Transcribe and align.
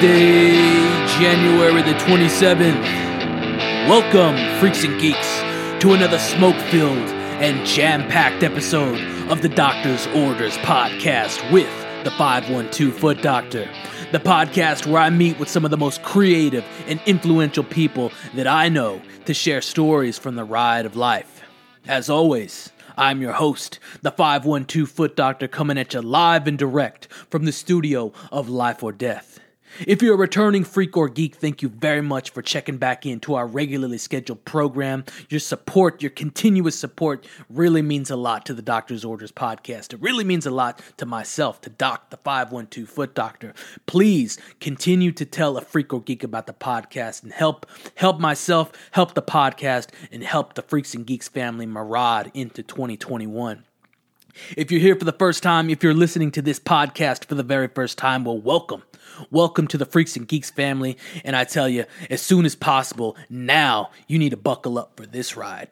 Wednesday, 0.00 0.52
January 1.18 1.82
the 1.82 1.98
27th. 1.98 2.82
Welcome, 3.88 4.60
freaks 4.60 4.84
and 4.84 5.00
geeks, 5.00 5.40
to 5.82 5.92
another 5.92 6.20
smoke 6.20 6.54
filled 6.70 6.96
and 7.40 7.66
jam 7.66 8.08
packed 8.08 8.44
episode 8.44 9.00
of 9.28 9.42
the 9.42 9.48
Doctor's 9.48 10.06
Orders 10.08 10.56
podcast 10.58 11.50
with 11.50 11.66
the 12.04 12.12
512 12.12 12.94
Foot 12.94 13.22
Doctor. 13.22 13.68
The 14.12 14.20
podcast 14.20 14.86
where 14.86 15.02
I 15.02 15.10
meet 15.10 15.36
with 15.40 15.48
some 15.48 15.64
of 15.64 15.72
the 15.72 15.76
most 15.76 16.04
creative 16.04 16.64
and 16.86 17.00
influential 17.04 17.64
people 17.64 18.12
that 18.34 18.46
I 18.46 18.68
know 18.68 19.02
to 19.24 19.34
share 19.34 19.60
stories 19.60 20.16
from 20.16 20.36
the 20.36 20.44
ride 20.44 20.86
of 20.86 20.94
life. 20.94 21.42
As 21.88 22.08
always, 22.08 22.70
I'm 22.96 23.20
your 23.20 23.32
host, 23.32 23.80
the 24.02 24.12
512 24.12 24.88
Foot 24.88 25.16
Doctor, 25.16 25.48
coming 25.48 25.76
at 25.76 25.92
you 25.92 26.02
live 26.02 26.46
and 26.46 26.56
direct 26.56 27.08
from 27.30 27.46
the 27.46 27.52
studio 27.52 28.12
of 28.30 28.48
Life 28.48 28.84
or 28.84 28.92
Death. 28.92 29.40
If 29.86 30.02
you're 30.02 30.14
a 30.14 30.18
returning 30.18 30.64
freak 30.64 30.96
or 30.96 31.08
geek, 31.08 31.36
thank 31.36 31.62
you 31.62 31.68
very 31.68 32.00
much 32.00 32.30
for 32.30 32.42
checking 32.42 32.78
back 32.78 33.06
into 33.06 33.36
our 33.36 33.46
regularly 33.46 33.98
scheduled 33.98 34.44
program. 34.44 35.04
Your 35.28 35.38
support, 35.38 36.02
your 36.02 36.10
continuous 36.10 36.76
support, 36.76 37.24
really 37.48 37.80
means 37.80 38.10
a 38.10 38.16
lot 38.16 38.44
to 38.46 38.54
the 38.54 38.62
Doctor's 38.62 39.04
Orders 39.04 39.30
podcast. 39.30 39.92
It 39.92 40.00
really 40.00 40.24
means 40.24 40.46
a 40.46 40.50
lot 40.50 40.82
to 40.96 41.06
myself, 41.06 41.60
to 41.60 41.70
Doc, 41.70 42.10
the 42.10 42.16
512 42.16 42.88
Foot 42.88 43.14
Doctor. 43.14 43.54
Please 43.86 44.36
continue 44.60 45.12
to 45.12 45.24
tell 45.24 45.56
a 45.56 45.60
freak 45.60 45.92
or 45.92 46.02
geek 46.02 46.24
about 46.24 46.48
the 46.48 46.54
podcast 46.54 47.22
and 47.22 47.32
help 47.32 47.64
help 47.94 48.18
myself, 48.18 48.72
help 48.90 49.14
the 49.14 49.22
podcast, 49.22 49.90
and 50.10 50.24
help 50.24 50.54
the 50.54 50.62
Freaks 50.62 50.94
and 50.94 51.06
Geeks 51.06 51.28
family 51.28 51.66
maraud 51.66 52.32
into 52.34 52.64
2021. 52.64 53.64
If 54.56 54.72
you're 54.72 54.80
here 54.80 54.96
for 54.96 55.04
the 55.04 55.12
first 55.12 55.44
time, 55.44 55.70
if 55.70 55.84
you're 55.84 55.94
listening 55.94 56.32
to 56.32 56.42
this 56.42 56.58
podcast 56.58 57.26
for 57.26 57.36
the 57.36 57.44
very 57.44 57.68
first 57.68 57.96
time, 57.96 58.24
well, 58.24 58.38
welcome. 58.38 58.82
Welcome 59.30 59.66
to 59.68 59.78
the 59.78 59.86
Freaks 59.86 60.16
and 60.16 60.26
Geeks 60.26 60.50
family. 60.50 60.96
And 61.24 61.34
I 61.34 61.44
tell 61.44 61.68
you, 61.68 61.84
as 62.10 62.22
soon 62.22 62.44
as 62.44 62.54
possible, 62.54 63.16
now 63.28 63.90
you 64.06 64.18
need 64.18 64.30
to 64.30 64.36
buckle 64.36 64.78
up 64.78 64.96
for 64.96 65.06
this 65.06 65.36
ride 65.36 65.70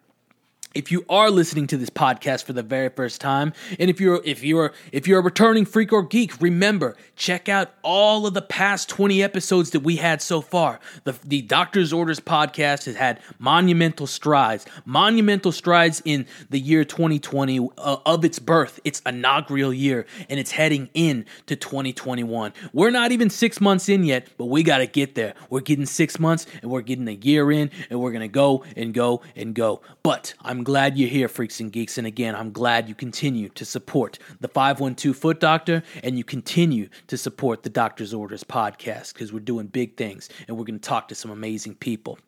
if 0.76 0.92
you 0.92 1.04
are 1.08 1.30
listening 1.30 1.66
to 1.66 1.78
this 1.78 1.88
podcast 1.88 2.44
for 2.44 2.52
the 2.52 2.62
very 2.62 2.90
first 2.90 3.20
time 3.20 3.52
and 3.80 3.88
if 3.88 3.98
you're 3.98 4.20
if 4.24 4.44
you're 4.44 4.72
if 4.92 5.08
you're 5.08 5.20
a 5.20 5.22
returning 5.22 5.64
freak 5.64 5.90
or 5.90 6.02
geek 6.02 6.38
remember 6.40 6.94
check 7.16 7.48
out 7.48 7.72
all 7.82 8.26
of 8.26 8.34
the 8.34 8.42
past 8.42 8.88
20 8.90 9.22
episodes 9.22 9.70
that 9.70 9.80
we 9.80 9.96
had 9.96 10.20
so 10.20 10.42
far. 10.42 10.78
The 11.04 11.12
the 11.24 11.40
doctor's 11.42 11.92
orders 11.92 12.20
podcast 12.20 12.84
has 12.84 12.96
had 12.96 13.20
monumental 13.38 14.06
strides 14.06 14.66
monumental 14.84 15.50
strides 15.50 16.02
in 16.04 16.26
the 16.50 16.60
year 16.60 16.84
2020 16.84 17.70
uh, 17.78 17.96
of 18.04 18.24
its 18.24 18.38
birth 18.38 18.78
its 18.84 19.00
inaugural 19.06 19.72
year 19.72 20.04
and 20.28 20.38
it's 20.38 20.50
heading 20.50 20.90
in 20.92 21.24
to 21.46 21.56
2021 21.56 22.52
we're 22.72 22.90
not 22.90 23.12
even 23.12 23.30
6 23.30 23.60
months 23.60 23.88
in 23.88 24.04
yet 24.04 24.28
but 24.36 24.46
we 24.46 24.62
got 24.62 24.78
to 24.78 24.86
get 24.86 25.14
there. 25.14 25.34
We're 25.48 25.60
getting 25.60 25.86
6 25.86 26.18
months 26.18 26.46
and 26.60 26.70
we're 26.70 26.82
getting 26.82 27.08
a 27.08 27.12
year 27.12 27.50
in 27.50 27.70
and 27.88 27.98
we're 27.98 28.12
to 28.12 28.28
go 28.28 28.64
and 28.76 28.92
go 28.92 29.22
and 29.34 29.54
go. 29.54 29.80
But 30.02 30.34
i'm 30.42 30.65
glad 30.66 30.98
you're 30.98 31.08
here, 31.08 31.28
freaks 31.28 31.60
and 31.60 31.70
geeks. 31.70 31.96
And 31.96 32.08
again, 32.08 32.34
I'm 32.34 32.50
glad 32.50 32.88
you 32.88 32.96
continue 32.96 33.48
to 33.50 33.64
support 33.64 34.18
the 34.40 34.48
512 34.48 35.16
Foot 35.16 35.38
Doctor 35.38 35.84
and 36.02 36.18
you 36.18 36.24
continue 36.24 36.88
to 37.06 37.16
support 37.16 37.62
the 37.62 37.70
Doctor's 37.70 38.12
Orders 38.12 38.42
podcast 38.42 39.12
because 39.12 39.32
we're 39.32 39.38
doing 39.38 39.68
big 39.68 39.96
things 39.96 40.28
and 40.48 40.58
we're 40.58 40.64
going 40.64 40.80
to 40.80 40.88
talk 40.88 41.06
to 41.08 41.14
some 41.14 41.30
amazing 41.30 41.76
people. 41.76 42.18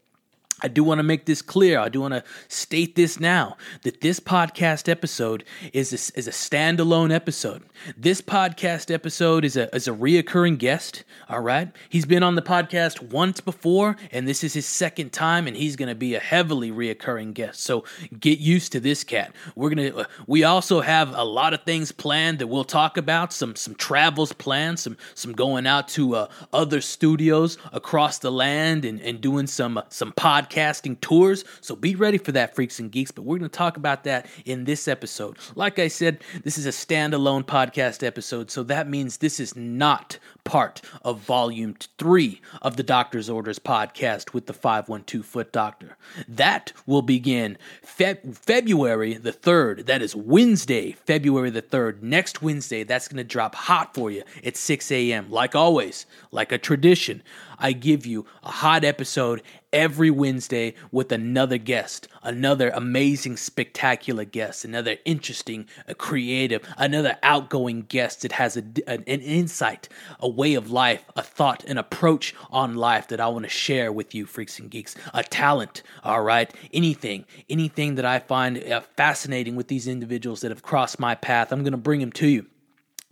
I 0.60 0.68
do 0.68 0.82
want 0.82 0.98
to 0.98 1.04
make 1.04 1.26
this 1.26 1.40
clear. 1.40 1.78
I 1.78 1.88
do 1.88 2.00
want 2.00 2.14
to 2.14 2.24
state 2.48 2.96
this 2.96 3.20
now 3.20 3.56
that 3.82 4.00
this 4.00 4.18
podcast 4.18 4.88
episode 4.88 5.44
is 5.72 5.92
a, 5.92 6.19
is 6.19 6.26
a 6.26 6.32
standalone 6.32 7.12
episode. 7.12 7.62
This 7.96 8.20
podcast 8.20 8.92
episode 8.92 9.44
is 9.44 9.56
a 9.56 9.72
is 9.74 9.86
a 9.86 9.92
reoccurring 9.92 10.58
guest. 10.58 11.04
All 11.28 11.41
right, 11.41 11.70
he's 11.88 12.06
been 12.06 12.24
on 12.24 12.34
the 12.34 12.42
podcast 12.42 13.00
once 13.12 13.41
before, 13.41 13.97
and 14.10 14.26
this 14.26 14.42
is 14.42 14.54
his 14.54 14.66
second 14.66 15.12
time, 15.12 15.47
and 15.47 15.56
he's 15.56 15.76
going 15.76 15.88
to 15.88 15.94
be 15.94 16.16
a 16.16 16.20
heavily 16.20 16.72
reoccurring 16.72 17.34
guest. 17.34 17.60
So 17.60 17.84
get 18.18 18.41
used 18.41 18.72
to 18.72 18.80
this 18.80 19.04
cat. 19.04 19.34
We're 19.54 19.70
gonna. 19.70 19.97
Uh, 19.97 20.04
we 20.26 20.42
also 20.42 20.80
have 20.80 21.14
a 21.14 21.24
lot 21.24 21.54
of 21.54 21.62
things 21.62 21.92
planned 21.92 22.41
that 22.41 22.48
we'll 22.48 22.64
talk 22.64 22.97
about. 22.97 23.32
Some 23.32 23.54
some 23.54 23.76
travels 23.76 24.32
planned. 24.32 24.80
Some 24.80 24.97
some 25.14 25.32
going 25.32 25.68
out 25.68 25.86
to 25.88 26.16
uh, 26.16 26.28
other 26.52 26.80
studios 26.80 27.58
across 27.72 28.18
the 28.18 28.32
land 28.32 28.84
and 28.84 29.00
and 29.02 29.20
doing 29.20 29.47
some 29.47 29.78
uh, 29.78 29.82
some 29.88 30.12
podcast 30.12 30.47
podcasting 30.48 31.00
tours. 31.00 31.44
So 31.60 31.76
be 31.76 31.94
ready 31.94 32.19
for 32.19 32.32
that, 32.32 32.54
freaks 32.54 32.78
and 32.78 32.91
geeks. 32.91 33.10
But 33.10 33.22
we're 33.22 33.38
going 33.38 33.50
to 33.50 33.56
talk 33.56 33.76
about 33.76 34.04
that 34.04 34.26
in 34.44 34.64
this 34.64 34.88
episode. 34.88 35.36
Like 35.54 35.78
I 35.78 35.88
said, 35.88 36.19
this 36.44 36.59
is 36.59 36.66
a 36.66 36.70
standalone 36.70 37.44
podcast 37.44 38.03
episode. 38.06 38.50
So 38.50 38.62
that 38.64 38.88
means 38.88 39.19
this 39.19 39.41
is 39.41 39.56
not 39.56 40.19
part 40.44 40.81
of 41.03 41.20
volume 41.20 41.76
three 41.98 42.41
of 42.62 42.76
the 42.76 42.82
Doctor's 42.82 43.28
Orders 43.28 43.59
podcast 43.59 44.32
with 44.32 44.47
the 44.47 44.54
512 44.54 45.25
Foot 45.25 45.53
Doctor. 45.53 45.97
That 46.26 46.72
will 46.86 47.03
begin 47.03 47.59
Fe- 47.82 48.20
February 48.32 49.15
the 49.15 49.32
3rd. 49.32 49.86
That 49.86 50.00
is 50.00 50.16
Wednesday, 50.16 50.92
February 50.92 51.50
the 51.50 51.62
3rd. 51.62 52.03
Next 52.03 52.41
Wednesday, 52.41 52.82
that's 52.82 53.09
going 53.09 53.19
to 53.19 53.25
drop 53.25 53.54
hot 53.54 53.94
for 53.94 54.10
you 54.10 54.22
at 54.44 54.56
6 54.56 54.91
a.m. 54.91 55.30
Like 55.30 55.54
always, 55.54 56.06
like 56.32 56.50
a 56.50 56.59
tradition. 56.59 57.22
I 57.59 57.72
give 57.72 58.06
you 58.06 58.25
a 58.42 58.50
hot 58.50 58.84
episode 58.84 59.42
every 59.72 60.10
Wednesday 60.10 60.74
with 60.90 61.12
another 61.12 61.58
guest, 61.58 62.08
another 62.22 62.70
amazing, 62.70 63.36
spectacular 63.36 64.24
guest, 64.24 64.64
another 64.64 64.96
interesting, 65.04 65.66
uh, 65.88 65.94
creative, 65.94 66.62
another 66.76 67.16
outgoing 67.22 67.82
guest 67.82 68.22
that 68.22 68.32
has 68.32 68.56
a, 68.56 68.62
an, 68.86 69.04
an 69.06 69.20
insight, 69.20 69.88
a 70.20 70.28
way 70.28 70.54
of 70.54 70.70
life, 70.70 71.04
a 71.16 71.22
thought, 71.22 71.64
an 71.64 71.78
approach 71.78 72.34
on 72.50 72.74
life 72.74 73.08
that 73.08 73.20
I 73.20 73.28
want 73.28 73.44
to 73.44 73.50
share 73.50 73.92
with 73.92 74.14
you, 74.14 74.26
freaks 74.26 74.58
and 74.58 74.70
geeks, 74.70 74.94
a 75.12 75.22
talent, 75.22 75.82
all 76.02 76.22
right? 76.22 76.52
Anything, 76.72 77.24
anything 77.48 77.96
that 77.96 78.04
I 78.04 78.18
find 78.18 78.62
uh, 78.62 78.80
fascinating 78.96 79.56
with 79.56 79.68
these 79.68 79.86
individuals 79.86 80.40
that 80.40 80.50
have 80.50 80.62
crossed 80.62 80.98
my 80.98 81.14
path, 81.14 81.52
I'm 81.52 81.62
going 81.62 81.72
to 81.72 81.78
bring 81.78 82.00
them 82.00 82.12
to 82.12 82.26
you. 82.26 82.46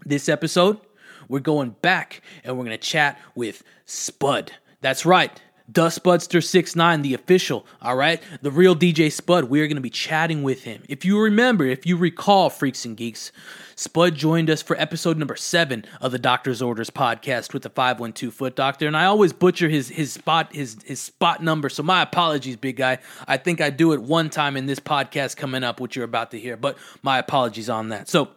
This 0.05 0.29
episode, 0.29 0.81
we're 1.29 1.41
going 1.41 1.71
back 1.83 2.23
and 2.45 2.57
we're 2.57 2.65
going 2.65 2.79
to 2.79 2.87
chat 2.87 3.19
with 3.35 3.63
Spud. 3.85 4.53
That's 4.81 5.05
right. 5.05 5.41
Dustbudster 5.71 6.45
69, 6.45 7.03
the 7.03 7.15
official, 7.15 7.67
all 7.83 7.97
right? 7.97 8.23
The 8.41 8.51
real 8.51 8.77
DJ 8.77 9.11
Spud. 9.11 9.45
We 9.45 9.61
are 9.61 9.67
going 9.67 9.77
to 9.77 9.83
be 9.83 9.91
chatting 9.91 10.43
with 10.43 10.63
him. 10.63 10.83
If 10.89 11.05
you 11.05 11.21
remember, 11.21 11.65
if 11.65 11.85
you 11.85 11.97
recall, 11.97 12.51
Freaks 12.51 12.85
and 12.85 12.97
Geeks, 12.97 13.33
Spud 13.75 14.15
joined 14.15 14.49
us 14.49 14.63
for 14.63 14.75
episode 14.81 15.19
number 15.19 15.37
seven 15.37 15.85
of 16.01 16.13
the 16.13 16.19
Doctor's 16.19 16.63
Orders 16.63 16.89
podcast 16.89 17.53
with 17.53 17.63
the 17.63 17.69
512 17.69 18.33
Foot 18.33 18.57
Doctor. 18.57 18.87
And 18.87 18.97
I 18.97 19.05
always 19.05 19.35
butcher 19.35 19.69
his 19.69 19.89
his 19.89 20.13
spot 20.13 20.55
his 20.55 20.79
his 20.85 20.99
spot 20.99 21.43
number. 21.43 21.69
So 21.69 21.83
my 21.83 22.01
apologies, 22.01 22.57
big 22.57 22.77
guy. 22.77 22.99
I 23.29 23.37
think 23.37 23.61
I 23.61 23.69
do 23.69 23.93
it 23.93 24.01
one 24.01 24.31
time 24.31 24.57
in 24.57 24.65
this 24.65 24.81
podcast 24.81 25.37
coming 25.37 25.63
up, 25.63 25.79
which 25.79 25.95
you're 25.95 26.07
about 26.07 26.31
to 26.31 26.41
hear, 26.41 26.57
but 26.57 26.79
my 27.03 27.19
apologies 27.19 27.69
on 27.69 27.91
that. 27.91 28.09
So 28.09 28.31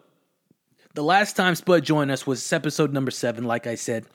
the 0.96 1.04
last 1.04 1.36
time 1.36 1.56
Spud 1.56 1.84
joined 1.84 2.12
us 2.12 2.26
was 2.26 2.52
episode 2.52 2.94
number 2.94 3.12
seven, 3.12 3.44
like 3.44 3.68
I 3.68 3.76
said, 3.76 4.06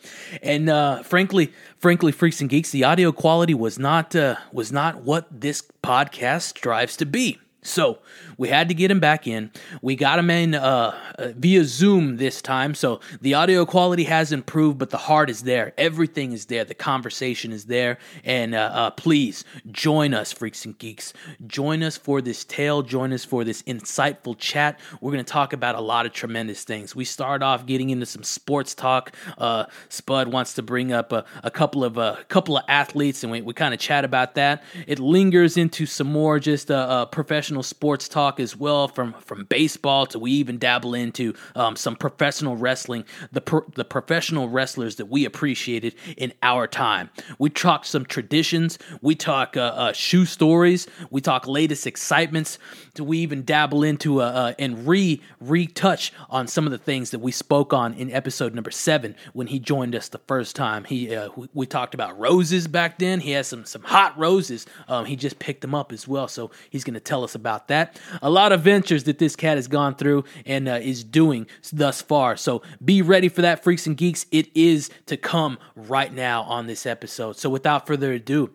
and 0.42 0.68
uh, 0.68 1.02
frankly, 1.02 1.52
frankly, 1.78 2.12
freaks 2.12 2.40
and 2.40 2.50
geeks, 2.50 2.70
the 2.70 2.84
audio 2.84 3.12
quality 3.12 3.54
was 3.54 3.78
not 3.78 4.14
uh, 4.16 4.36
was 4.52 4.72
not 4.72 5.02
what 5.02 5.26
this 5.30 5.62
podcast 5.82 6.42
strives 6.42 6.96
to 6.96 7.06
be. 7.06 7.38
So 7.64 7.98
we 8.36 8.48
had 8.48 8.68
to 8.68 8.74
get 8.74 8.90
him 8.90 9.00
back 9.00 9.26
in. 9.26 9.50
We 9.80 9.96
got 9.96 10.18
him 10.18 10.28
in 10.28 10.54
uh, 10.54 10.94
uh, 11.18 11.28
via 11.34 11.64
Zoom 11.64 12.18
this 12.18 12.42
time, 12.42 12.74
so 12.74 13.00
the 13.22 13.32
audio 13.34 13.64
quality 13.64 14.04
has 14.04 14.32
improved, 14.32 14.76
but 14.76 14.90
the 14.90 14.98
heart 14.98 15.30
is 15.30 15.44
there. 15.44 15.72
Everything 15.78 16.32
is 16.32 16.44
there. 16.44 16.64
The 16.64 16.74
conversation 16.74 17.52
is 17.52 17.64
there. 17.64 17.98
And 18.22 18.54
uh, 18.54 18.58
uh, 18.58 18.90
please 18.90 19.44
join 19.72 20.12
us, 20.12 20.30
freaks 20.30 20.66
and 20.66 20.76
geeks. 20.78 21.14
Join 21.46 21.82
us 21.82 21.96
for 21.96 22.20
this 22.20 22.44
tale. 22.44 22.82
Join 22.82 23.14
us 23.14 23.24
for 23.24 23.44
this 23.44 23.62
insightful 23.62 24.36
chat. 24.36 24.78
We're 25.00 25.12
going 25.12 25.24
to 25.24 25.32
talk 25.32 25.54
about 25.54 25.74
a 25.74 25.80
lot 25.80 26.04
of 26.04 26.12
tremendous 26.12 26.64
things. 26.64 26.94
We 26.94 27.06
start 27.06 27.42
off 27.42 27.64
getting 27.64 27.88
into 27.88 28.04
some 28.04 28.24
sports 28.24 28.74
talk. 28.74 29.12
Uh, 29.38 29.64
Spud 29.88 30.28
wants 30.28 30.52
to 30.54 30.62
bring 30.62 30.92
up 30.92 31.12
a, 31.12 31.24
a 31.42 31.50
couple 31.50 31.82
of 31.82 31.96
a 31.96 32.00
uh, 32.00 32.16
couple 32.24 32.58
of 32.58 32.64
athletes, 32.68 33.22
and 33.22 33.32
we, 33.32 33.40
we 33.40 33.54
kind 33.54 33.72
of 33.72 33.80
chat 33.80 34.04
about 34.04 34.34
that. 34.34 34.62
It 34.86 34.98
lingers 34.98 35.56
into 35.56 35.86
some 35.86 36.12
more 36.12 36.38
just 36.38 36.68
professional 36.68 37.53
professional 37.54 37.62
sports 37.62 38.08
talk 38.08 38.40
as 38.40 38.56
well, 38.56 38.88
from 38.88 39.12
from 39.20 39.44
baseball 39.44 40.06
to 40.06 40.18
we 40.18 40.32
even 40.32 40.58
dabble 40.58 40.94
into 40.94 41.34
um, 41.54 41.76
some 41.76 41.94
professional 41.94 42.56
wrestling. 42.56 43.04
The 43.30 43.40
pro- 43.40 43.64
the 43.76 43.84
professional 43.84 44.48
wrestlers 44.48 44.96
that 44.96 45.06
we 45.06 45.24
appreciated 45.24 45.94
in 46.16 46.32
our 46.42 46.66
time. 46.66 47.10
We 47.38 47.50
talk 47.50 47.84
some 47.84 48.06
traditions. 48.06 48.78
We 49.02 49.14
talk 49.14 49.56
uh, 49.56 49.60
uh, 49.60 49.92
shoe 49.92 50.24
stories. 50.26 50.88
We 51.10 51.20
talk 51.20 51.46
latest 51.46 51.86
excitements. 51.86 52.58
Do 52.94 53.04
we 53.04 53.18
even 53.18 53.44
dabble 53.44 53.84
into 53.84 54.20
uh, 54.20 54.24
uh, 54.24 54.54
and 54.58 54.84
re 54.86 55.20
retouch 55.40 56.12
on 56.30 56.48
some 56.48 56.66
of 56.66 56.72
the 56.72 56.78
things 56.78 57.10
that 57.10 57.20
we 57.20 57.30
spoke 57.30 57.72
on 57.72 57.94
in 57.94 58.10
episode 58.10 58.54
number 58.54 58.72
seven 58.72 59.14
when 59.32 59.46
he 59.46 59.60
joined 59.60 59.94
us 59.94 60.08
the 60.08 60.20
first 60.26 60.56
time. 60.56 60.82
He 60.84 61.14
uh, 61.14 61.28
we, 61.36 61.48
we, 61.54 61.66
talked 61.66 61.94
about 61.94 62.18
roses 62.18 62.66
back 62.66 62.98
then. 62.98 63.20
He 63.20 63.30
has 63.32 63.46
some 63.46 63.64
some 63.64 63.82
hot 63.82 64.18
roses. 64.18 64.66
Um, 64.88 65.04
he 65.04 65.14
just 65.14 65.38
picked 65.38 65.60
them 65.60 65.74
up 65.74 65.92
as 65.92 66.08
well, 66.08 66.26
so 66.26 66.50
he's 66.70 66.82
going 66.82 66.94
to 66.94 67.00
tell 67.00 67.22
us 67.22 67.34
about 67.34 67.43
about 67.44 67.68
that. 67.68 68.00
A 68.22 68.30
lot 68.30 68.52
of 68.52 68.62
ventures 68.62 69.04
that 69.04 69.18
this 69.18 69.36
cat 69.36 69.58
has 69.58 69.68
gone 69.68 69.94
through 69.96 70.24
and 70.46 70.66
uh, 70.66 70.78
is 70.80 71.04
doing 71.04 71.46
thus 71.70 72.00
far. 72.00 72.38
So 72.38 72.62
be 72.82 73.02
ready 73.02 73.28
for 73.28 73.42
that, 73.42 73.62
freaks 73.62 73.86
and 73.86 73.98
geeks. 73.98 74.24
It 74.30 74.48
is 74.54 74.88
to 75.04 75.18
come 75.18 75.58
right 75.76 76.12
now 76.12 76.44
on 76.44 76.66
this 76.66 76.86
episode. 76.86 77.36
So 77.36 77.50
without 77.50 77.86
further 77.86 78.14
ado, 78.14 78.50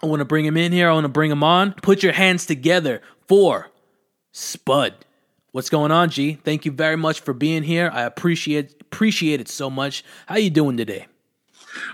I 0.00 0.06
want 0.06 0.20
to 0.20 0.24
bring 0.24 0.46
him 0.46 0.56
in 0.56 0.70
here. 0.70 0.88
I 0.88 0.92
want 0.92 1.04
to 1.04 1.08
bring 1.08 1.32
him 1.32 1.42
on. 1.42 1.72
Put 1.82 2.04
your 2.04 2.12
hands 2.12 2.46
together 2.46 3.02
for 3.26 3.70
Spud. 4.30 4.94
What's 5.50 5.70
going 5.70 5.90
on, 5.90 6.10
G? 6.10 6.34
Thank 6.44 6.64
you 6.64 6.70
very 6.70 6.96
much 6.96 7.20
for 7.20 7.34
being 7.34 7.64
here. 7.64 7.90
I 7.92 8.02
appreciate 8.02 8.80
appreciate 8.80 9.40
it 9.40 9.48
so 9.48 9.68
much. 9.68 10.04
How 10.26 10.36
you 10.36 10.50
doing 10.50 10.76
today? 10.76 11.09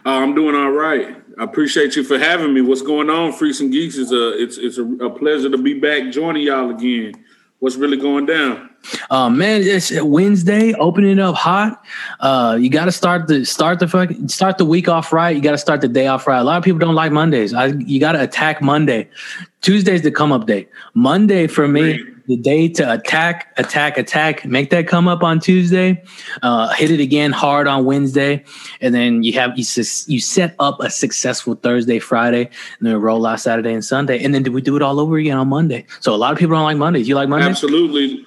Uh, 0.05 0.11
I'm 0.11 0.35
doing 0.35 0.55
all 0.55 0.71
right. 0.71 1.17
I 1.39 1.45
appreciate 1.45 1.97
you 1.97 2.05
for 2.05 2.19
having 2.19 2.55
me. 2.55 2.63
What's 2.63 2.83
going 2.83 3.11
on, 3.11 3.33
Freaks 3.33 3.61
and 3.61 3.71
Geeks? 3.71 3.97
It's 3.97 4.13
a 4.13 4.43
it's 4.43 4.57
it's 4.59 4.79
a, 4.79 4.85
a 4.85 5.11
pleasure 5.11 5.51
to 5.51 5.59
be 5.59 5.79
back 5.79 6.11
joining 6.13 6.43
y'all 6.43 6.71
again. 6.71 7.13
What's 7.59 7.77
really 7.77 7.97
going 7.97 8.27
down? 8.27 8.71
Uh, 9.11 9.31
man, 9.31 9.63
it's 9.63 9.91
Wednesday, 10.03 10.75
opening 10.75 11.19
up 11.19 11.35
hot. 11.35 11.83
Uh, 12.21 12.57
you 12.61 12.69
got 12.69 12.85
to 12.85 12.93
start 12.93 13.27
the 13.27 13.45
start 13.45 13.79
the 13.81 13.89
fucking 13.89 14.29
start 14.29 14.59
the 14.59 14.65
week 14.65 14.89
off 14.89 15.13
right. 15.13 15.35
You 15.35 15.43
got 15.43 15.53
to 15.53 15.59
start 15.59 15.81
the 15.81 15.89
day 15.89 16.07
off 16.07 16.27
right. 16.27 16.39
A 16.39 16.45
lot 16.45 16.59
of 16.59 16.65
people 16.65 16.79
don't 16.79 16.95
like 16.95 17.13
Mondays. 17.13 17.55
I, 17.55 17.67
you 17.67 17.99
got 17.99 18.13
to 18.13 18.23
attack 18.23 18.61
Monday. 18.61 19.09
Tuesday's 19.63 20.03
the 20.03 20.11
come 20.11 20.33
up 20.33 20.47
day. 20.47 20.69
Monday 20.95 21.47
for 21.47 21.67
me, 21.67 22.05
the 22.27 22.37
day 22.37 22.69
to 22.69 22.93
attack, 22.93 23.53
attack, 23.57 23.99
attack. 23.99 24.45
Make 24.45 24.71
that 24.71 24.89
come 24.89 25.09
up 25.09 25.23
on 25.23 25.41
Tuesday. 25.41 26.03
Uh, 26.43 26.73
hit 26.75 26.91
it 26.91 27.01
again 27.01 27.33
hard 27.33 27.67
on 27.67 27.85
Wednesday, 27.85 28.45
and 28.81 28.95
then 28.95 29.23
you 29.23 29.33
have 29.35 29.57
you 29.57 29.65
you 30.07 30.21
set 30.21 30.55
up 30.59 30.81
a 30.81 30.91
successful 30.91 31.55
Thursday, 31.55 31.99
Friday, 31.99 32.51
and 32.79 32.87
then 32.87 33.01
roll 33.01 33.27
out 33.27 33.41
Saturday 33.41 33.73
and 33.73 33.85
Sunday, 33.85 34.23
and 34.23 34.35
then 34.35 34.43
do 34.43 34.53
we 34.53 34.61
do 34.61 34.77
it 34.77 34.83
all 34.83 35.01
over 35.01 35.17
again 35.17 35.39
on 35.39 35.49
Monday. 35.49 35.87
So 36.01 36.15
a 36.15 36.17
lot 36.17 36.33
of 36.33 36.39
people 36.39 36.55
don't 36.57 36.65
like 36.65 36.77
Mondays. 36.77 37.09
You 37.09 37.15
like 37.15 37.29
Mondays? 37.29 37.49
Absolutely. 37.49 38.27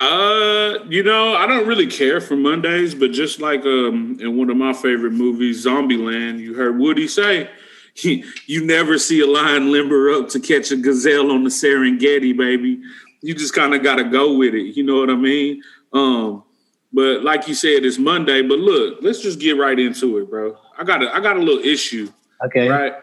Uh, 0.00 0.78
you 0.88 1.02
know, 1.02 1.34
I 1.34 1.46
don't 1.46 1.66
really 1.66 1.86
care 1.86 2.20
for 2.20 2.36
Mondays, 2.36 2.94
but 2.94 3.12
just 3.12 3.40
like 3.40 3.64
um 3.64 4.18
in 4.20 4.36
one 4.36 4.50
of 4.50 4.56
my 4.56 4.72
favorite 4.72 5.12
movies, 5.12 5.64
Zombieland, 5.64 6.40
you 6.40 6.54
heard 6.54 6.78
Woody 6.78 7.08
say, 7.08 7.48
you 8.46 8.64
never 8.64 8.98
see 8.98 9.20
a 9.20 9.26
lion 9.26 9.70
limber 9.70 10.10
up 10.10 10.28
to 10.30 10.40
catch 10.40 10.70
a 10.70 10.76
gazelle 10.76 11.30
on 11.30 11.44
the 11.44 11.50
Serengeti, 11.50 12.36
baby. 12.36 12.80
You 13.22 13.34
just 13.34 13.54
kind 13.54 13.74
of 13.74 13.82
got 13.82 13.96
to 13.96 14.04
go 14.04 14.36
with 14.36 14.54
it. 14.54 14.76
You 14.76 14.82
know 14.82 14.96
what 14.96 15.10
I 15.10 15.14
mean? 15.14 15.62
Um, 15.92 16.44
but 16.92 17.22
like 17.22 17.48
you 17.48 17.54
said, 17.54 17.84
it's 17.84 17.98
Monday. 17.98 18.42
But 18.42 18.58
look, 18.58 18.98
let's 19.00 19.20
just 19.20 19.40
get 19.40 19.56
right 19.56 19.78
into 19.78 20.18
it, 20.18 20.30
bro. 20.30 20.56
I 20.78 20.84
got 20.84 21.02
a 21.02 21.14
I 21.14 21.20
got 21.20 21.36
a 21.36 21.40
little 21.40 21.64
issue. 21.64 22.08
Okay. 22.44 22.68
Right. 22.68 22.94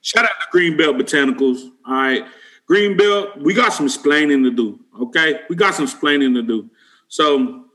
Shout 0.00 0.24
out 0.24 0.30
to 0.30 0.56
Greenbelt 0.56 1.00
Botanicals. 1.00 1.70
All 1.86 1.94
right. 1.94 2.24
Greenbelt, 2.68 3.40
we 3.40 3.54
got 3.54 3.72
some 3.72 3.86
explaining 3.86 4.42
to 4.44 4.50
do. 4.50 4.80
Okay. 5.00 5.40
We 5.48 5.56
got 5.56 5.74
some 5.74 5.84
explaining 5.84 6.34
to 6.34 6.42
do. 6.42 6.70
So 7.08 7.66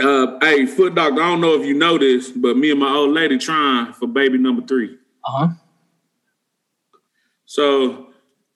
uh, 0.00 0.38
hey, 0.40 0.66
foot 0.66 0.94
dog, 0.94 1.14
I 1.14 1.16
don't 1.16 1.40
know 1.40 1.60
if 1.60 1.66
you 1.66 1.74
know 1.74 1.98
this, 1.98 2.30
but 2.30 2.56
me 2.56 2.70
and 2.70 2.80
my 2.80 2.90
old 2.90 3.10
lady 3.10 3.38
trying 3.38 3.92
for 3.92 4.06
baby 4.06 4.38
number 4.38 4.66
three. 4.66 4.96
Uh-huh. 5.24 5.48
So 7.50 8.06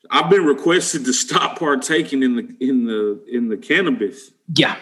I've 0.08 0.31
been 0.31 0.44
requested 0.44 1.05
to 1.06 1.12
stop 1.25 1.58
partaking 1.58 2.23
in 2.23 2.37
the 2.37 2.56
in 2.61 2.87
the 2.87 3.25
in 3.29 3.49
the 3.49 3.56
cannabis. 3.56 4.31
Yeah. 4.55 4.76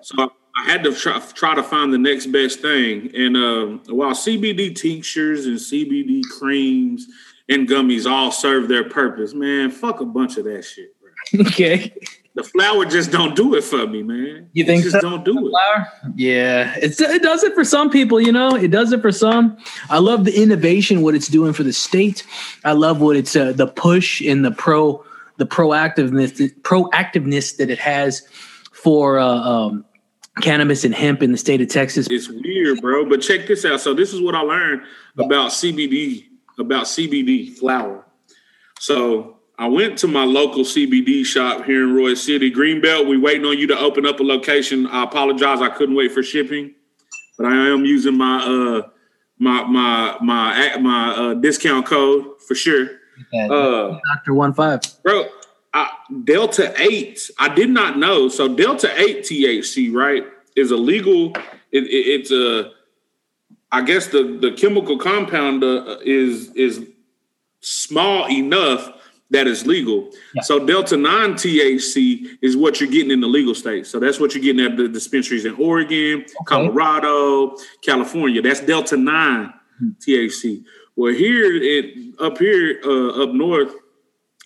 So 0.00 0.32
I, 0.56 0.64
had 0.64 0.84
to 0.84 0.94
try, 0.94 1.18
try 1.34 1.54
to 1.54 1.62
find 1.62 1.92
the 1.92 1.98
next 1.98 2.28
best 2.28 2.60
thing. 2.60 3.10
And 3.14 3.36
uh, 3.36 3.92
while 3.92 4.12
CBD 4.12 4.74
tinctures 4.74 5.44
and 5.44 5.56
CBD 5.56 6.22
creams 6.30 7.06
and 7.50 7.68
gummies 7.68 8.10
all 8.10 8.32
serve 8.32 8.68
their 8.68 8.88
purpose, 8.88 9.34
man, 9.34 9.70
fuck 9.70 10.00
a 10.00 10.06
bunch 10.06 10.38
of 10.38 10.44
that 10.44 10.64
shit. 10.64 10.94
Bro. 10.98 11.44
Okay 11.48 11.92
the 12.36 12.44
flower 12.44 12.84
just 12.84 13.10
don't 13.10 13.34
do 13.34 13.54
it 13.54 13.64
for 13.64 13.86
me, 13.86 14.02
man. 14.02 14.50
You 14.52 14.64
think 14.66 14.80
it 14.80 14.90
just 14.90 14.96
so? 14.96 15.00
don't 15.00 15.24
do 15.24 15.32
the 15.32 15.46
it? 15.46 15.50
Flower? 15.50 15.92
Yeah, 16.16 16.74
it's 16.76 17.00
it 17.00 17.22
does 17.22 17.42
it 17.42 17.54
for 17.54 17.64
some 17.64 17.88
people. 17.88 18.20
You 18.20 18.30
know, 18.30 18.54
it 18.54 18.70
does 18.70 18.92
it 18.92 19.00
for 19.00 19.10
some. 19.10 19.56
I 19.88 19.98
love 19.98 20.26
the 20.26 20.40
innovation, 20.40 21.00
what 21.00 21.14
it's 21.14 21.28
doing 21.28 21.54
for 21.54 21.62
the 21.62 21.72
state. 21.72 22.26
I 22.62 22.72
love 22.72 23.00
what 23.00 23.16
it's 23.16 23.34
uh, 23.34 23.52
the 23.52 23.66
push 23.66 24.20
and 24.20 24.44
the 24.44 24.50
pro 24.50 25.02
the 25.38 25.46
proactiveness 25.46 26.36
the 26.36 26.50
proactiveness 26.60 27.56
that 27.56 27.70
it 27.70 27.78
has 27.78 28.20
for 28.70 29.18
uh, 29.18 29.26
um, 29.26 29.86
cannabis 30.42 30.84
and 30.84 30.94
hemp 30.94 31.22
in 31.22 31.32
the 31.32 31.38
state 31.38 31.62
of 31.62 31.68
Texas. 31.68 32.06
It's 32.10 32.28
weird, 32.28 32.82
bro. 32.82 33.08
But 33.08 33.22
check 33.22 33.46
this 33.46 33.64
out. 33.64 33.80
So 33.80 33.94
this 33.94 34.12
is 34.12 34.20
what 34.20 34.34
I 34.34 34.40
learned 34.40 34.82
about 35.16 35.52
CBD 35.52 36.26
about 36.58 36.84
CBD 36.84 37.56
flower. 37.56 38.04
So 38.78 39.35
I 39.58 39.68
went 39.68 39.96
to 39.98 40.06
my 40.06 40.24
local 40.24 40.64
CBD 40.64 41.24
shop 41.24 41.64
here 41.64 41.82
in 41.82 41.94
Royse 41.94 42.18
City, 42.18 42.50
Greenbelt. 42.50 43.08
We 43.08 43.16
waiting 43.16 43.46
on 43.46 43.56
you 43.56 43.66
to 43.68 43.78
open 43.78 44.04
up 44.04 44.20
a 44.20 44.22
location. 44.22 44.86
I 44.86 45.04
apologize, 45.04 45.62
I 45.62 45.70
couldn't 45.70 45.94
wait 45.94 46.12
for 46.12 46.22
shipping, 46.22 46.74
but 47.38 47.46
I 47.46 47.54
am 47.68 47.84
using 47.84 48.18
my 48.18 48.44
uh 48.44 48.88
my 49.38 49.64
my 49.64 50.18
my 50.20 50.76
my 50.78 51.14
uh, 51.14 51.34
discount 51.34 51.86
code 51.86 52.42
for 52.46 52.54
sure. 52.54 52.88
Uh, 53.34 53.98
Doctor 54.14 54.34
one 54.34 54.52
five, 54.52 54.80
bro. 55.02 55.26
I, 55.72 55.90
Delta 56.24 56.74
eight. 56.78 57.30
I 57.38 57.54
did 57.54 57.70
not 57.70 57.98
know. 57.98 58.28
So 58.28 58.54
Delta 58.54 58.92
eight 59.00 59.24
THC 59.24 59.92
right 59.92 60.24
is 60.54 60.70
a 60.70 60.76
legal. 60.76 61.32
It, 61.72 61.84
it, 61.84 62.20
it's 62.20 62.30
a. 62.30 62.72
I 63.72 63.82
guess 63.82 64.08
the 64.08 64.38
the 64.38 64.52
chemical 64.52 64.98
compound 64.98 65.64
uh, 65.64 65.96
is 66.04 66.52
is 66.52 66.86
small 67.60 68.30
enough 68.30 68.95
that 69.30 69.46
is 69.46 69.66
legal. 69.66 70.10
Yeah. 70.34 70.42
So 70.42 70.64
Delta 70.64 70.96
9 70.96 71.34
THC 71.34 72.38
is 72.40 72.56
what 72.56 72.80
you're 72.80 72.90
getting 72.90 73.10
in 73.10 73.20
the 73.20 73.26
legal 73.26 73.54
states. 73.54 73.90
So 73.90 73.98
that's 73.98 74.20
what 74.20 74.34
you're 74.34 74.42
getting 74.42 74.64
at 74.64 74.76
the 74.76 74.88
dispensaries 74.88 75.44
in 75.44 75.54
Oregon, 75.54 76.20
okay. 76.20 76.32
Colorado, 76.44 77.56
California. 77.82 78.40
That's 78.40 78.60
Delta 78.60 78.96
9 78.96 79.46
mm-hmm. 79.46 79.88
THC. 80.00 80.64
Well, 80.94 81.12
here 81.12 81.54
it 81.54 82.14
up 82.20 82.38
here 82.38 82.80
uh, 82.84 83.22
up 83.22 83.30
north, 83.34 83.74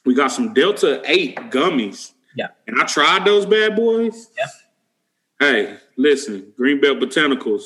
we 0.04 0.14
got 0.14 0.28
some 0.28 0.54
Delta 0.54 1.02
8 1.04 1.36
gummies. 1.50 2.12
Yeah. 2.34 2.48
And 2.66 2.80
I 2.80 2.86
tried 2.86 3.24
those 3.24 3.44
bad 3.44 3.76
boys. 3.76 4.28
Yeah. 4.36 4.46
Hey, 5.38 5.76
listen, 5.96 6.52
Greenbelt 6.58 7.00
Botanicals, 7.00 7.62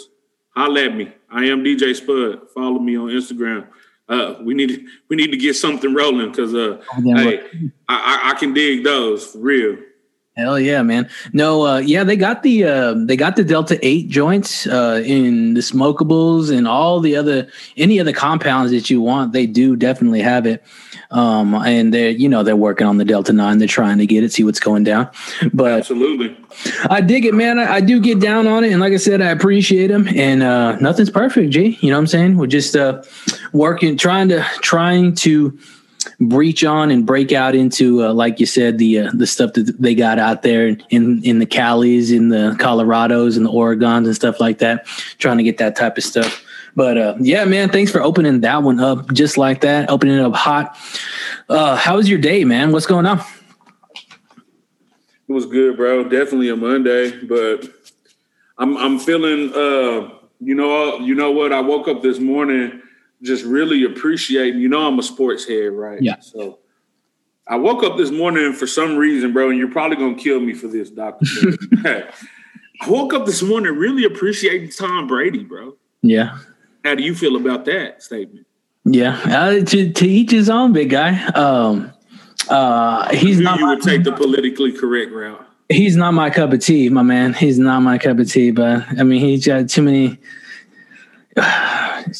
holla 0.50 0.84
at 0.84 0.96
me. 0.96 1.12
I 1.30 1.44
am 1.46 1.64
DJ 1.64 1.94
Spud. 1.94 2.50
Follow 2.52 2.78
me 2.78 2.96
on 2.96 3.08
Instagram 3.08 3.68
uh, 4.08 4.34
we 4.42 4.54
need 4.54 4.68
to, 4.68 4.86
we 5.08 5.16
need 5.16 5.30
to 5.30 5.36
get 5.36 5.54
something 5.54 5.94
rolling 5.94 6.30
because 6.30 6.54
uh, 6.54 6.82
hey, 7.02 7.42
I, 7.88 8.32
I, 8.32 8.38
can 8.38 8.52
dig 8.52 8.84
those 8.84 9.26
for 9.28 9.38
real. 9.38 9.78
Hell 10.36 10.58
yeah, 10.58 10.82
man! 10.82 11.08
No, 11.32 11.64
uh, 11.64 11.78
yeah, 11.78 12.02
they 12.02 12.16
got 12.16 12.42
the 12.42 12.64
uh, 12.64 12.94
they 12.96 13.16
got 13.16 13.36
the 13.36 13.44
Delta 13.44 13.78
Eight 13.86 14.08
joints 14.08 14.66
uh, 14.66 15.00
in 15.06 15.54
the 15.54 15.60
smokables 15.60 16.52
and 16.52 16.66
all 16.66 16.98
the 16.98 17.14
other 17.14 17.46
any 17.76 17.98
of 17.98 18.06
the 18.06 18.12
compounds 18.12 18.72
that 18.72 18.90
you 18.90 19.00
want. 19.00 19.32
They 19.32 19.46
do 19.46 19.76
definitely 19.76 20.22
have 20.22 20.44
it, 20.44 20.64
um, 21.12 21.54
and 21.54 21.94
they're 21.94 22.10
you 22.10 22.28
know 22.28 22.42
they're 22.42 22.56
working 22.56 22.84
on 22.84 22.98
the 22.98 23.04
Delta 23.04 23.32
Nine. 23.32 23.58
They're 23.58 23.68
trying 23.68 23.98
to 23.98 24.06
get 24.06 24.24
it, 24.24 24.32
see 24.32 24.42
what's 24.42 24.58
going 24.58 24.82
down. 24.82 25.08
But 25.52 25.70
absolutely, 25.70 26.36
I 26.90 27.00
dig 27.00 27.24
it, 27.26 27.34
man. 27.34 27.60
I, 27.60 27.74
I 27.74 27.80
do 27.80 28.00
get 28.00 28.18
down 28.18 28.48
on 28.48 28.64
it, 28.64 28.72
and 28.72 28.80
like 28.80 28.92
I 28.92 28.96
said, 28.96 29.22
I 29.22 29.28
appreciate 29.30 29.86
them. 29.86 30.08
And 30.08 30.42
uh, 30.42 30.74
nothing's 30.80 31.10
perfect, 31.10 31.52
G. 31.52 31.78
You 31.80 31.90
know 31.90 31.96
what 31.96 32.00
I'm 32.00 32.06
saying? 32.08 32.38
We're 32.38 32.48
just 32.48 32.74
uh, 32.74 33.04
working, 33.52 33.96
trying 33.96 34.30
to 34.30 34.42
trying 34.62 35.14
to 35.16 35.56
breach 36.20 36.64
on 36.64 36.90
and 36.90 37.06
break 37.06 37.32
out 37.32 37.54
into, 37.54 38.04
uh, 38.04 38.12
like 38.12 38.40
you 38.40 38.46
said, 38.46 38.78
the 38.78 39.00
uh, 39.00 39.10
the 39.14 39.26
stuff 39.26 39.52
that 39.54 39.80
they 39.80 39.94
got 39.94 40.18
out 40.18 40.42
there 40.42 40.76
in 40.90 41.22
in 41.24 41.38
the 41.38 41.46
Calis, 41.46 42.12
in 42.12 42.28
the 42.28 42.56
Colorados, 42.58 43.36
and 43.36 43.46
the 43.46 43.50
Oregons 43.50 44.06
and 44.06 44.14
stuff 44.14 44.40
like 44.40 44.58
that. 44.58 44.86
Trying 45.18 45.38
to 45.38 45.44
get 45.44 45.58
that 45.58 45.76
type 45.76 45.96
of 45.98 46.04
stuff. 46.04 46.44
But 46.76 46.98
uh, 46.98 47.14
yeah, 47.20 47.44
man, 47.44 47.68
thanks 47.68 47.92
for 47.92 48.02
opening 48.02 48.40
that 48.40 48.62
one 48.62 48.80
up 48.80 49.12
just 49.12 49.38
like 49.38 49.60
that, 49.60 49.90
opening 49.90 50.18
it 50.18 50.22
up 50.22 50.34
hot. 50.34 50.76
Uh, 51.48 51.76
how 51.76 51.96
was 51.96 52.08
your 52.08 52.18
day, 52.18 52.44
man? 52.44 52.72
What's 52.72 52.86
going 52.86 53.06
on? 53.06 53.20
It 55.28 55.32
was 55.32 55.46
good, 55.46 55.76
bro. 55.76 56.04
Definitely 56.04 56.50
a 56.50 56.56
Monday, 56.56 57.22
but 57.24 57.68
I'm 58.58 58.76
I'm 58.76 58.98
feeling. 58.98 59.52
Uh, 59.54 60.18
you 60.40 60.54
know, 60.54 60.98
you 60.98 61.14
know 61.14 61.30
what? 61.30 61.52
I 61.52 61.60
woke 61.60 61.88
up 61.88 62.02
this 62.02 62.18
morning 62.18 62.82
just 63.24 63.44
really 63.44 63.84
appreciating. 63.84 64.60
You 64.60 64.68
know, 64.68 64.86
I'm 64.86 64.98
a 64.98 65.02
sports 65.02 65.46
head, 65.46 65.72
right? 65.72 66.00
Yeah. 66.00 66.20
So 66.20 66.58
I 67.46 67.56
woke 67.56 67.82
up 67.82 67.96
this 67.96 68.10
morning 68.10 68.52
for 68.52 68.66
some 68.66 68.96
reason, 68.96 69.32
bro, 69.32 69.50
and 69.50 69.58
you're 69.58 69.70
probably 69.70 69.96
gonna 69.96 70.14
kill 70.14 70.40
me 70.40 70.54
for 70.54 70.68
this, 70.68 70.90
Doctor. 70.90 71.26
I 71.84 72.88
woke 72.88 73.14
up 73.14 73.26
this 73.26 73.42
morning 73.42 73.74
really 73.76 74.04
appreciating 74.04 74.70
Tom 74.70 75.06
Brady, 75.06 75.44
bro. 75.44 75.76
Yeah. 76.02 76.38
How 76.84 76.94
do 76.94 77.02
you 77.02 77.14
feel 77.14 77.36
about 77.36 77.64
that 77.64 78.02
statement? 78.02 78.46
Yeah, 78.84 79.18
uh, 79.24 79.64
to 79.64 79.92
to 79.92 80.06
each 80.06 80.30
his 80.30 80.50
own, 80.50 80.72
big 80.74 80.90
guy. 80.90 81.24
Um, 81.28 81.90
uh, 82.50 83.14
he's 83.14 83.40
not. 83.40 83.58
You 83.58 83.68
would 83.68 83.82
take 83.82 84.04
the 84.04 84.12
politically 84.12 84.72
correct 84.72 85.10
route. 85.10 85.46
He's 85.70 85.96
not 85.96 86.12
my 86.12 86.28
cup 86.28 86.52
of 86.52 86.60
tea, 86.60 86.90
my 86.90 87.02
man. 87.02 87.32
He's 87.32 87.58
not 87.58 87.80
my 87.80 87.96
cup 87.96 88.18
of 88.18 88.30
tea, 88.30 88.50
but 88.50 88.84
I 88.98 89.02
mean, 89.02 89.20
he's 89.20 89.46
got 89.46 89.70
too 89.70 89.82
many 89.82 90.18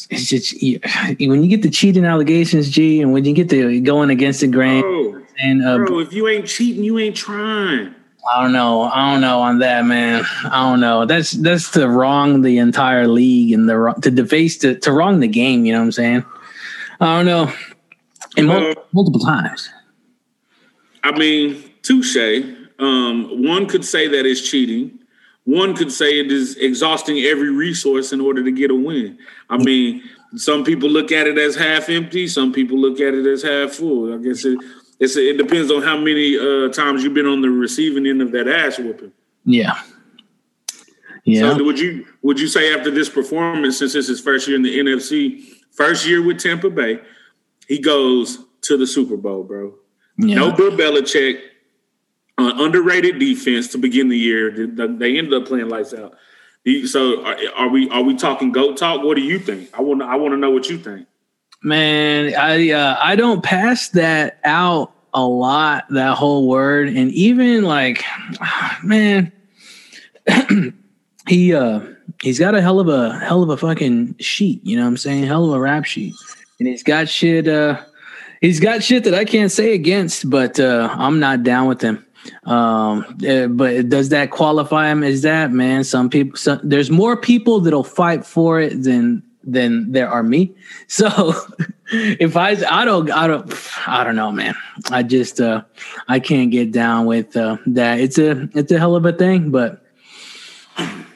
it's 0.09 0.25
just 0.25 0.53
when 1.19 1.43
you 1.43 1.49
get 1.49 1.61
the 1.61 1.69
cheating 1.69 2.05
allegations, 2.05 2.69
G, 2.69 3.01
and 3.01 3.13
when 3.13 3.25
you 3.25 3.33
get 3.33 3.49
the 3.49 3.79
going 3.81 4.09
against 4.09 4.41
the 4.41 4.47
grain, 4.47 4.83
oh. 4.85 5.21
And 5.39 5.65
uh, 5.65 5.77
Bro, 5.77 5.99
if 5.99 6.13
you 6.13 6.27
ain't 6.27 6.47
cheating, 6.47 6.83
you 6.83 6.97
ain't 6.99 7.15
trying. 7.15 7.93
I 8.31 8.41
don't 8.41 8.53
know. 8.53 8.83
I 8.83 9.11
don't 9.11 9.21
know 9.21 9.41
on 9.41 9.59
that, 9.59 9.85
man. 9.85 10.25
I 10.45 10.69
don't 10.69 10.79
know. 10.79 11.05
That's 11.05 11.31
that's 11.31 11.71
to 11.71 11.87
wrong 11.87 12.41
the 12.41 12.57
entire 12.57 13.07
league 13.07 13.53
and 13.53 13.69
the 13.69 13.93
to 14.01 14.09
deface 14.09 14.57
to, 14.59 14.79
to 14.79 14.91
wrong 14.91 15.19
the 15.19 15.27
game. 15.27 15.65
You 15.65 15.73
know 15.73 15.79
what 15.79 15.85
I'm 15.85 15.91
saying? 15.91 16.25
I 16.99 17.17
don't 17.17 17.25
know. 17.25 17.53
And 18.37 18.49
Uh, 18.49 18.73
multiple 18.93 19.19
times. 19.19 19.69
I 21.03 21.17
mean, 21.17 21.63
touche. 21.83 22.17
Um, 22.79 23.43
one 23.43 23.67
could 23.67 23.85
say 23.85 24.07
that 24.07 24.25
is 24.25 24.41
cheating. 24.41 24.99
One 25.45 25.75
could 25.75 25.91
say 25.91 26.19
it 26.19 26.31
is 26.31 26.57
exhausting 26.57 27.19
every 27.19 27.51
resource 27.51 28.11
in 28.11 28.19
order 28.19 28.43
to 28.43 28.51
get 28.51 28.71
a 28.71 28.75
win. 28.75 29.17
I 29.49 29.57
mean, 29.57 30.03
some 30.35 30.63
people 30.63 30.89
look 30.89 31.11
at 31.11 31.27
it 31.27 31.37
as 31.37 31.55
half 31.55 31.87
empty. 31.87 32.27
Some 32.27 32.51
people 32.51 32.77
look 32.79 32.99
at 32.99 33.13
it 33.13 33.25
as 33.25 33.43
half 33.43 33.71
full. 33.71 34.13
I 34.13 34.17
guess 34.17 34.43
it 34.43 34.59
it's, 34.99 35.15
it 35.17 35.37
depends 35.37 35.71
on 35.71 35.81
how 35.81 35.97
many 35.97 36.37
uh, 36.37 36.69
times 36.69 37.03
you've 37.03 37.13
been 37.13 37.25
on 37.25 37.41
the 37.41 37.49
receiving 37.49 38.07
end 38.07 38.21
of 38.21 38.31
that 38.31 38.47
ass 38.47 38.79
whooping. 38.79 39.11
Yeah. 39.43 39.79
Yeah. 41.25 41.57
So 41.57 41.63
would 41.63 41.79
you 41.79 42.05
would 42.21 42.39
you 42.39 42.47
say 42.47 42.73
after 42.73 42.91
this 42.91 43.09
performance, 43.09 43.79
since 43.79 43.93
this 43.93 44.05
is 44.05 44.17
his 44.17 44.21
first 44.21 44.47
year 44.47 44.55
in 44.55 44.61
the 44.61 44.77
NFC, 44.77 45.43
first 45.71 46.07
year 46.07 46.23
with 46.23 46.39
Tampa 46.39 46.69
Bay, 46.69 46.99
he 47.67 47.79
goes 47.79 48.45
to 48.61 48.77
the 48.77 48.85
Super 48.85 49.17
Bowl, 49.17 49.43
bro? 49.43 49.73
yeah. 50.17 50.35
No 50.35 50.51
Bill 50.51 50.71
Belichick, 50.71 51.41
uh, 52.37 52.53
underrated 52.57 53.19
defense 53.19 53.67
to 53.69 53.77
begin 53.77 54.09
the 54.09 54.17
year. 54.17 54.67
They, 54.67 55.17
ended 55.17 55.33
up 55.33 55.45
playing 55.45 55.69
lights 55.69 55.93
out. 55.93 56.15
So 56.85 57.23
are, 57.23 57.37
are 57.55 57.69
we 57.69 57.89
are 57.89 58.01
we 58.01 58.15
talking 58.15 58.51
goat 58.51 58.77
talk? 58.77 59.03
What 59.03 59.15
do 59.15 59.21
you 59.21 59.39
think? 59.39 59.69
I 59.73 59.81
want 59.81 60.01
I 60.01 60.15
want 60.15 60.33
to 60.33 60.37
know 60.37 60.49
what 60.49 60.67
you 60.67 60.77
think. 60.77 61.07
Man, 61.61 62.33
I 62.35 62.71
uh, 62.71 62.97
I 63.01 63.15
don't 63.15 63.43
pass 63.43 63.89
that 63.89 64.39
out 64.43 64.91
a 65.13 65.23
lot. 65.23 65.85
That 65.91 66.17
whole 66.17 66.47
word, 66.47 66.89
and 66.89 67.11
even 67.11 67.63
like, 67.63 68.03
man, 68.83 69.31
he 71.27 71.53
uh 71.53 71.81
he's 72.21 72.39
got 72.39 72.55
a 72.55 72.61
hell 72.61 72.79
of 72.79 72.87
a 72.87 73.17
hell 73.19 73.43
of 73.43 73.49
a 73.49 73.57
fucking 73.57 74.15
sheet. 74.19 74.65
You 74.65 74.77
know 74.77 74.83
what 74.83 74.89
I'm 74.89 74.97
saying? 74.97 75.23
Hell 75.23 75.45
of 75.45 75.53
a 75.53 75.59
rap 75.59 75.85
sheet, 75.85 76.15
and 76.59 76.67
he's 76.67 76.83
got 76.83 77.09
shit. 77.09 77.47
Uh, 77.47 77.81
he's 78.41 78.59
got 78.59 78.83
shit 78.83 79.03
that 79.05 79.13
I 79.13 79.25
can't 79.25 79.51
say 79.51 79.73
against, 79.73 80.29
but 80.29 80.59
uh, 80.59 80.89
I'm 80.91 81.19
not 81.19 81.43
down 81.43 81.67
with 81.67 81.81
him. 81.81 82.04
Um, 82.45 83.05
uh, 83.27 83.47
but 83.47 83.89
does 83.89 84.09
that 84.09 84.31
qualify 84.31 84.89
him 84.91 85.03
Is 85.03 85.21
that 85.23 85.51
man? 85.51 85.83
Some 85.83 86.09
people, 86.09 86.37
some, 86.37 86.59
there's 86.63 86.89
more 86.89 87.17
people 87.17 87.59
that'll 87.59 87.83
fight 87.83 88.25
for 88.25 88.59
it 88.59 88.83
than 88.83 89.23
than 89.43 89.91
there 89.91 90.09
are 90.09 90.23
me. 90.23 90.53
So 90.87 91.33
if 91.91 92.35
I, 92.35 92.57
I 92.69 92.83
don't, 92.85 93.11
I 93.11 93.27
don't, 93.27 93.53
I 93.87 94.03
don't 94.03 94.15
know, 94.15 94.31
man. 94.31 94.55
I 94.91 95.03
just, 95.03 95.39
uh, 95.39 95.63
I 96.07 96.19
can't 96.19 96.49
get 96.51 96.71
down 96.71 97.05
with 97.05 97.35
uh, 97.37 97.57
that. 97.67 97.99
It's 97.99 98.17
a, 98.17 98.49
it's 98.53 98.71
a 98.71 98.79
hell 98.79 98.95
of 98.95 99.05
a 99.05 99.11
thing, 99.13 99.51
but 99.51 99.83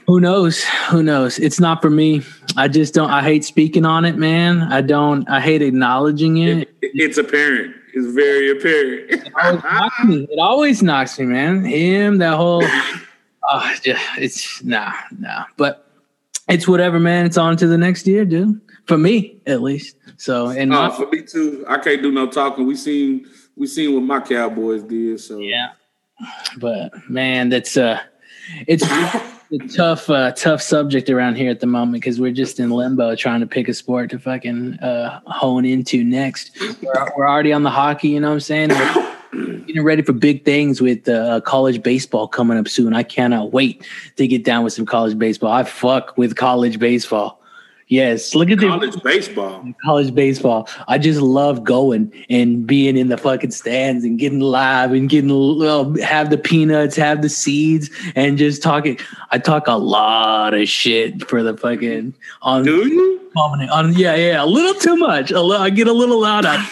who 0.05 0.19
knows? 0.19 0.63
Who 0.89 1.03
knows? 1.03 1.37
It's 1.37 1.59
not 1.59 1.81
for 1.83 1.89
me. 1.91 2.23
I 2.57 2.67
just 2.67 2.95
don't. 2.95 3.11
I 3.11 3.21
hate 3.21 3.45
speaking 3.45 3.85
on 3.85 4.05
it, 4.05 4.15
man. 4.17 4.61
I 4.61 4.81
don't. 4.81 5.29
I 5.29 5.39
hate 5.39 5.61
acknowledging 5.61 6.37
it. 6.37 6.57
It- 6.81 6.91
it's 6.95 7.17
apparent. 7.19 7.75
It's 7.93 8.07
very 8.07 8.51
apparent. 8.51 9.33
always 9.35 9.91
me. 10.05 10.27
It 10.31 10.39
always 10.39 10.83
knocks 10.83 11.19
me, 11.19 11.25
man. 11.25 11.63
Him, 11.63 12.17
that 12.19 12.35
whole, 12.35 12.63
uh, 13.49 13.75
just, 13.81 14.01
it's 14.17 14.63
nah, 14.63 14.93
nah. 15.17 15.45
But 15.57 15.85
it's 16.47 16.67
whatever, 16.67 16.99
man. 16.99 17.25
It's 17.25 17.37
on 17.37 17.57
to 17.57 17.67
the 17.67 17.77
next 17.77 18.07
year, 18.07 18.25
dude. 18.25 18.59
For 18.85 18.97
me, 18.97 19.41
at 19.45 19.61
least. 19.61 19.95
So, 20.17 20.49
and 20.49 20.73
oh, 20.73 20.89
my, 20.89 20.95
for 20.95 21.07
me 21.07 21.21
too. 21.21 21.63
I 21.67 21.77
can't 21.77 22.01
do 22.01 22.11
no 22.11 22.27
talking. 22.27 22.65
We 22.65 22.75
seen 22.75 23.27
we 23.55 23.67
seen 23.67 23.93
what 23.93 24.03
my 24.03 24.19
Cowboys 24.19 24.83
did. 24.83 25.19
So 25.19 25.39
yeah. 25.39 25.71
But 26.57 27.09
man, 27.09 27.49
that's 27.49 27.77
uh, 27.77 27.99
it's 28.67 28.83
a 29.51 29.57
tough, 29.67 30.09
uh, 30.09 30.31
tough 30.33 30.61
subject 30.61 31.09
around 31.09 31.35
here 31.35 31.49
at 31.49 31.59
the 31.59 31.65
moment 31.65 31.93
because 31.93 32.19
we're 32.19 32.31
just 32.31 32.59
in 32.59 32.69
limbo 32.69 33.15
trying 33.15 33.39
to 33.39 33.47
pick 33.47 33.67
a 33.67 33.73
sport 33.73 34.09
to 34.11 34.19
fucking 34.19 34.79
uh, 34.79 35.19
hone 35.25 35.65
into 35.65 36.03
next. 36.03 36.51
We're, 36.81 37.07
we're 37.17 37.27
already 37.27 37.51
on 37.51 37.63
the 37.63 37.69
hockey, 37.69 38.09
you 38.09 38.19
know 38.19 38.29
what 38.29 38.33
I'm 38.35 38.39
saying? 38.41 38.69
We're 38.69 39.57
getting 39.65 39.83
ready 39.83 40.01
for 40.01 40.13
big 40.13 40.45
things 40.45 40.81
with 40.81 41.07
uh, 41.07 41.41
college 41.41 41.81
baseball 41.81 42.27
coming 42.27 42.57
up 42.57 42.67
soon. 42.67 42.93
I 42.93 43.03
cannot 43.03 43.51
wait 43.51 43.87
to 44.17 44.27
get 44.27 44.43
down 44.43 44.63
with 44.63 44.73
some 44.73 44.85
college 44.85 45.17
baseball. 45.17 45.51
I 45.51 45.63
fuck 45.63 46.17
with 46.17 46.35
college 46.35 46.79
baseball. 46.79 47.38
Yes, 47.89 48.35
look 48.35 48.51
at 48.51 48.59
the 48.59 48.67
college 48.67 49.01
baseball. 49.01 49.65
college 49.83 50.13
baseball. 50.13 50.69
I 50.87 50.99
just 50.99 51.19
love 51.21 51.63
going 51.63 52.13
and 52.29 52.67
being 52.67 52.95
in 52.95 53.09
the 53.09 53.17
fucking 53.17 53.49
stands 53.49 54.03
and 54.03 54.19
getting 54.19 54.41
live 54.41 54.91
and 54.91 55.09
getting 55.09 55.31
uh, 55.31 55.91
have 56.05 56.29
the 56.29 56.37
peanuts, 56.37 56.95
have 56.97 57.23
the 57.23 57.29
seeds, 57.29 57.89
and 58.15 58.37
just 58.37 58.61
talking. 58.61 58.99
I 59.31 59.39
talk 59.39 59.67
a 59.67 59.73
lot 59.77 60.53
of 60.53 60.67
shit 60.69 61.27
for 61.27 61.41
the 61.41 61.57
fucking 61.57 62.13
on 62.43 62.63
Do 62.63 62.87
you? 62.87 63.31
dominant 63.35 63.71
on 63.71 63.93
yeah 63.93 64.13
yeah 64.15 64.43
a 64.43 64.45
little 64.45 64.75
too 64.79 64.95
much. 64.95 65.31
A 65.31 65.41
li- 65.41 65.57
I 65.57 65.71
get 65.71 65.87
a 65.87 65.93
little 65.93 66.21
loud 66.21 66.45
on, 66.45 66.63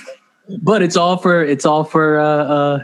but 0.61 0.81
it's 0.81 0.95
all 0.95 1.17
for 1.17 1.43
it's 1.43 1.65
all 1.65 1.83
for 1.83 2.19
uh, 2.19 2.25
uh, 2.25 2.83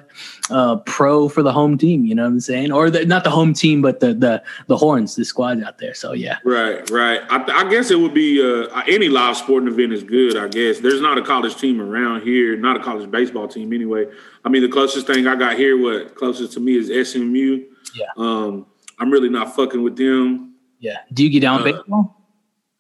uh, 0.50 0.76
pro 0.78 1.30
for 1.30 1.42
the 1.44 1.52
home 1.52 1.78
team. 1.78 2.06
You 2.06 2.16
know 2.16 2.24
what 2.24 2.30
I'm 2.30 2.40
saying? 2.40 2.72
Or 2.72 2.90
the, 2.90 3.06
not 3.06 3.24
the 3.24 3.30
home 3.30 3.54
team, 3.54 3.82
but 3.82 4.00
the 4.00 4.14
the 4.14 4.44
the 4.68 4.78
horns, 4.78 5.16
the 5.16 5.26
squad 5.26 5.64
out 5.64 5.78
there. 5.78 5.94
So 5.94 6.14
yeah. 6.14 6.38
Right, 6.46 6.90
right. 6.90 7.22
I, 7.30 7.64
I 7.66 7.70
guess 7.70 7.92
it 7.92 8.00
would 8.00 8.14
be 8.14 8.42
uh, 8.42 8.82
any 8.88 9.10
live 9.10 9.38
sporting 9.38 9.68
event 9.70 9.94
is 9.94 10.04
good. 10.04 10.36
I 10.38 10.48
guess 10.48 10.80
there's 10.80 11.02
not 11.02 11.18
a 11.18 11.22
college 11.22 11.56
team 11.56 11.82
around 11.82 12.22
here, 12.24 12.56
not 12.58 12.76
a 12.76 12.84
college 12.84 13.10
baseball 13.10 13.48
team 13.48 13.72
anyway. 13.74 14.06
I 14.46 14.50
mean, 14.50 14.62
the 14.62 14.70
closest 14.70 15.08
thing 15.08 15.28
I 15.28 15.36
got 15.36 15.56
here, 15.58 15.82
what 15.82 16.16
closest 16.16 16.54
to 16.54 16.60
me 16.60 16.76
is 16.78 17.10
SMU. 17.10 17.64
Yeah. 17.96 18.06
Um, 18.18 18.66
I'm 19.00 19.10
really 19.12 19.30
not 19.30 19.56
fucking 19.56 19.82
with 19.84 19.98
them, 19.98 20.56
Yeah. 20.80 20.98
Do 21.14 21.24
you 21.24 21.30
get 21.30 21.40
down 21.42 21.64
with 21.64 21.74
Uh, 21.74 21.78
baseball? 21.78 22.22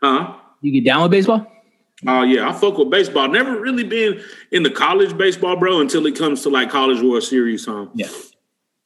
huh? 0.02 0.34
You 0.62 0.72
get 0.72 0.86
down 0.86 1.02
with 1.04 1.12
baseball? 1.12 1.48
Oh 2.08 2.24
yeah, 2.24 2.50
I 2.50 2.54
fuck 2.54 2.78
with 2.78 2.90
baseball. 2.90 3.28
Never 3.28 3.60
really 3.60 3.84
been 3.84 4.22
in 4.52 4.64
the 4.64 4.70
college 4.70 5.18
baseball, 5.18 5.56
bro, 5.56 5.80
until 5.80 6.06
it 6.06 6.18
comes 6.18 6.42
to 6.44 6.50
like 6.50 6.70
college 6.70 7.02
World 7.02 7.24
Series 7.24 7.66
time. 7.66 7.90
Yeah. 7.94 8.08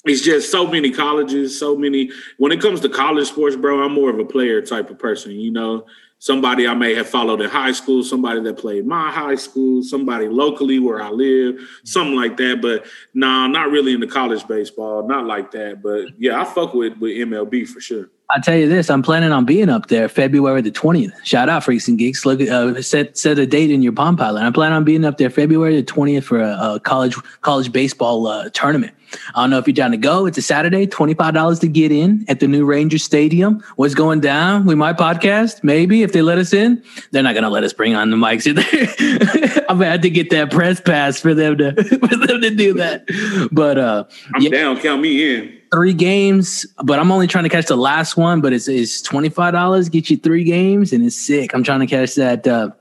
It's 0.05 0.21
just 0.21 0.51
so 0.51 0.65
many 0.65 0.91
colleges, 0.91 1.59
so 1.59 1.75
many. 1.75 2.11
When 2.37 2.51
it 2.51 2.61
comes 2.61 2.79
to 2.81 2.89
college 2.89 3.27
sports, 3.27 3.55
bro, 3.55 3.83
I'm 3.83 3.93
more 3.93 4.09
of 4.09 4.19
a 4.19 4.25
player 4.25 4.61
type 4.61 4.89
of 4.89 4.97
person. 4.97 5.31
You 5.31 5.51
know, 5.51 5.85
somebody 6.19 6.67
I 6.67 6.73
may 6.73 6.95
have 6.95 7.09
followed 7.09 7.41
in 7.41 7.49
high 7.49 7.73
school, 7.73 8.03
somebody 8.03 8.41
that 8.41 8.57
played 8.57 8.85
my 8.85 9.11
high 9.11 9.35
school, 9.35 9.83
somebody 9.83 10.27
locally 10.27 10.79
where 10.79 11.01
I 11.01 11.09
live, 11.09 11.59
something 11.83 12.15
like 12.15 12.37
that. 12.37 12.61
But 12.61 12.85
nah, 13.13 13.47
not 13.47 13.69
really 13.69 13.93
into 13.93 14.07
college 14.07 14.47
baseball, 14.47 15.07
not 15.07 15.25
like 15.25 15.51
that. 15.51 15.81
But 15.81 16.09
yeah, 16.17 16.39
I 16.39 16.45
fuck 16.45 16.73
with 16.73 16.97
with 16.99 17.11
MLB 17.11 17.67
for 17.67 17.81
sure. 17.81 18.09
I'll 18.29 18.41
tell 18.41 18.57
you 18.57 18.67
this: 18.67 18.89
I'm 18.89 19.01
planning 19.01 19.31
on 19.31 19.45
being 19.45 19.69
up 19.69 19.87
there 19.87 20.09
February 20.09 20.61
the 20.61 20.71
20th. 20.71 21.13
Shout 21.23 21.47
out, 21.47 21.63
freaks 21.63 21.87
and 21.87 21.97
geeks! 21.97 22.25
Look, 22.25 22.41
uh, 22.41 22.81
set 22.81 23.17
set 23.17 23.39
a 23.39 23.45
date 23.45 23.71
in 23.71 23.81
your 23.81 23.93
Palm 23.93 24.17
Pilot. 24.17 24.41
I 24.43 24.51
plan 24.51 24.73
on 24.73 24.83
being 24.83 25.05
up 25.05 25.17
there 25.17 25.29
February 25.29 25.79
the 25.79 25.83
20th 25.91 26.23
for 26.23 26.41
a, 26.41 26.75
a 26.75 26.79
college 26.81 27.15
college 27.41 27.71
baseball 27.71 28.27
uh, 28.27 28.49
tournament. 28.49 28.93
I 29.35 29.41
don't 29.43 29.51
know 29.51 29.57
if 29.57 29.65
you're 29.65 29.73
down 29.73 29.91
to 29.91 29.97
go. 29.97 30.25
It's 30.25 30.37
a 30.37 30.41
Saturday, 30.41 30.85
twenty 30.85 31.13
five 31.13 31.33
dollars 31.33 31.59
to 31.59 31.69
get 31.69 31.93
in 31.93 32.25
at 32.27 32.41
the 32.41 32.47
new 32.49 32.65
Ranger 32.65 32.97
Stadium. 32.97 33.63
What's 33.77 33.95
going 33.95 34.19
down? 34.19 34.65
We 34.65 34.75
might 34.75 34.97
podcast, 34.97 35.63
maybe 35.63 36.03
if 36.03 36.11
they 36.11 36.21
let 36.21 36.37
us 36.37 36.51
in. 36.51 36.83
They're 37.11 37.23
not 37.23 37.33
gonna 37.33 37.49
let 37.49 37.63
us 37.63 37.71
bring 37.71 37.95
on 37.95 38.11
the 38.11 38.17
mics 38.17 38.45
either. 38.45 39.63
I'm 39.69 39.77
gonna 39.79 39.91
have 39.91 40.01
to 40.01 40.09
get 40.09 40.29
that 40.31 40.51
press 40.51 40.81
pass 40.81 41.21
for 41.21 41.33
them 41.33 41.57
to 41.59 41.71
for 42.07 42.15
them 42.17 42.41
to 42.41 42.49
do 42.49 42.73
that. 42.73 43.05
But 43.53 43.77
uh, 43.77 44.03
I'm 44.35 44.41
Yeah. 44.41 44.49
down. 44.49 44.79
Count 44.81 45.01
me 45.01 45.35
in. 45.35 45.56
Three 45.71 45.93
games, 45.93 46.65
but 46.83 46.99
I'm 46.99 47.11
only 47.11 47.27
trying 47.27 47.43
to 47.43 47.49
catch 47.49 47.65
the 47.65 47.75
last 47.75 48.15
one. 48.17 48.41
But 48.41 48.53
it's 48.53 48.67
it's 48.67 49.01
twenty 49.01 49.29
five 49.29 49.53
dollars, 49.53 49.89
get 49.89 50.09
you 50.09 50.17
three 50.17 50.43
games, 50.43 50.93
and 50.93 51.05
it's 51.05 51.15
sick. 51.15 51.53
I'm 51.53 51.63
trying 51.63 51.81
to 51.81 51.87
catch 51.87 52.15
that 52.15 52.47
uh, 52.47 52.71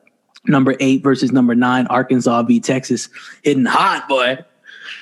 number 0.47 0.77
eight 0.81 1.03
versus 1.03 1.33
number 1.33 1.55
nine, 1.55 1.87
Arkansas 1.89 2.43
v 2.45 2.61
Texas, 2.61 3.09
hitting 3.43 3.65
hot, 3.65 4.09
boy. 4.09 4.39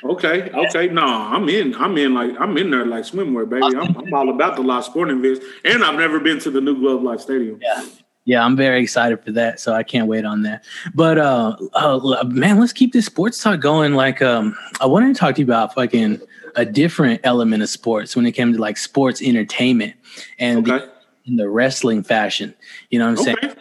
Okay, 0.02 0.50
okay. 0.50 0.88
No, 0.88 1.02
I'm 1.02 1.48
in. 1.48 1.74
I'm 1.76 1.96
in 1.96 2.14
like 2.14 2.38
I'm 2.38 2.56
in 2.58 2.70
there 2.70 2.84
like 2.84 3.04
swimwear, 3.04 3.48
baby. 3.48 3.76
I'm, 3.76 3.96
I'm 3.96 4.14
all 4.14 4.28
about 4.28 4.56
the 4.56 4.62
live 4.62 4.84
sporting 4.84 5.18
events, 5.18 5.44
and 5.64 5.84
I've 5.84 5.98
never 5.98 6.20
been 6.20 6.38
to 6.40 6.50
the 6.50 6.60
new 6.60 6.78
Globe 6.78 7.02
Life 7.02 7.20
Stadium. 7.20 7.58
Yeah. 7.62 7.84
Yeah, 8.26 8.42
I'm 8.42 8.56
very 8.56 8.82
excited 8.82 9.22
for 9.22 9.32
that, 9.32 9.60
so 9.60 9.74
I 9.74 9.82
can't 9.82 10.08
wait 10.08 10.24
on 10.24 10.42
that. 10.42 10.64
But 10.94 11.18
uh, 11.18 11.56
uh 11.74 12.24
man, 12.24 12.58
let's 12.58 12.72
keep 12.72 12.94
this 12.94 13.04
sports 13.04 13.42
talk 13.42 13.60
going. 13.60 13.92
Like, 13.92 14.22
um, 14.22 14.56
I 14.80 14.86
wanted 14.86 15.14
to 15.14 15.20
talk 15.20 15.34
to 15.34 15.42
you 15.42 15.44
about 15.44 15.74
fucking 15.74 16.22
a 16.56 16.64
different 16.64 17.20
element 17.24 17.62
of 17.62 17.68
sports 17.68 18.16
when 18.16 18.26
it 18.26 18.32
came 18.32 18.52
to 18.52 18.58
like 18.58 18.76
sports 18.76 19.22
entertainment 19.22 19.94
and 20.38 20.64
the, 20.64 20.90
in 21.26 21.36
the 21.36 21.48
wrestling 21.48 22.02
fashion. 22.02 22.54
You 22.90 22.98
know 22.98 23.10
what 23.10 23.18
I'm 23.18 23.24
saying? 23.24 23.56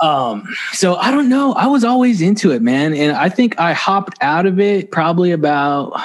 Um, 0.00 0.54
so 0.72 0.94
I 0.94 1.10
don't 1.10 1.28
know. 1.28 1.52
I 1.54 1.66
was 1.66 1.84
always 1.84 2.20
into 2.20 2.52
it, 2.52 2.62
man. 2.62 2.94
And 2.94 3.16
I 3.16 3.28
think 3.28 3.58
I 3.58 3.72
hopped 3.72 4.16
out 4.20 4.46
of 4.46 4.60
it 4.60 4.90
probably 4.92 5.32
about 5.32 6.00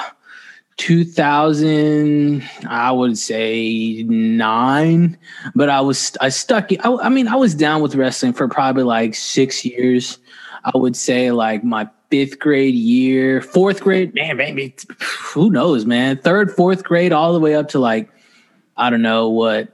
2000, 0.76 2.42
I 2.68 2.90
would 2.90 3.16
say 3.16 4.02
nine, 4.02 5.16
but 5.54 5.68
I 5.68 5.80
was, 5.80 6.16
I 6.20 6.30
stuck, 6.30 6.70
I, 6.72 6.96
I 6.96 7.08
mean, 7.08 7.28
I 7.28 7.36
was 7.36 7.54
down 7.54 7.80
with 7.80 7.94
wrestling 7.94 8.32
for 8.32 8.48
probably 8.48 8.82
like 8.82 9.14
six 9.14 9.64
years. 9.64 10.18
I 10.64 10.76
would 10.76 10.96
say 10.96 11.30
like 11.30 11.62
my 11.62 11.88
fifth 12.10 12.38
grade 12.38 12.74
year, 12.74 13.40
fourth 13.40 13.80
grade, 13.80 14.14
man, 14.14 14.36
maybe 14.36 14.74
who 15.00 15.50
knows, 15.50 15.84
man. 15.84 16.16
Third, 16.18 16.50
fourth 16.50 16.84
grade, 16.84 17.12
all 17.12 17.32
the 17.32 17.40
way 17.40 17.54
up 17.54 17.68
to 17.70 17.78
like, 17.78 18.08
I 18.76 18.90
don't 18.90 19.02
know 19.02 19.28
what, 19.28 19.72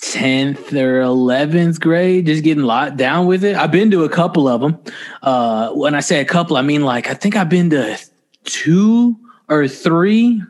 10th 0.00 0.72
or 0.72 1.00
11th 1.00 1.80
grade, 1.80 2.26
just 2.26 2.44
getting 2.44 2.64
locked 2.64 2.96
down 2.96 3.26
with 3.26 3.42
it. 3.42 3.56
I've 3.56 3.72
been 3.72 3.90
to 3.90 4.04
a 4.04 4.08
couple 4.08 4.46
of 4.46 4.60
them. 4.60 4.78
Uh, 5.22 5.70
when 5.70 5.94
I 5.94 6.00
say 6.00 6.20
a 6.20 6.24
couple, 6.24 6.56
I 6.56 6.62
mean 6.62 6.82
like, 6.82 7.08
I 7.08 7.14
think 7.14 7.36
I've 7.36 7.48
been 7.48 7.70
to 7.70 7.98
two 8.44 9.16
or 9.48 9.66
three 9.66 10.42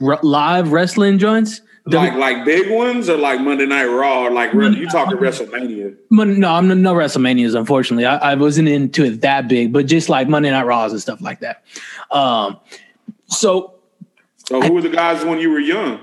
r- 0.00 0.18
live 0.22 0.72
wrestling 0.72 1.18
joints. 1.18 1.60
Like 1.96 2.14
like 2.14 2.44
big 2.44 2.70
ones 2.70 3.08
or 3.08 3.16
like 3.16 3.40
Monday 3.40 3.64
Night 3.64 3.86
Raw 3.86 4.24
or 4.24 4.30
like 4.30 4.52
you 4.52 4.88
talking 4.88 5.16
WrestleMania? 5.18 5.96
No, 6.10 6.52
I'm 6.52 6.82
no 6.82 6.94
WrestleManias. 6.94 7.58
Unfortunately, 7.58 8.04
I, 8.04 8.32
I, 8.32 8.34
wasn't 8.34 8.68
into 8.68 9.04
it 9.04 9.22
that 9.22 9.48
big, 9.48 9.72
but 9.72 9.86
just 9.86 10.08
like 10.08 10.28
Monday 10.28 10.50
Night 10.50 10.64
Raws 10.66 10.92
and 10.92 11.00
stuff 11.00 11.20
like 11.22 11.40
that. 11.40 11.64
Um, 12.10 12.60
so, 13.26 13.74
so 14.46 14.60
who 14.60 14.74
were 14.74 14.82
the 14.82 14.90
guys 14.90 15.24
when 15.24 15.38
you 15.38 15.50
were 15.50 15.60
young? 15.60 16.00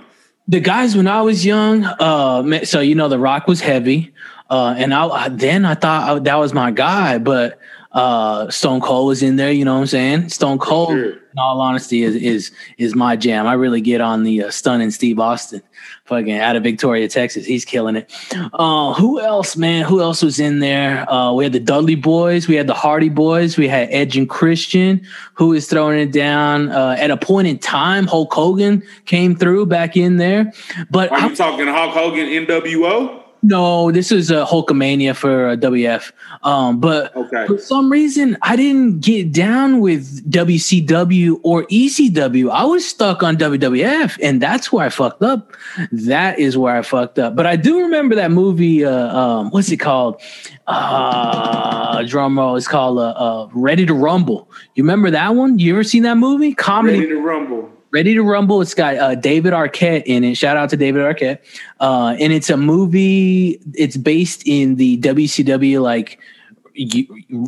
The 0.48 0.60
guys 0.60 0.96
when 0.96 1.08
I 1.08 1.22
was 1.22 1.46
young. 1.46 1.86
Uh, 1.86 2.64
so 2.66 2.80
you 2.80 2.96
know, 2.96 3.08
The 3.08 3.20
Rock 3.20 3.48
was 3.48 3.62
heavy, 3.62 4.12
uh, 4.50 4.74
and 4.78 4.92
I 4.92 5.30
then 5.30 5.66
I 5.66 5.76
thought 5.76 6.10
I, 6.10 6.20
that 6.20 6.36
was 6.36 6.52
my 6.54 6.72
guy, 6.72 7.20
but 7.20 7.60
uh, 7.92 8.50
Stone 8.50 8.82
Cold 8.82 9.08
was 9.08 9.24
in 9.24 9.38
there. 9.38 9.52
You 9.52 9.66
know 9.66 9.76
what 9.76 9.82
I'm 9.82 9.88
saying? 9.88 10.30
Stone 10.30 10.58
Cold, 10.58 10.90
sure. 10.90 11.12
in 11.14 11.40
all 11.40 11.62
honesty, 11.62 12.04
is 12.04 12.16
is 12.16 12.52
is 12.78 12.96
my 12.96 13.16
jam. 13.16 13.48
I 13.48 13.54
really 13.54 13.82
get 13.82 14.02
on 14.02 14.24
the 14.24 14.44
uh, 14.44 14.52
stunning 14.52 14.92
Steve 14.92 15.20
Austin 15.20 15.62
fucking 16.06 16.38
out 16.38 16.56
of 16.56 16.64
Victoria, 16.64 17.08
Texas. 17.08 17.46
He's 17.46 17.66
killing 17.66 17.96
it. 17.96 18.12
Uh, 18.54 18.94
who 18.94 19.20
else, 19.20 19.58
man? 19.58 19.86
Who 19.86 20.02
else 20.02 20.22
was 20.22 20.40
in 20.40 20.60
there? 20.60 21.12
Uh, 21.12 21.34
we 21.34 21.44
had 21.44 21.54
the 21.54 21.60
Dudley 21.60 21.96
Boys, 21.96 22.48
we 22.48 22.56
had 22.56 22.68
the 22.68 22.74
Hardy 22.74 23.10
Boys, 23.10 23.58
we 23.58 23.68
had 23.68 23.90
Edge 23.92 24.16
and 24.18 24.30
Christian, 24.30 25.06
who 25.34 25.54
is 25.54 25.68
throwing 25.68 26.00
it 26.00 26.12
down. 26.12 26.72
Uh, 26.72 26.96
at 27.00 27.12
a 27.12 27.18
point 27.18 27.48
in 27.48 27.58
time, 27.58 28.08
Hulk 28.08 28.34
Hogan 28.34 28.84
came 29.06 29.36
through 29.36 29.66
back 29.66 29.98
in 29.98 30.18
there. 30.18 30.52
But 30.90 31.12
are 31.12 31.20
you 31.20 31.26
I'm, 31.28 31.36
talking 31.36 31.68
Hulk 31.68 31.92
Hogan 31.92 32.28
NWO? 32.28 33.25
No, 33.48 33.92
this 33.92 34.12
is 34.12 34.32
a 34.32 34.44
Hulkamania 34.44 35.16
for 35.16 35.52
a 35.52 35.56
WF. 35.56 36.12
Um, 36.42 36.80
but 36.80 37.16
okay. 37.16 37.46
for 37.46 37.60
some 37.60 37.92
reason, 37.92 38.38
I 38.42 38.56
didn't 38.56 39.02
get 39.02 39.32
down 39.32 39.82
with 39.82 40.28
WCW 40.32 41.40
or 41.44 41.64
ECW. 41.66 42.50
I 42.50 42.64
was 42.64 42.88
stuck 42.88 43.22
on 43.22 43.38
WWF, 43.38 44.18
and 44.24 44.42
that's 44.42 44.72
where 44.72 44.84
I 44.84 44.90
fucked 44.90 45.22
up. 45.22 45.54
That 45.92 46.40
is 46.40 46.58
where 46.58 46.76
I 46.76 46.82
fucked 46.82 47.20
up. 47.20 47.36
But 47.36 47.46
I 47.46 47.56
do 47.56 47.82
remember 47.82 48.16
that 48.16 48.32
movie. 48.32 48.84
Uh, 48.84 49.16
um, 49.16 49.52
what's 49.52 49.70
it 49.70 49.78
called? 49.78 50.20
Uh, 50.66 52.02
drum 52.02 52.40
roll. 52.40 52.56
It's 52.56 52.68
called 52.68 52.98
uh, 52.98 53.10
uh, 53.10 53.48
Ready 53.54 53.86
to 53.86 53.94
Rumble. 53.94 54.50
You 54.74 54.84
remember 54.84 55.12
that 55.12 55.36
one? 55.36 55.60
You 55.60 55.76
ever 55.76 55.84
seen 55.84 56.02
that 56.02 56.18
movie? 56.18 56.56
Comedy. 56.56 57.02
Ready 57.02 57.12
to 57.12 57.22
Rumble. 57.22 57.70
Ready 57.96 58.14
to 58.16 58.24
Rumble. 58.24 58.60
It's 58.60 58.74
got 58.74 58.98
uh, 58.98 59.16
David 59.16 59.54
Arquette 59.54 60.04
in 60.06 60.26
it. 60.26 60.36
Shout 60.36 60.58
out 60.58 60.70
to 60.72 60.76
David 60.76 61.02
Arquette. 61.02 61.40
Uh, 61.80 62.14
and 62.20 62.34
it's 62.34 62.50
a 62.50 62.58
movie. 62.58 63.58
It's 63.74 63.96
based 63.96 64.46
in 64.46 64.76
the 64.76 64.98
WCW 64.98 65.82
like 65.82 66.20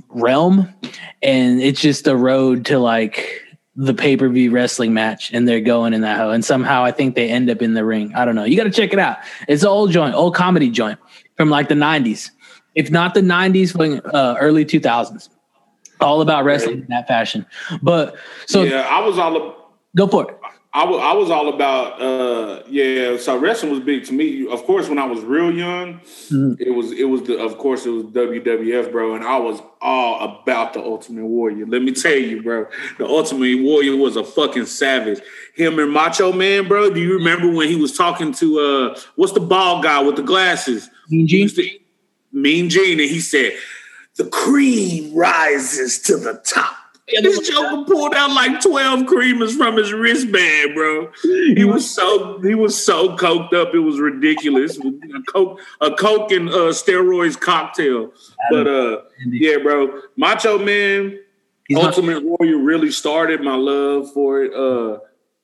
realm, 0.07 0.73
and 1.21 1.59
it's 1.59 1.81
just 1.81 2.07
a 2.07 2.15
road 2.15 2.65
to 2.67 2.79
like 2.79 3.41
the 3.75 3.93
pay 3.93 4.15
per 4.15 4.29
view 4.29 4.49
wrestling 4.49 4.93
match, 4.93 5.33
and 5.33 5.49
they're 5.49 5.59
going 5.59 5.93
in 5.93 5.99
that 5.99 6.15
hoe. 6.15 6.29
And 6.29 6.45
somehow 6.45 6.81
I 6.81 6.93
think 6.93 7.15
they 7.15 7.29
end 7.29 7.49
up 7.49 7.61
in 7.61 7.73
the 7.73 7.83
ring. 7.83 8.15
I 8.15 8.23
don't 8.23 8.35
know. 8.35 8.45
You 8.45 8.55
got 8.55 8.63
to 8.63 8.71
check 8.71 8.93
it 8.93 8.99
out. 8.99 9.17
It's 9.49 9.63
an 9.63 9.67
old 9.67 9.91
joint, 9.91 10.15
old 10.15 10.33
comedy 10.33 10.69
joint 10.69 10.97
from 11.35 11.49
like 11.49 11.67
the 11.67 11.75
'90s, 11.75 12.31
if 12.73 12.89
not 12.89 13.15
the 13.15 13.19
'90s, 13.19 14.01
uh, 14.13 14.37
early 14.39 14.63
2000s. 14.63 15.27
All 15.99 16.21
about 16.21 16.45
wrestling 16.45 16.83
in 16.83 16.87
that 16.87 17.05
fashion. 17.05 17.45
But 17.81 18.15
so 18.45 18.63
yeah, 18.63 18.87
I 18.89 19.05
was 19.05 19.19
all. 19.19 19.57
Go 19.97 20.07
for 20.07 20.29
it. 20.29 20.36
I, 20.77 20.81
w- 20.81 20.99
I 20.99 21.13
was 21.13 21.31
all 21.31 21.49
about 21.49 21.99
uh 21.99 22.61
yeah 22.69 23.17
so 23.17 23.35
wrestling 23.35 23.71
was 23.71 23.79
big 23.79 24.05
to 24.05 24.13
me. 24.13 24.47
Of 24.47 24.63
course 24.65 24.87
when 24.87 24.99
i 24.99 25.05
was 25.05 25.21
real 25.23 25.51
young 25.51 25.99
mm-hmm. 25.99 26.53
it 26.59 26.69
was 26.69 26.91
it 26.91 27.05
was 27.05 27.23
the 27.23 27.39
of 27.39 27.57
course 27.57 27.87
it 27.87 27.89
was 27.89 28.03
wwf 28.03 28.91
bro 28.91 29.15
and 29.15 29.23
i 29.23 29.37
was 29.37 29.59
all 29.81 30.23
about 30.23 30.73
the 30.73 30.79
ultimate 30.79 31.25
warrior. 31.25 31.65
Let 31.65 31.81
me 31.81 31.93
tell 31.93 32.15
you 32.15 32.43
bro 32.43 32.67
the 32.99 33.07
ultimate 33.07 33.63
warrior 33.63 33.95
was 33.95 34.15
a 34.17 34.23
fucking 34.23 34.67
savage. 34.67 35.19
Him 35.55 35.79
and 35.79 35.91
macho 35.91 36.31
man 36.31 36.67
bro 36.67 36.91
do 36.91 36.99
you 36.99 37.13
remember 37.15 37.49
when 37.51 37.69
he 37.69 37.75
was 37.75 37.97
talking 37.97 38.31
to 38.33 38.59
uh 38.59 38.99
what's 39.15 39.33
the 39.33 39.39
bald 39.39 39.83
guy 39.83 39.99
with 40.03 40.15
the 40.15 40.23
glasses? 40.23 40.91
Mean 41.09 41.25
gene? 41.25 41.49
mean 42.31 42.69
gene 42.69 42.99
and 42.99 43.09
he 43.09 43.19
said 43.19 43.53
the 44.17 44.25
cream 44.25 45.15
rises 45.15 45.99
to 46.03 46.17
the 46.17 46.39
top 46.45 46.75
this 47.07 47.47
Joker 47.49 47.83
pulled 47.85 48.13
out 48.13 48.31
like 48.31 48.61
twelve 48.61 49.01
creamers 49.01 49.55
from 49.55 49.77
his 49.77 49.93
wristband, 49.93 50.75
bro. 50.75 51.11
He 51.23 51.63
was 51.63 51.89
so 51.89 52.39
he 52.41 52.53
was 52.55 52.81
so 52.81 53.15
coked 53.15 53.53
up, 53.53 53.73
it 53.73 53.79
was 53.79 53.99
ridiculous. 53.99 54.77
A 54.77 55.21
coke, 55.31 55.59
a 55.81 55.91
coke 55.91 56.31
and 56.31 56.49
uh, 56.49 56.71
steroids 56.73 57.39
cocktail. 57.39 58.11
But 58.51 58.67
uh, 58.67 59.01
yeah, 59.25 59.57
bro, 59.57 60.01
Macho 60.17 60.57
Man, 60.59 61.19
He's 61.67 61.77
Ultimate 61.77 62.23
not- 62.23 62.39
Warrior 62.39 62.57
really 62.57 62.91
started 62.91 63.41
my 63.41 63.55
love 63.55 64.11
for 64.13 64.43
it. 64.43 64.53
Uh, 64.53 64.99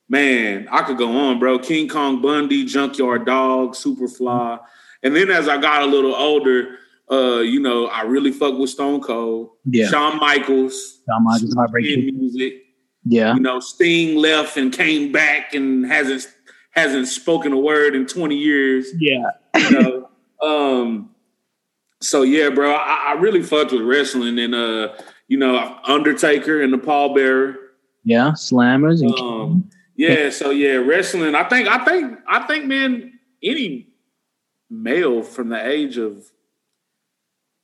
man, 0.10 0.68
I 0.72 0.82
could 0.84 0.98
go 0.98 1.16
on, 1.18 1.40
bro. 1.40 1.60
King 1.60 1.88
Kong 1.88 2.22
Bundy, 2.22 2.66
Junkyard 2.66 3.26
Dog, 3.26 3.74
Superfly, 3.76 4.60
and 5.02 5.16
then 5.16 5.32
as 5.32 5.48
I 5.48 5.58
got 5.58 5.84
a 5.84 5.86
little 5.86 6.16
older 6.16 6.78
uh, 7.12 7.40
you 7.40 7.60
know, 7.60 7.88
I 7.88 8.04
really 8.04 8.32
fuck 8.32 8.58
with 8.58 8.70
Stone 8.70 9.02
Cold. 9.02 9.52
Yeah. 9.66 9.88
Shawn 9.88 10.20
Michaels. 10.20 11.02
Shawn 11.08 11.24
Michaels 11.24 11.54
heartbreaking 11.54 12.18
music. 12.18 12.64
Yeah. 13.04 13.34
You 13.34 13.42
know, 13.42 13.60
Sting 13.60 14.18
left 14.18 14.58
and 14.58 14.72
came 14.72 15.12
back 15.12 15.54
and 15.54 15.86
hasn't 15.86 16.28
hasn't 16.72 17.08
spoken 17.08 17.54
a 17.54 17.58
word 17.58 17.96
in 17.96 18.08
20 18.08 18.36
years. 18.36 18.88
Yeah. 19.00 19.30
You 19.56 19.72
know. 19.72 20.10
um 20.42 21.14
so 22.04 22.22
yeah, 22.22 22.50
bro, 22.50 22.74
I, 22.74 23.06
I, 23.08 23.14
really 23.14 23.42
fucked 23.42 23.72
with 23.72 23.82
wrestling 23.82 24.38
and 24.38 24.54
uh, 24.54 24.90
you 25.28 25.38
know, 25.38 25.80
Undertaker 25.86 26.62
and 26.62 26.74
the 26.74 26.78
Paul 26.78 27.14
Bearer. 27.16 27.56
Yeah, 28.04 28.32
slammers 28.32 29.02
and 29.02 29.18
um, 29.18 29.70
yeah, 29.96 30.30
so 30.30 30.50
yeah, 30.50 30.76
wrestling. 30.76 31.36
I 31.36 31.48
think 31.48 31.68
I 31.70 31.84
think 31.86 32.20
I 32.28 32.46
think 32.46 32.66
man, 32.66 33.14
any 33.42 33.88
male 34.70 35.24
from 35.24 35.50
the 35.50 35.66
age 35.66 35.98
of 35.98 36.30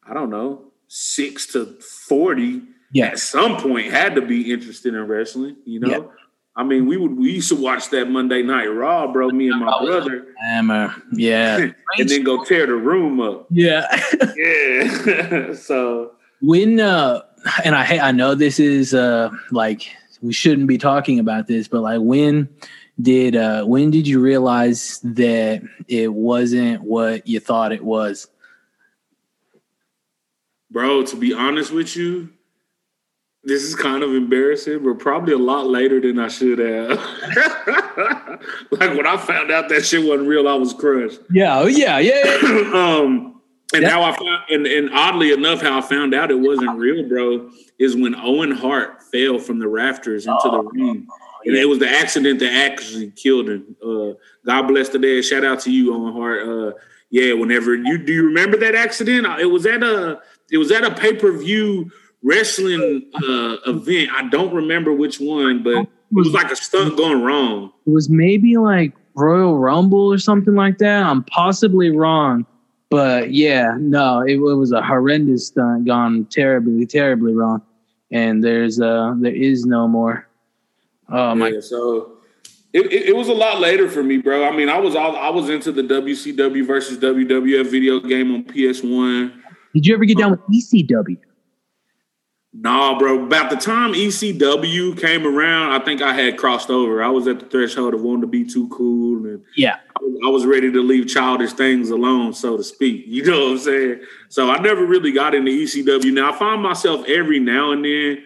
I 0.10 0.14
don't 0.14 0.30
know, 0.30 0.72
six 0.88 1.46
to 1.54 1.66
40 2.08 2.62
yeah. 2.92 3.08
at 3.08 3.20
some 3.20 3.58
point 3.58 3.92
had 3.92 4.16
to 4.16 4.22
be 4.22 4.52
interested 4.52 4.94
in 4.94 5.08
wrestling, 5.08 5.58
you 5.66 5.80
know? 5.80 5.90
Yeah. 5.90 6.02
I 6.56 6.64
mean, 6.64 6.88
we 6.88 6.98
would 6.98 7.18
we 7.18 7.32
used 7.32 7.48
to 7.50 7.56
watch 7.56 7.90
that 7.92 8.10
Monday 8.10 8.42
Night 8.42 8.66
Raw, 8.66 9.10
bro. 9.10 9.30
Me 9.30 9.48
and 9.50 9.62
my 9.62 9.72
oh, 9.74 9.86
brother, 9.86 10.28
hammer, 10.42 10.94
yeah, 11.14 11.58
and 11.98 12.10
then 12.10 12.24
go 12.24 12.44
tear 12.44 12.66
the 12.66 12.74
room 12.74 13.22
up. 13.22 13.48
Yeah, 13.50 13.88
yeah. 14.36 15.54
so 15.54 16.12
when 16.42 16.82
uh, 16.82 17.22
and 17.64 17.76
I 17.76 18.10
I 18.10 18.12
know 18.12 18.36
this 18.36 18.60
is 18.60 18.94
uh 18.94 19.30
like 19.52 19.90
we 20.22 20.34
shouldn't 20.34 20.68
be 20.68 20.78
talking 20.78 21.18
about 21.18 21.48
this, 21.48 21.70
but 21.70 21.80
like 21.80 22.02
when 22.02 22.50
did 23.02 23.38
uh 23.38 23.64
when 23.64 23.90
did 23.90 24.06
you 24.06 24.20
realize 24.20 25.00
that 25.04 25.62
it 25.88 26.14
wasn't 26.14 26.82
what 26.82 27.26
you 27.26 27.40
thought 27.40 27.72
it 27.72 27.86
was? 27.86 28.28
Bro, 30.72 31.06
to 31.08 31.16
be 31.16 31.34
honest 31.34 31.72
with 31.72 31.96
you, 31.96 32.30
this 33.44 33.64
is 33.64 33.74
kind 33.74 34.04
of 34.04 34.14
embarrassing, 34.14 34.84
but 34.84 35.00
probably 35.00 35.34
a 35.34 35.38
lot 35.38 35.66
later 35.66 36.00
than 36.02 36.20
I 36.20 36.28
should 36.28 36.60
have. 36.60 36.90
like 38.72 38.96
when 38.96 39.08
I 39.08 39.18
found 39.18 39.50
out 39.52 39.70
that 39.70 39.86
shit 39.86 40.06
wasn't 40.06 40.28
real, 40.28 40.48
I 40.48 40.54
was 40.54 40.74
crushed. 40.74 41.22
Yeah, 41.32 41.60
oh, 41.60 41.68
yeah, 41.68 42.00
yeah. 42.00 42.24
um, 42.74 43.42
and 43.74 43.84
yeah. 43.84 43.90
how 43.90 44.04
I 44.04 44.16
found, 44.16 44.44
and, 44.50 44.68
and 44.68 44.90
oddly 44.94 45.32
enough, 45.32 45.62
how 45.62 45.78
I 45.78 45.82
found 45.82 46.14
out 46.14 46.32
it 46.32 46.40
wasn't 46.40 46.78
real, 46.78 47.08
bro, 47.08 47.50
is 47.78 47.96
when 47.96 48.16
Owen 48.16 48.52
Hart 48.52 49.02
fell 49.04 49.40
from 49.40 49.60
the 49.60 49.68
rafters 49.68 50.26
into 50.26 50.40
oh, 50.44 50.64
the 50.64 50.70
ring. 50.70 51.08
And 51.46 51.56
it 51.56 51.66
was 51.66 51.80
the 51.80 51.90
accident 51.90 52.40
that 52.40 52.52
actually 52.52 53.12
killed 53.12 53.48
him. 53.48 53.76
Uh, 53.84 54.14
God 54.46 54.68
bless 54.68 54.90
the 54.90 55.00
dead. 55.00 55.24
Shout 55.24 55.46
out 55.46 55.62
to 55.62 55.72
you, 55.72 55.94
Owen 55.94 56.14
Hart. 56.14 56.48
Uh, 56.48 56.78
yeah, 57.10 57.34
whenever 57.34 57.74
you 57.76 57.98
do 57.98 58.14
you 58.14 58.26
remember 58.26 58.58
that 58.58 58.76
accident? 58.76 59.26
It 59.40 59.46
was 59.46 59.66
at 59.66 59.82
a 59.82 60.20
it 60.52 60.58
was 60.58 60.72
at 60.72 60.84
a 60.84 60.94
pay 60.94 61.14
per 61.14 61.32
view 61.32 61.92
wrestling 62.24 63.10
uh, 63.16 63.58
event. 63.68 64.10
I 64.14 64.28
don't 64.30 64.54
remember 64.54 64.94
which 64.94 65.20
one, 65.20 65.64
but 65.64 65.78
it 65.78 65.90
was 66.12 66.34
like 66.34 66.52
a 66.52 66.56
stunt 66.56 66.98
gone 66.98 67.22
wrong. 67.22 67.72
It 67.86 67.92
was 67.92 68.10
maybe 68.10 68.58
like 68.58 68.94
Royal 69.16 69.58
Rumble 69.58 70.12
or 70.12 70.18
something 70.18 70.56
like 70.56 70.78
that. 70.80 71.04
I'm 71.04 71.24
possibly 71.24 71.92
wrong, 71.92 72.46
but 72.90 73.32
yeah, 73.32 73.76
no, 73.80 74.22
it, 74.22 74.34
it 74.34 74.56
was 74.56 74.72
a 74.72 74.82
horrendous 74.82 75.48
stunt 75.48 75.86
gone 75.86 76.26
terribly, 76.26 76.86
terribly 76.86 77.34
wrong. 77.34 77.62
And 78.12 78.44
there's 78.44 78.82
uh 78.82 79.14
there 79.20 79.36
is 79.36 79.66
no 79.66 79.88
more. 79.88 80.28
Oh 81.10 81.36
my! 81.36 81.50
Yeah, 81.50 81.60
so 81.60 82.18
it, 82.74 82.86
it, 82.92 83.10
it, 83.10 83.16
was 83.16 83.28
a 83.30 83.34
lot 83.34 83.60
later 83.60 83.90
for 83.90 84.04
me, 84.04 84.18
bro. 84.18 84.48
I 84.48 84.56
mean, 84.56 84.70
I 84.70 84.80
was 84.80 84.96
all 84.96 85.16
I 85.16 85.30
was 85.30 85.50
into 85.50 85.72
the 85.72 85.84
WCW 85.84 86.66
versus 86.66 86.98
WWF 86.98 87.70
video 87.70 88.00
game 88.00 88.34
on 88.34 88.44
PS 88.44 88.84
One. 88.84 89.44
Did 89.74 89.86
you 89.86 89.94
ever 89.94 90.06
get 90.06 90.18
down 90.18 90.32
with 90.32 90.42
ECW? 90.48 91.18
Nah, 92.52 92.98
bro. 92.98 93.24
About 93.26 93.52
the 93.52 93.56
time 93.56 93.94
ECW 93.94 95.00
came 95.00 95.26
around, 95.26 95.80
I 95.80 95.86
think 95.86 96.02
I 96.02 96.14
had 96.14 96.38
crossed 96.38 96.72
over. 96.72 97.04
I 97.04 97.10
was 97.10 97.28
at 97.28 97.40
the 97.40 97.46
threshold 97.46 97.94
of 97.94 98.02
wanting 98.02 98.22
to 98.22 98.28
be 98.28 98.44
too 98.44 98.68
cool, 98.70 99.24
and 99.28 99.44
yeah, 99.56 99.78
I 99.96 100.00
was, 100.02 100.20
I 100.26 100.30
was 100.30 100.46
ready 100.48 100.72
to 100.72 100.82
leave 100.82 101.08
childish 101.08 101.54
things 101.54 101.92
alone, 101.92 102.34
so 102.34 102.58
to 102.58 102.64
speak. 102.64 103.06
You 103.08 103.24
know 103.24 103.46
what 103.46 103.52
I'm 103.52 103.58
saying? 103.60 104.02
So 104.30 104.50
I 104.50 104.60
never 104.60 104.84
really 104.86 105.12
got 105.12 105.36
into 105.36 105.52
ECW. 105.52 106.12
Now 106.12 106.34
I 106.34 106.38
find 106.38 106.62
myself 106.62 107.06
every 107.08 107.40
now 107.40 107.72
and 107.72 107.86
then, 107.86 108.24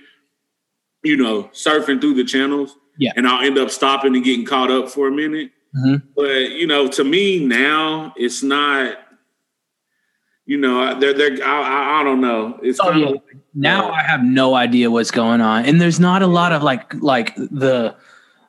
you 1.04 1.18
know, 1.18 1.44
surfing 1.54 2.00
through 2.00 2.14
the 2.14 2.24
channels, 2.24 2.78
yeah, 2.98 3.12
and 3.18 3.28
I'll 3.28 3.44
end 3.46 3.58
up 3.58 3.72
stopping 3.72 4.16
and 4.16 4.24
getting 4.24 4.46
caught 4.46 4.72
up 4.72 4.90
for 4.90 5.10
a 5.10 5.12
minute. 5.12 5.52
Mm-hmm. 5.76 6.08
But 6.16 6.52
you 6.52 6.68
know, 6.68 6.88
to 6.88 7.04
me 7.04 7.46
now, 7.46 8.14
it's 8.16 8.42
not. 8.42 8.98
You 10.46 10.58
know, 10.58 11.00
they're 11.00 11.14
they're. 11.14 11.46
I, 11.46 11.62
I, 11.62 12.02
I 12.02 12.04
don't 12.04 12.20
know. 12.22 12.60
It's 12.62 12.80
Oh, 12.82 12.90
kind 12.90 13.00
yeah. 13.02 13.08
of 13.12 13.22
now 13.54 13.90
uh, 13.90 13.92
I 13.94 14.04
have 14.04 14.24
no 14.24 14.56
idea 14.56 14.92
what's 14.92 15.12
going 15.12 15.40
on, 15.42 15.66
and 15.66 15.80
there's 15.80 16.00
not 16.00 16.22
a 16.22 16.28
lot 16.28 16.52
of 16.52 16.64
like 16.64 16.94
like 17.02 17.36
the 17.36 17.96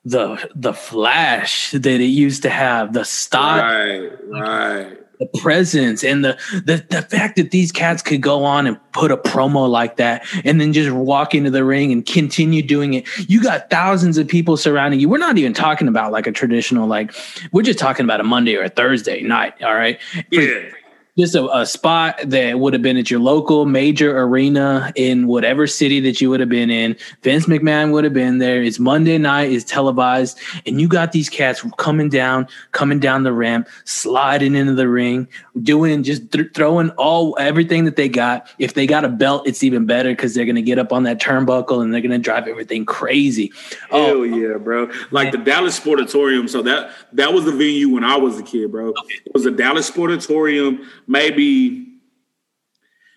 the 0.05 0.51
the 0.57 0.73
flash 0.73 1.71
that 1.71 1.87
it 1.87 2.03
used 2.05 2.43
to 2.43 2.51
have, 2.51 2.93
the 2.95 3.05
style, 3.05 3.63
right, 3.63 4.11
right. 4.29 5.19
the 5.21 5.27
presence, 5.39 6.03
and 6.03 6.25
the 6.25 6.37
the 6.65 6.85
the 6.91 7.03
fact 7.03 7.37
that 7.37 7.53
these 7.53 7.71
cats 7.71 8.03
could 8.03 8.21
go 8.21 8.43
on 8.45 8.67
and 8.67 8.77
put 8.93 9.13
a 9.13 9.17
promo 9.17 9.69
like 9.69 9.97
that, 9.97 10.27
and 10.45 10.61
then 10.61 10.73
just 10.73 10.91
walk 10.91 11.33
into 11.35 11.51
the 11.51 11.65
ring 11.65 11.93
and 11.93 12.05
continue 12.05 12.61
doing 12.61 12.95
it. 12.95 13.07
You 13.31 13.41
got 13.41 13.71
thousands 13.71 14.19
of 14.19 14.27
people 14.27 14.57
surrounding 14.57 14.99
you. 14.99 15.09
We're 15.09 15.19
not 15.19 15.39
even 15.39 15.55
talking 15.55 15.87
about 15.87 16.11
like 16.11 16.27
a 16.27 16.33
traditional 16.33 16.89
like. 16.89 17.15
We're 17.53 17.63
just 17.63 17.79
talking 17.79 18.05
about 18.05 18.21
a 18.21 18.25
Monday 18.25 18.57
or 18.57 18.65
a 18.65 18.69
Thursday 18.69 19.23
night. 19.23 19.63
All 19.63 19.75
right. 19.75 20.01
Yeah, 20.31 20.71
just 21.17 21.37
a, 21.37 21.49
a 21.57 21.65
spot 21.65 22.19
that 22.25 22.59
would 22.59 22.73
have 22.73 22.83
been 22.83 22.97
at 22.97 23.09
your 23.09 23.21
local 23.21 23.67
major 23.67 24.19
arena 24.19 24.93
in 24.97 25.29
whatever 25.29 25.67
city 25.67 26.01
that 26.01 26.21
you 26.21 26.29
would 26.29 26.41
have 26.41 26.49
been 26.49 26.71
in. 26.71 26.97
Vince 27.23 27.47
McMahon 27.47 27.93
would 27.93 28.03
have 28.03 28.13
been 28.13 28.39
there. 28.39 28.63
It's 28.63 28.81
Monday 28.81 29.17
night, 29.17 29.53
it's 29.53 29.65
televised, 29.65 30.39
and 30.67 30.81
you 30.81 30.89
got 30.89 31.13
these 31.13 31.29
cats 31.29 31.65
coming 31.77 32.09
down, 32.09 32.49
coming 32.73 32.99
down 32.99 33.23
the 33.23 33.33
ramp, 33.33 33.69
sliding 33.85 34.57
into 34.57 34.75
the 34.75 34.89
ring, 34.89 35.29
doing 35.63 36.03
just 36.03 36.33
th- 36.33 36.49
throwing 36.53 36.91
all 36.91 37.37
everything 37.39 37.85
that 37.85 37.95
they 37.95 38.09
got. 38.09 38.49
If 38.59 38.75
they 38.75 38.87
got 38.87 39.05
a 39.05 39.09
belt, 39.09 39.47
it's 39.47 39.63
even 39.63 39.87
better 39.87 40.11
because 40.11 40.35
they're 40.35 40.47
gonna 40.47 40.63
get 40.63 40.81
up 40.81 40.93
on 40.93 41.05
that 41.05 41.21
turnbuckle 41.21 41.81
and 41.81 41.95
they're 41.95 42.01
gonna 42.01 42.19
drive 42.19 42.49
everything 42.49 42.85
crazy. 42.85 43.53
Oh, 43.93 44.07
Hell 44.07 44.23
um, 44.23 44.43
yeah, 44.43 44.59
bro! 44.59 44.91
Like 45.13 45.31
the 45.31 45.39
Dallas 45.39 45.79
Sportatorium. 45.79 46.49
So 46.51 46.61
that 46.63 46.91
that 47.13 47.33
was 47.33 47.45
the 47.45 47.53
venue 47.53 47.91
when 47.91 48.03
I 48.03 48.17
was 48.17 48.41
a 48.41 48.43
kid, 48.43 48.73
bro. 48.73 48.93
It 49.25 49.33
was 49.33 49.45
the 49.45 49.53
Dallas 49.53 49.89
Sportatorium, 49.89 50.85
maybe 51.07 51.99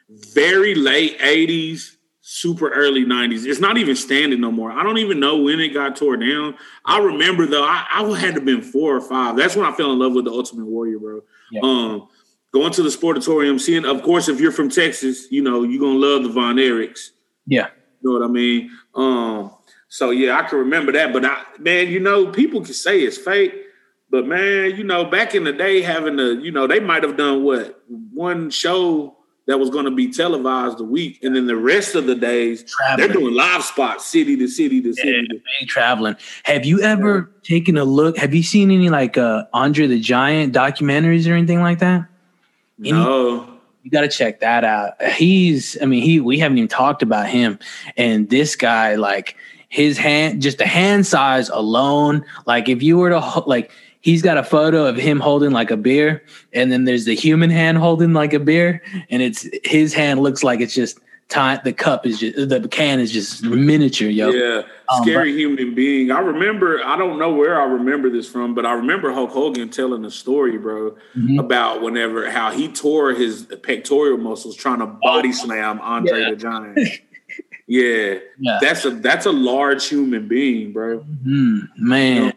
very 0.09 0.75
late 0.75 1.19
'80s, 1.19 1.95
super 2.21 2.69
early 2.69 3.05
'90s. 3.05 3.45
It's 3.45 3.59
not 3.59 3.77
even 3.77 3.95
standing 3.95 4.41
no 4.41 4.51
more. 4.51 4.71
I 4.71 4.83
don't 4.83 4.97
even 4.97 5.19
know 5.19 5.37
when 5.37 5.59
it 5.59 5.69
got 5.69 5.95
tore 5.95 6.17
down. 6.17 6.55
I 6.85 6.99
remember 6.99 7.45
though, 7.45 7.63
I, 7.63 7.85
I 7.93 8.03
had 8.17 8.33
to 8.33 8.33
have 8.35 8.45
been 8.45 8.61
four 8.61 8.95
or 8.95 9.01
five. 9.01 9.35
That's 9.35 9.55
when 9.55 9.65
I 9.65 9.71
fell 9.73 9.91
in 9.91 9.99
love 9.99 10.13
with 10.13 10.25
the 10.25 10.31
Ultimate 10.31 10.65
Warrior, 10.65 10.99
bro. 10.99 11.21
Yeah. 11.51 11.61
Um, 11.63 12.07
going 12.53 12.71
to 12.73 12.83
the 12.83 12.89
Sportatorium, 12.89 13.59
seeing, 13.59 13.85
of 13.85 14.01
course, 14.03 14.29
if 14.29 14.39
you're 14.39 14.51
from 14.51 14.69
Texas, 14.69 15.31
you 15.31 15.41
know 15.41 15.63
you're 15.63 15.81
gonna 15.81 15.99
love 15.99 16.23
the 16.23 16.29
Von 16.29 16.55
Erichs. 16.55 17.09
yeah. 17.45 17.67
You 18.01 18.13
know 18.13 18.19
what 18.19 18.29
I 18.29 18.31
mean? 18.31 18.71
Um, 18.93 19.51
so 19.89 20.11
yeah, 20.11 20.37
I 20.37 20.43
can 20.43 20.59
remember 20.59 20.91
that. 20.91 21.11
But 21.13 21.25
I, 21.25 21.43
man, 21.59 21.87
you 21.87 21.99
know, 21.99 22.27
people 22.27 22.61
can 22.61 22.73
say 22.73 22.99
it's 22.99 23.17
fake, 23.17 23.53
but 24.09 24.25
man, 24.25 24.75
you 24.75 24.83
know, 24.83 25.05
back 25.05 25.35
in 25.35 25.43
the 25.43 25.53
day, 25.53 25.81
having 25.81 26.15
the, 26.15 26.39
you 26.41 26.51
know, 26.51 26.67
they 26.67 26.79
might 26.79 27.03
have 27.03 27.17
done 27.17 27.43
what 27.43 27.81
one 28.13 28.49
show 28.49 29.15
that 29.47 29.59
was 29.59 29.69
going 29.69 29.85
to 29.85 29.91
be 29.91 30.11
televised 30.11 30.79
a 30.81 30.83
week, 30.83 31.19
and 31.23 31.33
then 31.35 31.47
the 31.47 31.55
rest 31.55 31.95
of 31.95 32.05
the 32.05 32.15
days 32.15 32.63
traveling. 32.63 32.97
they're 33.07 33.17
doing 33.17 33.33
live 33.33 33.63
spots, 33.63 34.05
city 34.05 34.35
to 34.35 34.47
city 34.47 34.81
to 34.81 34.93
city. 34.93 35.25
to- 35.27 35.41
big 35.59 35.69
traveling. 35.69 36.15
Have 36.43 36.65
you 36.65 36.81
ever 36.81 37.31
taken 37.43 37.77
a 37.77 37.85
look? 37.85 38.17
Have 38.17 38.35
you 38.35 38.43
seen 38.43 38.71
any 38.71 38.89
like 38.89 39.17
uh 39.17 39.45
Andre 39.53 39.87
the 39.87 39.99
Giant 39.99 40.53
documentaries 40.53 41.29
or 41.29 41.33
anything 41.33 41.61
like 41.61 41.79
that? 41.79 42.07
Any- 42.79 42.91
No, 42.91 43.47
You 43.83 43.89
got 43.91 44.01
to 44.01 44.09
check 44.09 44.41
that 44.41 44.65
out. 44.65 45.01
He's, 45.01 45.81
I 45.81 45.85
mean, 45.85 46.03
he, 46.03 46.19
we 46.19 46.39
haven't 46.39 46.57
even 46.57 46.67
talked 46.67 47.01
about 47.01 47.27
him. 47.29 47.57
And 47.95 48.29
this 48.29 48.57
guy, 48.57 48.95
like 48.95 49.37
his 49.69 49.97
hand, 49.97 50.41
just 50.41 50.57
the 50.57 50.65
hand 50.67 51.07
size 51.07 51.47
alone, 51.47 52.25
like 52.45 52.67
if 52.67 52.83
you 52.83 52.97
were 52.97 53.11
to, 53.11 53.43
like, 53.47 53.71
he's 54.01 54.21
got 54.21 54.37
a 54.37 54.43
photo 54.43 54.85
of 54.85 54.95
him 54.95 55.19
holding 55.19 55.51
like 55.51 55.71
a 55.71 55.77
beer. 55.77 56.23
And 56.53 56.71
then 56.71 56.85
there's 56.85 57.05
the 57.05 57.15
human 57.15 57.49
hand 57.49 57.77
holding 57.77 58.13
like 58.13 58.33
a 58.33 58.39
beer. 58.39 58.81
And 59.09 59.21
it's 59.21 59.47
his 59.63 59.93
hand 59.93 60.21
looks 60.21 60.43
like 60.43 60.59
it's 60.61 60.73
just 60.73 60.99
time. 61.29 61.59
The 61.65 61.73
cup 61.73 62.05
is 62.05 62.19
just, 62.19 62.35
the 62.49 62.65
can 62.69 62.99
is 62.99 63.11
just 63.11 63.43
miniature, 63.43 64.07
yo. 64.09 64.29
yeah, 64.29 64.61
Um, 64.89 65.03
scary 65.03 65.33
human 65.33 65.75
being. 65.75 66.09
I 66.11 66.19
remember. 66.19 66.81
I 66.85 66.97
don't 66.97 67.19
know 67.19 67.33
where 67.33 67.59
I 67.61 67.65
remember 67.65 68.09
this 68.09 68.29
from, 68.29 68.55
but 68.55 68.65
I 68.65 68.73
remember 68.73 69.11
Hulk 69.11 69.31
Hogan 69.31 69.69
telling 69.69 70.05
a 70.05 70.11
story, 70.11 70.57
bro, 70.57 70.95
Mhm. 71.17 71.39
about 71.39 71.81
whenever 71.81 72.29
how 72.29 72.51
he 72.51 72.69
tore 72.69 73.11
his 73.13 73.45
pectoral 73.63 74.17
muscles 74.17 74.55
trying 74.55 74.79
to 74.79 74.85
body 74.85 75.33
slam 75.33 75.81
Andre 75.81 76.21
Yeah. 76.21 76.29
the 76.29 76.35
Giant. 76.37 76.79
yeah, 77.67 78.13
Yeah. 78.39 78.59
that's 78.61 78.85
a 78.85 78.91
that's 78.91 79.25
a 79.25 79.31
large 79.33 79.85
human 79.89 80.29
being, 80.29 80.71
bro. 80.71 81.03
Mm, 81.25 81.67
man. 81.77 82.15
You 82.15 82.21
know? 82.27 82.31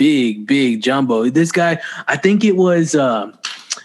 Big 0.00 0.46
big 0.46 0.82
jumbo. 0.82 1.28
This 1.28 1.52
guy 1.52 1.78
i 2.08 2.16
think 2.16 2.42
it 2.42 2.56
was 2.56 2.94
uh 2.94 3.30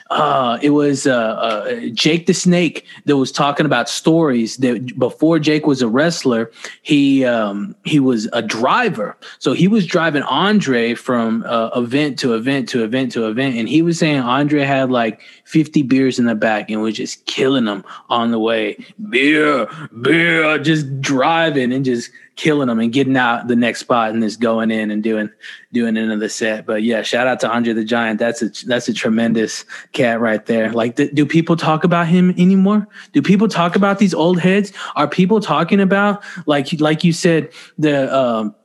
uh 0.10 0.58
it 0.62 0.70
was 0.70 1.06
uh, 1.06 1.12
uh 1.14 1.76
jake 1.94 2.26
the 2.26 2.34
snake 2.34 2.86
that 3.06 3.18
was 3.18 3.32
talking 3.32 3.66
about 3.66 3.90
stories 3.90 4.58
that 4.58 4.98
before 4.98 5.40
jake 5.40 5.66
was 5.66 5.82
a 5.82 5.88
wrestler 5.88 6.52
he 6.84 7.26
um 7.26 7.76
he 7.84 8.00
was 8.00 8.30
a 8.34 8.42
driver. 8.42 9.18
So 9.40 9.54
he 9.54 9.68
was 9.68 9.86
driving 9.86 10.24
andre 10.24 10.94
from 10.96 11.44
uh, 11.48 11.70
event 11.76 12.18
to 12.20 12.34
event 12.34 12.70
to 12.70 12.84
event 12.84 13.12
to 13.14 13.28
event. 13.28 13.56
And 13.58 13.70
he 13.70 13.82
was 13.82 14.00
saying 14.00 14.20
andre 14.20 14.62
had 14.62 14.92
like 14.92 15.22
50 15.46 15.84
beers 15.84 16.20
in 16.20 16.26
the 16.26 16.36
back 16.36 16.70
and 16.70 16.82
was 16.82 16.96
just 16.96 17.26
killing 17.26 17.66
them 17.66 17.84
on 18.10 18.32
the 18.32 18.40
way. 18.40 18.78
Beer 19.10 19.68
beer 20.02 20.58
just 20.60 21.02
driving 21.02 21.72
and 21.74 21.86
just 21.86 22.10
killing 22.36 22.68
them 22.68 22.80
and 22.80 22.92
getting 22.92 23.16
out 23.16 23.48
the 23.48 23.56
next 23.56 23.80
spot 23.80 24.12
and 24.12 24.22
just 24.22 24.40
going 24.40 24.72
in 24.72 24.92
and 24.92 25.02
doing 25.02 25.30
doing 25.72 25.98
another 25.98 26.30
set. 26.30 26.66
But 26.66 26.84
yeah, 26.84 27.02
shout 27.02 27.28
out 27.28 27.40
to 27.42 27.50
Andre 27.50 27.74
the 27.74 27.84
Giant. 27.84 28.20
That's 28.20 28.42
a 28.42 28.50
that's 28.66 28.88
a 28.88 28.94
tremendous 28.94 29.66
cat 29.94 30.20
right 30.20 30.46
there. 30.46 30.72
Like, 30.72 30.98
th- 30.98 31.14
do 31.14 31.26
people 31.26 31.56
talk 31.56 31.84
about 31.84 32.08
him 32.08 32.32
anymore? 32.32 32.88
Do 33.14 33.22
people 33.22 33.48
talk 33.48 33.76
about 33.76 34.00
these 34.00 34.14
old 34.14 34.40
heads? 34.40 34.74
Are 34.96 35.08
people 35.08 35.40
talking 35.40 35.80
about 35.80 36.24
like 36.46 36.80
like 36.80 37.04
you 37.04 37.14
said 37.14 37.52
the 37.78 38.14
um 38.16 38.56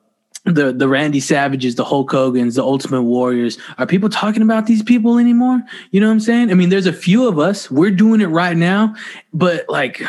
the 0.44 0.72
the 0.72 0.88
Randy 0.88 1.20
Savages, 1.20 1.74
the 1.74 1.84
Hulk 1.84 2.10
Hogan's, 2.10 2.54
the 2.54 2.62
Ultimate 2.62 3.02
Warriors. 3.02 3.58
Are 3.78 3.86
people 3.86 4.08
talking 4.08 4.42
about 4.42 4.66
these 4.66 4.82
people 4.82 5.18
anymore? 5.18 5.62
You 5.90 6.00
know 6.00 6.06
what 6.06 6.14
I'm 6.14 6.20
saying? 6.20 6.50
I 6.50 6.54
mean, 6.54 6.70
there's 6.70 6.86
a 6.86 6.92
few 6.92 7.28
of 7.28 7.38
us. 7.38 7.70
We're 7.70 7.90
doing 7.90 8.20
it 8.20 8.26
right 8.26 8.56
now, 8.56 8.94
but 9.32 9.66
like, 9.68 10.02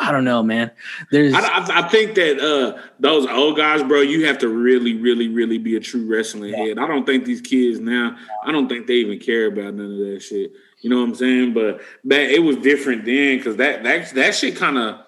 I 0.00 0.12
don't 0.12 0.24
know, 0.24 0.42
man. 0.42 0.70
There's 1.10 1.34
I, 1.34 1.40
I, 1.40 1.80
I 1.80 1.88
think 1.88 2.14
that 2.14 2.38
uh, 2.38 2.80
those 3.00 3.26
old 3.26 3.56
guys, 3.56 3.82
bro, 3.82 4.00
you 4.00 4.26
have 4.26 4.38
to 4.38 4.48
really, 4.48 4.94
really, 4.94 5.28
really 5.28 5.58
be 5.58 5.76
a 5.76 5.80
true 5.80 6.06
wrestling 6.06 6.52
head. 6.52 6.78
I 6.78 6.86
don't 6.86 7.04
think 7.06 7.24
these 7.24 7.40
kids 7.40 7.80
now. 7.80 8.16
I 8.44 8.52
don't 8.52 8.68
think 8.68 8.86
they 8.86 8.94
even 8.94 9.18
care 9.18 9.46
about 9.46 9.74
none 9.74 9.92
of 9.92 9.98
that 9.98 10.20
shit. 10.22 10.52
You 10.80 10.90
know 10.90 10.96
what 11.00 11.08
I'm 11.10 11.14
saying? 11.14 11.54
But 11.54 11.80
back, 12.04 12.28
it 12.28 12.40
was 12.40 12.56
different 12.56 13.04
then 13.04 13.38
because 13.38 13.56
that 13.56 13.84
that 13.84 14.10
that 14.14 14.34
shit 14.34 14.56
kind 14.56 14.76
of, 14.76 15.00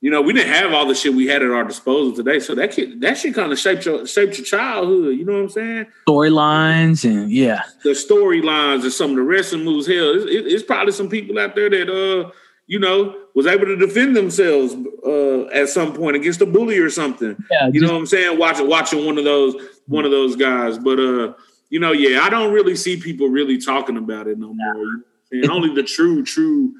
you 0.00 0.10
know, 0.10 0.22
we 0.22 0.32
didn't 0.32 0.52
have 0.52 0.72
all 0.72 0.86
the 0.86 0.94
shit 0.94 1.12
we 1.12 1.26
had 1.26 1.42
at 1.42 1.50
our 1.50 1.64
disposal 1.64 2.16
today. 2.16 2.40
So 2.40 2.54
that 2.54 2.72
kid, 2.72 3.02
that 3.02 3.18
shit 3.18 3.34
kind 3.34 3.52
of 3.52 3.58
shaped 3.58 3.84
your 3.84 4.06
shaped 4.06 4.38
your 4.38 4.46
childhood. 4.46 5.18
You 5.18 5.26
know 5.26 5.34
what 5.34 5.42
I'm 5.42 5.48
saying? 5.50 5.86
storylines 6.08 7.04
and 7.04 7.30
yeah, 7.30 7.64
the 7.84 7.90
storylines 7.90 8.82
and 8.82 8.92
some 8.92 9.10
of 9.10 9.16
the 9.16 9.22
wrestling 9.22 9.64
moves. 9.64 9.86
Hell, 9.86 10.14
it's, 10.14 10.24
it's 10.54 10.62
probably 10.62 10.92
some 10.92 11.10
people 11.10 11.38
out 11.38 11.54
there 11.54 11.68
that 11.68 11.90
uh, 11.90 12.30
you 12.70 12.78
know, 12.78 13.16
was 13.34 13.46
able 13.48 13.66
to 13.66 13.76
defend 13.76 14.14
themselves 14.16 14.76
uh 15.04 15.46
at 15.60 15.68
some 15.68 15.92
point 15.92 16.14
against 16.14 16.40
a 16.40 16.46
bully 16.46 16.78
or 16.78 16.88
something. 16.88 17.34
yeah. 17.50 17.66
You 17.66 17.72
just- 17.72 17.82
know 17.84 17.92
what 17.94 17.98
I'm 17.98 18.06
saying? 18.06 18.38
Watching 18.38 18.68
watching 18.68 19.04
one 19.04 19.18
of 19.18 19.24
those 19.24 19.54
one 19.86 20.04
of 20.04 20.12
those 20.12 20.36
guys. 20.36 20.78
But 20.78 20.98
uh, 21.00 21.34
you 21.68 21.80
know, 21.80 21.92
yeah, 21.92 22.20
I 22.22 22.30
don't 22.30 22.52
really 22.52 22.76
see 22.76 22.96
people 22.96 23.28
really 23.28 23.58
talking 23.58 23.96
about 23.96 24.28
it 24.28 24.38
no 24.38 24.54
more. 24.54 24.76
You 24.76 24.82
know 24.84 24.84
what 24.84 24.88
I'm 24.94 25.04
saying? 25.42 25.50
Only 25.50 25.74
the 25.74 25.82
true, 25.82 26.22
true 26.24 26.72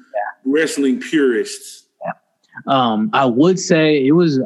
wrestling 0.45 1.01
purists. 1.01 1.79
Um, 2.67 3.09
I 3.13 3.25
would 3.25 3.57
say 3.59 4.05
it 4.05 4.11
was, 4.11 4.39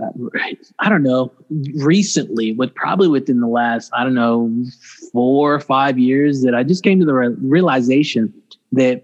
I 0.80 0.90
don't 0.90 1.02
know, 1.04 1.32
recently, 1.76 2.54
but 2.54 2.74
probably 2.76 3.08
within 3.08 3.40
the 3.40 3.48
last, 3.48 3.92
I 3.94 4.04
don't 4.04 4.14
know, 4.14 4.64
four 5.12 5.54
or 5.56 5.60
five 5.60 5.98
years 5.98 6.42
that 6.44 6.54
I 6.54 6.64
just 6.64 6.84
came 6.84 7.00
to 7.00 7.06
the 7.06 7.14
re- 7.14 7.36
realization 7.40 8.32
that 8.74 9.04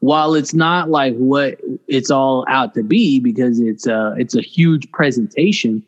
while 0.00 0.34
it's 0.34 0.54
not 0.54 0.90
like 0.90 1.14
what 1.16 1.60
it's 1.88 2.10
all 2.10 2.44
out 2.48 2.74
to 2.74 2.82
be 2.82 3.20
because 3.20 3.60
it's 3.60 3.86
a, 3.86 4.14
it's 4.18 4.34
a 4.36 4.40
huge 4.40 4.90
presentation 4.92 5.82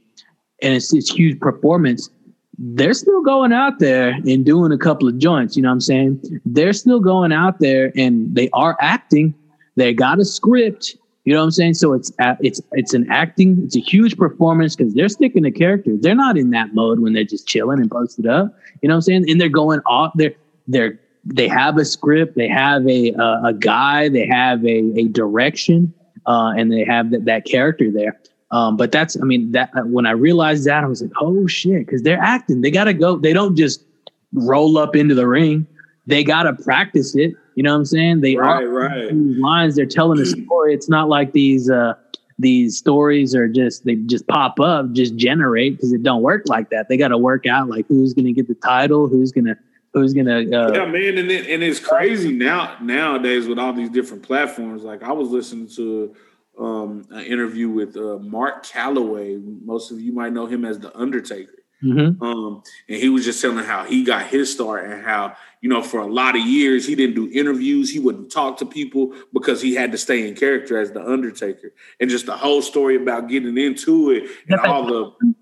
and 0.63 0.75
it's 0.75 0.91
this 0.93 1.09
huge 1.09 1.39
performance, 1.41 2.11
they're 2.59 2.93
still 2.93 3.23
going 3.23 3.53
out 3.53 3.79
there 3.79 4.11
and 4.27 4.45
doing 4.45 4.73
a 4.73 4.79
couple 4.79 5.09
of 5.09 5.17
joints. 5.19 5.57
You 5.57 5.63
know 5.63 5.71
what 5.71 5.75
I'm 5.75 5.81
saying? 5.81 6.41
They're 6.45 6.73
still 6.75 7.01
going 7.01 7.33
out 7.33 7.61
there 7.61 7.93
and 7.97 8.35
they 8.35 8.51
are 8.53 8.77
acting. 8.81 9.35
They 9.77 9.95
got 9.95 10.19
a 10.19 10.25
script 10.25 10.97
You 11.25 11.35
know 11.35 11.41
what 11.41 11.45
I'm 11.45 11.51
saying? 11.53 11.75
So 11.75 11.93
it's 11.93 12.11
it's 12.41 12.61
it's 12.73 12.95
an 12.95 13.07
acting, 13.11 13.63
it's 13.65 13.77
a 13.77 13.81
huge 13.81 14.17
performance 14.17 14.75
because 14.75 14.95
they're 14.95 15.09
sticking 15.09 15.43
to 15.45 15.51
character. 15.51 15.93
They're 15.99 16.15
not 16.15 16.37
in 16.37 16.51
that 16.51 16.75
mode 16.75 17.01
when 17.01 17.13
they're 17.13 17.25
just 17.25 17.47
chilling 17.47 17.79
and 17.79 17.91
posted 17.91 18.27
up. 18.27 18.55
You 18.83 18.89
know 18.89 18.95
what 18.95 18.97
I'm 18.97 19.03
saying? 19.03 19.31
And 19.31 19.41
they're 19.41 19.49
going 19.49 19.81
off. 19.87 20.13
They're 20.17 20.35
they're 20.67 20.99
they 21.25 21.49
have 21.49 21.77
a 21.77 21.85
script, 21.85 22.37
they 22.37 22.49
have 22.49 22.87
a 22.87 23.13
a, 23.13 23.41
a 23.47 23.55
guy, 23.55 24.09
they 24.09 24.27
have 24.27 24.65
a 24.65 24.93
a 24.97 25.09
direction, 25.09 25.93
uh, 26.27 26.53
and 26.57 26.73
they 26.73 26.85
have 26.85 27.11
that 27.11 27.25
that 27.25 27.45
character 27.45 27.91
there. 27.91 28.19
Um, 28.53 28.77
but 28.77 28.91
that's, 28.91 29.17
I 29.21 29.25
mean, 29.25 29.53
that 29.53 29.71
when 29.87 30.07
I 30.07 30.11
realized 30.11 30.65
that, 30.67 30.83
I 30.83 30.87
was 30.87 31.03
like, 31.03 31.13
oh 31.21 31.47
shit, 31.47 31.87
because 31.87 32.03
they're 32.03 32.21
acting. 32.21 32.63
They 32.63 32.71
gotta 32.71 32.93
go. 32.93 33.17
They 33.17 33.33
don't 33.33 33.57
just 33.57 33.85
roll 34.33 34.77
up 34.77 34.97
into 34.97 35.15
the 35.15 35.27
ring. 35.27 35.67
They 36.07 36.25
gotta 36.25 36.55
practice 36.55 37.15
it. 37.15 37.35
You 37.55 37.63
know 37.63 37.73
what 37.73 37.79
I'm 37.79 37.85
saying? 37.85 38.21
They 38.23 38.37
right, 38.37 38.65
are 38.65 38.69
right. 38.69 39.15
lines. 39.15 39.77
They're 39.77 39.87
telling 39.87 40.19
a 40.19 40.27
story. 40.45 40.75
It's 40.75 40.89
not 40.89 41.09
like 41.09 41.33
these 41.33 41.71
uh, 41.71 41.95
these 42.41 42.77
stories 42.77 43.35
are 43.35 43.47
just 43.47 43.85
they 43.85 43.95
just 43.95 44.27
pop 44.27 44.59
up, 44.59 44.93
just 44.93 45.15
generate 45.15 45.77
because 45.77 45.93
it 45.93 46.03
don't 46.03 46.23
work 46.23 46.45
like 46.47 46.71
that. 46.71 46.89
They 46.89 46.97
got 46.97 47.09
to 47.09 47.19
work 47.19 47.47
out 47.47 47.69
like 47.69 47.87
who's 47.87 48.15
gonna 48.15 48.33
get 48.33 48.49
the 48.49 48.55
title, 48.55 49.07
who's 49.07 49.31
gonna 49.31 49.57
who's 49.93 50.13
gonna. 50.15 50.39
Uh, 50.41 50.73
yeah, 50.73 50.87
man, 50.87 51.19
and 51.19 51.31
it, 51.31 51.47
and 51.49 51.63
it's 51.63 51.81
crazy 51.81 52.33
now 52.33 52.77
nowadays 52.81 53.47
with 53.47 53.59
all 53.59 53.73
these 53.73 53.91
different 53.91 54.23
platforms. 54.23 54.83
Like 54.83 55.03
I 55.03 55.13
was 55.13 55.31
listening 55.31 55.69
to 55.77 56.15
um, 56.59 57.07
an 57.11 57.25
interview 57.25 57.69
with 57.69 57.97
uh, 57.97 58.19
Mark 58.19 58.65
Calaway. 58.67 59.43
Most 59.65 59.91
of 59.91 60.01
you 60.01 60.13
might 60.13 60.33
know 60.33 60.47
him 60.47 60.65
as 60.65 60.79
the 60.79 60.97
Undertaker. 60.97 61.63
mhm. 61.83 62.21
Um, 62.21 62.63
and 62.89 62.99
he 62.99 63.09
was 63.09 63.25
just 63.25 63.41
telling 63.41 63.65
how 63.65 63.85
he 63.85 64.05
got 64.05 64.27
his 64.27 64.53
start 64.53 64.85
and 64.85 65.03
how, 65.03 65.35
you 65.63 65.71
know, 65.71 65.83
for 65.83 66.01
a 66.01 66.07
lot 66.07 66.37
of 66.37 66.43
years 66.43 66.87
he 66.87 66.95
didn't 66.95 67.15
do 67.15 67.31
interviews, 67.33 67.91
he 67.91 67.99
wouldn't 67.99 68.31
talk 68.31 68.59
to 68.59 68.67
people 68.67 69.15
because 69.33 69.63
he 69.63 69.75
had 69.75 69.91
to 69.93 69.99
stay 69.99 70.29
in 70.29 70.35
character 70.35 70.79
as 70.79 70.93
the 70.93 71.03
Undertaker. 71.03 71.73
And 71.99 72.11
just 72.11 72.27
the 72.27 72.37
whole 72.37 72.61
story 72.61 72.97
about 72.97 73.29
getting 73.29 73.57
into 73.57 74.11
it 74.11 74.25
and 74.49 74.61
all 74.61 74.85
the 74.87 75.35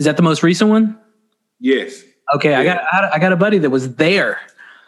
Is 0.00 0.06
that 0.06 0.16
the 0.16 0.22
most 0.24 0.42
recent 0.42 0.70
one? 0.70 0.98
yes. 1.60 2.02
Okay, 2.34 2.54
I 2.54 2.64
got 2.64 2.80
I 3.12 3.18
got 3.18 3.32
a 3.32 3.36
buddy 3.36 3.58
that 3.58 3.70
was 3.70 3.94
there. 3.94 4.40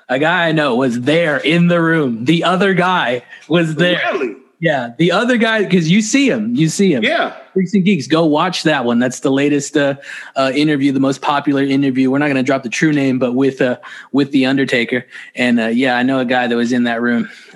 A 0.08 0.18
guy 0.18 0.48
I 0.48 0.52
know 0.52 0.76
was 0.76 1.00
there 1.00 1.38
in 1.38 1.68
the 1.68 1.80
room. 1.80 2.24
The 2.24 2.44
other 2.44 2.74
guy 2.74 3.24
was 3.48 3.76
there. 3.76 4.00
Really? 4.12 4.36
Yeah, 4.62 4.92
the 4.96 5.10
other 5.10 5.38
guy 5.38 5.64
because 5.64 5.90
you 5.90 6.00
see 6.00 6.30
him, 6.30 6.54
you 6.54 6.68
see 6.68 6.92
him. 6.92 7.02
Yeah. 7.02 7.36
Freaks 7.52 7.74
and 7.74 7.84
Geeks, 7.84 8.06
go 8.06 8.24
watch 8.24 8.62
that 8.62 8.84
one. 8.84 9.00
That's 9.00 9.18
the 9.18 9.32
latest 9.32 9.76
uh, 9.76 9.96
uh, 10.36 10.52
interview, 10.54 10.92
the 10.92 11.00
most 11.00 11.20
popular 11.20 11.64
interview. 11.64 12.12
We're 12.12 12.18
not 12.18 12.26
going 12.26 12.36
to 12.36 12.44
drop 12.44 12.62
the 12.62 12.68
true 12.68 12.92
name, 12.92 13.18
but 13.18 13.32
with 13.32 13.60
uh, 13.60 13.78
with 14.12 14.30
the 14.30 14.46
Undertaker. 14.46 15.04
And 15.34 15.58
uh, 15.58 15.66
yeah, 15.66 15.96
I 15.96 16.04
know 16.04 16.20
a 16.20 16.24
guy 16.24 16.46
that 16.46 16.54
was 16.54 16.70
in 16.72 16.84
that 16.84 17.02
room. 17.02 17.28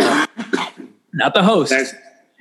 not 1.13 1.35
the 1.35 1.45
host. 1.45 1.71
That's 1.71 1.95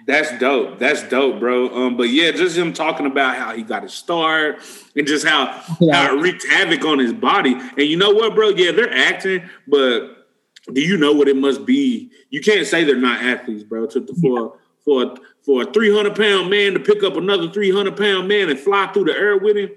that's 0.06 0.38
dope. 0.39 0.78
That's 0.80 1.04
dope, 1.10 1.39
bro. 1.39 1.70
Um, 1.76 1.98
but 1.98 2.10
yeah, 2.10 2.32
just 2.32 2.56
him 2.58 2.74
talking 2.74 3.06
about 3.06 3.36
how 3.36 3.56
he 3.56 3.63
got 3.63 3.84
his 3.84 3.94
start 3.94 4.60
and 4.96 5.08
just 5.08 5.26
how, 5.26 5.62
Yeah. 5.80 5.96
how 6.08 6.15
it 6.15 6.22
wreaked 6.22 6.46
havoc 6.48 6.86
on 6.86 7.00
his 7.00 7.13
body. 7.13 7.54
And 7.54 7.82
you 7.82 7.98
know 7.98 8.12
what, 8.12 8.36
bro? 8.36 8.50
Yeah, 8.50 8.72
they're 8.72 8.94
acting, 8.94 9.50
but 9.68 10.28
do 10.74 10.82
you 10.82 10.98
know 10.98 11.12
what 11.13 11.28
it 11.28 11.36
must 11.38 11.65
be? 11.65 12.12
You 12.30 12.41
can't 12.41 12.65
say 12.68 12.84
they're 12.84 12.96
not 12.96 13.24
athletes, 13.24 13.63
bro. 13.63 13.88
To, 13.88 14.06
for 14.22 14.58
for 14.84 15.15
for 15.44 15.62
a 15.63 15.72
three 15.72 15.94
hundred 15.94 16.15
pound 16.15 16.50
man 16.50 16.74
to 16.74 16.80
pick 16.80 17.04
up 17.04 17.15
another 17.15 17.50
three 17.50 17.72
hundred 17.72 17.98
pound 17.98 18.28
man 18.28 18.50
and 18.50 18.60
fly 18.60 18.88
through 18.88 19.06
the 19.06 19.13
air 19.13 19.38
with 19.38 19.58
him, 19.58 19.70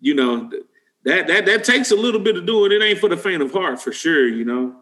you 0.00 0.14
know 0.14 0.50
that 1.04 1.26
that 1.28 1.46
that 1.46 1.64
takes 1.64 1.90
a 1.92 1.96
little 1.96 2.20
bit 2.20 2.36
of 2.36 2.44
doing. 2.46 2.72
It 2.72 2.82
ain't 2.82 2.98
for 2.98 3.08
the 3.08 3.16
faint 3.16 3.40
of 3.42 3.52
heart, 3.52 3.80
for 3.80 3.92
sure. 3.92 4.26
You 4.28 4.44
know, 4.44 4.74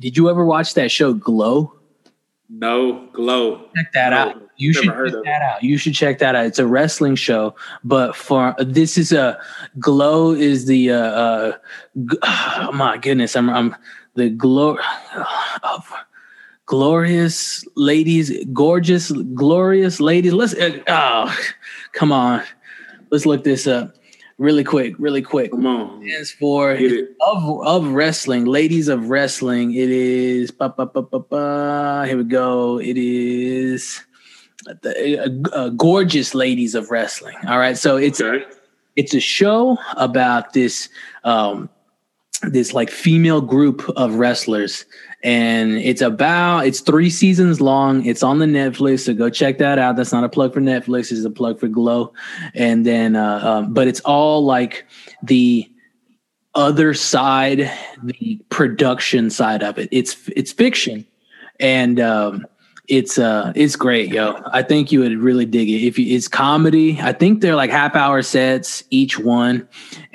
Did 0.00 0.16
you 0.16 0.28
ever 0.30 0.44
watch 0.44 0.74
that 0.74 0.90
show 0.90 1.12
Glow? 1.14 1.77
No 2.48 3.06
glow. 3.12 3.68
check 3.76 3.92
that 3.92 4.10
No, 4.10 4.16
out. 4.16 4.42
You 4.56 4.72
should 4.72 4.84
check 4.84 5.12
that 5.24 5.42
out. 5.42 5.62
You 5.62 5.78
should 5.78 5.94
check 5.94 6.18
that 6.18 6.34
out. 6.34 6.46
It's 6.46 6.58
a 6.58 6.66
wrestling 6.66 7.14
show, 7.14 7.54
but 7.84 8.16
for 8.16 8.54
this 8.58 8.98
is 8.98 9.12
a 9.12 9.38
glow 9.78 10.32
is 10.32 10.66
the 10.66 10.90
uh, 10.92 10.96
uh 10.96 11.52
oh 12.22 12.70
my 12.74 12.96
goodness, 12.98 13.36
I'm 13.36 13.50
I'm 13.50 13.76
the 14.14 14.30
glory 14.30 14.82
of 15.62 15.92
glorious 16.66 17.64
ladies, 17.76 18.32
gorgeous, 18.52 19.10
glorious 19.12 20.00
ladies. 20.00 20.32
Let's 20.32 20.54
uh, 20.54 20.78
oh 20.88 21.36
come 21.92 22.12
on, 22.12 22.42
let's 23.10 23.26
look 23.26 23.44
this 23.44 23.66
up 23.66 23.97
really 24.38 24.64
quick, 24.64 24.94
really 24.98 25.22
quick. 25.22 25.50
Come 25.50 25.66
on, 25.66 26.02
Stands 26.02 26.30
for 26.32 26.72
of 26.72 27.66
of 27.66 27.88
wrestling, 27.88 28.46
ladies 28.46 28.88
of 28.88 29.10
wrestling. 29.10 29.74
It 29.74 29.90
is 29.90 30.50
ba, 30.50 30.70
ba, 30.70 30.86
ba, 30.86 31.02
ba, 31.02 31.18
ba. 31.18 32.04
here 32.06 32.16
we 32.16 32.24
go. 32.24 32.80
It 32.80 32.96
is 32.96 34.02
the 34.64 35.18
uh, 35.18 35.56
uh, 35.56 35.68
gorgeous 35.70 36.34
ladies 36.34 36.74
of 36.74 36.90
wrestling. 36.90 37.36
All 37.46 37.58
right, 37.58 37.76
so 37.76 37.96
it's 37.96 38.20
okay. 38.20 38.44
it's 38.96 39.14
a 39.14 39.20
show 39.20 39.78
about 39.96 40.52
this 40.52 40.88
um 41.24 41.68
this 42.42 42.72
like 42.72 42.90
female 42.90 43.40
group 43.40 43.88
of 43.96 44.14
wrestlers 44.14 44.84
and 45.24 45.72
it's 45.78 46.00
about 46.00 46.66
it's 46.66 46.80
three 46.80 47.10
seasons 47.10 47.60
long. 47.60 48.06
It's 48.06 48.22
on 48.22 48.38
the 48.38 48.46
netflix 48.46 49.00
so 49.00 49.14
go 49.14 49.28
check 49.28 49.58
that 49.58 49.78
out. 49.78 49.96
That's 49.96 50.12
not 50.12 50.24
a 50.24 50.28
plug 50.28 50.54
for 50.54 50.60
netflix 50.60 51.10
it's 51.10 51.24
a 51.24 51.30
plug 51.30 51.58
for 51.58 51.68
glow. 51.68 52.12
And 52.54 52.86
then 52.86 53.16
uh 53.16 53.40
um, 53.42 53.74
but 53.74 53.88
it's 53.88 54.00
all 54.00 54.44
like 54.44 54.86
the 55.22 55.68
other 56.54 56.94
side 56.94 57.70
the 58.04 58.40
production 58.50 59.30
side 59.30 59.62
of 59.62 59.78
it. 59.78 59.88
It's 59.90 60.16
it's 60.36 60.52
fiction 60.52 61.04
and 61.58 61.98
um 61.98 62.46
it's 62.86 63.18
uh 63.18 63.52
it's 63.56 63.74
great 63.74 64.10
yo. 64.10 64.40
I 64.52 64.62
think 64.62 64.92
you 64.92 65.00
would 65.00 65.18
really 65.18 65.44
dig 65.44 65.68
it. 65.68 65.84
If 65.84 65.98
you 65.98 66.14
it's 66.14 66.28
comedy 66.28 66.98
i 67.00 67.12
think 67.12 67.40
they're 67.40 67.56
like 67.56 67.70
half 67.70 67.96
hour 67.96 68.22
sets 68.22 68.84
each 68.90 69.18
one 69.18 69.68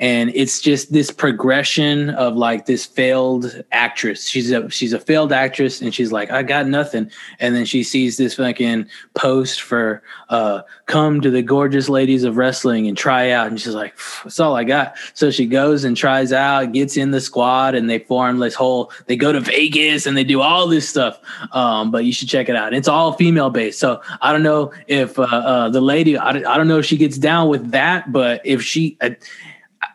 and 0.04 0.30
it's 0.34 0.60
just 0.60 0.92
this 0.92 1.10
progression 1.10 2.10
of 2.10 2.36
like 2.36 2.66
this 2.66 2.84
failed 2.84 3.64
actress. 3.72 4.28
She's 4.28 4.50
a 4.50 4.68
she's 4.68 4.92
a 4.92 4.98
failed 4.98 5.32
actress 5.32 5.80
and 5.80 5.94
she's 5.94 6.12
like 6.12 6.30
i 6.30 6.42
got 6.42 6.66
nothing. 6.66 7.10
And 7.40 7.56
then 7.56 7.64
she 7.64 7.82
sees 7.82 8.18
this 8.18 8.34
fucking 8.34 8.86
post 9.14 9.62
for 9.62 10.02
uh 10.28 10.60
come 10.84 11.22
to 11.22 11.30
the 11.30 11.40
gorgeous 11.40 11.88
ladies 11.88 12.22
of 12.22 12.36
wrestling 12.36 12.86
and 12.86 12.98
try 12.98 13.30
out. 13.30 13.46
And 13.46 13.58
she's 13.58 13.74
like 13.74 13.96
that's 14.22 14.38
all 14.38 14.54
i 14.54 14.62
got. 14.62 14.94
So 15.14 15.30
she 15.30 15.46
goes 15.46 15.84
and 15.84 15.96
tries 15.96 16.34
out 16.34 16.72
gets 16.72 16.98
in 16.98 17.10
the 17.10 17.20
squad 17.22 17.74
and 17.74 17.88
they 17.88 18.00
form 18.00 18.40
this 18.40 18.54
whole 18.54 18.92
they 19.06 19.16
go 19.16 19.32
to 19.32 19.40
vegas 19.40 20.04
and 20.04 20.18
they 20.18 20.24
do 20.24 20.42
all 20.42 20.66
this 20.66 20.86
stuff. 20.86 21.18
Um 21.52 21.90
but 21.90 22.04
you 22.04 22.12
should 22.12 22.28
check 22.28 22.50
it 22.50 22.56
out. 22.56 22.74
It's 22.74 22.88
all 22.88 23.14
female 23.14 23.48
based. 23.48 23.78
So 23.78 24.02
i 24.20 24.32
don't 24.32 24.42
know 24.42 24.70
if 24.86 25.18
uh, 25.18 25.22
uh 25.22 25.68
the 25.70 25.80
lady 25.80 26.18
I, 26.18 26.28
I 26.28 26.58
don't 26.58 26.68
know 26.68 26.78
if 26.78 26.84
she 26.84 26.98
gets 26.98 27.16
down 27.16 27.48
with 27.48 27.70
that 27.70 28.12
but 28.12 28.42
if 28.44 28.60
she 28.60 28.98
I, 29.00 29.16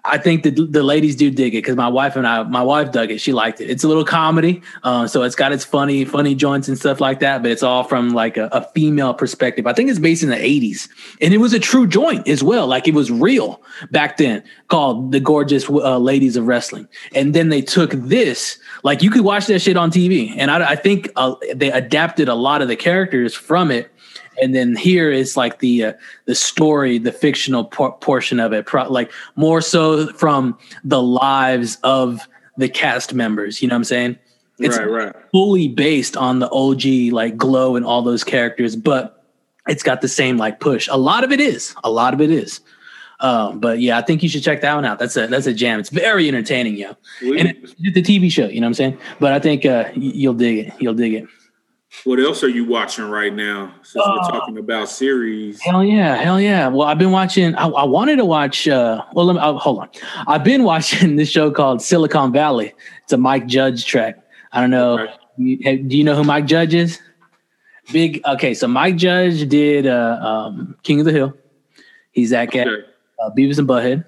I 0.10 0.18
think 0.18 0.44
the 0.44 0.52
the 0.52 0.84
ladies 0.84 1.16
do 1.16 1.30
dig 1.30 1.54
it 1.54 1.60
because 1.60 1.76
my 1.76 1.88
wife 1.88 2.16
and 2.16 2.28
I, 2.28 2.44
my 2.44 2.62
wife 2.64 2.92
dug 2.92 3.12
it. 3.12 3.20
She 3.22 3.32
liked 3.32 3.62
it. 3.62 3.70
It's 3.70 3.84
a 3.84 3.88
little 3.88 4.06
comedy, 4.06 4.62
uh, 4.84 5.08
so 5.08 5.24
it's 5.24 5.36
got 5.36 5.52
its 5.52 5.64
funny, 5.64 6.06
funny 6.06 6.36
joints 6.36 6.68
and 6.68 6.78
stuff 6.78 7.00
like 7.00 7.20
that. 7.20 7.42
But 7.42 7.52
it's 7.52 7.64
all 7.64 7.84
from 7.84 8.10
like 8.10 8.38
a, 8.38 8.50
a 8.52 8.64
female 8.74 9.14
perspective. 9.14 9.68
I 9.68 9.74
think 9.74 9.90
it's 9.90 10.00
based 10.00 10.24
in 10.24 10.30
the 10.30 10.36
'80s, 10.36 10.90
and 11.22 11.34
it 11.34 11.38
was 11.38 11.54
a 11.54 11.60
true 11.60 11.88
joint 11.88 12.28
as 12.28 12.44
well. 12.44 12.68
Like 12.68 12.88
it 12.88 12.94
was 12.94 13.12
real 13.12 13.62
back 13.92 14.18
then, 14.18 14.44
called 14.68 15.12
the 15.12 15.20
Gorgeous 15.20 15.70
uh, 15.70 15.98
Ladies 15.98 16.36
of 16.36 16.48
Wrestling. 16.48 16.88
And 17.14 17.34
then 17.34 17.50
they 17.50 17.62
took 17.62 17.92
this, 17.92 18.60
like 18.84 19.02
you 19.02 19.12
could 19.12 19.22
watch 19.22 19.48
that 19.48 19.60
shit 19.60 19.78
on 19.78 19.92
TV, 19.92 20.34
and 20.38 20.50
I, 20.50 20.72
I 20.72 20.76
think 20.76 21.10
uh, 21.16 21.36
they 21.54 21.72
adapted 21.72 22.28
a 22.28 22.36
lot 22.36 22.62
of 22.62 22.68
the 22.68 22.76
characters 22.76 23.36
from 23.36 23.72
it 23.72 23.92
and 24.42 24.56
then 24.56 24.76
here 24.76 25.12
is 25.12 25.36
like 25.38 25.60
the 25.60 25.86
uh, 25.86 25.94
the 26.26 26.36
story, 26.36 26.98
the 26.98 27.12
fictional 27.12 27.66
por- 27.66 27.98
portion 27.98 28.40
of 28.40 28.54
it, 28.54 28.66
pro- 28.66 28.90
like 28.92 29.12
more 29.36 29.62
so 29.62 30.08
from 30.14 30.58
the 30.84 31.02
lives 31.02 31.78
of 31.84 32.28
the 32.58 32.70
cast 32.70 33.14
members. 33.14 33.62
You 33.62 33.68
know 33.68 33.76
what 33.76 33.80
I'm 33.80 33.84
saying? 33.86 34.20
It's 34.60 34.78
right, 34.78 34.90
right. 34.90 35.16
fully 35.32 35.70
based 35.70 36.18
on 36.18 36.40
the 36.40 36.50
OG 36.52 37.14
like 37.14 37.38
Glow 37.38 37.76
and 37.76 37.86
all 37.86 38.02
those 38.02 38.24
characters, 38.24 38.76
but 38.76 39.24
it's 39.68 39.84
got 39.84 40.02
the 40.02 40.08
same 40.10 40.38
like 40.38 40.60
push. 40.60 40.90
A 40.92 40.98
lot 40.98 41.24
of 41.24 41.32
it 41.32 41.40
is. 41.40 41.74
A 41.84 41.90
lot 41.90 42.14
of 42.14 42.20
it 42.22 42.30
is. 42.32 42.60
Um, 43.22 43.60
but 43.60 43.80
yeah, 43.80 43.98
I 43.98 44.02
think 44.02 44.24
you 44.24 44.30
should 44.30 44.44
check 44.44 44.62
that 44.62 44.74
one 44.76 44.86
out. 44.86 44.98
That's 45.00 45.16
a 45.18 45.28
that's 45.28 45.46
a 45.48 45.54
jam. 45.54 45.80
It's 45.80 45.90
very 45.90 46.28
entertaining, 46.28 46.78
yo. 46.78 46.96
We- 47.22 47.40
And 47.40 47.50
it's 47.50 47.74
the 47.76 48.02
TV 48.02 48.32
show. 48.32 48.48
You 48.48 48.62
know 48.62 48.66
what 48.66 48.70
I'm 48.70 48.74
saying? 48.76 48.98
But 49.20 49.34
I 49.34 49.40
think 49.40 49.66
uh, 49.66 49.90
you'll 49.94 50.34
dig 50.34 50.68
it. 50.68 50.74
You'll 50.80 50.94
dig 50.94 51.14
it. 51.14 51.28
What 52.04 52.20
else 52.20 52.44
are 52.44 52.50
you 52.50 52.66
watching 52.66 53.06
right 53.06 53.34
now? 53.34 53.74
Since 53.84 54.06
Uh, 54.06 54.12
we're 54.16 54.30
talking 54.30 54.58
about 54.58 54.90
series. 54.90 55.60
Hell 55.62 55.84
yeah, 55.84 56.16
hell 56.16 56.40
yeah. 56.40 56.68
Well, 56.68 56.88
I've 56.88 57.00
been 57.00 57.12
watching. 57.12 57.56
I, 57.56 57.68
I 57.68 57.84
wanted 57.84 58.18
to 58.18 58.26
watch. 58.26 58.68
Uh, 58.68 59.04
well, 59.14 59.26
let 59.26 59.34
me 59.34 59.42
oh, 59.44 59.58
hold 59.58 59.80
on. 59.80 59.90
I've 60.28 60.44
been 60.44 60.64
watching 60.74 61.16
this 61.16 61.30
show 61.30 61.52
called 61.52 61.82
Silicon 61.82 62.32
Valley. 62.32 62.74
It's 63.04 63.14
a 63.14 63.18
Mike 63.18 63.48
Judge 63.48 63.86
track. 63.86 64.20
I 64.52 64.62
don't 64.62 64.70
know. 64.70 65.00
Okay. 65.00 65.14
You, 65.38 65.84
do 65.84 65.98
you 65.98 66.04
know 66.04 66.16
who 66.16 66.24
Mike 66.24 66.46
Judge 66.46 66.74
is? 66.74 67.00
Big. 67.92 68.22
Okay, 68.26 68.54
so 68.54 68.68
Mike 68.68 68.96
Judge 68.96 69.50
did 69.50 69.88
uh, 69.88 70.20
um, 70.22 70.76
King 70.84 71.00
of 71.00 71.06
the 71.06 71.12
Hill. 71.12 71.34
He's 72.12 72.30
that 72.30 72.52
guy. 72.52 72.62
Okay. 72.62 72.86
Uh, 73.22 73.30
Beavis 73.32 73.58
and 73.58 73.68
Butthead. 73.68 74.06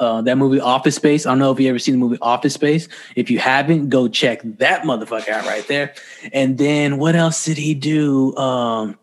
Uh, 0.00 0.20
that 0.22 0.36
movie 0.36 0.58
Office 0.58 0.96
Space. 0.96 1.24
I 1.24 1.30
don't 1.30 1.38
know 1.38 1.52
if 1.52 1.60
you 1.60 1.68
ever 1.68 1.78
seen 1.78 1.94
the 1.94 1.98
movie 1.98 2.18
Office 2.20 2.54
Space. 2.54 2.88
If 3.14 3.30
you 3.30 3.38
haven't, 3.38 3.90
go 3.90 4.08
check 4.08 4.40
that 4.58 4.82
motherfucker 4.82 5.28
out 5.28 5.46
right 5.46 5.66
there. 5.68 5.94
And 6.32 6.58
then 6.58 6.98
what 6.98 7.14
else 7.14 7.44
did 7.44 7.58
he 7.58 7.74
do? 7.74 8.36
Um, 8.36 8.98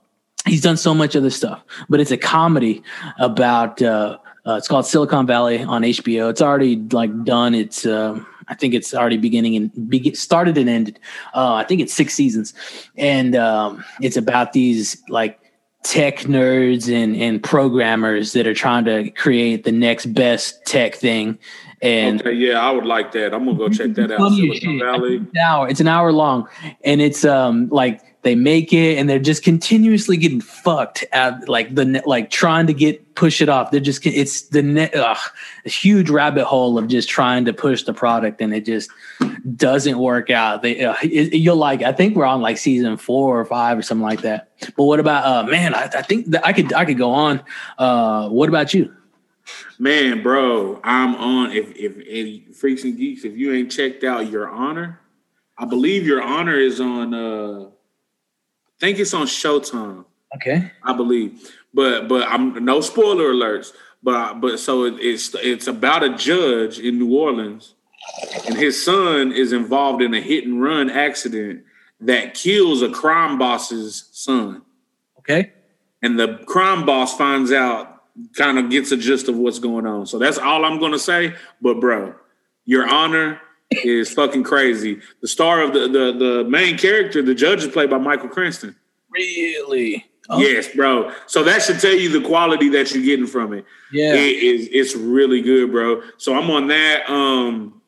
he's 0.46 0.62
done 0.62 0.76
so 0.76 0.94
much 0.94 1.16
other 1.16 1.30
stuff, 1.30 1.64
but 1.88 2.00
it's 2.00 2.12
a 2.12 2.18
comedy 2.18 2.84
about. 3.20 3.82
Uh, 3.82 4.18
uh, 4.46 4.56
it's 4.56 4.68
called 4.68 4.88
Silicon 4.88 5.28
Valley 5.28 5.62
on 5.62 5.84
HBO. 5.84 6.30
It's 6.30 6.42
already 6.42 6.76
like 6.76 7.24
done. 7.24 7.54
It's 7.54 7.86
um, 7.86 8.26
I 8.48 8.56
think 8.56 8.74
it's 8.74 8.94
already 8.94 9.18
beginning 9.18 9.56
and 9.56 9.90
be- 9.90 10.16
started 10.16 10.58
and 10.58 10.68
ended. 10.68 11.00
Uh, 11.34 11.54
I 11.54 11.64
think 11.64 11.80
it's 11.80 11.94
six 11.94 12.14
seasons, 12.14 12.54
and 12.98 13.36
um, 13.36 13.84
it's 14.02 14.18
about 14.18 14.54
these 14.54 15.02
like 15.10 15.40
tech 15.84 16.20
nerds 16.20 16.94
and 16.94 17.16
and 17.16 17.42
programmers 17.42 18.34
that 18.34 18.46
are 18.48 18.54
trying 18.54 18.86
to 18.86 19.10
create 19.12 19.64
the 19.64 19.72
next 19.72 20.08
best 20.08 20.64
tech 20.66 20.96
thing. 20.96 21.40
And 21.82 22.22
okay, 22.22 22.34
yeah, 22.34 22.60
I 22.60 22.72
would 22.72 22.86
like 22.86 23.12
that. 23.14 23.34
I'm 23.34 23.46
gonna 23.46 23.58
go 23.58 23.70
check 23.70 23.94
that 23.96 24.12
out. 24.12 24.32
Silicon 24.32 24.80
Valley. 24.80 25.16
It's 25.16 25.26
an 25.34 25.38
hour. 25.38 25.68
It's 25.68 25.80
an 25.80 25.88
hour 25.88 26.12
long, 26.12 26.48
and 26.84 27.02
it's 27.02 27.26
um 27.26 27.70
like 27.70 28.02
they 28.24 28.36
make 28.36 28.72
it 28.72 28.98
and 28.98 29.10
they're 29.10 29.20
just 29.20 29.44
continuously 29.44 30.16
getting 30.16 30.42
fucked 30.42 31.04
at 31.12 31.50
like 31.50 31.74
the 31.74 32.04
like 32.06 32.30
trying 32.30 32.68
to 32.68 32.74
get 32.74 33.16
push 33.16 33.42
it 33.42 33.50
off. 33.50 33.72
They're 33.72 33.80
just 33.80 34.06
it's 34.06 34.44
the 34.44 34.62
net 34.62 34.96
ugh, 34.96 35.18
a 35.66 35.70
huge 35.70 36.10
rabbit 36.10 36.46
hole 36.46 36.78
of 36.78 36.88
just 36.88 37.10
trying 37.10 37.46
to 37.46 37.54
push 37.54 37.84
the 37.84 37.94
product 37.94 38.42
and 38.42 38.54
it 38.54 38.66
just 38.66 38.92
doesn't 39.56 39.98
work 39.98 40.30
out. 40.30 40.62
They 40.62 40.84
uh, 40.84 40.96
it, 41.02 41.34
you'll 41.34 41.56
like 41.56 41.82
i 41.82 41.92
think 41.92 42.16
we're 42.16 42.26
on 42.26 42.42
like 42.42 42.58
season 42.58 42.98
four 42.98 43.40
or 43.40 43.46
five 43.46 43.78
or 43.78 43.82
something 43.82 44.04
like 44.04 44.22
that. 44.22 44.52
But 44.78 44.84
what 44.84 45.00
about 45.00 45.26
uh 45.26 45.50
man 45.50 45.74
i, 45.74 45.84
I 45.86 46.02
think 46.04 46.28
i 46.44 46.54
could 46.54 46.74
i 46.74 46.86
could 46.86 46.98
go 46.98 47.12
on. 47.12 47.44
Uh 47.78 48.30
what 48.30 48.50
about 48.50 48.74
you? 48.74 48.94
Man 49.80 50.22
bro 50.22 50.80
i'm 50.84 51.16
on 51.16 51.52
if 51.52 51.76
if, 51.76 51.94
if 51.98 52.56
freaks 52.56 52.84
and 52.84 52.96
geeks 52.96 53.26
if 53.26 53.36
you 53.36 53.52
ain't 53.52 53.72
checked 53.72 54.04
out 54.04 54.30
your 54.30 54.48
honor 54.48 55.00
i 55.58 55.66
believe 55.66 56.06
your 56.06 56.22
honor 56.22 56.56
is 56.56 56.80
on 56.80 57.14
uh 57.16 57.72
think 58.82 59.00
it's 59.00 59.14
on 59.14 59.28
Showtime. 59.28 60.06
Okay. 60.36 60.72
I 60.84 60.94
believe. 60.94 61.56
But 61.74 62.10
but 62.10 62.28
I'm 62.28 62.66
no 62.66 62.82
spoiler 62.82 63.32
alerts. 63.32 63.72
But 64.04 64.42
but 64.42 64.60
so 64.60 64.86
it, 64.86 64.96
it's 65.00 65.34
it's 65.36 65.68
about 65.68 66.04
a 66.04 66.16
judge 66.18 66.80
in 66.80 66.98
New 66.98 67.16
Orleans, 67.16 67.76
and 68.48 68.58
his 68.58 68.84
son 68.84 69.32
is 69.32 69.54
involved 69.54 70.02
in 70.02 70.14
a 70.14 70.20
hit 70.20 70.46
and 70.46 70.62
run 70.62 70.90
accident 70.90 71.64
that 72.02 72.34
kills 72.34 72.82
a 72.82 72.90
crime 72.90 73.38
boss's 73.38 74.10
son. 74.12 74.64
Okay. 75.20 75.54
And 76.02 76.20
the 76.20 76.40
crime 76.48 76.84
boss 76.84 77.16
finds 77.16 77.52
out, 77.52 78.02
kind 78.36 78.58
of 78.58 78.72
gets 78.72 78.92
a 78.92 78.98
gist 78.98 79.30
of 79.30 79.38
what's 79.38 79.60
going 79.60 79.86
on. 79.86 80.08
So 80.08 80.18
that's 80.18 80.40
all 80.40 80.66
I'm 80.66 80.80
gonna 80.80 81.00
say. 81.00 81.36
But 81.62 81.80
bro, 81.80 82.16
your 82.66 82.90
honor 82.90 83.40
is 83.72 84.12
fucking 84.12 84.44
crazy. 84.44 85.00
The 85.22 85.28
star 85.28 85.62
of 85.62 85.74
the 85.74 85.88
the 85.88 86.12
the 86.18 86.44
main 86.50 86.78
character, 86.78 87.22
the 87.22 87.36
judge, 87.36 87.64
is 87.64 87.72
played 87.72 87.90
by 87.90 87.98
Michael 87.98 88.30
Cranston. 88.30 88.76
Really? 89.10 90.06
Oh. 90.30 90.40
Yes, 90.40 90.74
bro. 90.74 91.12
So 91.28 91.44
that 91.44 91.62
should 91.62 91.80
tell 91.80 91.94
you 91.94 92.10
the 92.10 92.26
quality 92.26 92.70
that 92.70 92.94
you're 92.94 93.04
getting 93.04 93.28
from 93.28 93.54
it. 93.54 93.66
Yeah, 93.92 94.14
it 94.14 94.44
is. 94.44 94.70
It's 94.72 94.96
really 94.96 95.42
good, 95.42 95.72
bro. 95.72 96.02
So 96.18 96.36
I'm 96.38 96.50
on 96.50 96.68
that. 96.68 97.10
Um, 97.10 97.82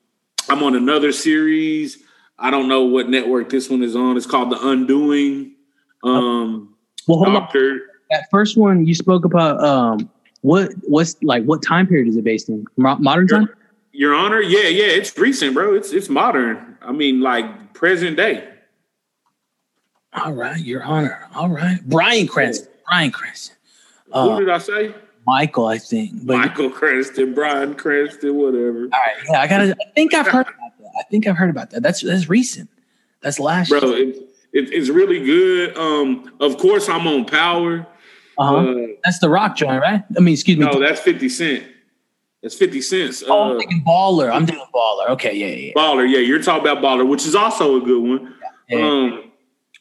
I'm 0.49 0.63
on 0.63 0.75
another 0.75 1.11
series. 1.11 1.99
I 2.37 2.51
don't 2.51 2.67
know 2.67 2.83
what 2.83 3.09
network 3.09 3.49
this 3.49 3.69
one 3.69 3.83
is 3.83 3.95
on. 3.95 4.17
It's 4.17 4.25
called 4.25 4.51
The 4.51 4.59
Undoing. 4.67 5.55
Um, 6.03 6.75
well, 7.07 7.19
hold 7.19 7.33
Doctor. 7.33 7.71
on. 7.71 7.81
That 8.11 8.27
first 8.29 8.57
one 8.57 8.85
you 8.85 8.95
spoke 8.95 9.23
about. 9.23 9.63
Um, 9.63 10.09
what 10.41 10.71
what's 10.81 11.15
like? 11.23 11.43
What 11.45 11.61
time 11.61 11.87
period 11.87 12.07
is 12.07 12.17
it 12.17 12.23
based 12.25 12.49
in? 12.49 12.65
Modern 12.75 13.27
time. 13.27 13.49
Your 13.95 14.15
Honor, 14.15 14.41
yeah, 14.41 14.67
yeah, 14.67 14.85
it's 14.85 15.15
recent, 15.17 15.53
bro. 15.53 15.75
It's 15.75 15.93
it's 15.93 16.09
modern. 16.09 16.77
I 16.81 16.91
mean, 16.91 17.21
like 17.21 17.73
present 17.73 18.17
day. 18.17 18.49
All 20.13 20.33
right, 20.33 20.59
Your 20.59 20.83
Honor. 20.83 21.27
All 21.35 21.49
right, 21.49 21.79
Bryan 21.87 22.27
Cranston. 22.27 22.69
Bryan 22.87 23.11
Cranston. 23.11 23.55
Uh, 24.11 24.29
Who 24.29 24.39
did 24.39 24.49
I 24.49 24.57
say? 24.57 24.95
Michael, 25.27 25.67
I 25.67 25.77
think. 25.77 26.25
But 26.25 26.37
Michael 26.37 26.71
Cranston, 26.71 27.35
Bryan 27.35 27.75
Cranston, 27.75 28.35
whatever. 28.35 28.83
All 28.83 28.89
right, 28.89 29.15
yeah, 29.29 29.41
I 29.41 29.47
gotta. 29.47 29.75
I 29.79 29.91
think 29.93 30.15
I've 30.15 30.27
heard 30.27 30.47
about 30.47 30.77
that. 30.79 30.91
I 30.99 31.03
think 31.11 31.27
I've 31.27 31.37
heard 31.37 31.51
about 31.51 31.69
that. 31.69 31.83
That's 31.83 32.01
that's 32.01 32.27
recent. 32.27 32.71
That's 33.21 33.39
last. 33.39 33.69
Bro, 33.69 33.79
it, 33.91 34.15
it, 34.53 34.73
it's 34.73 34.89
really 34.89 35.23
good. 35.23 35.77
Um, 35.77 36.33
of 36.39 36.57
course, 36.57 36.89
I'm 36.89 37.05
on 37.05 37.25
Power. 37.25 37.85
Uh-huh. 38.39 38.55
Uh, 38.55 38.87
that's 39.03 39.19
the 39.19 39.29
Rock 39.29 39.55
joint, 39.55 39.79
right? 39.81 40.03
I 40.17 40.19
mean, 40.19 40.33
excuse 40.33 40.57
me. 40.57 40.65
No, 40.65 40.79
that's 40.79 40.99
Fifty 40.99 41.29
Cent. 41.29 41.63
It's 42.43 42.55
50 42.55 42.81
cents. 42.81 43.23
Oh, 43.25 43.51
I'm 43.51 43.55
uh, 43.55 43.59
thinking 43.59 43.83
baller. 43.85 44.29
I'm 44.29 44.45
doing 44.45 44.65
baller. 44.75 45.09
Okay, 45.11 45.33
yeah, 45.33 45.47
yeah. 45.47 45.73
Baller, 45.73 46.07
yeah. 46.07 46.19
You're 46.19 46.43
talking 46.43 46.67
about 46.67 46.83
baller, 46.83 47.07
which 47.07 47.25
is 47.25 47.35
also 47.35 47.77
a 47.77 47.81
good 47.81 48.03
one. 48.03 48.35
Yeah, 48.69 48.77
yeah. 48.77 48.85
Um, 48.85 49.31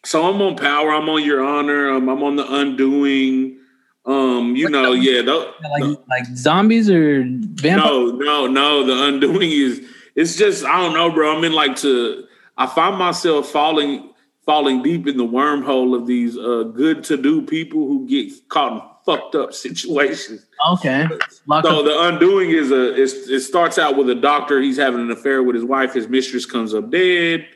so 0.05 0.29
I'm 0.29 0.41
on 0.41 0.57
power. 0.57 0.93
I'm 0.93 1.09
on 1.09 1.25
your 1.25 1.45
honor. 1.45 1.91
Um, 1.91 2.09
I'm 2.09 2.23
on 2.23 2.37
the 2.37 2.47
undoing. 2.55 3.59
Um, 4.05 4.55
you 4.55 4.67
what 4.67 4.73
know, 4.73 4.93
yeah, 4.93 5.23
those, 5.23 5.53
like 5.63 5.83
the, 5.83 6.03
like 6.09 6.27
zombies 6.35 6.89
or 6.91 7.25
vampires. 7.25 7.77
No, 7.77 8.11
no, 8.11 8.47
no. 8.47 8.85
The 8.85 9.05
undoing 9.07 9.51
is 9.51 9.85
it's 10.17 10.37
just 10.37 10.65
I 10.65 10.81
don't 10.81 10.95
know, 10.95 11.11
bro. 11.11 11.37
I'm 11.37 11.45
in 11.45 11.53
like 11.53 11.77
to 11.77 12.27
I 12.57 12.67
find 12.67 12.97
myself 12.97 13.49
falling 13.49 14.13
falling 14.45 14.83
deep 14.83 15.07
in 15.07 15.17
the 15.17 15.25
wormhole 15.25 15.97
of 15.97 16.07
these 16.07 16.37
uh, 16.37 16.65
good 16.75 17.05
to 17.05 17.17
do 17.17 17.43
people 17.43 17.87
who 17.87 18.07
get 18.09 18.33
caught 18.49 18.73
in 18.73 18.92
fucked 19.05 19.35
up 19.35 19.53
situations. 19.53 20.47
Okay. 20.73 21.07
Lock 21.47 21.65
so 21.65 21.81
up. 21.81 21.85
the 21.85 22.03
undoing 22.09 22.51
is 22.51 22.71
a 22.71 22.95
it 22.95 23.41
starts 23.41 23.79
out 23.79 23.97
with 23.97 24.09
a 24.11 24.15
doctor. 24.15 24.61
He's 24.61 24.77
having 24.77 25.01
an 25.01 25.11
affair 25.11 25.43
with 25.43 25.55
his 25.55 25.65
wife. 25.65 25.93
His 25.93 26.09
mistress 26.09 26.47
comes 26.47 26.75
up 26.75 26.91
dead, 26.91 27.47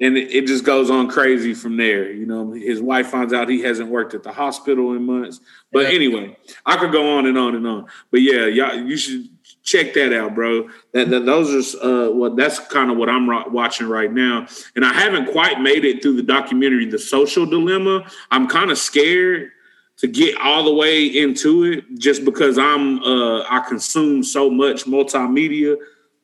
and 0.00 0.16
it, 0.16 0.30
it, 0.32 0.46
just 0.46 0.64
goes 0.64 0.90
on 0.90 1.08
crazy 1.08 1.54
from 1.54 1.76
there. 1.76 2.12
You 2.12 2.26
know, 2.26 2.52
his 2.52 2.80
wife 2.80 3.08
finds 3.08 3.32
out 3.32 3.48
he 3.48 3.62
hasn't 3.62 3.90
worked 3.90 4.14
at 4.14 4.22
the 4.22 4.32
hospital 4.32 4.92
in 4.92 5.04
months. 5.04 5.40
But 5.72 5.88
yeah. 5.88 5.96
anyway, 5.96 6.36
I 6.64 6.76
could 6.76 6.92
go 6.92 7.18
on 7.18 7.26
and 7.26 7.36
on 7.36 7.54
and 7.54 7.66
on. 7.66 7.86
But 8.10 8.22
yeah, 8.22 8.46
y'all, 8.46 8.76
you 8.76 8.96
should 8.96 9.28
check 9.64 9.94
that 9.94 10.12
out, 10.12 10.34
bro. 10.34 10.68
That, 10.92 11.10
that 11.10 11.26
those 11.26 11.76
are 11.76 11.84
uh, 11.84 12.10
what 12.10 12.16
well, 12.16 12.34
that's 12.36 12.60
kind 12.60 12.90
of 12.90 12.96
what 12.96 13.08
I'm 13.08 13.28
ro- 13.28 13.48
watching 13.48 13.88
right 13.88 14.12
now. 14.12 14.46
And 14.76 14.84
I 14.84 14.92
haven't 14.92 15.32
quite 15.32 15.60
made 15.60 15.84
it 15.84 16.02
through 16.02 16.16
the 16.16 16.22
documentary, 16.22 16.86
The 16.86 16.98
Social 16.98 17.46
Dilemma. 17.46 18.08
I'm 18.30 18.46
kind 18.46 18.70
of 18.70 18.78
scared 18.78 19.50
to 19.98 20.08
get 20.08 20.36
all 20.40 20.64
the 20.64 20.74
way 20.74 21.06
into 21.06 21.64
it 21.64 21.84
just 21.98 22.24
because 22.24 22.58
I'm 22.58 23.02
uh 23.02 23.42
I 23.42 23.64
consume 23.66 24.22
so 24.22 24.50
much 24.50 24.84
multimedia 24.84 25.76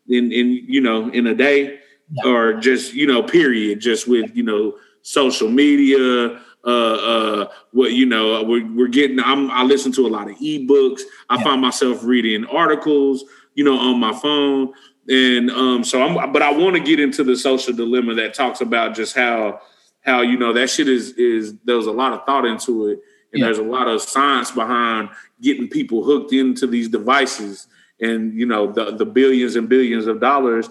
in 0.09 0.33
in 0.33 0.65
you 0.69 0.81
know 0.81 1.09
in 1.11 1.27
a 1.27 1.35
day 1.35 1.79
yeah. 2.11 2.31
or 2.31 2.55
just 2.55 2.95
you 2.95 3.07
know 3.07 3.23
period 3.23 3.81
just 3.81 4.09
with 4.09 4.35
you 4.35 4.43
know 4.43 4.77
social 5.03 5.49
media 5.49 6.41
uh 6.65 6.67
uh 6.67 7.49
what 7.73 7.93
you 7.93 8.07
know 8.07 8.43
we're, 8.43 8.67
we're 8.75 8.89
getting 8.89 9.21
I'm 9.21 9.51
I 9.51 9.63
listen 9.63 9.93
to 9.93 10.07
a 10.07 10.09
lot 10.09 10.31
of 10.31 10.37
ebooks 10.39 11.03
I 11.29 11.37
yeah. 11.37 11.45
find 11.45 11.61
myself 11.61 12.03
reading 12.03 12.45
articles 12.47 13.25
you 13.55 13.65
know 13.65 13.79
on 13.79 14.01
my 14.01 14.13
phone 14.13 14.73
and 15.09 15.51
um 15.51 15.85
so 15.85 16.03
I'm 16.03 16.33
but 16.33 16.43
I 16.43 16.53
want 16.53 16.77
to 16.77 16.83
get 16.83 17.01
into 17.01 17.23
the 17.23 17.37
social 17.37 17.73
dilemma 17.73 18.15
that 18.15 18.35
talks 18.35 18.61
about 18.61 18.95
just 18.95 19.15
how 19.15 19.61
how 20.03 20.23
you 20.23 20.37
know 20.37 20.53
that 20.53 20.69
shit 20.71 20.89
is 20.89 21.13
is 21.13 21.55
there's 21.65 21.87
a 21.87 21.93
lot 21.93 22.13
of 22.13 22.27
thought 22.27 22.45
into 22.45 22.89
it 22.89 23.01
and 23.33 23.41
yeah. 23.41 23.47
there's 23.47 23.59
a 23.59 23.63
lot 23.63 23.89
of 23.89 24.03
science 24.03 24.51
behind 24.51 25.09
getting 25.41 25.69
people 25.69 26.05
hooked 26.05 26.33
into 26.33 26.67
these 26.67 26.89
devices 26.89 27.67
and 28.01 28.35
you 28.35 28.47
know 28.47 28.71
the, 28.71 28.93
the 28.93 29.05
billions 29.07 29.57
and 29.57 29.69
billions 29.69 30.07
of 30.07 30.21
dollars 30.21 30.69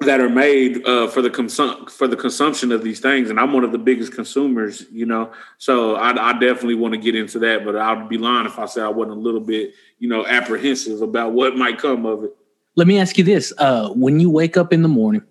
that 0.00 0.20
are 0.20 0.28
made 0.28 0.86
uh, 0.86 1.08
for 1.08 1.22
the 1.22 1.30
consum- 1.30 1.90
for 1.90 2.06
the 2.06 2.16
consumption 2.16 2.70
of 2.70 2.84
these 2.84 3.00
things 3.00 3.30
and 3.30 3.40
i'm 3.40 3.52
one 3.52 3.64
of 3.64 3.72
the 3.72 3.78
biggest 3.78 4.12
consumers 4.12 4.86
you 4.92 5.06
know 5.06 5.32
so 5.58 5.96
i, 5.96 6.10
I 6.10 6.32
definitely 6.34 6.76
want 6.76 6.94
to 6.94 7.00
get 7.00 7.14
into 7.14 7.38
that 7.40 7.64
but 7.64 7.76
i'd 7.76 8.08
be 8.08 8.18
lying 8.18 8.46
if 8.46 8.58
i 8.58 8.66
said 8.66 8.84
i 8.84 8.88
wasn't 8.88 9.16
a 9.16 9.20
little 9.20 9.40
bit 9.40 9.74
you 9.98 10.08
know 10.08 10.26
apprehensive 10.26 11.02
about 11.02 11.32
what 11.32 11.56
might 11.56 11.78
come 11.78 12.06
of 12.06 12.24
it 12.24 12.36
let 12.76 12.86
me 12.86 12.98
ask 12.98 13.18
you 13.18 13.24
this 13.24 13.52
uh, 13.58 13.90
when 13.90 14.20
you 14.20 14.30
wake 14.30 14.56
up 14.56 14.72
in 14.72 14.82
the 14.82 14.88
morning 14.88 15.22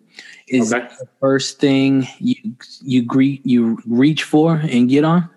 is 0.49 0.73
okay. 0.73 0.87
the 0.99 1.07
first 1.19 1.59
thing 1.59 2.07
you 2.19 2.35
you 2.81 3.01
greet 3.03 3.45
you 3.45 3.77
reach 3.85 4.23
for 4.23 4.55
and 4.55 4.89
get 4.89 5.03
on 5.03 5.29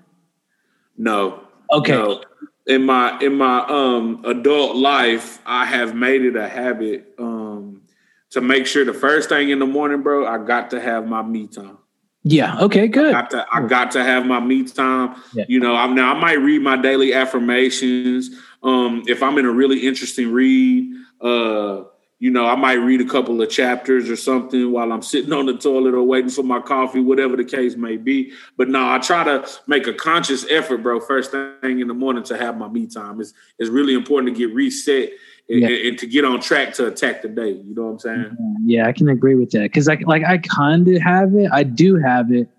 no. 1.01 1.43
Okay. 1.73 1.93
No. 1.93 2.23
In 2.67 2.85
my 2.85 3.19
in 3.21 3.37
my 3.37 3.65
um 3.67 4.23
adult 4.25 4.77
life, 4.77 5.41
I 5.47 5.65
have 5.65 5.95
made 5.95 6.23
it 6.23 6.37
a 6.37 6.47
habit 6.47 7.15
um 7.19 7.83
to 8.31 8.41
make 8.41 8.67
sure 8.67 8.85
the 8.85 8.95
first 8.95 9.29
thing 9.29 9.49
in 9.49 9.59
the 9.59 9.67
morning, 9.67 10.03
bro, 10.03 10.27
I 10.27 10.39
got 10.45 10.71
to 10.71 10.81
have 10.81 11.07
my 11.07 11.23
me 11.23 11.47
time. 11.47 11.79
Yeah. 12.23 12.61
Okay. 12.61 12.87
Good. 12.87 13.15
I 13.15 13.23
got 13.23 13.31
to, 13.31 13.47
I 13.51 13.67
got 13.67 13.91
to 13.93 14.05
have 14.05 14.27
my 14.27 14.41
me 14.41 14.69
time. 14.69 15.17
Yeah. 15.33 15.45
You 15.49 15.59
know, 15.59 15.75
I'm 15.75 15.95
now 15.95 16.15
I 16.15 16.21
might 16.21 16.39
read 16.41 16.61
my 16.61 16.77
daily 16.77 17.15
affirmations. 17.15 18.31
Um, 18.63 19.03
if 19.07 19.23
I'm 19.23 19.39
in 19.39 19.47
a 19.47 19.51
really 19.51 19.87
interesting 19.87 20.31
read, 20.31 20.93
uh, 21.23 21.85
you 22.21 22.31
know, 22.31 22.47
I 22.47 22.55
might 22.55 22.75
read 22.75 23.01
a 23.01 23.07
couple 23.07 23.41
of 23.41 23.49
chapters 23.49 24.11
or 24.11 24.15
something 24.15 24.71
while 24.71 24.93
I'm 24.93 25.01
sitting 25.01 25.33
on 25.33 25.47
the 25.47 25.57
toilet 25.57 25.95
or 25.95 26.03
waiting 26.03 26.29
for 26.29 26.43
my 26.43 26.61
coffee, 26.61 27.01
whatever 27.01 27.35
the 27.35 27.47
case 27.47 27.77
may 27.77 27.97
be. 27.97 28.33
But 28.59 28.69
no, 28.69 28.93
I 28.93 28.99
try 28.99 29.25
to 29.25 29.49
make 29.67 29.87
a 29.87 29.95
conscious 29.95 30.45
effort, 30.51 30.83
bro, 30.83 31.01
first 31.01 31.31
thing 31.31 31.81
in 31.81 31.89
the 31.89 31.95
morning 31.95 32.23
to 32.25 32.37
have 32.37 32.59
my 32.59 32.69
me 32.69 32.87
time. 32.87 33.23
It's, 33.23 33.33
it's 33.59 33.71
really 33.71 33.95
important 33.95 34.35
to 34.35 34.39
get 34.39 34.55
reset 34.55 35.13
and, 35.49 35.61
yeah. 35.61 35.89
and, 35.89 35.99
to 35.99 36.07
get 36.07 36.27
on 36.27 36.43
track 36.43 36.75
to 36.75 36.89
attack 36.89 37.23
the 37.23 37.29
day. 37.29 37.53
You 37.53 37.75
know 37.75 37.85
what 37.85 37.93
I'm 37.93 37.99
saying? 37.99 38.37
Yeah, 38.67 38.87
I 38.87 38.93
can 38.93 39.09
agree 39.09 39.35
with 39.35 39.51
that. 39.53 39.73
Cause 39.73 39.89
like, 39.89 40.07
like 40.07 40.23
I 40.23 40.37
kind 40.37 40.87
of 40.89 41.01
have 41.01 41.35
it. 41.35 41.49
I 41.51 41.63
do 41.63 41.97
have 41.97 42.31
it, 42.31 42.51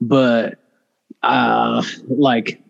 but 0.00 0.58
uh, 1.22 1.82
like 2.08 2.62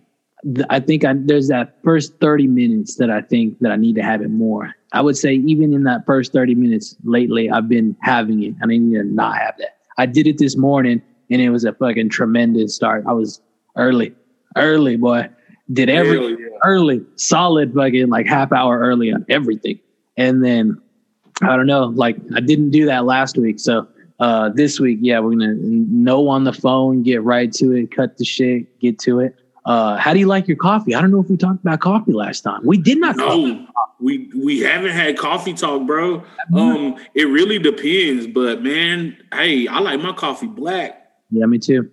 I 0.69 0.81
think 0.81 1.05
I, 1.05 1.15
there's 1.15 1.47
that 1.47 1.77
first 1.85 2.19
30 2.19 2.49
minutes 2.49 2.97
that 2.97 3.09
I 3.09 3.21
think 3.21 3.61
that 3.61 3.71
I 3.71 3.77
need 3.77 3.95
to 3.95 4.03
have 4.03 4.21
it 4.21 4.31
more. 4.31 4.75
I 4.93 5.03
would 5.03 5.17
say 5.17 5.35
even 5.35 5.73
in 5.73 5.85
that 5.85 6.05
first 6.05 6.33
30 6.33 6.55
minutes 6.55 6.97
lately, 7.05 7.51
I've 7.51 7.69
been 7.69 7.97
having 8.03 8.43
it. 8.43 8.55
I 8.63 8.67
need 8.67 8.93
to 8.95 9.05
not 9.05 9.37
have 9.37 9.55
that. 9.59 9.79
I 9.99 10.07
did 10.07 10.27
it 10.27 10.39
this 10.39 10.57
morning 10.57 11.03
and 11.31 11.41
it 11.41 11.51
was 11.51 11.65
a 11.65 11.73
fucking 11.73 12.09
tremendous 12.09 12.75
start. 12.75 13.05
I 13.07 13.13
was 13.13 13.41
early, 13.77 14.15
early, 14.57 14.97
boy. 14.97 15.29
Did 15.73 15.89
every 15.89 16.31
yeah. 16.31 16.49
early, 16.65 17.03
solid 17.15 17.73
fucking 17.75 18.09
like 18.09 18.27
half 18.27 18.53
hour 18.53 18.81
early 18.81 19.13
on 19.13 19.25
everything. 19.29 19.79
And 20.17 20.45
then 20.45 20.81
I 21.43 21.57
don't 21.57 21.67
know, 21.67 21.85
like 21.85 22.17
I 22.35 22.41
didn't 22.41 22.71
do 22.71 22.87
that 22.87 23.05
last 23.05 23.39
week. 23.39 23.61
So 23.61 23.87
uh 24.19 24.49
this 24.49 24.81
week, 24.81 24.99
yeah, 25.01 25.21
we're 25.21 25.31
gonna 25.31 25.55
know 25.55 26.27
on 26.29 26.43
the 26.43 26.53
phone, 26.53 27.05
get 27.05 27.23
right 27.23 27.53
to 27.53 27.73
it, 27.73 27.95
cut 27.95 28.17
the 28.17 28.25
shit, 28.25 28.81
get 28.81 28.99
to 29.01 29.21
it. 29.21 29.37
Uh, 29.65 29.97
how 29.97 30.13
do 30.13 30.19
you 30.19 30.27
like 30.27 30.49
your 30.49 30.57
coffee? 30.57 30.95
I 30.95 31.01
don't 31.01 31.11
know 31.11 31.21
if 31.21 31.29
we 31.29 31.37
talked 31.37 31.61
about 31.61 31.81
coffee 31.81 32.13
last 32.13 32.41
time. 32.41 32.61
We 32.65 32.79
did 32.79 32.99
not. 32.99 33.17
No, 33.17 33.67
we 34.01 34.31
we 34.35 34.61
haven't 34.61 34.93
had 34.93 35.19
coffee 35.19 35.53
talk, 35.53 35.87
bro. 35.87 36.25
Um, 36.55 36.97
it 37.15 37.25
really 37.25 37.59
depends, 37.59 38.27
but 38.27 38.63
man, 38.63 39.17
hey, 39.33 39.69
I 39.69 39.81
like 39.81 40.01
my 40.01 40.13
coffee 40.13 40.47
black. 40.47 41.13
Yeah, 41.31 41.47
me 41.47 41.59
too. 41.59 41.91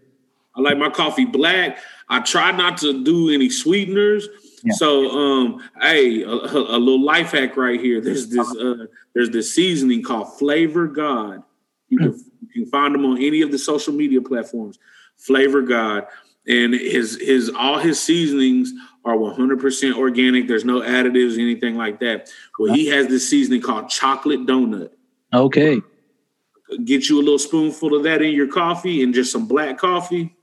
I 0.55 0.61
like 0.61 0.78
my 0.78 0.89
coffee 0.89 1.26
black. 1.26 1.78
I 2.09 2.22
try 2.22 2.51
not 2.51 2.78
to 2.80 3.03
do 3.03 3.30
any 3.30 3.49
sweeteners. 3.49 4.28
Yeah. 4.63 4.74
So, 4.74 5.11
um, 5.11 5.70
hey, 5.82 6.24
a, 6.24 6.30
a, 6.30 6.80
little 6.80 7.03
life 7.03 7.32
hack 7.32 7.57
right 7.57 7.80
here. 7.80 8.01
There's 8.01 8.30
this 8.30 8.49
uh, 8.55 8.86
there's 9.13 9.30
this 9.30 9.53
seasoning 9.53 10.03
called 10.03 10.38
Flavor 10.39 10.88
God. 10.88 11.43
You 11.89 11.99
can, 11.99 12.26
you 12.53 12.63
can 12.63 12.72
find 12.72 12.95
them 12.95 13.05
on 13.05 13.18
any 13.22 13.41
of 13.41 13.51
the 13.51 13.59
social 13.59 13.93
media 13.93 14.22
platforms. 14.22 14.80
Flavor 15.18 15.61
God 15.61 16.07
and 16.47 16.73
his 16.73 17.19
his 17.21 17.49
all 17.49 17.77
his 17.77 18.01
seasonings 18.01 18.71
are 19.05 19.15
100% 19.15 19.95
organic. 19.95 20.47
There's 20.47 20.65
no 20.65 20.81
additives, 20.81 21.37
or 21.37 21.41
anything 21.41 21.77
like 21.77 21.99
that. 22.01 22.29
Well, 22.59 22.73
he 22.73 22.87
has 22.87 23.07
this 23.07 23.29
seasoning 23.29 23.61
called 23.61 23.89
chocolate 23.89 24.45
donut. 24.45 24.89
Okay. 25.33 25.81
Get 26.83 27.07
you 27.07 27.19
a 27.19 27.23
little 27.23 27.39
spoonful 27.39 27.95
of 27.95 28.03
that 28.03 28.21
in 28.21 28.33
your 28.33 28.47
coffee 28.47 29.01
and 29.01 29.13
just 29.13 29.31
some 29.31 29.47
black 29.47 29.77
coffee. 29.77 30.35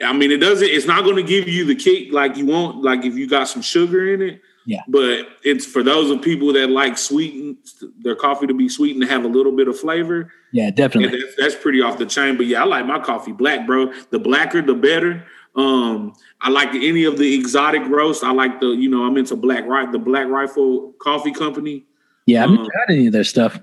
I 0.00 0.12
mean, 0.12 0.30
it 0.30 0.38
doesn't. 0.38 0.68
It's 0.68 0.86
not 0.86 1.02
going 1.04 1.16
to 1.16 1.22
give 1.22 1.48
you 1.48 1.64
the 1.64 1.74
kick 1.74 2.12
like 2.12 2.36
you 2.36 2.46
want. 2.46 2.82
Like 2.82 3.04
if 3.04 3.14
you 3.14 3.28
got 3.28 3.48
some 3.48 3.62
sugar 3.62 4.12
in 4.14 4.22
it. 4.22 4.40
Yeah. 4.64 4.82
But 4.88 5.26
it's 5.42 5.66
for 5.66 5.82
those 5.82 6.10
of 6.10 6.22
people 6.22 6.52
that 6.52 6.70
like 6.70 6.96
sweetened 6.96 7.58
their 7.98 8.14
coffee 8.14 8.46
to 8.46 8.54
be 8.54 8.68
sweet 8.68 8.94
and 8.94 9.04
have 9.08 9.24
a 9.24 9.28
little 9.28 9.52
bit 9.52 9.68
of 9.68 9.78
flavor. 9.78 10.32
Yeah, 10.52 10.70
definitely. 10.70 11.20
That's, 11.20 11.36
that's, 11.36 11.54
pretty 11.62 11.80
off 11.80 11.98
the 11.98 12.06
chain. 12.06 12.36
But 12.36 12.46
yeah, 12.46 12.62
I 12.62 12.64
like 12.64 12.86
my 12.86 13.00
coffee 13.00 13.32
black, 13.32 13.66
bro. 13.66 13.92
The 14.10 14.18
blacker, 14.18 14.62
the 14.62 14.74
better. 14.74 15.24
Um, 15.56 16.14
I 16.40 16.50
like 16.50 16.70
any 16.74 17.04
of 17.04 17.18
the 17.18 17.34
exotic 17.34 17.82
roast. 17.88 18.24
I 18.24 18.32
like 18.32 18.60
the, 18.60 18.68
you 18.68 18.88
know, 18.88 19.04
I'm 19.04 19.16
into 19.16 19.36
black 19.36 19.66
right, 19.66 19.90
the 19.90 19.98
Black 19.98 20.28
Rifle 20.28 20.92
Coffee 20.98 21.32
Company. 21.32 21.84
Yeah, 22.26 22.38
I 22.38 22.40
haven't 22.42 22.58
um, 22.58 22.68
tried 22.70 22.94
any 22.94 23.06
of 23.08 23.12
their 23.12 23.24
stuff. 23.24 23.60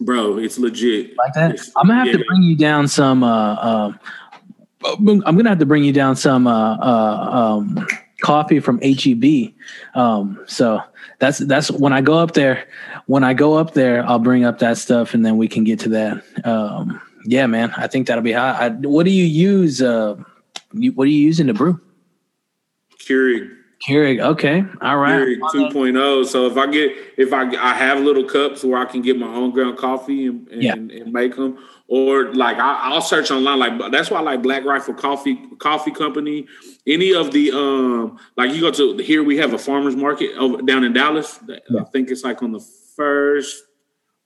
Bro, 0.00 0.38
it's 0.38 0.58
legit. 0.58 1.16
Like 1.16 1.34
that. 1.34 1.52
It's, 1.52 1.70
I'm 1.76 1.86
gonna 1.86 1.98
have 1.98 2.06
yeah. 2.06 2.18
to 2.18 2.24
bring 2.24 2.42
you 2.42 2.56
down 2.56 2.88
some. 2.88 3.22
uh, 3.22 3.54
uh 3.54 3.92
I'm 4.84 5.22
gonna 5.22 5.48
have 5.48 5.58
to 5.60 5.66
bring 5.66 5.84
you 5.84 5.92
down 5.92 6.16
some. 6.16 6.46
uh, 6.46 6.76
uh 6.76 7.56
um, 7.58 7.86
coffee 8.22 8.60
from 8.60 8.80
HEB. 8.80 9.52
Um, 9.94 10.42
so 10.46 10.80
that's 11.18 11.38
that's 11.38 11.70
when 11.70 11.92
I 11.92 12.00
go 12.00 12.14
up 12.14 12.32
there. 12.32 12.66
When 13.06 13.24
I 13.24 13.34
go 13.34 13.54
up 13.54 13.74
there, 13.74 14.04
I'll 14.06 14.18
bring 14.18 14.44
up 14.44 14.60
that 14.60 14.78
stuff, 14.78 15.12
and 15.12 15.26
then 15.26 15.36
we 15.36 15.48
can 15.48 15.64
get 15.64 15.80
to 15.80 15.88
that. 15.90 16.46
Um, 16.46 17.00
yeah, 17.26 17.46
man, 17.46 17.72
I 17.76 17.86
think 17.86 18.06
that'll 18.06 18.22
be 18.22 18.32
hot. 18.32 18.62
I, 18.62 18.68
what 18.70 19.04
do 19.04 19.10
you 19.10 19.24
use? 19.24 19.82
Uh, 19.82 20.16
you, 20.72 20.92
what 20.92 21.04
are 21.04 21.10
you 21.10 21.22
using 21.22 21.48
to 21.48 21.54
brew? 21.54 21.80
Keurig. 22.98 23.50
Keurig. 23.86 24.20
Okay. 24.22 24.64
All 24.80 24.96
right. 24.96 25.20
Keurig 25.20 25.40
2.0. 25.72 26.26
So 26.26 26.46
if 26.46 26.56
I 26.56 26.68
get 26.68 26.92
if 27.16 27.32
I 27.32 27.42
I 27.56 27.74
have 27.74 28.00
little 28.00 28.24
cups 28.24 28.62
where 28.62 28.80
I 28.80 28.84
can 28.84 29.02
get 29.02 29.18
my 29.18 29.26
own 29.26 29.50
ground 29.50 29.76
coffee 29.76 30.26
and, 30.26 30.48
and, 30.48 30.62
yeah. 30.62 30.74
and 30.74 31.12
make 31.12 31.34
them, 31.34 31.58
or 31.88 32.32
like 32.32 32.58
I, 32.58 32.90
will 32.90 33.00
search 33.00 33.30
online. 33.32 33.58
Like 33.58 33.90
that's 33.90 34.10
why 34.10 34.18
I 34.18 34.22
like 34.22 34.42
Black 34.42 34.64
Rifle 34.64 34.94
Coffee 34.94 35.36
Coffee 35.58 35.90
Company. 35.90 36.46
Any 36.86 37.14
of 37.14 37.30
the 37.30 37.52
um, 37.52 38.18
like 38.36 38.52
you 38.52 38.60
go 38.60 38.70
to 38.72 38.96
here 38.98 39.22
we 39.22 39.36
have 39.36 39.52
a 39.52 39.58
farmers 39.58 39.94
market 39.94 40.32
over 40.36 40.62
down 40.62 40.82
in 40.84 40.92
Dallas. 40.92 41.38
Yeah. 41.46 41.80
I 41.80 41.84
think 41.84 42.10
it's 42.10 42.24
like 42.24 42.42
on 42.42 42.52
the 42.52 42.64
first 42.96 43.64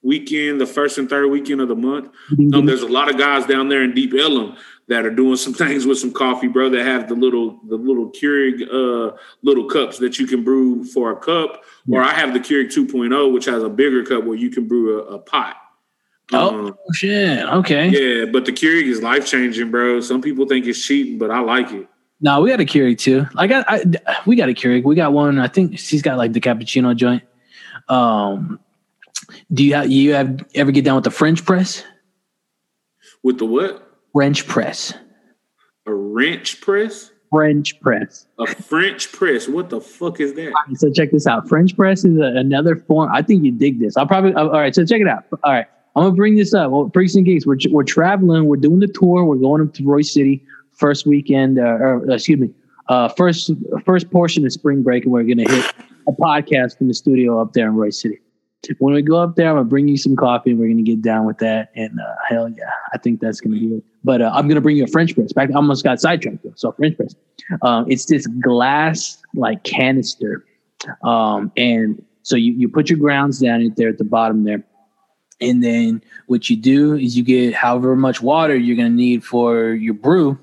weekend, 0.02 0.61
the 0.61 0.66
first 0.66 0.98
and 0.98 1.09
third 1.09 1.28
weekend 1.28 1.61
of 1.61 1.68
the 1.68 1.74
month. 1.74 2.11
Um, 2.54 2.64
there's 2.64 2.82
a 2.82 2.88
lot 2.88 3.11
of 3.11 3.18
guys 3.18 3.44
down 3.46 3.68
there 3.68 3.82
in 3.82 3.92
Deep 3.92 4.14
Ellum 4.14 4.57
that 4.88 5.04
are 5.04 5.11
doing 5.11 5.36
some 5.36 5.52
things 5.64 5.84
with 5.84 5.98
some 5.98 6.12
coffee, 6.12 6.48
bro. 6.48 6.70
That 6.70 6.86
have 6.86 7.09
the 7.09 7.14
little 7.14 7.61
the 7.68 7.76
little 7.76 8.11
Keurig 8.11 8.62
uh, 8.62 9.16
little 9.42 9.66
cups 9.66 9.98
that 9.98 10.18
you 10.18 10.26
can 10.26 10.44
brew 10.44 10.84
for 10.84 11.11
a 11.12 11.16
cup, 11.16 11.64
or 11.90 12.02
I 12.02 12.14
have 12.14 12.32
the 12.32 12.40
Keurig 12.40 12.74
2.0, 12.74 13.32
which 13.32 13.44
has 13.46 13.62
a 13.62 13.68
bigger 13.68 14.04
cup 14.04 14.24
where 14.24 14.36
you 14.36 14.50
can 14.50 14.66
brew 14.66 15.00
a, 15.00 15.16
a 15.16 15.18
pot. 15.18 15.57
Oh 16.32 16.66
um, 16.66 16.78
shit! 16.92 17.44
Okay. 17.44 17.88
Yeah, 17.88 18.26
but 18.26 18.44
the 18.44 18.52
Keurig 18.52 18.86
is 18.86 19.02
life 19.02 19.26
changing, 19.26 19.70
bro. 19.70 20.00
Some 20.00 20.22
people 20.22 20.46
think 20.46 20.66
it's 20.66 20.82
cheating, 20.82 21.18
but 21.18 21.30
I 21.30 21.40
like 21.40 21.70
it. 21.72 21.88
No, 22.20 22.40
we 22.40 22.50
got 22.50 22.60
a 22.60 22.64
Keurig 22.64 22.98
too. 22.98 23.26
I 23.36 23.46
got, 23.46 23.66
I, 23.68 23.84
we 24.24 24.36
got 24.36 24.48
a 24.48 24.54
Keurig. 24.54 24.84
We 24.84 24.94
got 24.94 25.12
one. 25.12 25.38
I 25.38 25.48
think 25.48 25.78
she's 25.78 26.02
got 26.02 26.16
like 26.16 26.32
the 26.32 26.40
cappuccino 26.40 26.96
joint. 26.96 27.22
Um, 27.88 28.58
do 29.52 29.64
you 29.64 29.74
have 29.74 29.90
you 29.90 30.14
have 30.14 30.44
ever 30.54 30.70
get 30.70 30.84
down 30.84 30.96
with 30.96 31.04
the 31.04 31.10
French 31.10 31.44
press? 31.44 31.84
With 33.22 33.38
the 33.38 33.46
what? 33.46 33.86
French 34.12 34.46
press. 34.46 34.94
A 35.86 35.92
wrench 35.92 36.60
press. 36.60 37.10
French 37.30 37.78
press. 37.80 38.26
A 38.38 38.46
French 38.46 39.12
press. 39.12 39.48
What 39.48 39.68
the 39.68 39.80
fuck 39.80 40.20
is 40.20 40.34
that? 40.34 40.52
Right, 40.52 40.76
so 40.76 40.90
check 40.90 41.10
this 41.10 41.26
out. 41.26 41.48
French 41.48 41.76
press 41.76 42.04
is 42.04 42.18
a, 42.18 42.38
another 42.38 42.76
form. 42.76 43.10
I 43.12 43.22
think 43.22 43.44
you 43.44 43.52
dig 43.52 43.78
this. 43.78 43.96
I'll 43.96 44.06
probably. 44.06 44.32
All 44.34 44.50
right. 44.50 44.74
So 44.74 44.84
check 44.84 45.00
it 45.00 45.08
out. 45.08 45.24
All 45.44 45.52
right. 45.52 45.66
I'm 45.94 46.04
gonna 46.04 46.14
bring 46.14 46.36
this 46.36 46.54
up. 46.54 46.70
Well, 46.70 46.90
Freaks 46.92 47.14
and 47.14 47.24
Geeks, 47.24 47.46
we're 47.46 47.58
we're 47.70 47.82
traveling. 47.82 48.46
We're 48.46 48.56
doing 48.56 48.80
the 48.80 48.88
tour. 48.88 49.24
We're 49.24 49.36
going 49.36 49.62
up 49.62 49.74
to 49.74 49.82
Royse 49.82 50.12
City 50.12 50.42
first 50.76 51.06
weekend, 51.06 51.58
uh, 51.58 51.62
or 51.62 52.10
excuse 52.10 52.38
me, 52.38 52.50
uh, 52.88 53.08
first 53.08 53.50
first 53.84 54.10
portion 54.10 54.44
of 54.46 54.52
spring 54.52 54.82
break, 54.82 55.04
and 55.04 55.12
we're 55.12 55.24
gonna 55.24 55.48
hit 55.48 55.74
a 56.06 56.12
podcast 56.12 56.78
from 56.78 56.88
the 56.88 56.94
studio 56.94 57.40
up 57.40 57.52
there 57.52 57.68
in 57.68 57.74
Royse 57.74 57.94
City. 57.94 58.18
When 58.78 58.94
we 58.94 59.02
go 59.02 59.16
up 59.16 59.36
there, 59.36 59.48
I'm 59.48 59.56
gonna 59.56 59.64
bring 59.64 59.88
you 59.88 59.96
some 59.96 60.16
coffee, 60.16 60.50
and 60.50 60.60
we're 60.60 60.68
gonna 60.68 60.82
get 60.82 61.02
down 61.02 61.26
with 61.26 61.38
that. 61.38 61.70
And 61.74 61.98
uh, 62.00 62.14
hell 62.28 62.48
yeah, 62.48 62.70
I 62.92 62.98
think 62.98 63.20
that's 63.20 63.40
gonna 63.40 63.56
be 63.56 63.66
it. 63.66 63.84
But 64.04 64.22
uh, 64.22 64.30
I'm 64.32 64.48
gonna 64.48 64.60
bring 64.60 64.76
you 64.76 64.84
a 64.84 64.88
French 64.88 65.14
press. 65.14 65.32
Back, 65.32 65.50
I 65.50 65.54
almost 65.54 65.84
got 65.84 66.00
sidetracked. 66.00 66.42
Though, 66.44 66.52
so 66.54 66.72
French 66.72 66.96
press. 66.96 67.14
Um, 67.62 67.90
it's 67.90 68.06
this 68.06 68.26
glass 68.26 69.20
like 69.34 69.64
canister, 69.64 70.44
um, 71.02 71.52
and 71.56 72.02
so 72.22 72.36
you 72.36 72.52
you 72.52 72.68
put 72.68 72.88
your 72.90 72.98
grounds 72.98 73.40
down 73.40 73.72
there 73.76 73.88
at 73.88 73.98
the 73.98 74.04
bottom 74.04 74.44
there 74.44 74.64
and 75.40 75.62
then 75.62 76.02
what 76.26 76.48
you 76.48 76.56
do 76.56 76.94
is 76.94 77.16
you 77.16 77.22
get 77.22 77.54
however 77.54 77.94
much 77.94 78.22
water 78.22 78.56
you're 78.56 78.76
going 78.76 78.90
to 78.90 78.96
need 78.96 79.24
for 79.24 79.72
your 79.72 79.94
brew. 79.94 80.38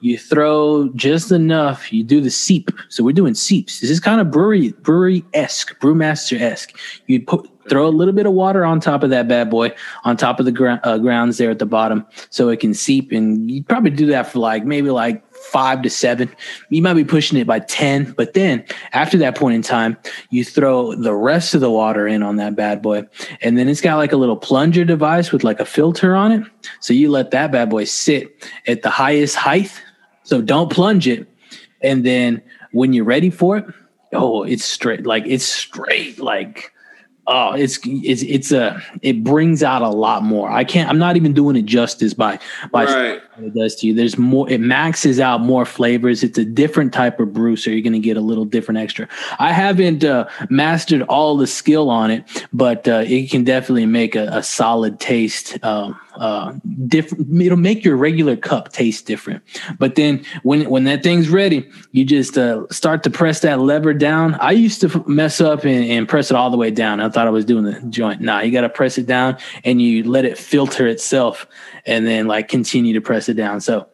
You 0.00 0.18
throw 0.18 0.88
just 0.94 1.32
enough. 1.32 1.92
You 1.92 2.02
do 2.02 2.20
the 2.20 2.30
seep. 2.30 2.70
So 2.88 3.02
we're 3.02 3.12
doing 3.12 3.34
seeps. 3.34 3.80
This 3.80 3.90
is 3.90 4.00
kind 4.00 4.20
of 4.20 4.30
brewery 4.30 4.72
brewery 4.72 5.24
esque, 5.32 5.78
brewmaster 5.80 6.40
esque. 6.40 6.76
You 7.06 7.24
put 7.24 7.48
throw 7.68 7.86
a 7.86 7.90
little 7.90 8.14
bit 8.14 8.26
of 8.26 8.32
water 8.32 8.64
on 8.64 8.80
top 8.80 9.02
of 9.02 9.10
that 9.10 9.28
bad 9.28 9.50
boy, 9.50 9.72
on 10.04 10.16
top 10.16 10.38
of 10.38 10.46
the 10.46 10.52
gr- 10.52 10.74
uh, 10.82 10.98
grounds 10.98 11.38
there 11.38 11.50
at 11.50 11.58
the 11.58 11.66
bottom, 11.66 12.06
so 12.30 12.48
it 12.48 12.60
can 12.60 12.74
seep. 12.74 13.12
And 13.12 13.50
you 13.50 13.62
probably 13.64 13.90
do 13.90 14.06
that 14.06 14.26
for 14.26 14.38
like 14.38 14.64
maybe 14.64 14.90
like 14.90 15.22
five 15.32 15.82
to 15.82 15.90
seven. 15.90 16.30
You 16.70 16.82
might 16.82 16.94
be 16.94 17.04
pushing 17.04 17.38
it 17.38 17.46
by 17.46 17.60
10, 17.60 18.12
but 18.12 18.34
then 18.34 18.64
after 18.92 19.18
that 19.18 19.36
point 19.36 19.54
in 19.54 19.62
time, 19.62 19.96
you 20.30 20.44
throw 20.44 20.94
the 20.94 21.14
rest 21.14 21.54
of 21.54 21.60
the 21.60 21.70
water 21.70 22.06
in 22.06 22.22
on 22.22 22.36
that 22.36 22.56
bad 22.56 22.82
boy. 22.82 23.06
And 23.42 23.58
then 23.58 23.68
it's 23.68 23.80
got 23.80 23.96
like 23.96 24.12
a 24.12 24.16
little 24.16 24.36
plunger 24.36 24.84
device 24.84 25.32
with 25.32 25.44
like 25.44 25.60
a 25.60 25.66
filter 25.66 26.14
on 26.14 26.32
it. 26.32 26.44
So 26.80 26.94
you 26.94 27.10
let 27.10 27.30
that 27.32 27.52
bad 27.52 27.70
boy 27.70 27.84
sit 27.84 28.48
at 28.66 28.82
the 28.82 28.90
highest 28.90 29.36
height. 29.36 29.72
So 30.26 30.42
don't 30.42 30.70
plunge 30.70 31.06
it. 31.06 31.28
And 31.82 32.04
then 32.04 32.42
when 32.72 32.92
you're 32.92 33.04
ready 33.04 33.30
for 33.30 33.56
it, 33.58 33.64
oh, 34.12 34.42
it's 34.42 34.64
straight, 34.64 35.06
like 35.06 35.24
it's 35.26 35.44
straight, 35.44 36.18
like 36.18 36.72
oh, 37.28 37.52
it's 37.52 37.78
it's 37.84 38.22
it's 38.22 38.52
a 38.52 38.82
it 39.02 39.22
brings 39.22 39.62
out 39.62 39.82
a 39.82 39.88
lot 39.88 40.22
more. 40.22 40.50
I 40.50 40.64
can't. 40.64 40.88
I'm 40.88 40.98
not 40.98 41.16
even 41.16 41.32
doing 41.32 41.56
it 41.56 41.64
justice 41.64 42.12
by 42.14 42.38
by 42.72 42.84
Right. 42.84 43.20
what 43.36 43.46
it 43.46 43.54
does 43.54 43.76
to 43.76 43.86
you. 43.86 43.94
There's 43.94 44.18
more. 44.18 44.50
It 44.50 44.60
maxes 44.60 45.20
out 45.20 45.40
more 45.42 45.64
flavors. 45.64 46.24
It's 46.24 46.38
a 46.38 46.44
different 46.44 46.92
type 46.92 47.20
of 47.20 47.32
brew, 47.32 47.56
so 47.56 47.70
you're 47.70 47.82
going 47.82 47.92
to 47.92 47.98
get 47.98 48.16
a 48.16 48.20
little 48.20 48.44
different 48.44 48.78
extra. 48.78 49.08
I 49.38 49.52
haven't 49.52 50.02
uh, 50.02 50.28
mastered 50.50 51.02
all 51.02 51.36
the 51.36 51.46
skill 51.46 51.88
on 51.90 52.10
it, 52.10 52.24
but 52.52 52.88
uh, 52.88 53.04
it 53.06 53.30
can 53.30 53.44
definitely 53.44 53.86
make 53.86 54.16
a, 54.16 54.26
a 54.32 54.42
solid 54.42 54.98
taste. 54.98 55.62
Um, 55.64 55.98
uh, 56.16 56.54
different. 56.86 57.40
It'll 57.40 57.56
make 57.56 57.84
your 57.84 57.96
regular 57.96 58.36
cup 58.36 58.72
taste 58.72 59.06
different. 59.06 59.42
But 59.78 59.94
then 59.94 60.24
when 60.42 60.68
when 60.68 60.84
that 60.84 61.02
thing's 61.02 61.28
ready, 61.28 61.68
you 61.92 62.04
just 62.04 62.36
uh, 62.38 62.66
start 62.70 63.02
to 63.04 63.10
press 63.10 63.40
that 63.40 63.60
lever 63.60 63.94
down. 63.94 64.34
I 64.34 64.52
used 64.52 64.80
to 64.82 65.04
mess 65.06 65.40
up 65.40 65.64
and, 65.64 65.84
and 65.84 66.08
press 66.08 66.30
it 66.30 66.36
all 66.36 66.50
the 66.50 66.56
way 66.56 66.70
down. 66.70 67.00
I 67.00 67.08
thought 67.08 67.26
I 67.26 67.30
was 67.30 67.44
doing 67.44 67.64
the 67.64 67.80
joint. 67.90 68.20
Nah, 68.20 68.40
you 68.40 68.52
got 68.52 68.62
to 68.62 68.68
press 68.68 68.98
it 68.98 69.06
down 69.06 69.36
and 69.64 69.80
you 69.80 70.04
let 70.04 70.24
it 70.24 70.38
filter 70.38 70.86
itself, 70.86 71.46
and 71.84 72.06
then 72.06 72.26
like 72.26 72.48
continue 72.48 72.94
to 72.94 73.00
press 73.00 73.28
it 73.28 73.34
down. 73.34 73.60
So 73.60 73.86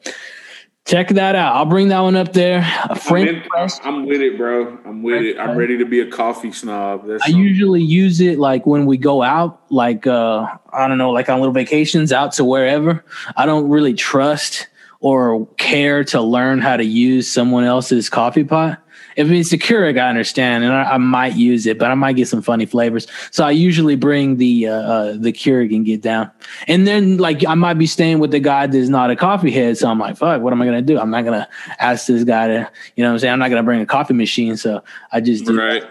check 0.84 1.08
that 1.10 1.34
out. 1.34 1.56
I'll 1.56 1.66
bring 1.66 1.88
that 1.88 2.00
one 2.00 2.16
up 2.16 2.32
there. 2.32 2.58
A 2.60 2.90
I'm, 2.92 2.96
French 2.96 3.28
in- 3.30 3.42
press. 3.42 3.80
I'm 3.84 4.06
with 4.06 4.20
it, 4.20 4.36
bro. 4.36 4.78
I'm 4.84 5.02
with 5.02 5.22
it. 5.22 5.38
I'm 5.38 5.56
ready 5.56 5.78
to 5.78 5.84
be 5.84 6.00
a 6.00 6.10
coffee 6.10 6.52
snob. 6.52 7.06
That's 7.06 7.22
I 7.22 7.26
something. 7.28 7.42
usually 7.44 7.82
use 7.82 8.20
it 8.20 8.38
like 8.38 8.66
when 8.66 8.86
we 8.86 8.96
go 8.96 9.22
out, 9.22 9.62
like 9.70 10.06
uh 10.06 10.46
I 10.72 10.88
don't 10.88 10.98
know, 10.98 11.10
like 11.10 11.28
on 11.28 11.38
little 11.40 11.54
vacations 11.54 12.12
out 12.12 12.32
to 12.32 12.44
wherever. 12.44 13.04
I 13.36 13.46
don't 13.46 13.68
really 13.68 13.94
trust 13.94 14.68
or 15.00 15.46
care 15.56 16.04
to 16.04 16.20
learn 16.20 16.60
how 16.60 16.76
to 16.76 16.84
use 16.84 17.28
someone 17.30 17.64
else's 17.64 18.08
coffee 18.08 18.44
pot. 18.44 18.78
If 19.16 19.30
it's 19.30 19.50
the 19.50 19.58
Keurig, 19.58 19.98
I 19.98 20.08
understand, 20.08 20.64
and 20.64 20.72
I, 20.72 20.94
I 20.94 20.98
might 20.98 21.34
use 21.34 21.66
it, 21.66 21.78
but 21.78 21.90
I 21.90 21.94
might 21.94 22.14
get 22.14 22.28
some 22.28 22.42
funny 22.42 22.66
flavors. 22.66 23.06
So 23.30 23.44
I 23.44 23.50
usually 23.50 23.96
bring 23.96 24.36
the 24.36 24.68
uh, 24.68 24.74
uh, 24.74 25.16
the 25.18 25.32
Keurig 25.32 25.74
and 25.74 25.84
get 25.84 26.02
down. 26.02 26.30
And 26.68 26.86
then 26.86 27.18
like 27.18 27.46
I 27.46 27.54
might 27.54 27.74
be 27.74 27.86
staying 27.86 28.18
with 28.18 28.30
the 28.30 28.40
guy 28.40 28.66
that's 28.66 28.88
not 28.88 29.10
a 29.10 29.16
coffee 29.16 29.50
head, 29.50 29.78
so 29.78 29.88
I'm 29.88 29.98
like, 29.98 30.16
fuck, 30.16 30.42
what 30.42 30.52
am 30.52 30.62
I 30.62 30.64
gonna 30.64 30.82
do? 30.82 30.98
I'm 30.98 31.10
not 31.10 31.24
gonna 31.24 31.48
ask 31.78 32.06
this 32.06 32.24
guy 32.24 32.48
to, 32.48 32.70
you 32.96 33.02
know, 33.02 33.10
what 33.10 33.14
I'm 33.14 33.18
saying 33.18 33.32
I'm 33.32 33.38
not 33.38 33.48
gonna 33.48 33.62
bring 33.62 33.80
a 33.80 33.86
coffee 33.86 34.14
machine. 34.14 34.56
So 34.56 34.82
I 35.12 35.20
just 35.20 35.44
do, 35.44 35.58
right. 35.58 35.84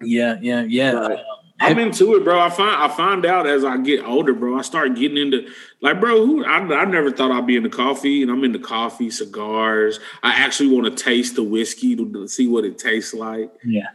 yeah, 0.00 0.38
yeah, 0.40 0.62
yeah. 0.62 0.92
Right. 0.92 1.18
I'm 1.62 1.78
into 1.78 2.14
it, 2.16 2.24
bro. 2.24 2.38
I 2.40 2.50
find 2.50 2.74
I 2.82 2.88
find 2.88 3.24
out 3.26 3.46
as 3.46 3.64
I 3.64 3.76
get 3.78 4.04
older, 4.04 4.34
bro. 4.34 4.58
I 4.58 4.62
start 4.62 4.94
getting 4.94 5.16
into 5.16 5.48
like, 5.80 6.00
bro. 6.00 6.24
Who 6.26 6.44
I, 6.44 6.58
I 6.58 6.84
never 6.84 7.10
thought 7.10 7.30
I'd 7.30 7.46
be 7.46 7.56
into 7.56 7.70
coffee, 7.70 8.22
and 8.22 8.30
I'm 8.30 8.44
into 8.44 8.58
coffee, 8.58 9.10
cigars. 9.10 10.00
I 10.22 10.32
actually 10.32 10.74
want 10.74 10.96
to 10.96 11.02
taste 11.04 11.36
the 11.36 11.42
whiskey 11.42 11.96
to, 11.96 12.10
to 12.12 12.28
see 12.28 12.46
what 12.48 12.64
it 12.64 12.78
tastes 12.78 13.14
like. 13.14 13.50
Yeah. 13.64 13.88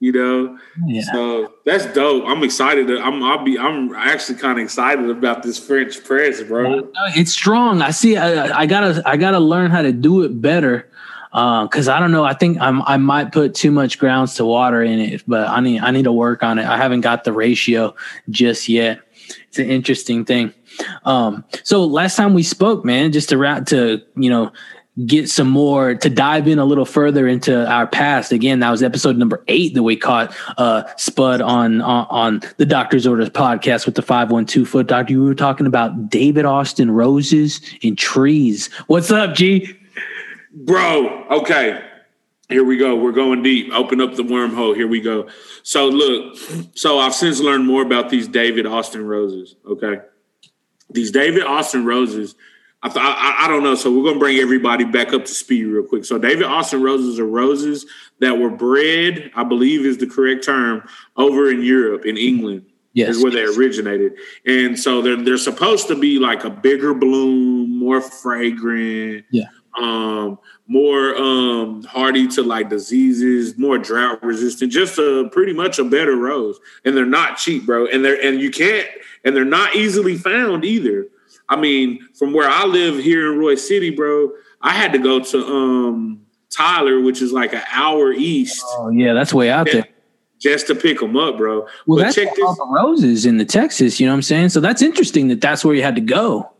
You 0.00 0.12
know, 0.12 0.58
Yeah. 0.86 1.02
so 1.12 1.54
that's 1.64 1.86
dope. 1.94 2.24
I'm 2.26 2.42
excited. 2.42 2.90
I'm 2.90 3.22
I'll 3.22 3.42
be 3.42 3.58
I'm 3.58 3.94
actually 3.94 4.38
kind 4.38 4.58
of 4.58 4.64
excited 4.64 5.08
about 5.08 5.42
this 5.42 5.58
French 5.58 6.04
press, 6.04 6.42
bro. 6.42 6.90
It's 7.16 7.32
strong. 7.32 7.80
I 7.80 7.90
see. 7.90 8.16
I, 8.16 8.60
I 8.60 8.66
gotta. 8.66 9.02
I 9.06 9.16
gotta 9.16 9.38
learn 9.38 9.70
how 9.70 9.80
to 9.82 9.92
do 9.92 10.22
it 10.22 10.42
better. 10.42 10.90
Because 11.34 11.88
I 11.88 11.98
don't 11.98 12.12
know. 12.12 12.22
I 12.22 12.32
think 12.32 12.58
I'm. 12.60 12.80
I 12.82 12.96
might 12.96 13.32
put 13.32 13.56
too 13.56 13.72
much 13.72 13.98
grounds 13.98 14.36
to 14.36 14.44
water 14.44 14.84
in 14.84 15.00
it, 15.00 15.24
but 15.26 15.48
I 15.48 15.58
need. 15.58 15.80
I 15.80 15.90
need 15.90 16.04
to 16.04 16.12
work 16.12 16.44
on 16.44 16.60
it. 16.60 16.64
I 16.64 16.76
haven't 16.76 17.00
got 17.00 17.24
the 17.24 17.32
ratio 17.32 17.96
just 18.30 18.68
yet. 18.68 19.00
It's 19.48 19.58
an 19.58 19.68
interesting 19.68 20.24
thing. 20.24 20.54
Um. 21.04 21.44
So 21.64 21.84
last 21.84 22.14
time 22.14 22.34
we 22.34 22.44
spoke, 22.44 22.84
man, 22.84 23.10
just 23.10 23.30
to 23.30 23.38
wrap 23.38 23.66
to 23.66 24.00
you 24.14 24.30
know 24.30 24.52
get 25.06 25.28
some 25.28 25.48
more 25.48 25.96
to 25.96 26.08
dive 26.08 26.46
in 26.46 26.60
a 26.60 26.64
little 26.64 26.84
further 26.84 27.26
into 27.26 27.68
our 27.68 27.88
past. 27.88 28.30
Again, 28.30 28.60
that 28.60 28.70
was 28.70 28.80
episode 28.80 29.16
number 29.16 29.42
eight 29.48 29.74
that 29.74 29.82
we 29.82 29.96
caught 29.96 30.32
uh 30.56 30.84
Spud 30.98 31.40
on 31.40 31.80
on, 31.80 32.06
on 32.10 32.42
the 32.58 32.66
Doctor's 32.66 33.08
Orders 33.08 33.30
podcast 33.30 33.86
with 33.86 33.96
the 33.96 34.02
512 34.02 34.68
foot 34.68 34.86
doctor. 34.86 35.12
You 35.12 35.24
were 35.24 35.34
talking 35.34 35.66
about 35.66 36.10
David 36.10 36.44
Austin 36.44 36.92
roses 36.92 37.60
and 37.82 37.98
trees. 37.98 38.72
What's 38.86 39.10
up, 39.10 39.34
G? 39.34 39.76
Bro, 40.54 41.26
okay. 41.30 41.82
Here 42.48 42.62
we 42.62 42.76
go. 42.76 42.94
We're 42.94 43.12
going 43.12 43.42
deep. 43.42 43.72
Open 43.72 44.00
up 44.00 44.14
the 44.14 44.22
wormhole. 44.22 44.76
Here 44.76 44.86
we 44.86 45.00
go. 45.00 45.28
So 45.62 45.88
look, 45.88 46.36
so 46.74 46.98
I've 46.98 47.14
since 47.14 47.40
learned 47.40 47.66
more 47.66 47.82
about 47.82 48.10
these 48.10 48.28
David 48.28 48.66
Austin 48.66 49.06
roses. 49.06 49.56
Okay. 49.66 49.96
These 50.90 51.10
David 51.10 51.42
Austin 51.44 51.84
roses, 51.84 52.34
I 52.82 52.90
thought 52.90 53.16
I, 53.18 53.46
I 53.46 53.48
don't 53.48 53.62
know. 53.64 53.74
So 53.74 53.90
we're 53.90 54.04
gonna 54.04 54.18
bring 54.20 54.38
everybody 54.38 54.84
back 54.84 55.12
up 55.14 55.24
to 55.24 55.32
speed 55.34 55.64
real 55.64 55.84
quick. 55.84 56.04
So 56.04 56.18
David 56.18 56.44
Austin 56.44 56.82
roses 56.82 57.18
are 57.18 57.26
roses 57.26 57.86
that 58.20 58.38
were 58.38 58.50
bred, 58.50 59.32
I 59.34 59.42
believe 59.42 59.84
is 59.86 59.96
the 59.98 60.06
correct 60.06 60.44
term, 60.44 60.86
over 61.16 61.50
in 61.50 61.62
Europe, 61.62 62.04
in 62.04 62.16
England 62.18 62.66
Yes. 62.92 63.16
is 63.16 63.22
where 63.24 63.32
they 63.32 63.42
originated. 63.42 64.12
And 64.46 64.78
so 64.78 65.02
they're 65.02 65.16
they're 65.20 65.38
supposed 65.38 65.88
to 65.88 65.98
be 65.98 66.18
like 66.20 66.44
a 66.44 66.50
bigger 66.50 66.92
bloom, 66.94 67.76
more 67.76 68.00
fragrant, 68.02 69.24
Yeah. 69.32 69.46
Um, 69.80 70.38
more 70.66 71.14
um 71.16 71.82
hardy 71.84 72.26
to 72.28 72.42
like 72.42 72.70
diseases, 72.70 73.58
more 73.58 73.76
drought 73.78 74.22
resistant, 74.22 74.72
just 74.72 74.98
a 74.98 75.28
pretty 75.32 75.52
much 75.52 75.78
a 75.78 75.84
better 75.84 76.16
rose. 76.16 76.58
And 76.84 76.96
they're 76.96 77.04
not 77.04 77.36
cheap, 77.36 77.66
bro. 77.66 77.86
And 77.86 78.04
they're 78.04 78.20
and 78.22 78.40
you 78.40 78.50
can't 78.50 78.86
and 79.24 79.36
they're 79.36 79.44
not 79.44 79.74
easily 79.74 80.16
found 80.16 80.64
either. 80.64 81.08
I 81.48 81.56
mean, 81.56 82.08
from 82.14 82.32
where 82.32 82.48
I 82.48 82.64
live 82.64 82.98
here 82.98 83.32
in 83.32 83.38
Royse 83.38 83.58
City, 83.58 83.90
bro, 83.90 84.30
I 84.62 84.70
had 84.70 84.92
to 84.92 84.98
go 84.98 85.20
to 85.20 85.44
um 85.46 86.20
Tyler, 86.50 87.00
which 87.00 87.20
is 87.20 87.32
like 87.32 87.52
an 87.52 87.62
hour 87.72 88.12
east, 88.12 88.64
Oh 88.78 88.90
yeah, 88.90 89.12
that's 89.12 89.34
way 89.34 89.50
out 89.50 89.66
there. 89.70 89.86
just 90.38 90.66
to 90.68 90.74
pick 90.74 91.00
them 91.00 91.16
up, 91.16 91.36
bro. 91.36 91.66
Well, 91.86 91.98
but 91.98 92.02
that's 92.04 92.14
check 92.14 92.28
all 92.42 92.54
the 92.54 92.66
roses 92.66 93.26
in 93.26 93.36
the 93.38 93.44
Texas. 93.44 93.98
You 94.00 94.06
know 94.06 94.12
what 94.12 94.18
I'm 94.18 94.22
saying? 94.22 94.48
So 94.50 94.60
that's 94.60 94.80
interesting 94.80 95.28
that 95.28 95.40
that's 95.40 95.64
where 95.64 95.74
you 95.74 95.82
had 95.82 95.96
to 95.96 96.00
go. 96.00 96.50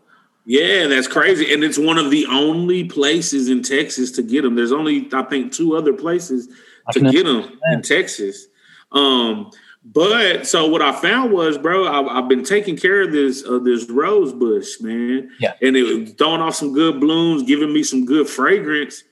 Yeah, 0.46 0.88
that's 0.88 1.08
crazy. 1.08 1.52
And 1.54 1.64
it's 1.64 1.78
one 1.78 1.96
of 1.98 2.10
the 2.10 2.26
only 2.26 2.84
places 2.84 3.48
in 3.48 3.62
Texas 3.62 4.10
to 4.12 4.22
get 4.22 4.42
them. 4.42 4.54
There's 4.54 4.72
only, 4.72 5.08
I 5.12 5.22
think, 5.22 5.52
two 5.52 5.76
other 5.76 5.94
places 5.94 6.48
to 6.92 7.00
get 7.00 7.24
them 7.24 7.58
in 7.72 7.82
Texas. 7.82 8.46
Um, 8.92 9.50
but 9.84 10.46
so 10.46 10.66
what 10.66 10.80
I 10.80 10.92
found 10.92 11.32
was, 11.32 11.58
bro, 11.58 11.86
I, 11.86 12.18
I've 12.18 12.28
been 12.28 12.44
taking 12.44 12.76
care 12.76 13.02
of 13.02 13.12
this 13.12 13.44
uh, 13.46 13.58
this 13.58 13.88
rose 13.90 14.32
bush, 14.32 14.80
man. 14.80 15.30
Yeah. 15.38 15.54
and 15.60 15.76
it 15.76 15.82
was 15.82 16.12
throwing 16.12 16.40
off 16.40 16.54
some 16.54 16.72
good 16.72 17.00
blooms, 17.00 17.42
giving 17.42 17.72
me 17.72 17.82
some 17.82 18.06
good 18.06 18.28
fragrance. 18.28 19.02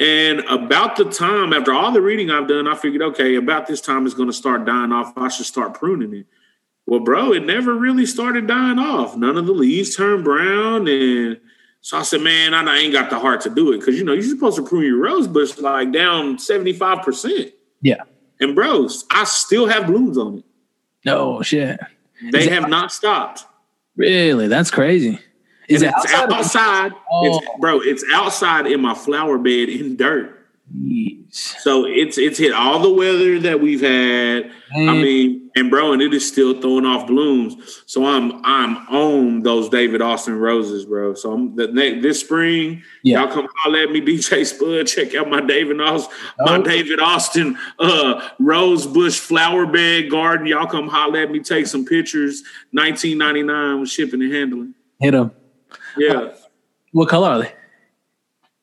And 0.00 0.40
about 0.40 0.96
the 0.96 1.04
time, 1.04 1.52
after 1.52 1.72
all 1.72 1.92
the 1.92 2.00
reading 2.00 2.28
I've 2.30 2.48
done, 2.48 2.66
I 2.66 2.74
figured, 2.74 3.02
okay, 3.02 3.36
about 3.36 3.68
this 3.68 3.80
time 3.80 4.04
it's 4.04 4.14
going 4.14 4.28
to 4.28 4.34
start 4.34 4.64
dying 4.64 4.90
off. 4.90 5.16
I 5.16 5.28
should 5.28 5.46
start 5.46 5.74
pruning 5.74 6.12
it. 6.12 6.26
Well, 6.86 7.00
bro, 7.00 7.32
it 7.32 7.44
never 7.46 7.74
really 7.74 8.04
started 8.06 8.46
dying 8.46 8.78
off. 8.78 9.16
None 9.16 9.36
of 9.38 9.46
the 9.46 9.52
leaves 9.52 9.96
turned 9.96 10.22
brown, 10.24 10.86
and 10.86 11.40
so 11.80 11.96
I 11.98 12.02
said, 12.02 12.20
man, 12.20 12.52
I 12.54 12.76
ain't 12.78 12.92
got 12.92 13.08
the 13.10 13.18
heart 13.18 13.40
to 13.42 13.50
do 13.50 13.72
it 13.72 13.78
because 13.80 13.96
you 13.98 14.04
know 14.04 14.12
you're 14.12 14.22
supposed 14.22 14.56
to 14.56 14.62
prune 14.62 14.84
your 14.84 14.98
rose 15.00 15.26
bush 15.26 15.56
like 15.58 15.92
down 15.92 16.38
seventy 16.38 16.72
five 16.74 17.02
percent. 17.02 17.52
Yeah. 17.80 18.02
And 18.40 18.54
bros, 18.54 19.04
I 19.10 19.24
still 19.24 19.66
have 19.66 19.86
blooms 19.86 20.18
on 20.18 20.38
it. 20.38 20.44
No 21.06 21.40
shit. 21.42 21.78
They 22.32 22.40
Is 22.44 22.48
have 22.48 22.68
not 22.68 22.92
stopped. 22.92 23.44
Really? 23.96 24.48
That's 24.48 24.70
crazy. 24.70 25.18
Is 25.68 25.82
And 25.82 25.90
it 25.92 25.94
it's 26.02 26.12
outside? 26.12 26.32
outside? 26.32 26.92
of- 26.92 26.98
Oh. 27.10 27.38
It's, 27.38 27.46
bro, 27.60 27.80
it's 27.80 28.04
outside 28.12 28.66
in 28.66 28.80
my 28.80 28.94
flower 28.94 29.38
bed 29.38 29.68
in 29.68 29.96
dirt. 29.96 30.43
Jeez. 30.72 31.34
So 31.34 31.84
it's 31.84 32.16
it's 32.16 32.38
hit 32.38 32.52
all 32.52 32.78
the 32.80 32.92
weather 32.92 33.38
that 33.40 33.60
we've 33.60 33.80
had. 33.80 34.50
I 34.74 34.92
mean, 34.94 35.50
and 35.54 35.70
bro, 35.70 35.92
and 35.92 36.00
it 36.02 36.12
is 36.14 36.26
still 36.26 36.60
throwing 36.60 36.86
off 36.86 37.06
blooms. 37.06 37.82
So 37.86 38.06
I'm 38.06 38.44
I'm 38.44 38.76
on 38.88 39.42
those 39.42 39.68
David 39.68 40.00
Austin 40.00 40.36
roses, 40.36 40.84
bro. 40.86 41.14
So 41.14 41.32
I'm 41.32 41.54
the 41.54 41.68
next 41.68 42.02
this 42.02 42.20
spring. 42.20 42.82
Yeah. 43.02 43.20
Y'all 43.22 43.32
come 43.32 43.46
holler 43.58 43.80
at 43.80 43.90
me, 43.90 44.00
DJ 44.06 44.44
Spud. 44.46 44.86
Check 44.86 45.14
out 45.14 45.28
my 45.28 45.40
David 45.40 45.80
Austin, 45.80 46.16
my 46.38 46.56
Oh. 46.56 46.62
David 46.62 46.98
Austin 46.98 47.58
uh 47.78 48.28
rose 48.40 48.86
bush 48.86 49.18
flower 49.18 49.66
bed 49.66 50.10
garden. 50.10 50.46
Y'all 50.46 50.66
come 50.66 50.88
holler 50.88 51.20
at 51.20 51.30
me, 51.30 51.40
take 51.40 51.66
some 51.66 51.84
pictures. 51.84 52.42
1999 52.72 53.80
with 53.80 53.90
shipping 53.90 54.22
and 54.22 54.32
handling. 54.32 54.74
Hit 54.98 55.12
them. 55.12 55.30
Yeah. 55.96 56.32
What 56.92 57.08
color 57.08 57.28
are 57.28 57.38
they? 57.42 57.52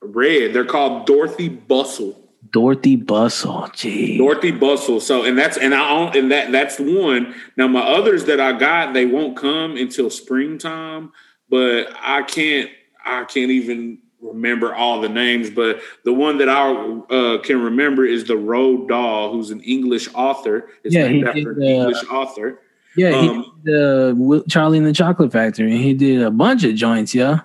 Red. 0.01 0.53
They're 0.53 0.65
called 0.65 1.05
Dorothy 1.05 1.49
Bustle. 1.49 2.17
Dorothy 2.51 2.95
Bustle. 2.97 3.69
Gee. 3.73 4.17
Dorothy 4.17 4.51
Bustle. 4.51 4.99
So 4.99 5.23
and 5.23 5.37
that's 5.37 5.57
and 5.57 5.73
I 5.73 5.89
own 5.89 6.17
and 6.17 6.31
that 6.31 6.51
that's 6.51 6.79
one. 6.79 7.33
Now 7.55 7.67
my 7.67 7.81
others 7.81 8.25
that 8.25 8.39
I 8.39 8.53
got, 8.57 8.93
they 8.93 9.05
won't 9.05 9.37
come 9.37 9.77
until 9.77 10.09
springtime, 10.09 11.11
but 11.49 11.87
I 12.01 12.23
can't 12.23 12.69
I 13.05 13.23
can't 13.23 13.51
even 13.51 13.99
remember 14.21 14.75
all 14.75 15.01
the 15.01 15.09
names, 15.09 15.49
but 15.49 15.81
the 16.05 16.13
one 16.13 16.37
that 16.39 16.49
I 16.49 16.71
uh, 17.09 17.37
can 17.41 17.61
remember 17.61 18.05
is 18.05 18.25
the 18.25 18.35
Roald 18.35 18.87
Dahl, 18.87 19.31
who's 19.31 19.49
an 19.49 19.61
English 19.61 20.09
author. 20.13 20.67
It's 20.83 20.93
Yeah, 20.93 21.07
named 21.07 21.15
he 21.23 21.25
after 21.29 21.53
did, 21.53 21.57
an 21.57 21.63
uh, 21.63 21.65
English 21.65 22.03
author. 22.11 22.59
yeah, 22.95 23.19
he 23.21 23.29
um, 23.29 23.61
did 23.65 23.75
uh, 23.75 24.41
Charlie 24.49 24.77
and 24.77 24.85
the 24.85 24.93
Chocolate 24.93 25.31
Factory. 25.31 25.71
And 25.71 25.81
he 25.81 25.93
did 25.95 26.21
a 26.21 26.29
bunch 26.29 26.63
of 26.63 26.75
joints, 26.75 27.15
yeah. 27.15 27.39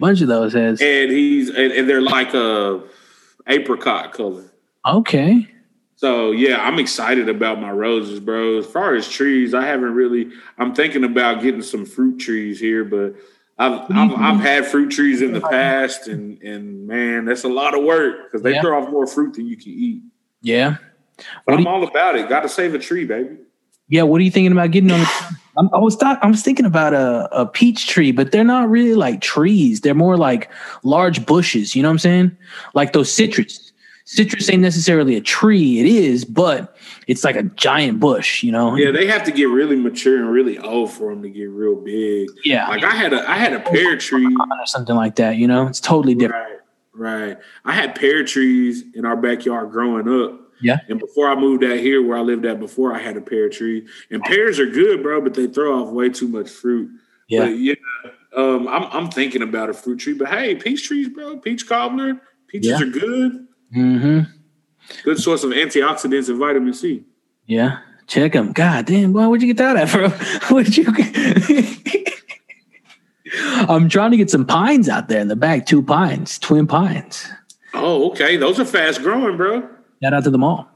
Bunch 0.00 0.20
of 0.22 0.28
those 0.28 0.52
heads. 0.54 0.80
And 0.80 1.10
he's 1.10 1.48
and, 1.50 1.72
and 1.72 1.88
they're 1.88 2.00
like 2.00 2.34
a 2.34 2.82
apricot 3.46 4.12
color. 4.12 4.50
Okay. 4.86 5.48
So 5.96 6.30
yeah, 6.30 6.66
I'm 6.66 6.78
excited 6.78 7.28
about 7.28 7.60
my 7.60 7.70
roses, 7.70 8.20
bro. 8.20 8.58
As 8.58 8.66
far 8.66 8.94
as 8.94 9.08
trees, 9.08 9.52
I 9.52 9.66
haven't 9.66 9.94
really. 9.94 10.30
I'm 10.56 10.74
thinking 10.74 11.04
about 11.04 11.42
getting 11.42 11.62
some 11.62 11.84
fruit 11.84 12.18
trees 12.18 12.58
here, 12.58 12.84
but 12.84 13.16
I've 13.58 13.82
I've, 13.82 13.90
I've 13.90 14.10
mm-hmm. 14.10 14.40
had 14.40 14.66
fruit 14.66 14.90
trees 14.90 15.20
in 15.20 15.34
the 15.34 15.42
past, 15.42 16.08
and 16.08 16.42
and 16.42 16.86
man, 16.86 17.26
that's 17.26 17.44
a 17.44 17.48
lot 17.48 17.76
of 17.76 17.84
work 17.84 18.24
because 18.24 18.42
they 18.42 18.54
Yeah. 18.54 18.62
throw 18.62 18.82
off 18.82 18.90
more 18.90 19.06
fruit 19.06 19.34
than 19.34 19.46
you 19.46 19.58
can 19.58 19.72
eat. 19.72 20.02
Yeah. 20.40 20.76
But 21.18 21.26
What 21.44 21.58
I'm 21.58 21.64
do 21.64 21.68
all 21.68 21.84
about 21.84 22.16
it. 22.16 22.28
Got 22.30 22.40
to 22.40 22.48
save 22.48 22.74
a 22.74 22.78
tree, 22.78 23.04
baby. 23.04 23.36
Yeah, 23.88 24.04
what 24.04 24.20
are 24.20 24.24
you 24.24 24.30
thinking 24.30 24.52
about 24.52 24.70
getting 24.70 24.90
on? 24.90 25.00
The, 25.00 25.36
I'm, 25.56 25.68
I 25.74 25.78
was 25.78 25.96
thought, 25.96 26.22
I 26.22 26.26
was 26.28 26.42
thinking 26.42 26.66
about 26.66 26.94
a, 26.94 27.28
a 27.32 27.46
peach 27.46 27.88
tree, 27.88 28.12
but 28.12 28.32
they're 28.32 28.44
not 28.44 28.68
really 28.70 28.94
like 28.94 29.20
trees. 29.20 29.80
They're 29.80 29.94
more 29.94 30.16
like 30.16 30.50
large 30.82 31.26
bushes. 31.26 31.74
You 31.74 31.82
know 31.82 31.88
what 31.88 31.94
I'm 31.94 31.98
saying? 31.98 32.36
Like 32.74 32.92
those 32.92 33.12
citrus. 33.12 33.66
Citrus 34.06 34.50
ain't 34.50 34.62
necessarily 34.62 35.14
a 35.14 35.20
tree. 35.20 35.78
It 35.78 35.86
is, 35.86 36.24
but 36.24 36.76
it's 37.06 37.22
like 37.22 37.36
a 37.36 37.44
giant 37.44 38.00
bush. 38.00 38.42
You 38.42 38.50
know? 38.50 38.74
Yeah, 38.74 38.90
they 38.90 39.06
have 39.06 39.22
to 39.24 39.30
get 39.30 39.44
really 39.44 39.76
mature 39.76 40.18
and 40.18 40.32
really 40.32 40.58
old 40.58 40.90
for 40.90 41.10
them 41.10 41.22
to 41.22 41.28
get 41.30 41.44
real 41.44 41.76
big. 41.76 42.28
Yeah, 42.44 42.66
Like 42.68 42.82
I 42.82 42.90
had 42.90 43.12
a 43.12 43.28
I 43.30 43.36
had 43.36 43.52
a 43.52 43.60
pear 43.60 43.96
tree. 43.96 44.26
or 44.26 44.66
something 44.66 44.96
like 44.96 45.16
that. 45.16 45.36
You 45.36 45.46
know, 45.46 45.68
it's 45.68 45.78
totally 45.78 46.16
different. 46.16 46.60
Right, 46.92 47.26
right. 47.28 47.38
I 47.64 47.72
had 47.72 47.94
pear 47.94 48.24
trees 48.24 48.82
in 48.94 49.04
our 49.04 49.16
backyard 49.16 49.70
growing 49.70 50.08
up. 50.08 50.39
Yeah. 50.62 50.78
And 50.88 50.98
before 50.98 51.28
I 51.30 51.34
moved 51.34 51.64
out 51.64 51.78
here, 51.78 52.02
where 52.06 52.18
I 52.18 52.20
lived 52.20 52.44
at 52.46 52.58
before, 52.60 52.94
I 52.94 52.98
had 52.98 53.16
a 53.16 53.20
pear 53.20 53.48
tree. 53.48 53.86
And 54.10 54.22
pears 54.22 54.58
are 54.58 54.66
good, 54.66 55.02
bro, 55.02 55.20
but 55.20 55.34
they 55.34 55.46
throw 55.46 55.82
off 55.82 55.90
way 55.92 56.08
too 56.10 56.28
much 56.28 56.48
fruit. 56.50 56.90
Yeah, 57.28 57.46
But 57.46 57.58
yeah, 57.58 57.74
um, 58.36 58.66
I'm 58.68 58.84
I'm 58.84 59.10
thinking 59.10 59.42
about 59.42 59.70
a 59.70 59.72
fruit 59.74 59.98
tree. 60.00 60.14
But 60.14 60.28
hey, 60.28 60.54
peach 60.56 60.86
trees, 60.86 61.08
bro, 61.08 61.38
peach 61.38 61.66
cobbler, 61.68 62.20
peaches 62.48 62.70
Yeah. 62.70 62.82
are 62.82 62.90
good. 62.90 63.46
mm-hmm. 63.76 64.20
Good 65.04 65.18
source 65.20 65.44
of 65.44 65.50
antioxidants 65.52 66.28
and 66.28 66.38
vitamin 66.38 66.74
C. 66.74 67.04
yeah. 67.46 67.78
Check 68.06 68.32
them. 68.32 68.50
God 68.52 68.86
damn, 68.86 69.12
boy, 69.12 69.28
where'd 69.28 69.40
you 69.40 69.54
get 69.54 69.58
that 69.58 69.76
at, 69.76 69.92
bro? 69.92 70.08
Where'd 70.50 70.76
you? 70.76 70.92
Get... 70.92 72.14
I'm 73.68 73.88
trying 73.88 74.10
to 74.10 74.16
get 74.16 74.30
some 74.30 74.44
pines 74.44 74.88
out 74.88 75.08
there 75.08 75.20
in 75.20 75.28
the 75.28 75.36
back. 75.36 75.64
Two 75.66 75.80
pines, 75.80 76.36
twin 76.40 76.66
pines. 76.66 77.28
Oh, 77.72 78.10
okay. 78.10 78.36
Those 78.36 78.58
are 78.58 78.64
fast 78.64 79.02
growing, 79.02 79.36
bro. 79.36 79.68
Shout 80.02 80.14
out 80.14 80.24
to 80.24 80.30
them 80.30 80.44
all. 80.44 80.68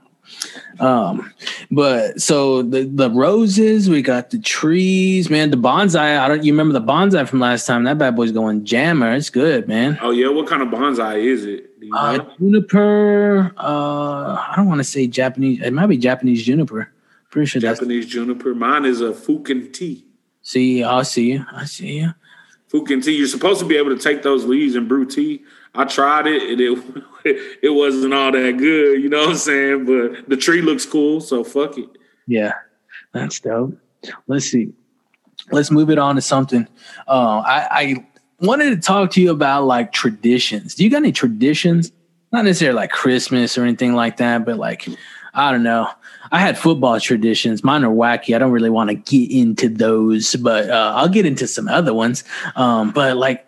Um, 0.80 1.32
but 1.70 2.20
so 2.20 2.62
the 2.62 2.84
the 2.84 3.10
roses, 3.10 3.88
we 3.88 4.02
got 4.02 4.30
the 4.30 4.38
trees, 4.38 5.30
man. 5.30 5.50
The 5.50 5.56
bonsai. 5.56 6.18
I 6.18 6.28
don't. 6.28 6.42
You 6.42 6.52
remember 6.52 6.72
the 6.72 6.84
bonsai 6.84 7.28
from 7.28 7.40
last 7.40 7.66
time? 7.66 7.84
That 7.84 7.98
bad 7.98 8.16
boy's 8.16 8.32
going 8.32 8.64
jammer. 8.64 9.14
It's 9.14 9.30
good, 9.30 9.68
man. 9.68 9.98
Oh 10.02 10.10
yeah, 10.10 10.28
what 10.28 10.46
kind 10.46 10.62
of 10.62 10.68
bonsai 10.68 11.22
is 11.22 11.44
it? 11.44 11.70
Uh, 11.92 12.18
juniper. 12.38 13.52
Uh, 13.56 14.34
I 14.34 14.54
don't 14.56 14.66
want 14.66 14.80
to 14.80 14.84
say 14.84 15.06
Japanese. 15.06 15.60
It 15.62 15.72
might 15.72 15.86
be 15.86 15.98
Japanese 15.98 16.42
juniper. 16.42 16.90
Pretty 17.30 17.46
sure. 17.46 17.60
Japanese 17.60 18.06
juniper. 18.06 18.54
Mine 18.54 18.84
is 18.84 19.00
a 19.00 19.10
Fukien 19.10 19.72
tea. 19.72 20.06
See, 20.42 20.82
I 20.82 21.02
see 21.02 21.32
you. 21.32 21.44
I 21.52 21.64
see 21.66 21.98
you. 21.98 22.14
Fukien 22.72 23.04
tea. 23.04 23.16
You're 23.16 23.26
supposed 23.26 23.60
to 23.60 23.66
be 23.66 23.76
able 23.76 23.94
to 23.96 24.02
take 24.02 24.22
those 24.22 24.44
leaves 24.44 24.74
and 24.74 24.88
brew 24.88 25.06
tea. 25.06 25.44
I 25.74 25.84
tried 25.84 26.26
it 26.26 26.42
and 26.42 26.60
it 26.60 27.04
it 27.62 27.74
wasn't 27.74 28.14
all 28.14 28.32
that 28.32 28.56
good. 28.56 29.02
You 29.02 29.08
know 29.08 29.20
what 29.20 29.30
I'm 29.30 29.36
saying? 29.36 29.84
But 29.86 30.28
the 30.28 30.36
tree 30.36 30.62
looks 30.62 30.86
cool, 30.86 31.20
so 31.20 31.44
fuck 31.44 31.76
it. 31.78 31.88
Yeah, 32.26 32.52
that's 33.12 33.40
dope. 33.40 33.78
Let's 34.26 34.46
see. 34.46 34.72
Let's 35.50 35.70
move 35.70 35.90
it 35.90 35.98
on 35.98 36.14
to 36.14 36.22
something. 36.22 36.66
Uh, 37.06 37.42
I, 37.44 37.68
I 37.70 38.06
wanted 38.40 38.70
to 38.70 38.76
talk 38.76 39.10
to 39.12 39.20
you 39.20 39.30
about 39.30 39.64
like 39.64 39.92
traditions. 39.92 40.74
Do 40.74 40.84
you 40.84 40.90
got 40.90 40.98
any 40.98 41.12
traditions? 41.12 41.92
Not 42.32 42.44
necessarily 42.44 42.76
like 42.76 42.90
Christmas 42.90 43.56
or 43.58 43.62
anything 43.64 43.94
like 43.94 44.18
that, 44.18 44.44
but 44.44 44.58
like 44.58 44.88
I 45.34 45.50
don't 45.50 45.62
know. 45.62 45.88
I 46.30 46.38
had 46.38 46.56
football 46.56 46.98
traditions. 47.00 47.64
Mine 47.64 47.84
are 47.84 47.90
wacky. 47.90 48.34
I 48.34 48.38
don't 48.38 48.52
really 48.52 48.70
want 48.70 48.90
to 48.90 48.94
get 48.94 49.30
into 49.30 49.68
those, 49.68 50.36
but 50.36 50.70
uh, 50.70 50.94
I'll 50.96 51.08
get 51.08 51.26
into 51.26 51.46
some 51.46 51.68
other 51.68 51.92
ones. 51.92 52.24
Um, 52.56 52.92
but 52.92 53.16
like, 53.16 53.46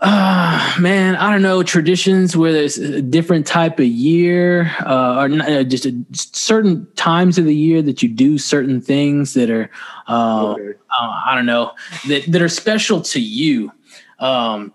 uh, 0.00 0.74
man, 0.80 1.16
I 1.16 1.30
don't 1.30 1.42
know 1.42 1.62
traditions 1.62 2.36
where 2.36 2.52
there's 2.52 2.78
a 2.78 3.02
different 3.02 3.46
type 3.46 3.78
of 3.78 3.84
year, 3.86 4.74
uh, 4.80 5.16
or 5.20 5.28
not, 5.28 5.48
uh, 5.48 5.64
just 5.64 5.84
a, 5.84 5.94
certain 6.12 6.86
times 6.96 7.36
of 7.36 7.44
the 7.44 7.54
year 7.54 7.82
that 7.82 8.02
you 8.02 8.08
do 8.08 8.38
certain 8.38 8.80
things 8.80 9.34
that 9.34 9.50
are, 9.50 9.70
uh, 10.08 10.52
Okay. 10.52 10.78
uh, 10.90 11.22
I 11.26 11.34
don't 11.34 11.46
know, 11.46 11.72
that 12.08 12.24
that 12.32 12.40
are 12.40 12.48
special 12.48 13.02
to 13.02 13.20
you. 13.20 13.72
Um, 14.18 14.72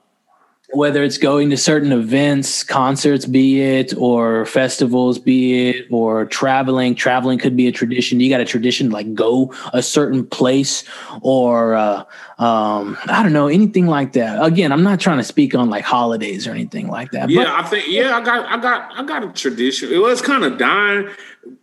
whether 0.74 1.04
it's 1.04 1.18
going 1.18 1.50
to 1.52 1.58
certain 1.58 1.92
events, 1.92 2.64
concerts, 2.64 3.26
be 3.26 3.62
it, 3.62 3.94
or 3.98 4.46
festivals, 4.46 5.18
be 5.18 5.70
it, 5.70 5.88
or 5.90 6.26
traveling. 6.26 6.96
Traveling 6.96 7.40
could 7.40 7.56
be 7.56 7.68
a 7.68 7.72
tradition. 7.72 8.20
You 8.20 8.30
got 8.30 8.42
a 8.42 8.46
tradition 8.46 8.90
like 8.90 9.14
go 9.14 9.54
a 9.74 9.82
certain 9.82 10.26
place, 10.26 10.84
or 11.22 11.76
uh, 11.76 12.04
um, 12.38 12.98
I 13.06 13.24
don't 13.24 13.32
know 13.32 13.48
anything 13.48 13.88
like 13.88 14.14
that. 14.14 14.44
Again, 14.44 14.72
I'm 14.74 14.84
not 14.84 15.00
trying 15.00 15.18
to 15.20 15.24
speak 15.24 15.56
on 15.56 15.70
like 15.70 15.86
holidays 15.86 16.48
or 16.48 16.52
anything 16.52 16.88
like 16.90 17.12
that. 17.12 17.30
Yeah, 17.30 17.54
I 17.56 17.64
think 17.64 17.86
yeah, 17.88 18.18
I 18.18 18.22
got 18.24 18.46
I 18.48 18.62
got 18.62 18.92
I 19.00 19.04
got 19.04 19.24
a 19.24 19.32
tradition. 19.32 19.92
It 19.94 20.00
was 20.00 20.22
kind 20.22 20.44
of 20.44 20.58
dying, 20.58 21.08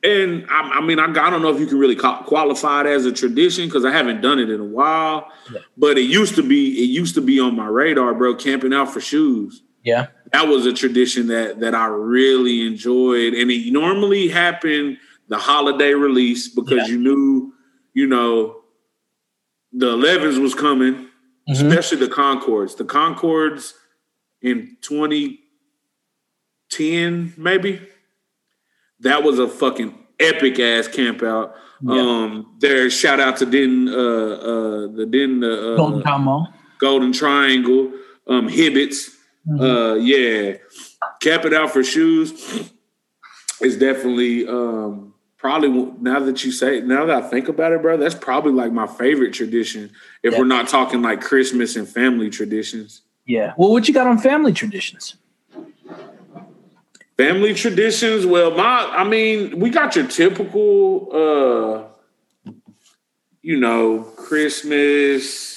and 0.03 0.47
I, 0.49 0.79
I 0.79 0.81
mean 0.81 0.99
I, 0.99 1.12
got, 1.12 1.27
I 1.27 1.31
don't 1.31 1.43
know 1.43 1.51
if 1.55 1.61
you 1.61 1.66
can 1.66 1.79
really 1.79 1.97
qualify 1.97 2.81
it 2.83 2.87
as 2.87 3.05
a 3.05 3.12
tradition 3.12 3.66
because 3.66 3.85
I 3.85 3.91
haven't 3.93 4.23
done 4.23 4.39
it 4.39 4.49
in 4.49 4.61
a 4.61 4.64
while. 4.64 5.29
Yeah. 5.53 5.61
But 5.77 5.99
it 5.99 6.03
used 6.05 6.37
to 6.37 6.43
be 6.43 6.70
it 6.83 6.89
used 6.89 7.14
to 7.16 7.20
be 7.20 7.39
on 7.39 7.55
my 7.55 7.66
radar, 7.66 8.14
bro. 8.14 8.35
Camping 8.35 8.73
out 8.73 8.91
for 8.91 9.01
shoes. 9.01 9.62
yeah, 9.83 10.07
That 10.33 10.49
was 10.49 10.64
a 10.64 10.73
tradition 10.73 11.27
that 11.27 11.61
that 11.61 11.75
I 11.75 11.87
really 11.87 12.66
enjoyed, 12.66 13.35
and 13.35 13.51
it 13.51 13.70
normally 13.73 14.29
happened 14.29 14.97
the 15.29 15.37
holiday 15.39 15.93
release 15.93 16.49
because 16.49 16.79
Yeah. 16.79 16.95
you 16.95 16.99
knew, 16.99 17.53
you 17.93 18.07
know, 18.07 18.61
the 19.73 19.97
11s 19.97 20.39
was 20.39 20.55
coming 20.55 21.09
Mhm. 21.49 21.55
especially 21.55 21.99
the 21.99 22.09
Concords. 22.09 22.75
The 22.77 22.85
Concords 22.85 23.75
in 24.41 24.77
2010, 24.81 27.33
maybe. 27.37 27.81
That 29.01 29.23
was 29.25 29.39
a 29.41 29.49
fucking 29.49 29.95
epic 30.20 30.61
ass 30.61 30.87
camp 30.89 31.23
out. 31.23 31.55
Yeah. 31.83 32.01
Um, 32.01 32.57
there, 32.61 32.89
shout 32.91 33.18
out 33.18 33.37
to 33.39 33.47
Den, 33.47 33.89
uh, 33.89 33.93
uh, 33.93 34.87
the 34.95 35.07
Den, 35.11 35.43
uh, 35.43 35.75
Golden 35.77 36.03
Combo. 36.03 36.47
Golden 36.79 37.12
Triangle, 37.12 37.91
um, 38.29 38.49
Hibbetts. 38.49 39.11
Mm-hmm. 39.49 39.61
Uh, 39.61 39.95
yeah, 39.95 40.59
cap 41.20 41.45
it 41.45 41.53
out 41.53 41.73
for 41.73 41.83
shoes 41.83 42.33
is 43.61 43.77
definitely 43.77 44.47
um, 44.47 45.11
probably 45.43 45.93
now 46.01 46.20
that 46.20 46.45
you 46.45 46.53
say 46.53 46.80
now 46.80 47.05
that 47.05 47.24
I 47.24 47.28
think 47.28 47.49
about 47.49 47.72
it, 47.72 47.82
bro, 47.82 47.97
that's 47.97 48.14
probably 48.14 48.53
like 48.53 48.72
my 48.72 48.86
favorite 48.86 49.32
tradition. 49.34 49.90
If 50.22 50.32
Yeah. 50.32 50.38
we're 50.38 50.45
not 50.47 50.68
talking 50.68 51.03
like 51.03 51.20
Christmas 51.20 51.74
and 51.76 51.86
family 51.86 52.30
traditions, 52.30 53.03
Yeah. 53.26 53.53
Well, 53.57 53.70
what 53.72 53.86
you 53.88 53.95
got 53.95 54.07
on 54.07 54.18
family 54.18 54.53
traditions? 54.53 55.16
family 57.16 57.55
traditions. 57.55 58.24
Well, 58.24 58.53
my 58.53 58.86
I 58.97 59.05
mean, 59.05 59.59
we 59.59 59.68
got 59.70 59.97
your 59.97 60.07
typical, 60.07 61.09
uh, 61.12 62.53
you 63.43 63.59
know, 63.59 64.03
Christmas. 64.16 65.51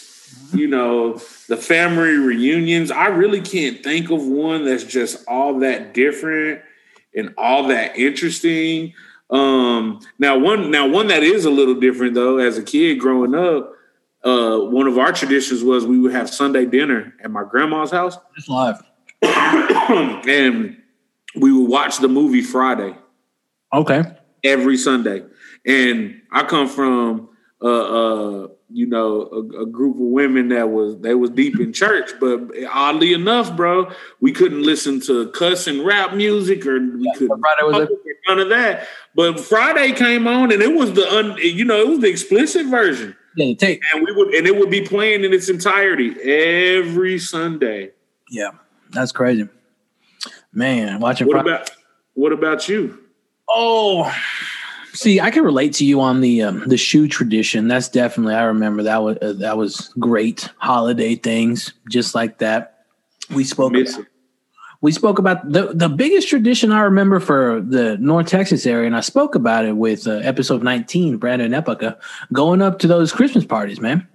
You 0.54 0.68
know, 0.68 1.14
the 1.48 1.58
family 1.58 2.18
reunions. 2.18 2.90
I 2.92 3.08
really 3.08 3.42
can't 3.42 3.84
think 3.84 4.10
of 4.10 4.26
one 4.26 4.66
that's 4.66 4.84
just 4.84 5.26
all 5.28 5.60
that 5.60 5.94
different 5.94 6.62
and 7.16 7.34
all 7.38 7.68
that 7.68 7.98
interesting. 7.98 8.94
Um, 9.30 10.00
now 10.20 10.38
one 10.38 10.70
now 10.72 10.88
one 10.88 11.08
that 11.08 11.24
is 11.24 11.46
a 11.46 11.50
little 11.50 11.76
different 11.76 12.14
though, 12.14 12.38
as 12.38 12.58
a 12.58 12.64
kid 12.64 13.00
growing 13.00 13.34
up, 13.34 13.74
uh, 14.24 14.58
one 14.60 14.88
of 14.88 14.98
our 14.98 15.12
traditions 15.12 15.64
was 15.64 15.86
we 15.86 15.98
would 16.00 16.12
have 16.12 16.30
Sunday 16.30 16.66
dinner 16.66 17.14
at 17.24 17.32
my 17.32 17.44
grandma's 17.44 17.92
house, 17.92 18.18
It's 18.38 18.48
live. 18.48 18.82
and 19.24 20.78
we 21.36 21.52
would 21.52 21.70
watch 21.70 21.98
the 22.00 22.08
movie 22.08 22.42
Friday 22.42 22.96
Okay. 23.74 24.04
every 24.44 24.78
Sunday. 24.78 25.24
And 25.66 26.22
I 26.32 26.44
come 26.44 26.68
from 26.70 27.30
uh, 27.62 27.66
uh 27.66 28.48
you 28.70 28.86
know 28.86 29.22
a, 29.32 29.62
a 29.62 29.66
group 29.66 29.96
of 29.96 30.02
women 30.02 30.50
that 30.50 30.70
was 30.70 30.98
they 31.00 31.14
was 31.16 31.30
deep 31.30 31.60
in 31.60 31.72
church, 31.72 32.12
but 32.20 32.40
oddly 32.72 33.14
enough, 33.14 33.56
bro, 33.56 33.92
we 34.20 34.32
couldn't 34.32 34.64
listen 34.64 35.00
to 35.02 35.30
cuss 35.30 35.68
and 35.68 35.86
rap 35.86 36.14
music 36.14 36.66
or 36.66 36.80
we 36.80 37.12
couldn't 37.18 37.40
Friday 37.40 37.64
was 37.64 37.90
a- 37.90 38.28
none 38.28 38.40
of 38.40 38.50
that. 38.50 38.88
But 39.16 39.40
Friday 39.40 39.94
came 39.94 40.28
on 40.28 40.52
and 40.52 40.62
it 40.62 40.74
was 40.76 40.94
the 40.94 41.08
un, 41.16 41.38
you 41.38 41.64
know 41.64 41.80
it 41.80 41.88
was 41.88 42.00
the 42.00 42.10
explicit 42.10 42.66
version, 42.66 43.16
Yeah, 43.38 43.54
tape. 43.54 43.82
and 43.94 44.04
we 44.04 44.12
would 44.12 44.34
and 44.34 44.48
it 44.48 44.58
would 44.58 44.70
be 44.72 44.82
playing 44.82 45.24
in 45.24 45.32
its 45.34 45.48
entirety 45.48 46.10
every 46.22 47.20
Sunday. 47.20 47.92
Yeah, 48.30 48.52
that's 48.92 49.12
crazy. 49.12 49.48
Man, 50.52 51.00
watching 51.00 51.28
What 51.28 51.36
Friday. 51.36 51.50
about 51.50 51.72
what 52.16 52.32
about 52.34 52.68
you? 52.68 53.00
Oh, 53.48 54.12
see, 54.96 55.20
I 55.22 55.30
can 55.30 55.44
relate 55.44 55.74
to 55.76 55.86
you 55.86 56.02
on 56.02 56.22
the 56.22 56.42
um, 56.44 56.64
the 56.68 56.78
shoe 56.78 57.08
tradition. 57.08 57.68
That's 57.68 57.90
definitely 57.90 58.34
I 58.34 58.44
remember 58.44 58.84
that 58.84 59.04
was 59.04 59.18
uh, 59.22 59.34
that 59.34 59.58
was 59.58 59.94
great 60.00 60.50
holiday 60.58 61.16
things 61.16 61.74
just 61.90 62.16
like 62.16 62.40
that. 62.40 62.86
We 63.34 63.44
spoke 63.44 63.74
about, 63.74 63.82
it. 64.00 64.06
we 64.82 64.92
spoke 64.92 65.20
about 65.20 65.52
the 65.52 65.74
the 65.74 65.90
biggest 65.90 66.28
tradition 66.30 66.72
I 66.72 66.82
remember 66.82 67.20
for 67.20 67.62
the 67.62 67.98
North 67.98 68.28
Texas 68.28 68.66
area, 68.66 68.88
and 68.88 68.96
I 68.96 69.02
spoke 69.02 69.36
about 69.36 69.66
it 69.66 69.74
with 69.78 70.08
uh, 70.08 70.14
episode 70.24 70.64
19, 70.64 71.18
Brandon 71.18 71.52
Epica, 71.52 71.98
going 72.34 72.62
up 72.62 72.80
to 72.80 72.88
those 72.88 73.12
Christmas 73.12 73.46
parties, 73.46 73.80
man, 73.82 74.08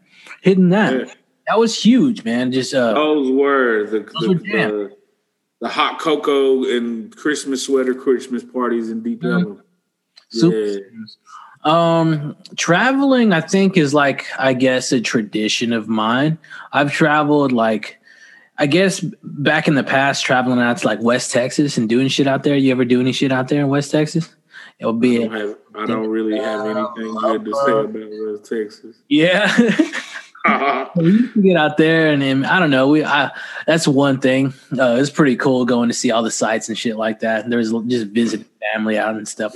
hitting 0.42 0.70
that. 0.70 0.92
Yeah. 1.08 1.14
That 1.48 1.58
was 1.58 1.82
huge, 1.82 2.22
man. 2.24 2.52
Just 2.52 2.72
uh, 2.74 2.94
Those 2.94 3.32
were 3.32 3.84
the 3.86 4.00
Those 4.00 4.22
the, 4.22 4.28
were 4.28 4.34
the, 4.34 4.96
the 5.62 5.68
hot 5.68 5.98
cocoa 5.98 6.62
and 6.64 7.14
Christmas 7.16 7.64
sweater 7.64 7.92
Christmas 7.94 8.44
parties 8.44 8.88
in 8.90 9.02
Deep 9.02 9.22
Mhm. 9.22 9.32
Ellum. 9.32 9.62
Super. 10.30 10.56
Yeah. 10.56 10.80
Um, 11.62 12.36
traveling, 12.56 13.32
I 13.32 13.42
think, 13.42 13.76
is 13.76 13.92
like 13.92 14.26
I 14.38 14.54
guess 14.54 14.92
a 14.92 15.00
tradition 15.00 15.72
of 15.72 15.88
mine. 15.88 16.38
I've 16.72 16.92
traveled 16.92 17.52
like. 17.52 17.96
I 18.58 18.66
guess 18.66 19.00
back 19.22 19.68
in 19.68 19.74
the 19.74 19.82
past, 19.82 20.22
traveling 20.22 20.58
out 20.58 20.76
to 20.76 20.86
like 20.86 21.00
West 21.00 21.30
Texas 21.30 21.78
and 21.78 21.88
doing 21.88 22.08
shit 22.08 22.26
out 22.26 22.42
there. 22.42 22.54
You 22.54 22.72
ever 22.72 22.84
do 22.84 23.00
any 23.00 23.10
shit 23.10 23.32
out 23.32 23.48
there 23.48 23.62
in 23.62 23.68
West 23.68 23.90
Texas? 23.90 24.28
It'll 24.78 24.96
I 24.96 24.98
be 24.98 25.18
don't, 25.18 25.32
have, 25.32 25.56
I 25.74 25.86
don't 25.86 26.08
really 26.08 26.38
have 26.38 26.66
anything 26.66 27.14
good 27.14 27.44
to 27.44 27.54
say 27.54 27.72
about 27.72 27.92
West 27.94 28.50
Texas. 28.50 28.96
yeah. 29.08 29.56
we 30.96 31.04
used 31.04 31.34
to 31.34 31.42
get 31.42 31.56
out 31.56 31.76
there 31.76 32.12
and, 32.12 32.22
and 32.22 32.46
I 32.46 32.58
don't 32.58 32.70
know. 32.70 32.88
We 32.88 33.04
I 33.04 33.30
that's 33.66 33.86
one 33.86 34.20
thing. 34.20 34.54
Uh, 34.78 34.96
it's 34.98 35.10
pretty 35.10 35.36
cool 35.36 35.66
going 35.66 35.88
to 35.88 35.94
see 35.94 36.10
all 36.10 36.22
the 36.22 36.30
sites 36.30 36.68
and 36.68 36.78
shit 36.78 36.96
like 36.96 37.20
that. 37.20 37.48
There's 37.50 37.72
just 37.88 38.06
visiting 38.06 38.46
family 38.72 38.98
out 38.98 39.16
and 39.16 39.28
stuff 39.28 39.54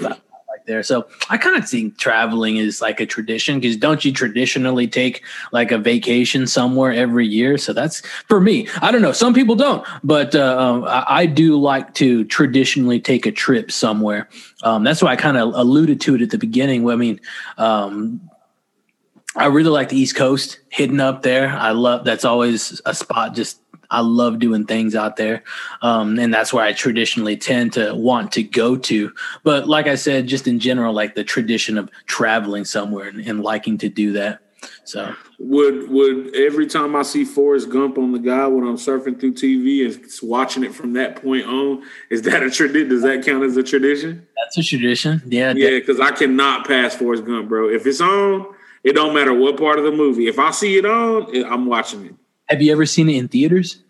there. 0.66 0.82
So 0.82 1.06
I 1.28 1.36
kind 1.36 1.56
of 1.56 1.68
think 1.68 1.98
traveling 1.98 2.56
is 2.56 2.80
like 2.80 3.00
a 3.00 3.06
tradition 3.06 3.60
because 3.60 3.76
don't 3.76 4.04
you 4.04 4.12
traditionally 4.12 4.86
take 4.86 5.22
like 5.52 5.72
a 5.72 5.78
vacation 5.78 6.46
somewhere 6.46 6.92
every 6.92 7.26
year? 7.26 7.58
So 7.58 7.72
that's 7.72 8.00
for 8.28 8.40
me. 8.40 8.68
I 8.80 8.90
don't 8.90 9.02
know. 9.02 9.12
Some 9.12 9.34
people 9.34 9.56
don't, 9.56 9.86
but 10.02 10.34
uh, 10.34 10.58
um, 10.58 10.84
I, 10.84 11.04
I 11.08 11.26
do 11.26 11.58
like 11.58 11.94
to 11.94 12.24
traditionally 12.24 13.00
take 13.00 13.26
a 13.26 13.32
trip 13.32 13.70
somewhere. 13.70 14.28
Um, 14.62 14.84
that's 14.84 15.02
why 15.02 15.12
I 15.12 15.16
kind 15.16 15.36
of 15.36 15.54
alluded 15.54 16.00
to 16.02 16.14
it 16.14 16.22
at 16.22 16.30
the 16.30 16.38
beginning. 16.38 16.88
I 16.88 16.96
mean, 16.96 17.20
um, 17.58 18.30
I 19.36 19.46
really 19.46 19.70
like 19.70 19.88
the 19.88 19.96
East 19.96 20.14
Coast, 20.14 20.60
hidden 20.68 21.00
up 21.00 21.22
there. 21.22 21.48
I 21.48 21.72
love 21.72 22.04
that's 22.04 22.24
always 22.24 22.80
a 22.86 22.94
spot. 22.94 23.34
Just 23.34 23.60
I 23.94 24.00
love 24.00 24.38
doing 24.38 24.66
things 24.66 24.94
out 24.94 25.16
there, 25.16 25.42
um, 25.82 26.18
and 26.18 26.32
that's 26.32 26.52
where 26.52 26.64
I 26.64 26.72
traditionally 26.72 27.36
tend 27.36 27.72
to 27.74 27.94
want 27.94 28.32
to 28.32 28.42
go 28.42 28.76
to. 28.76 29.12
But 29.42 29.68
like 29.68 29.86
I 29.86 29.94
said, 29.94 30.26
just 30.26 30.46
in 30.46 30.58
general, 30.58 30.92
like 30.92 31.14
the 31.14 31.24
tradition 31.24 31.78
of 31.78 31.90
traveling 32.06 32.64
somewhere 32.64 33.08
and, 33.08 33.20
and 33.20 33.42
liking 33.42 33.78
to 33.78 33.88
do 33.88 34.12
that. 34.12 34.40
So 34.84 35.14
Would 35.38 35.90
would 35.90 36.34
every 36.34 36.66
time 36.66 36.96
I 36.96 37.02
see 37.02 37.24
Forrest 37.24 37.70
Gump 37.70 37.98
on 37.98 38.12
the 38.12 38.18
guy 38.18 38.46
when 38.46 38.64
I'm 38.64 38.76
surfing 38.76 39.18
through 39.18 39.34
TV 39.34 39.84
and 39.84 40.04
watching 40.22 40.64
it 40.64 40.74
from 40.74 40.94
that 40.94 41.22
point 41.22 41.46
on, 41.46 41.82
is 42.10 42.22
that 42.22 42.42
a 42.42 42.50
tradition? 42.50 42.88
Does 42.88 43.02
that 43.02 43.24
count 43.24 43.44
as 43.44 43.56
a 43.56 43.62
tradition? 43.62 44.26
that's 44.36 44.58
a 44.58 44.62
tradition. 44.62 45.22
Yeah, 45.26 45.52
Yeah, 45.54 45.70
because 45.70 46.00
I 46.00 46.10
cannot 46.10 46.66
pass 46.66 46.94
Forrest 46.94 47.24
Gump, 47.24 47.48
bro. 47.48 47.68
If 47.68 47.86
it's 47.86 48.00
on, 48.00 48.54
it 48.82 48.94
don't 48.94 49.14
matter 49.14 49.32
what 49.32 49.56
part 49.56 49.78
of 49.78 49.84
the 49.84 49.92
movie. 49.92 50.28
If 50.28 50.38
I 50.38 50.50
see 50.50 50.76
it 50.76 50.84
on, 50.84 51.44
I'm 51.44 51.66
watching 51.66 52.06
it. 52.06 52.14
Have 52.48 52.60
you 52.60 52.70
ever 52.72 52.84
seen 52.84 53.08
it 53.08 53.16
in 53.16 53.28
theaters? 53.28 53.82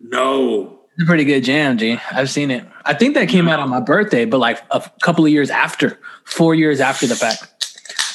No, 0.00 0.80
It's 0.94 1.02
a 1.02 1.06
pretty 1.06 1.24
good 1.24 1.42
jam, 1.42 1.76
G. 1.78 1.98
I've 2.12 2.30
seen 2.30 2.50
it. 2.50 2.64
I 2.84 2.94
think 2.94 3.14
that 3.14 3.28
came 3.28 3.48
out 3.48 3.60
on 3.60 3.68
my 3.68 3.80
birthday, 3.80 4.24
but 4.24 4.38
like 4.38 4.62
a 4.70 4.90
couple 5.02 5.24
of 5.24 5.30
years 5.30 5.50
after, 5.50 5.98
four 6.24 6.54
years 6.54 6.80
after 6.80 7.06
the 7.06 7.16
fact. 7.16 7.54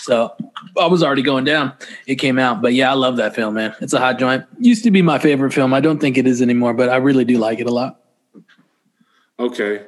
So 0.01 0.36
I 0.79 0.88
was 0.88 1.01
already 1.03 1.21
going 1.21 1.45
down. 1.45 1.73
It 2.07 2.15
came 2.15 2.38
out, 2.39 2.61
but 2.61 2.73
yeah, 2.73 2.91
I 2.91 2.93
love 2.93 3.17
that 3.17 3.36
film, 3.36 3.53
man. 3.53 3.73
It's 3.79 3.93
a 3.93 3.99
hot 3.99 4.19
joint. 4.19 4.45
Used 4.59 4.84
to 4.84 4.91
be 4.91 5.01
my 5.01 5.19
favorite 5.19 5.53
film. 5.53 5.73
I 5.73 5.79
don't 5.79 5.99
think 5.99 6.17
it 6.17 6.27
is 6.27 6.41
anymore, 6.41 6.73
but 6.73 6.89
I 6.89 6.97
really 6.97 7.25
do 7.25 7.38
like 7.38 7.59
it 7.59 7.67
a 7.67 7.71
lot. 7.71 8.01
okay, 9.39 9.86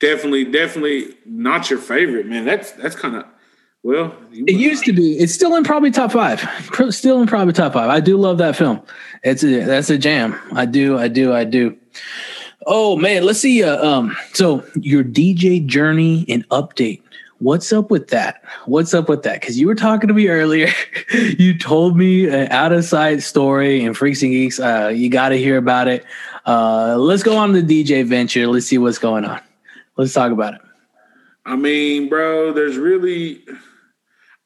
definitely, 0.00 0.44
definitely 0.44 1.16
not 1.24 1.70
your 1.70 1.78
favorite, 1.78 2.26
man. 2.26 2.44
That's 2.44 2.72
that's 2.72 2.94
kind 2.96 3.16
of 3.16 3.24
well. 3.82 4.14
It 4.32 4.56
used 4.56 4.84
to 4.84 4.92
be. 4.92 5.18
It's 5.18 5.34
still 5.34 5.54
in 5.56 5.64
probably 5.64 5.90
top 5.90 6.12
five. 6.12 6.40
Still 6.90 7.20
in 7.20 7.26
probably 7.26 7.52
top 7.52 7.72
five. 7.72 7.90
I 7.90 8.00
do 8.00 8.16
love 8.16 8.38
that 8.38 8.56
film. 8.56 8.82
It's 9.22 9.42
a 9.42 9.64
that's 9.64 9.90
a 9.90 9.98
jam. 9.98 10.38
I 10.52 10.66
do. 10.66 10.98
I 10.98 11.08
do. 11.08 11.32
I 11.32 11.44
do. 11.44 11.76
Oh 12.66 12.96
man, 12.96 13.24
let's 13.24 13.40
see. 13.40 13.62
Uh, 13.62 13.84
um, 13.84 14.16
so 14.34 14.64
your 14.74 15.02
DJ 15.02 15.64
journey 15.64 16.24
and 16.28 16.48
update. 16.48 17.02
What's 17.38 17.72
up 17.72 17.90
with 17.90 18.08
that? 18.08 18.40
What's 18.66 18.94
up 18.94 19.08
with 19.08 19.24
that? 19.24 19.40
Because 19.40 19.58
you 19.58 19.66
were 19.66 19.74
talking 19.74 20.06
to 20.06 20.14
me 20.14 20.28
earlier. 20.28 20.68
you 21.12 21.58
told 21.58 21.96
me 21.96 22.28
an 22.28 22.46
out 22.52 22.72
of 22.72 22.84
sight 22.84 23.20
story 23.20 23.84
and 23.84 23.96
Freaks 23.96 24.22
and 24.22 24.30
Geeks. 24.30 24.60
Uh, 24.60 24.92
you 24.94 25.10
got 25.10 25.30
to 25.30 25.36
hear 25.36 25.56
about 25.56 25.88
it. 25.88 26.04
Uh, 26.46 26.96
let's 26.96 27.24
go 27.24 27.36
on 27.36 27.52
the 27.52 27.60
DJ 27.62 28.06
venture. 28.06 28.46
Let's 28.46 28.66
see 28.66 28.78
what's 28.78 28.98
going 28.98 29.24
on. 29.24 29.40
Let's 29.96 30.12
talk 30.12 30.30
about 30.30 30.54
it. 30.54 30.60
I 31.44 31.56
mean, 31.56 32.08
bro, 32.08 32.52
there's 32.52 32.76
really. 32.76 33.42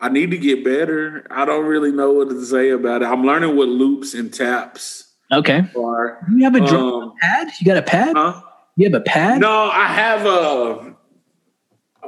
I 0.00 0.08
need 0.10 0.30
to 0.32 0.38
get 0.38 0.62
better. 0.64 1.26
I 1.30 1.44
don't 1.44 1.64
really 1.64 1.90
know 1.90 2.12
what 2.12 2.28
to 2.28 2.44
say 2.44 2.70
about 2.70 3.02
it. 3.02 3.06
I'm 3.06 3.24
learning 3.24 3.56
what 3.56 3.68
loops 3.68 4.14
and 4.14 4.32
taps 4.32 5.14
Okay. 5.32 5.62
are. 5.76 6.18
You 6.30 6.44
have 6.44 6.54
a 6.54 6.60
drum 6.60 6.82
Um, 6.92 7.12
pad? 7.20 7.48
You 7.60 7.66
got 7.66 7.76
a 7.78 7.82
pad? 7.82 8.14
Huh? 8.16 8.42
You 8.76 8.90
have 8.90 8.94
a 9.00 9.04
pad? 9.04 9.40
No, 9.40 9.70
I 9.72 9.86
have 9.86 10.26
a. 10.26 10.94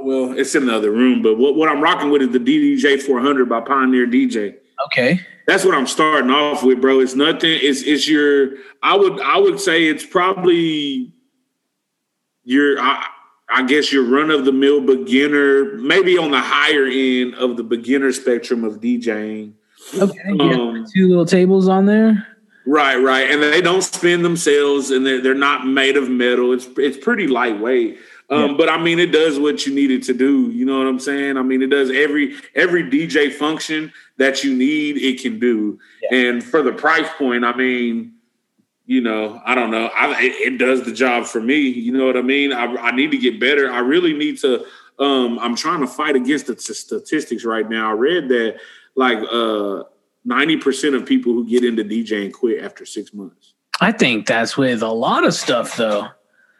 Well, 0.01 0.39
it's 0.39 0.55
in 0.55 0.67
the 0.67 0.75
other 0.77 0.93
room, 0.93 1.23
but 1.23 1.39
what, 1.39 1.57
what 1.57 1.69
I'm 1.69 1.81
rocking 1.81 2.11
with 2.11 2.23
is 2.23 2.29
the 2.31 2.39
DDJ 2.39 3.03
400 3.03 3.49
by 3.49 3.61
Pioneer 3.63 4.07
DJ. 4.07 4.55
Okay. 4.87 5.19
That's 5.49 5.65
what 5.65 5.75
I'm 5.75 5.87
starting 5.87 6.31
off 6.31 6.63
with, 6.63 6.81
bro. 6.81 7.01
It's 7.01 7.15
nothing. 7.15 7.59
It's 7.63 7.83
it's 7.83 8.07
your. 8.07 8.51
I 8.83 8.95
would 8.97 9.19
I 9.21 9.39
would 9.39 9.59
say 9.59 9.87
it's 9.89 10.05
probably 10.07 11.13
your. 12.45 12.79
I, 12.79 13.07
I 13.51 13.63
guess 13.65 13.93
your 13.93 14.05
run 14.05 14.31
of 14.31 14.45
the 14.45 14.53
mill 14.53 14.81
beginner, 14.81 15.75
maybe 15.79 16.19
on 16.19 16.31
the 16.31 16.41
higher 16.41 16.85
end 16.87 17.35
of 17.35 17.57
the 17.57 17.63
beginner 17.63 18.13
spectrum 18.13 18.63
of 18.65 18.81
DJing. 18.81 19.53
Okay. 19.99 20.19
You 20.27 20.39
have 20.51 20.59
Um, 20.61 20.85
two 20.95 21.09
little 21.09 21.25
tables 21.25 21.67
on 21.69 21.87
there. 21.87 22.27
Right, 22.67 22.97
right, 22.97 23.31
and 23.31 23.43
they 23.43 23.63
don't 23.63 23.83
spin 23.83 24.23
themselves, 24.23 24.91
and 24.91 25.07
they're 25.07 25.23
they're 25.23 25.35
not 25.35 25.67
made 25.67 25.97
of 25.97 26.11
metal. 26.11 26.53
It's 26.53 26.69
it's 26.77 26.99
pretty 26.99 27.27
lightweight, 27.27 27.97
um, 28.29 28.51
Yeah. 28.51 28.57
but 28.59 28.69
I 28.69 28.83
mean, 28.83 28.99
it 28.99 29.11
does 29.11 29.39
what 29.39 29.67
you 29.67 29.75
need 29.75 29.91
it 29.91 30.03
to 30.03 30.13
do. 30.13 30.51
You 30.53 30.67
know 30.67 30.77
what 30.77 30.87
I'm 30.87 30.99
saying? 30.99 31.39
I 31.39 31.43
mean, 31.43 31.63
it 31.63 31.69
does 31.71 31.91
every 31.91 32.35
every 32.55 32.83
DJ 32.85 33.31
function 33.33 33.91
that 34.19 34.45
you 34.45 34.53
need. 34.55 34.99
It 34.99 35.23
can 35.23 35.39
do, 35.39 35.79
and 36.11 36.45
for 36.45 36.61
the 36.61 36.73
price 36.73 37.09
point, 37.17 37.43
I 37.47 37.57
mean, 37.57 38.13
you 38.89 39.03
know, 39.03 39.39
I 39.45 39.55
don't 39.55 39.71
know. 39.71 39.91
I, 39.95 40.19
it, 40.19 40.55
it 40.55 40.59
does 40.59 40.83
the 40.83 40.93
job 40.93 41.27
for 41.27 41.43
me. 41.43 41.59
You 41.59 41.93
know 41.93 42.07
what 42.07 42.17
I 42.17 42.23
mean? 42.23 42.55
I, 42.55 42.65
I 42.65 42.91
need 42.91 43.11
to 43.11 43.19
get 43.19 43.39
better. 43.39 43.71
I 43.71 43.81
really 43.81 44.15
need 44.15 44.39
to. 44.39 44.65
Um, 44.99 45.39
I'm 45.39 45.55
trying 45.55 45.81
to 45.81 45.87
fight 45.87 46.17
against 46.17 46.47
the 46.47 46.55
t- 46.55 46.73
statistics 46.73 47.45
right 47.45 47.69
now. 47.69 47.91
I 47.91 47.93
read 47.93 48.29
that 48.31 48.57
like 48.97 49.19
uh, 49.19 49.85
90% 50.27 50.97
of 50.97 51.05
people 51.05 51.35
who 51.35 51.47
get 51.47 51.65
into 51.65 51.85
DJing 51.85 52.33
quit 52.33 52.65
after 52.65 52.87
six 52.87 53.13
months. 53.13 53.53
I 53.79 53.93
think 53.93 54.27
that's 54.27 54.57
with 54.57 54.83
a 54.83 54.89
lot 54.89 55.27
of 55.27 55.35
stuff, 55.35 55.77
though. 55.77 56.09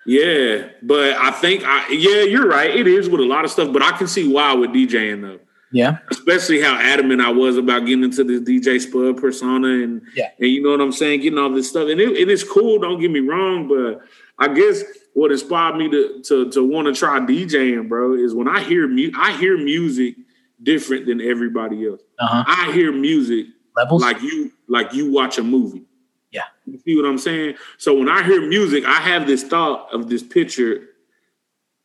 Yeah, 0.05 0.69
but 0.83 1.15
I 1.15 1.31
think 1.31 1.65
I 1.65 1.89
yeah, 1.91 2.23
you're 2.23 2.49
right. 2.49 2.71
It 2.75 2.87
is 2.87 3.09
with 3.09 3.23
a 3.23 3.27
lot 3.27 3.47
of 3.47 3.51
stuff, 3.51 3.73
but 3.73 3.83
I 3.83 3.93
can 3.93 4.07
see 4.07 4.31
why 4.31 4.55
with 4.55 4.71
DJing 4.71 5.23
though. 5.23 5.41
Yeah. 5.71 5.99
Especially 6.11 6.61
how 6.63 6.77
adamant 6.77 7.21
I 7.21 7.31
was 7.31 7.57
about 7.59 7.81
getting 7.87 8.05
into 8.05 8.25
this 8.25 8.41
DJ 8.41 8.81
Spud 8.81 9.17
persona 9.19 9.69
and 9.69 10.03
Yeah. 10.15 10.31
and 10.39 10.49
you 10.49 10.63
know 10.63 10.71
what 10.71 10.81
I'm 10.81 10.93
saying, 10.93 11.21
getting 11.21 11.39
all 11.39 11.51
this 11.53 11.69
stuff. 11.69 11.89
And 11.89 12.01
it, 12.01 12.09
it 12.17 12.31
is 12.31 12.43
cool, 12.45 12.79
don't 12.79 13.01
get 13.01 13.11
me 13.11 13.21
wrong, 13.21 13.69
but 13.69 14.01
I 14.39 14.53
guess 14.55 14.83
what 15.15 15.31
inspired 15.33 15.77
me 15.77 15.91
to 15.91 16.23
to 16.29 16.51
to 16.53 16.65
want 16.67 16.87
to 16.87 16.95
try 16.95 17.19
DJing, 17.21 17.89
bro, 17.89 18.15
is 18.15 18.35
when 18.35 18.49
I 18.49 18.63
hear 18.63 18.89
mu- 18.89 19.13
I 19.17 19.37
hear 19.37 19.59
music 19.59 20.17
different 20.63 21.07
than 21.07 21.21
everybody 21.21 21.87
else. 21.87 22.01
Uh 22.19 22.27
huh. 22.27 22.45
I 22.47 22.73
hear 22.73 22.91
music 22.93 23.47
Levels. 23.77 24.01
like 24.03 24.23
you 24.23 24.51
like 24.69 24.93
you 24.95 25.11
watch 25.13 25.39
a 25.39 25.43
movie. 25.43 25.85
Yeah. 26.31 26.43
You 26.67 26.79
see 26.79 26.97
what 26.97 27.05
I'm 27.07 27.19
saying? 27.19 27.57
So 27.79 27.95
when 27.99 28.09
I 28.09 28.23
hear 28.23 28.47
music, 28.47 28.85
I 28.85 29.01
have 29.01 29.27
this 29.27 29.43
thought 29.43 29.93
of 29.93 30.09
this 30.09 30.23
picture 30.23 30.83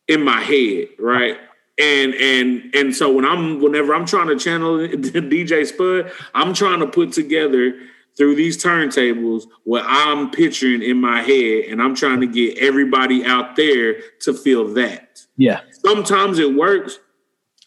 in 0.08 0.22
my 0.22 0.40
head, 0.40 0.88
right? 0.98 1.38
And 1.78 2.14
and 2.14 2.74
and 2.74 2.94
so 2.94 3.12
when 3.12 3.24
I'm 3.24 3.60
whenever 3.60 3.94
I'm 3.94 4.06
trying 4.06 4.28
to 4.28 4.36
channel 4.36 4.78
DJ 4.78 5.66
Spud, 5.66 6.12
I'm 6.34 6.54
trying 6.54 6.80
to 6.80 6.86
put 6.86 7.12
together 7.12 7.74
through 8.16 8.36
these 8.36 8.62
turntables 8.62 9.46
what 9.64 9.84
I'm 9.86 10.30
picturing 10.30 10.82
in 10.82 11.00
my 11.00 11.22
head, 11.22 11.64
and 11.68 11.82
I'm 11.82 11.94
trying 11.94 12.20
to 12.20 12.26
get 12.26 12.58
everybody 12.58 13.24
out 13.24 13.56
there 13.56 14.00
to 14.20 14.32
feel 14.32 14.68
that. 14.74 15.20
yeah. 15.36 15.60
Sometimes 15.84 16.38
it 16.38 16.54
works, 16.54 17.00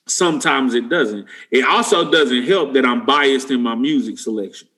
sometimes 0.07 0.73
it 0.73 0.89
doesn't. 0.89 1.27
It 1.51 1.65
also 1.65 2.09
doesn't 2.09 2.43
help 2.43 2.73
that 2.73 2.85
I'm 2.85 3.05
biased 3.05 3.51
in 3.51 3.61
my 3.61 3.75
music 3.75 4.19
selection. 4.19 4.69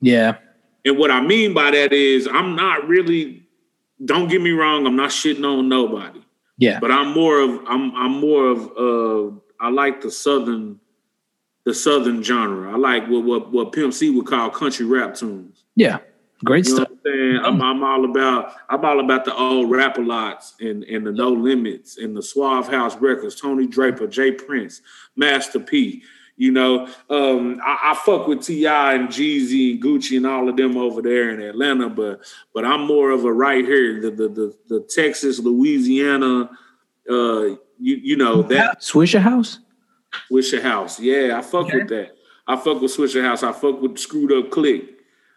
Yeah. 0.00 0.38
And 0.84 0.96
what 0.96 1.10
I 1.10 1.20
mean 1.20 1.52
by 1.52 1.72
that 1.72 1.92
is 1.92 2.26
I'm 2.26 2.56
not 2.56 2.88
really 2.88 3.42
don't 4.04 4.28
get 4.28 4.40
me 4.40 4.50
wrong, 4.50 4.86
I'm 4.86 4.96
not 4.96 5.10
shitting 5.10 5.44
on 5.44 5.68
nobody. 5.68 6.22
Yeah. 6.58 6.80
But 6.80 6.90
I'm 6.90 7.14
more 7.14 7.40
of 7.40 7.50
I'm 7.66 7.94
I'm 7.96 8.20
more 8.20 8.48
of 8.48 8.60
uh 8.76 9.36
I 9.60 9.70
like 9.70 10.00
the 10.00 10.10
southern 10.10 10.80
the 11.64 11.72
southern 11.72 12.22
genre. 12.22 12.72
I 12.72 12.76
like 12.76 13.08
what 13.08 13.24
what 13.24 13.52
what 13.52 13.72
Pimp 13.72 13.94
C 13.94 14.10
would 14.10 14.26
call 14.26 14.50
country 14.50 14.84
rap 14.84 15.14
tunes. 15.14 15.64
Yeah. 15.76 15.98
Great 16.44 16.66
You 16.66 16.76
stuff. 16.76 16.88
I'm, 17.04 17.60
I'm 17.62 17.82
all 17.82 18.04
about 18.04 18.54
I'm 18.68 18.84
all 18.84 19.00
about 19.00 19.24
the 19.24 19.34
old 19.34 19.70
Rap-A-Lots 19.70 20.54
and 20.60 20.84
and 20.84 21.06
the 21.06 21.12
No 21.12 21.30
Limits 21.30 21.98
and 21.98 22.16
the 22.16 22.22
Suave 22.22 22.68
House 22.68 22.96
Records, 22.96 23.40
Tony 23.40 23.66
Draper, 23.66 24.06
J 24.06 24.32
Prince, 24.32 24.82
Master 25.16 25.58
P. 25.58 26.02
You 26.38 26.52
know, 26.52 26.86
um, 27.10 27.60
I, 27.64 27.90
I, 27.90 28.00
fuck 28.04 28.28
with 28.28 28.44
T.I. 28.44 28.94
and 28.94 29.08
Jeezy 29.08 29.72
and 29.72 29.82
Gucci 29.82 30.18
and 30.18 30.26
all 30.26 30.48
of 30.48 30.56
them 30.56 30.76
over 30.76 31.02
there 31.02 31.30
in 31.30 31.42
Atlanta, 31.42 31.88
but 31.88 32.20
but 32.54 32.64
I'm 32.64 32.86
more 32.86 33.10
of 33.10 33.24
a 33.24 33.32
right 33.32 33.64
here, 33.64 34.00
the 34.00 34.12
the 34.12 34.28
the, 34.28 34.56
the 34.68 34.80
Texas, 34.82 35.40
Louisiana, 35.40 36.48
uh, 37.10 37.42
you 37.80 37.96
you 37.96 38.16
know 38.16 38.42
that 38.42 38.80
Swishahouse. 38.80 39.58
Swishahouse, 40.30 41.00
yeah, 41.00 41.36
I 41.36 41.42
fuck 41.42 41.66
okay. 41.66 41.78
with 41.78 41.88
that. 41.88 42.16
I 42.46 42.54
fuck 42.54 42.80
with 42.80 42.96
Swishahouse. 42.96 43.42
I 43.42 43.50
fuck 43.50 43.82
with 43.82 43.98
Screwed 43.98 44.32
Up 44.32 44.52
Click. 44.52 44.84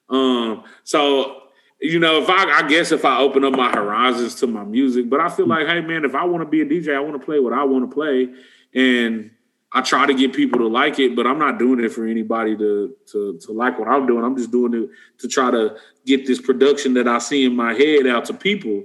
Um, 0.08 0.66
so 0.84 1.42
you 1.82 1.98
know, 1.98 2.22
if 2.22 2.30
I, 2.30 2.60
I 2.60 2.68
guess 2.68 2.92
if 2.92 3.06
I 3.06 3.18
open 3.18 3.44
up 3.44 3.54
my 3.54 3.72
horizons 3.72 4.36
to 4.36 4.48
my 4.48 4.64
music, 4.64 5.10
but 5.10 5.20
I 5.20 5.30
feel 5.30 5.48
like, 5.48 5.66
hey 5.66 5.82
man, 5.82 6.06
if 6.06 6.14
I 6.14 6.26
want 6.26 6.44
to 6.44 6.48
be 6.48 6.62
a 6.62 6.66
DJ, 6.66 6.96
I 6.96 7.00
want 7.00 7.20
to 7.20 7.26
play 7.26 7.40
what 7.40 7.54
I 7.54 7.64
want 7.64 7.90
to 7.90 7.94
play, 7.94 8.30
and 8.76 9.32
I 9.74 9.82
try 9.82 10.06
to 10.06 10.14
get 10.14 10.34
people 10.34 10.60
to 10.60 10.68
like 10.68 11.00
it, 11.00 11.16
but 11.16 11.26
I'm 11.26 11.40
not 11.40 11.58
doing 11.58 11.80
it 11.84 11.90
for 11.94 12.06
anybody 12.06 12.58
to 12.58 12.96
to 13.12 13.40
to 13.40 13.52
like 13.54 13.80
what 13.80 13.88
I'm 13.88 14.06
doing. 14.06 14.24
I'm 14.26 14.36
just 14.36 14.52
doing 14.52 14.74
it 14.74 14.90
to 15.20 15.28
try 15.28 15.50
to 15.52 15.78
get 16.06 16.28
this 16.28 16.42
production 16.42 16.94
that 16.96 17.08
I 17.08 17.20
see 17.20 17.46
in 17.46 17.56
my 17.56 17.74
head 17.74 18.06
out 18.08 18.26
to 18.26 18.34
people, 18.34 18.84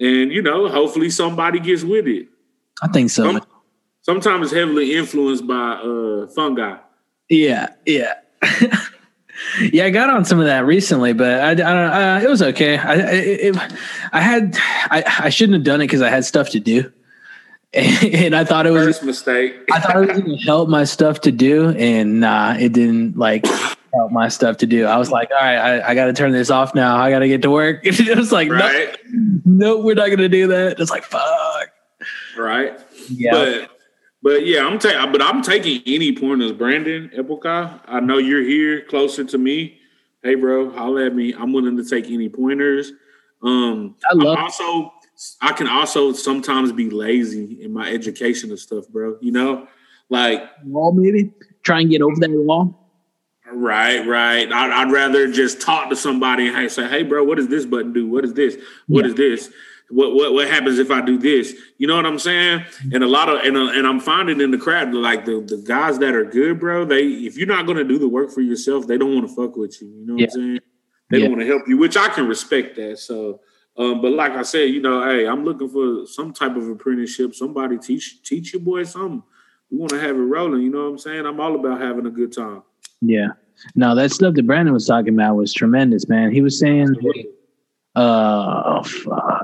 and 0.00 0.32
you 0.32 0.42
know, 0.42 0.68
hopefully 0.68 1.10
somebody 1.10 1.60
gets 1.60 1.84
with 1.84 2.06
it. 2.08 2.28
I 2.82 2.88
think 2.88 3.10
so. 3.10 3.24
Some, 3.24 3.46
sometimes 4.02 4.50
heavily 4.50 4.94
influenced 4.96 5.46
by 5.46 5.74
uh, 5.74 6.26
fungi. 6.28 6.78
Yeah, 7.28 7.68
yeah. 7.86 8.14
yeah, 9.72 9.84
I 9.84 9.90
got 9.90 10.10
on 10.10 10.24
some 10.24 10.40
of 10.40 10.46
that 10.46 10.66
recently, 10.66 11.12
but 11.12 11.40
I, 11.40 11.50
I 11.50 11.54
don't. 11.54 11.68
Uh, 11.68 12.20
it 12.22 12.28
was 12.28 12.42
okay. 12.42 12.76
I 12.76 12.94
it, 12.94 13.56
I 14.12 14.20
had 14.20 14.56
I, 14.90 15.04
I 15.20 15.28
shouldn't 15.30 15.54
have 15.54 15.64
done 15.64 15.80
it 15.80 15.86
because 15.86 16.02
I 16.02 16.10
had 16.10 16.24
stuff 16.24 16.50
to 16.50 16.60
do, 16.60 16.92
and, 18.14 18.36
I 18.36 18.44
thought 18.44 18.66
it 18.66 18.70
was 18.70 18.86
First 18.86 19.02
mistake. 19.02 19.56
I 19.72 19.80
thought 19.80 19.96
it 19.96 20.14
was 20.24 20.38
to 20.38 20.44
help 20.44 20.68
my 20.68 20.84
stuff 20.84 21.20
to 21.22 21.32
do, 21.32 21.70
and 21.70 22.20
nah, 22.20 22.54
it 22.54 22.72
didn't 22.72 23.16
like 23.16 23.46
help 23.92 24.12
my 24.12 24.28
stuff 24.28 24.58
to 24.58 24.66
do. 24.66 24.86
I 24.86 24.96
was 24.96 25.10
like, 25.10 25.30
all 25.30 25.38
right, 25.38 25.56
I, 25.56 25.90
I 25.90 25.94
got 25.94 26.06
to 26.06 26.12
turn 26.12 26.32
this 26.32 26.50
off 26.50 26.74
now. 26.74 26.96
I 26.96 27.10
got 27.10 27.20
to 27.20 27.28
get 27.28 27.42
to 27.42 27.50
work. 27.50 27.80
it 27.84 28.16
was 28.16 28.30
like, 28.32 28.48
right? 28.48 28.96
no, 29.12 29.76
no, 29.76 29.78
we're 29.80 29.94
not 29.94 30.06
going 30.06 30.18
to 30.18 30.28
do 30.28 30.46
that. 30.48 30.78
It's 30.78 30.90
like, 30.90 31.04
fuck. 31.04 31.70
Right. 32.36 32.78
Yeah. 33.08 33.32
But 33.32 33.70
but 34.22 34.46
yeah, 34.46 34.66
I'm 34.66 34.78
taking, 34.78 35.12
but 35.12 35.20
I'm 35.20 35.42
taking 35.42 35.82
any 35.84 36.16
pointers. 36.16 36.52
Brandon 36.52 37.10
Epoca, 37.12 37.82
I 37.86 38.00
know 38.00 38.16
you're 38.16 38.42
here 38.42 38.80
closer 38.80 39.22
to 39.22 39.36
me. 39.36 39.80
Hey, 40.22 40.34
bro, 40.34 40.70
holla 40.70 41.04
at 41.04 41.14
me. 41.14 41.34
I'm 41.34 41.52
willing 41.52 41.76
to 41.76 41.84
take 41.84 42.10
any 42.10 42.30
pointers. 42.30 42.92
Um, 43.42 43.96
I 44.10 44.14
love. 44.14 44.38
I'm 44.38 44.44
also, 44.44 44.93
I 45.40 45.52
can 45.52 45.68
also 45.68 46.12
sometimes 46.12 46.72
be 46.72 46.90
lazy 46.90 47.62
in 47.62 47.72
my 47.72 47.90
education 47.90 48.50
and 48.50 48.58
stuff, 48.58 48.88
bro. 48.88 49.16
You 49.20 49.32
know, 49.32 49.68
like 50.08 50.42
wall 50.64 50.92
maybe 50.92 51.32
try 51.62 51.80
and 51.80 51.90
get 51.90 52.02
over 52.02 52.16
that 52.20 52.30
wall. 52.30 52.80
Right, 53.52 54.04
right. 54.06 54.50
I'd, 54.50 54.70
I'd, 54.70 54.90
rather 54.90 55.30
just 55.30 55.60
talk 55.60 55.90
to 55.90 55.96
somebody 55.96 56.48
and 56.48 56.70
say, 56.70 56.88
"Hey, 56.88 57.02
bro, 57.02 57.22
what 57.24 57.36
does 57.36 57.48
this 57.48 57.66
button 57.66 57.92
do? 57.92 58.08
What 58.08 58.24
is 58.24 58.34
this? 58.34 58.56
What 58.86 59.04
yeah. 59.04 59.10
is 59.10 59.14
this?" 59.14 59.50
what 59.90 60.14
what 60.14 60.32
what 60.32 60.48
happens 60.48 60.78
if 60.78 60.90
I 60.90 61.00
do 61.00 61.18
this? 61.18 61.54
You 61.78 61.86
know 61.86 61.96
what 61.96 62.06
I'm 62.06 62.18
saying? 62.18 62.64
And 62.92 63.04
a 63.04 63.06
lot 63.06 63.28
of 63.28 63.44
and 63.44 63.56
uh, 63.56 63.70
and 63.72 63.86
I'm 63.86 64.00
finding 64.00 64.40
in 64.40 64.50
the 64.50 64.58
crowd 64.58 64.94
like 64.94 65.24
the 65.24 65.40
the 65.40 65.62
guys 65.66 65.98
that 65.98 66.14
are 66.14 66.24
good, 66.24 66.58
bro. 66.58 66.84
They 66.84 67.02
if 67.02 67.36
you're 67.36 67.46
not 67.46 67.66
gonna 67.66 67.84
do 67.84 67.98
the 67.98 68.08
work 68.08 68.30
for 68.30 68.40
yourself, 68.40 68.86
they 68.86 68.98
don't 68.98 69.14
want 69.14 69.28
to 69.28 69.34
fuck 69.34 69.56
with 69.56 69.80
you. 69.80 69.88
You 69.88 70.06
know 70.06 70.14
what 70.14 70.20
yeah. 70.20 70.26
I'm 70.26 70.30
saying? 70.30 70.58
They 71.10 71.18
yeah. 71.18 71.24
don't 71.24 71.32
want 71.32 71.42
to 71.42 71.46
help 71.46 71.68
you, 71.68 71.76
which 71.76 71.96
I 71.96 72.08
can 72.08 72.26
respect 72.26 72.76
that. 72.76 72.98
So, 72.98 73.40
um, 73.76 74.00
but 74.00 74.12
like 74.12 74.32
I 74.32 74.42
said, 74.42 74.70
you 74.70 74.80
know, 74.80 75.04
hey, 75.04 75.26
I'm 75.26 75.44
looking 75.44 75.68
for 75.68 76.06
some 76.06 76.32
type 76.32 76.56
of 76.56 76.68
apprenticeship. 76.68 77.34
Somebody 77.34 77.78
teach 77.78 78.22
teach 78.22 78.52
your 78.52 78.62
boy 78.62 78.84
something. 78.84 79.22
We 79.70 79.78
want 79.78 79.90
to 79.90 80.00
have 80.00 80.16
it 80.16 80.20
rolling. 80.20 80.62
You 80.62 80.70
know 80.70 80.84
what 80.84 80.90
I'm 80.90 80.98
saying? 80.98 81.26
I'm 81.26 81.40
all 81.40 81.56
about 81.56 81.80
having 81.80 82.06
a 82.06 82.10
good 82.10 82.32
time. 82.32 82.62
Yeah. 83.00 83.28
No, 83.74 83.94
that 83.94 84.12
stuff 84.12 84.34
that 84.34 84.46
Brandon 84.46 84.74
was 84.74 84.86
talking 84.86 85.14
about 85.14 85.36
was 85.36 85.52
tremendous, 85.52 86.08
man. 86.08 86.32
He 86.32 86.40
was 86.40 86.58
saying 86.58 86.94
uh, 87.94 88.82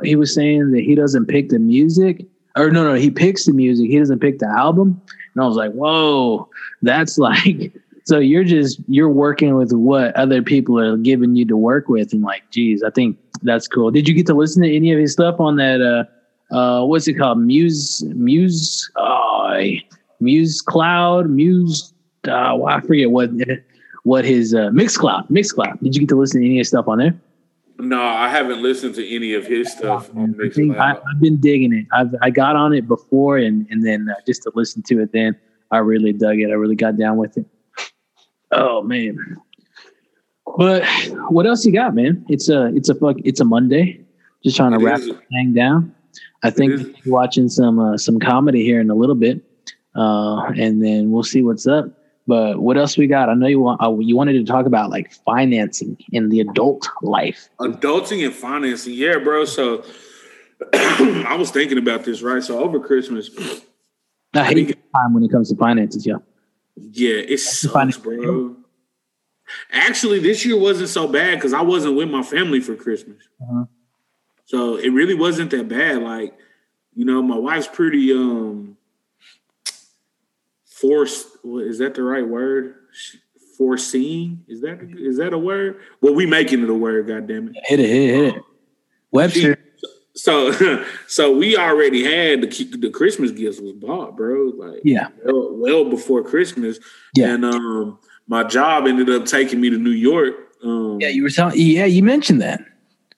he 0.03 0.17
was 0.17 0.35
saying 0.35 0.73
that 0.73 0.83
he 0.83 0.95
doesn't 0.95 1.27
pick 1.27 1.49
the 1.49 1.59
music, 1.59 2.27
or 2.57 2.71
no, 2.71 2.85
no, 2.85 2.95
he 2.95 3.11
picks 3.11 3.47
the 3.47 3.53
music. 3.53 3.89
He 3.89 3.99
doesn't 3.99 4.21
pick 4.21 4.39
the 4.39 4.49
album. 4.49 5.01
And 5.35 5.45
I 5.45 5.47
was 5.47 5.57
like, 5.57 5.73
whoa, 5.73 6.49
that's 6.83 7.19
like, 7.27 7.73
so 8.05 8.19
you're 8.19 8.45
just 8.45 8.81
you're 8.89 9.09
working 9.11 9.55
with 9.55 9.73
what 9.73 10.15
other 10.17 10.43
people 10.43 10.79
are 10.79 10.97
giving 10.97 11.35
you 11.35 11.47
to 11.47 11.57
work 11.57 11.89
with, 11.89 12.13
and 12.13 12.23
like, 12.23 12.49
geez, 12.51 12.83
I 12.83 12.91
think 12.91 13.17
that's 13.43 13.69
cool. 13.69 13.91
Did 13.91 14.09
you 14.09 14.15
get 14.15 14.27
to 14.27 14.35
listen 14.35 14.63
to 14.63 14.75
any 14.75 14.93
of 14.93 14.99
his 14.99 15.13
stuff 15.13 15.41
on 15.41 15.57
that? 15.57 15.81
Uh, 15.81 16.55
uh, 16.55 16.85
what's 16.85 17.07
it 17.09 17.15
called? 17.15 17.39
Muse, 17.39 18.03
Muse, 18.15 18.91
uh, 18.97 19.61
Muse 20.21 20.61
Cloud, 20.61 21.31
Muse. 21.31 21.93
Uh, 22.25 22.55
well, 22.57 22.67
I 22.67 22.81
forget 22.81 23.11
what 23.11 23.31
what 24.05 24.25
his 24.25 24.55
uh, 24.55 24.71
Mixcloud, 24.71 25.31
Mixcloud. 25.31 25.81
Did 25.81 25.95
you 25.95 26.01
get 26.01 26.09
to 26.11 26.17
listen 26.17 26.41
to 26.41 26.47
any 26.47 26.57
of 26.57 26.61
his 26.61 26.69
stuff 26.69 26.89
on 26.89 26.99
there? 26.99 27.21
No, 27.79 28.03
I 28.03 28.29
haven't 28.29 28.63
listened 28.63 28.95
to 28.97 29.15
any 29.15 29.33
of 29.33 29.47
his 29.47 29.73
stuff 29.73 30.11
on 30.15 30.35
I, 30.79 30.89
have 30.89 31.21
been 31.21 31.39
digging 31.39 31.73
it. 31.73 31.87
I've 31.93 32.15
I 32.21 32.29
got 32.29 32.57
on 32.57 32.75
it 32.75 32.87
before, 32.87 33.39
and 33.39 33.67
and 33.71 33.87
then 33.87 34.09
uh, 34.11 34.21
just 34.27 34.43
to 34.43 34.53
listen 34.55 34.83
to 34.89 35.01
it, 35.01 35.13
then 35.13 35.37
I 35.71 35.79
really 35.79 36.13
dug 36.13 36.39
it. 36.41 36.51
I 36.51 36.55
really 36.55 36.77
got 36.77 36.99
down 36.99 37.17
with 37.17 37.39
it. 37.39 37.47
Oh 38.53 38.83
man! 38.83 39.37
But 40.57 40.85
what 41.31 41.47
else 41.47 41.65
you 41.65 41.73
got, 41.73 41.95
man? 41.95 42.25
It's 42.29 42.49
a 42.49 42.67
it's 42.75 42.89
a 42.89 42.95
fuck 42.95 43.17
it's 43.25 43.41
a 43.41 43.45
Monday. 43.45 44.05
Just 44.43 44.57
trying 44.57 44.73
to 44.73 44.79
it 44.79 44.83
wrap 44.83 45.01
the 45.01 45.19
thing 45.31 45.55
down. 45.55 45.95
I 46.43 46.51
think 46.51 46.97
watching 47.07 47.49
some 47.49 47.79
uh, 47.79 47.97
some 47.99 48.19
comedy 48.19 48.65
here 48.65 48.81
in 48.81 48.91
a 48.91 48.95
little 48.95 49.15
bit, 49.15 49.43
uh, 49.95 50.45
and 50.57 50.83
then 50.85 51.11
we'll 51.11 51.23
see 51.23 51.43
what's 51.43 51.67
up. 51.67 51.87
But 52.27 52.61
what 52.61 52.77
else 52.77 52.97
we 52.97 53.07
got? 53.07 53.29
I 53.29 53.35
know 53.35 53.47
you 53.47 53.61
want 53.61 53.83
uh, 53.83 53.97
you 53.99 54.17
wanted 54.17 54.35
to 54.35 54.45
talk 54.45 54.67
about 54.67 54.91
like 54.91 55.13
financing 55.13 55.99
in 56.13 56.29
the 56.29 56.41
adult 56.41 56.89
life. 57.03 57.49
Adulting 57.61 58.25
and 58.25 58.35
financing, 58.35 58.95
yeah, 58.95 59.19
bro. 59.19 59.45
So 59.45 59.85
I 60.73 61.37
was 61.39 61.51
thinking 61.51 61.79
about 61.79 62.05
this, 62.05 62.23
right? 62.23 62.43
So 62.43 62.63
over 62.63 62.81
Christmas, 62.81 63.31
I 64.35 64.45
hate 64.45 64.69
the 64.69 64.75
time 64.95 65.15
when 65.15 65.23
it 65.25 65.31
comes 65.31 65.51
to 65.51 65.57
finances, 65.57 66.07
yeah. 66.07 66.17
Yeah, 66.77 67.17
it 67.17 67.41
sucks, 67.41 67.99
bro. 67.99 68.57
Actually, 69.73 70.21
this 70.21 70.45
year 70.45 70.59
wasn't 70.59 70.89
so 70.89 71.07
bad 71.07 71.37
because 71.37 71.53
I 71.53 71.63
wasn't 71.63 71.97
with 71.97 72.09
my 72.09 72.23
family 72.23 72.61
for 72.61 72.75
Christmas. 72.75 73.23
Uh-huh. 73.41 73.65
So 74.45 74.77
it 74.77 74.89
really 74.91 75.15
wasn't 75.15 75.51
that 75.53 75.69
bad. 75.69 76.03
Like, 76.03 76.37
you 76.95 77.05
know, 77.05 77.23
my 77.23 77.39
wife's 77.39 77.69
pretty 77.69 78.13
um 78.13 78.77
forced. 80.65 81.29
Is 81.45 81.79
that 81.79 81.95
the 81.95 82.03
right 82.03 82.27
word? 82.27 82.75
Foreseeing 83.57 84.45
is 84.49 84.63
that 84.63 84.81
is 84.99 85.19
that 85.19 85.33
a 85.33 85.39
word? 85.39 85.81
Well, 86.01 86.15
we 86.15 86.27
making 86.27 86.63
it 86.63 86.71
a 86.71 86.75
word. 86.75 87.07
God 87.07 87.29
damn 87.29 87.49
it! 87.49 87.57
Hit 87.65 87.79
it, 87.79 87.89
hit 87.89 88.11
it, 88.11 88.15
hit 88.15 88.35
it. 88.37 88.43
Webster. 89.11 89.59
So, 90.15 90.85
so 91.07 91.37
we 91.37 91.57
already 91.57 92.03
had 92.03 92.43
the 92.43 92.77
the 92.79 92.91
Christmas 92.91 93.31
gifts 93.31 93.61
was 93.61 93.73
bought, 93.73 94.17
bro. 94.17 94.53
Like, 94.57 94.81
yeah, 94.85 95.09
well, 95.25 95.57
well 95.57 95.85
before 95.85 96.23
Christmas. 96.23 96.79
Yeah, 97.15 97.35
and 97.35 97.45
um, 97.45 97.99
my 98.31 98.45
job 98.45 98.87
ended 98.87 99.11
up 99.11 99.27
taking 99.27 99.61
me 99.61 99.71
to 99.71 99.77
New 99.77 99.91
York. 99.91 100.37
Um, 100.63 100.99
yeah, 101.01 101.09
you 101.09 101.25
were 101.25 101.31
telling. 101.31 101.55
Yeah, 101.57 101.87
you 101.87 102.05
mentioned 102.05 102.41
that 102.41 102.61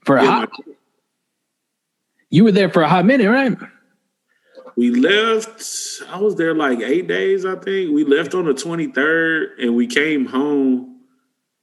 for 0.05 0.17
a 0.17 0.25
yeah, 0.25 0.31
hot. 0.31 0.51
My, 0.67 0.75
you 2.31 2.45
were 2.45 2.53
there 2.53 2.71
for 2.71 2.81
a 2.81 2.89
hot 2.89 3.05
minute, 3.05 3.29
right? 3.29 3.57
we 4.75 4.91
left. 4.91 5.63
I 6.09 6.19
was 6.19 6.37
there 6.37 6.55
like 6.55 6.81
eight 6.81 7.09
days, 7.09 7.45
I 7.45 7.57
think. 7.57 7.93
We 7.93 8.05
left 8.05 8.35
on 8.35 8.47
the 8.47 8.55
23rd 8.55 9.63
and 9.63 9.77
we 9.77 9.87
came 9.87 10.25
home. 10.25 11.01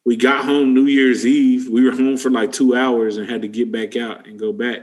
We 0.05 0.15
got 0.15 0.45
home 0.45 0.75
New 0.75 0.85
Year's 0.85 1.25
Eve. 1.25 1.69
We 1.69 1.83
were 1.83 1.91
home 1.91 2.17
for 2.17 2.29
like 2.29 2.51
two 2.51 2.75
hours 2.75 3.17
and 3.17 3.27
had 3.27 3.41
to 3.41 3.47
get 3.47 3.71
back 3.71 3.95
out 3.95 4.27
and 4.27 4.37
go 4.37 4.53
back 4.53 4.81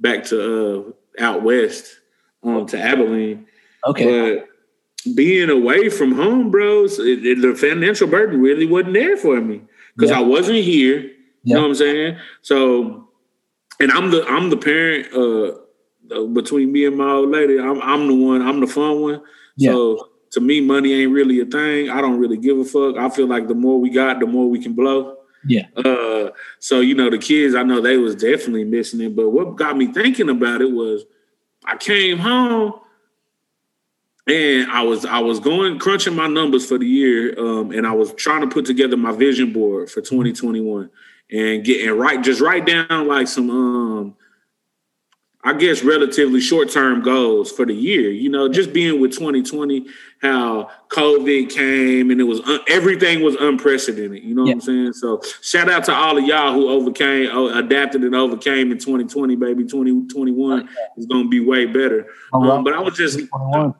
back 0.00 0.24
to 0.24 0.90
uh 1.20 1.22
out 1.22 1.42
west 1.44 2.00
um 2.42 2.66
to 2.66 2.80
Abilene. 2.80 3.46
Okay. 3.86 4.38
But 4.38 4.48
being 5.14 5.50
away 5.50 5.88
from 5.88 6.12
home, 6.12 6.50
bros, 6.50 6.98
it, 6.98 7.24
it, 7.24 7.42
the 7.42 7.54
financial 7.54 8.06
burden 8.06 8.40
really 8.40 8.66
wasn't 8.66 8.94
there 8.94 9.16
for 9.16 9.40
me 9.40 9.62
because 9.96 10.10
I 10.10 10.20
wasn't 10.20 10.58
here. 10.58 11.10
You 11.44 11.54
know 11.54 11.62
what 11.62 11.68
I'm 11.68 11.74
saying? 11.74 12.18
So, 12.42 13.08
and 13.80 13.90
I'm 13.90 14.10
the 14.10 14.24
I'm 14.26 14.50
the 14.50 14.56
parent. 14.56 15.12
Uh, 15.12 15.58
uh, 16.14 16.24
between 16.26 16.72
me 16.72 16.84
and 16.86 16.96
my 16.96 17.10
old 17.10 17.30
lady, 17.30 17.58
I'm, 17.58 17.80
I'm 17.80 18.06
the 18.06 18.14
one, 18.14 18.42
I'm 18.42 18.60
the 18.60 18.66
fun 18.66 19.00
one. 19.00 19.22
Yeah. 19.56 19.72
So 19.72 20.08
to 20.32 20.40
me, 20.40 20.60
money 20.60 20.92
ain't 20.92 21.12
really 21.12 21.40
a 21.40 21.44
thing. 21.44 21.90
I 21.90 22.00
don't 22.00 22.18
really 22.18 22.36
give 22.36 22.58
a 22.58 22.64
fuck. 22.64 22.96
I 22.96 23.08
feel 23.08 23.26
like 23.26 23.48
the 23.48 23.54
more 23.54 23.80
we 23.80 23.90
got, 23.90 24.20
the 24.20 24.26
more 24.26 24.48
we 24.48 24.60
can 24.60 24.74
blow. 24.74 25.16
Yeah. 25.46 25.66
Uh, 25.76 26.30
so 26.58 26.80
you 26.80 26.94
know, 26.94 27.10
the 27.10 27.18
kids, 27.18 27.54
I 27.54 27.62
know 27.62 27.80
they 27.80 27.96
was 27.96 28.14
definitely 28.14 28.64
missing 28.64 29.00
it. 29.00 29.16
But 29.16 29.30
what 29.30 29.56
got 29.56 29.76
me 29.76 29.92
thinking 29.92 30.28
about 30.28 30.60
it 30.60 30.70
was, 30.70 31.04
I 31.64 31.76
came 31.76 32.18
home 32.18 32.74
and 34.26 34.70
I 34.70 34.82
was 34.82 35.04
I 35.04 35.18
was 35.18 35.40
going 35.40 35.78
crunching 35.78 36.14
my 36.14 36.28
numbers 36.28 36.66
for 36.66 36.78
the 36.78 36.86
year, 36.86 37.38
um, 37.38 37.72
and 37.72 37.86
I 37.86 37.92
was 37.92 38.12
trying 38.14 38.42
to 38.42 38.46
put 38.46 38.64
together 38.64 38.96
my 38.96 39.12
vision 39.12 39.52
board 39.52 39.90
for 39.90 40.00
2021. 40.00 40.90
and 41.30 41.64
get 41.64 41.86
and 41.88 41.98
write 41.98 42.22
just 42.22 42.40
write 42.40 42.66
down 42.66 43.08
like 43.08 43.26
some 43.26 43.50
um 43.50 44.16
I 45.44 45.54
guess 45.54 45.82
relatively 45.82 46.40
short 46.40 46.70
term 46.70 47.02
goals 47.02 47.50
for 47.50 47.66
the 47.66 47.74
year. 47.74 48.12
You 48.12 48.28
know, 48.28 48.48
just 48.48 48.72
being 48.72 49.00
with 49.00 49.10
2020, 49.10 49.86
how 50.20 50.70
COVID 50.90 51.50
came 51.50 52.12
and 52.12 52.20
it 52.20 52.24
was 52.24 52.40
un- 52.42 52.60
everything 52.68 53.24
was 53.24 53.34
unprecedented. 53.34 54.22
You 54.22 54.36
know 54.36 54.44
yeah. 54.44 54.54
what 54.54 54.54
I'm 54.54 54.60
saying? 54.60 54.92
So 54.92 55.20
shout 55.40 55.68
out 55.68 55.84
to 55.86 55.92
all 55.92 56.16
of 56.16 56.24
y'all 56.24 56.52
who 56.52 56.68
overcame, 56.68 57.28
adapted 57.56 58.04
and 58.04 58.14
overcame 58.14 58.70
in 58.70 58.78
2020. 58.78 59.34
Baby, 59.34 59.64
2021 59.64 60.68
is 60.96 61.06
going 61.06 61.24
to 61.24 61.28
be 61.28 61.40
way 61.40 61.66
better. 61.66 62.06
Um, 62.32 62.62
but 62.62 62.74
I 62.74 62.78
was 62.78 62.96
just, 62.96 63.18
I 63.18 63.72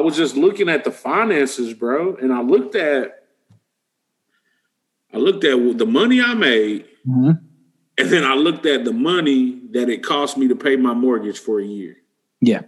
was 0.00 0.16
just 0.16 0.36
looking 0.36 0.68
at 0.68 0.84
the 0.84 0.90
finances, 0.90 1.74
bro, 1.74 2.16
and 2.16 2.32
I 2.32 2.40
looked 2.42 2.74
at, 2.74 3.24
I 5.12 5.18
looked 5.18 5.44
at 5.44 5.78
the 5.78 5.86
money 5.86 6.20
I 6.20 6.34
made. 6.34 6.86
Mm-hmm 7.06 7.44
and 7.96 8.10
then 8.10 8.24
I 8.24 8.34
looked 8.34 8.66
at 8.66 8.84
the 8.84 8.92
money 8.92 9.60
that 9.70 9.88
it 9.88 10.02
cost 10.02 10.36
me 10.36 10.48
to 10.48 10.56
pay 10.56 10.76
my 10.76 10.94
mortgage 10.94 11.38
for 11.38 11.60
a 11.60 11.64
year. 11.64 11.96
Yeah. 12.40 12.62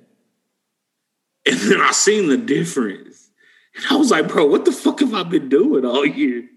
And 1.45 1.59
then 1.59 1.81
I 1.81 1.93
seen 1.93 2.29
the 2.29 2.37
difference. 2.37 3.31
And 3.74 3.85
I 3.91 3.97
was 3.97 4.11
like, 4.11 4.29
bro, 4.29 4.47
what 4.47 4.64
the 4.64 4.72
fuck 4.72 5.01
have 5.01 5.14
I 5.14 5.24
been 5.24 5.49
doing 5.49 5.85
all 5.85 6.07
year? 6.07 6.49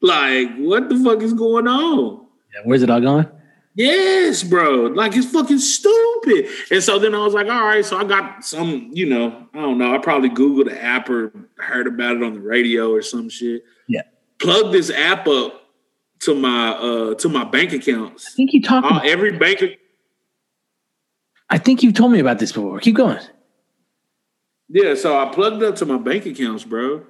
Like, 0.00 0.56
what 0.56 0.88
the 0.88 0.98
fuck 0.98 1.22
is 1.22 1.32
going 1.32 1.66
on? 1.66 2.26
Yeah, 2.54 2.60
where's 2.64 2.82
it 2.82 2.90
all 2.90 3.00
going? 3.00 3.28
Yes, 3.76 4.42
bro. 4.42 4.86
Like 4.86 5.14
it's 5.14 5.30
fucking 5.30 5.58
stupid. 5.58 6.46
And 6.70 6.82
so 6.82 6.98
then 6.98 7.14
I 7.14 7.18
was 7.18 7.34
like, 7.34 7.46
all 7.46 7.64
right, 7.64 7.84
so 7.84 7.98
I 7.98 8.04
got 8.04 8.42
some, 8.42 8.88
you 8.92 9.04
know, 9.04 9.46
I 9.52 9.60
don't 9.60 9.76
know. 9.76 9.94
I 9.94 9.98
probably 9.98 10.30
Googled 10.30 10.64
the 10.64 10.82
app 10.82 11.10
or 11.10 11.30
heard 11.58 11.86
about 11.86 12.16
it 12.16 12.22
on 12.22 12.34
the 12.34 12.40
radio 12.40 12.90
or 12.90 13.02
some 13.02 13.28
shit. 13.28 13.64
Yeah. 13.86 14.02
Plug 14.38 14.72
this 14.72 14.90
app 14.90 15.28
up 15.28 15.62
to 16.20 16.34
my 16.34 16.70
uh 16.70 17.14
to 17.16 17.28
my 17.28 17.44
bank 17.44 17.74
accounts. 17.74 18.26
I 18.26 18.34
think 18.34 18.54
you 18.54 18.62
talked 18.62 18.90
uh, 18.90 19.00
every 19.04 19.36
bank. 19.36 19.62
I 21.50 21.58
think 21.58 21.82
you 21.82 21.92
told 21.92 22.12
me 22.12 22.18
about 22.18 22.38
this 22.38 22.52
before. 22.52 22.80
Keep 22.80 22.96
going. 22.96 23.20
Yeah, 24.68 24.94
so 24.94 25.18
I 25.18 25.32
plugged 25.32 25.62
up 25.62 25.76
to 25.76 25.86
my 25.86 25.98
bank 25.98 26.24
accounts, 26.24 26.64
bro, 26.64 27.04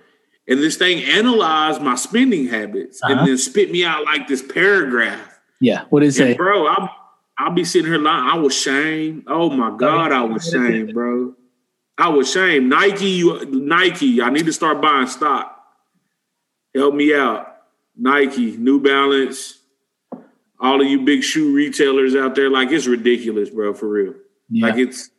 and 0.49 0.59
this 0.59 0.77
thing 0.77 1.05
analyzed 1.05 1.81
my 1.81 1.95
spending 1.95 2.49
habits 2.49 3.01
uh-huh. 3.03 3.15
and 3.15 3.29
then 3.29 3.39
spit 3.39 3.71
me 3.71 3.85
out 3.85 4.05
like 4.05 4.27
this 4.27 4.43
paragraph. 4.43 5.36
Yeah, 5.61 5.85
what 5.91 6.03
is 6.03 6.19
it, 6.19 6.37
bro? 6.37 6.69
I'm 6.69 6.89
I'll 7.39 7.53
be 7.53 7.65
sitting 7.65 7.91
here 7.91 8.01
lying. 8.01 8.31
I 8.31 8.39
was 8.39 8.55
shamed. 8.55 9.25
Oh 9.27 9.51
my 9.51 9.69
oh, 9.69 9.77
god, 9.77 10.13
I 10.13 10.23
was 10.23 10.49
shamed, 10.49 10.95
bro. 10.95 11.35
I 11.99 12.09
was 12.09 12.31
shamed. 12.31 12.69
Nike, 12.69 13.07
you 13.07 13.45
Nike. 13.47 14.23
I 14.23 14.31
need 14.31 14.47
to 14.47 14.53
start 14.53 14.81
buying 14.81 15.07
stock. 15.07 15.53
Help 16.75 16.95
me 16.95 17.15
out. 17.15 17.55
Nike, 17.97 18.57
New 18.57 18.81
Balance, 18.81 19.59
all 20.61 20.81
of 20.81 20.87
you 20.87 21.03
big 21.03 21.23
shoe 21.23 21.55
retailers 21.55 22.15
out 22.15 22.35
there, 22.35 22.51
like 22.51 22.71
it's 22.71 22.87
ridiculous, 22.87 23.51
bro, 23.51 23.73
for 23.73 23.89
real. 23.89 24.15
Yeah. 24.51 24.69
Like 24.69 24.79
it's 24.79 25.11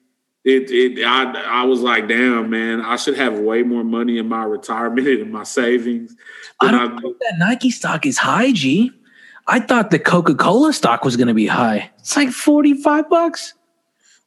it 0.43 0.71
it 0.71 1.03
I 1.03 1.61
I 1.61 1.63
was 1.63 1.81
like, 1.81 2.07
damn, 2.07 2.49
man, 2.49 2.81
I 2.81 2.95
should 2.95 3.17
have 3.17 3.39
way 3.39 3.63
more 3.63 3.83
money 3.83 4.17
in 4.17 4.27
my 4.27 4.43
retirement 4.43 5.07
and 5.07 5.19
in 5.19 5.31
my 5.31 5.43
savings. 5.43 6.15
I 6.59 6.71
don't 6.71 6.97
I, 6.97 7.01
think 7.01 7.17
that 7.19 7.35
Nike 7.38 7.71
stock 7.71 8.05
is 8.05 8.17
high, 8.17 8.51
G. 8.51 8.91
I 9.48 9.60
thought 9.60 9.91
the 9.91 10.00
Coca-Cola 10.00 10.74
stock 10.74 11.06
was 11.06 11.16
gonna 11.16 11.34
be 11.34 11.48
high. 11.48 11.91
It's 12.00 12.16
like 12.16 12.32
45 12.32 13.10
bucks. 13.10 13.54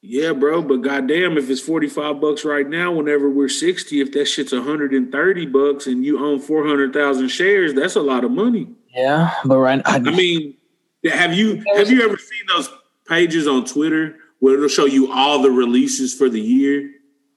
Yeah, 0.03 0.33
bro, 0.33 0.63
but 0.63 0.79
goddamn, 0.79 1.37
if 1.37 1.51
it's 1.51 1.61
45 1.61 2.23
bucks 2.23 2.45
right 2.45 2.67
now, 2.67 2.91
whenever 2.91 3.29
we're 3.29 3.51
60, 3.51 4.01
if 4.01 4.13
that 4.13 4.25
shit's 4.25 4.53
130 4.53 5.47
bucks 5.47 5.87
and 5.87 6.03
you 6.03 6.25
own 6.25 6.41
400,000 6.41 7.29
shares, 7.29 7.75
that's 7.75 7.97
a 7.97 8.01
lot 8.01 8.25
of 8.25 8.31
money. 8.31 8.69
Yeah, 8.95 9.35
but 9.45 9.59
right 9.59 9.83
I, 9.85 9.97
I 9.97 10.01
mean, 10.01 10.57
have 11.05 11.35
you 11.35 11.63
have 11.75 11.91
you 11.91 12.03
ever 12.03 12.17
seen 12.17 12.43
those 12.49 12.71
pages 13.07 13.47
on 13.47 13.65
Twitter 13.67 14.17
where 14.39 14.55
it'll 14.55 14.69
show 14.69 14.87
you 14.87 15.13
all 15.13 15.43
the 15.43 15.51
releases 15.51 16.15
for 16.15 16.29
the 16.29 16.41
year 16.41 16.91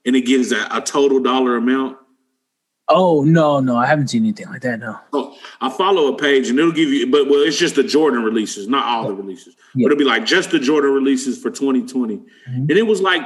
and 0.06 0.16
it 0.16 0.22
gives 0.22 0.52
a, 0.52 0.68
a 0.72 0.82
total 0.82 1.20
dollar 1.20 1.58
amount? 1.58 1.98
Oh 2.90 3.24
no, 3.24 3.60
no, 3.60 3.78
I 3.78 3.86
haven't 3.86 4.10
seen 4.10 4.24
anything 4.24 4.48
like 4.48 4.62
that. 4.62 4.80
No. 4.80 5.00
Oh, 5.14 5.38
I 5.62 5.70
follow 5.70 6.14
a 6.14 6.18
page 6.18 6.50
and 6.50 6.60
it'll 6.60 6.72
give 6.72 6.90
you, 6.90 7.10
but 7.10 7.30
well, 7.30 7.42
it's 7.42 7.58
just 7.58 7.76
the 7.76 7.84
Jordan 7.84 8.24
releases, 8.24 8.68
not 8.68 8.86
all 8.86 9.08
the 9.08 9.16
releases. 9.16 9.56
Yeah. 9.74 9.86
But 9.86 9.94
it'll 9.94 10.00
be 10.00 10.06
like 10.06 10.26
just 10.26 10.52
the 10.52 10.60
Jordan 10.60 10.92
releases 10.92 11.42
for 11.42 11.50
2020, 11.50 12.18
mm-hmm. 12.18 12.52
and 12.52 12.72
it 12.72 12.86
was 12.86 13.02
like, 13.02 13.22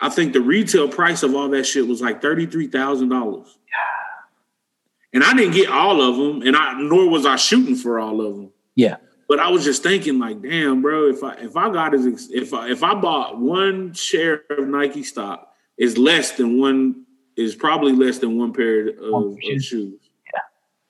I 0.00 0.08
think 0.08 0.32
the 0.32 0.40
retail 0.40 0.88
price 0.88 1.22
of 1.22 1.34
all 1.34 1.48
that 1.50 1.64
shit 1.64 1.86
was 1.86 2.00
like 2.00 2.22
thirty 2.22 2.46
three 2.46 2.66
thousand 2.66 3.10
dollars. 3.10 3.58
Yeah. 3.68 5.20
And 5.20 5.24
I 5.24 5.34
didn't 5.34 5.52
get 5.52 5.68
all 5.68 6.00
of 6.00 6.16
them, 6.16 6.46
and 6.46 6.56
I 6.56 6.72
nor 6.80 7.10
was 7.10 7.26
I 7.26 7.36
shooting 7.36 7.76
for 7.76 8.00
all 8.00 8.24
of 8.24 8.36
them. 8.36 8.52
Yeah. 8.74 8.96
But 9.28 9.38
I 9.38 9.48
was 9.48 9.64
just 9.64 9.82
thinking, 9.82 10.18
like, 10.18 10.42
damn, 10.42 10.82
bro, 10.82 11.08
if 11.08 11.22
I 11.22 11.34
if 11.34 11.56
I 11.56 11.70
got 11.70 11.94
as 11.94 12.30
if 12.30 12.54
I, 12.54 12.70
if 12.70 12.82
I 12.82 12.94
bought 12.94 13.38
one 13.38 13.92
share 13.92 14.42
of 14.50 14.66
Nike 14.66 15.02
stock, 15.02 15.52
is 15.78 15.98
less 15.98 16.32
than 16.32 16.58
one 16.58 17.04
is 17.36 17.54
probably 17.54 17.92
less 17.92 18.18
than 18.18 18.38
one 18.38 18.52
pair 18.52 18.88
of, 18.88 19.14
of 19.14 19.38
shoes. 19.42 19.94
Yeah. 20.32 20.40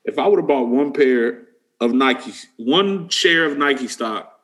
If 0.05 0.19
I 0.19 0.27
would 0.27 0.39
have 0.39 0.49
bought 0.49 0.69
one 0.69 0.93
pair 0.93 1.47
of 1.81 1.93
Nike, 1.93 2.33
one 2.57 3.09
share 3.09 3.45
of 3.45 3.59
Nike 3.59 3.89
stock 3.89 4.39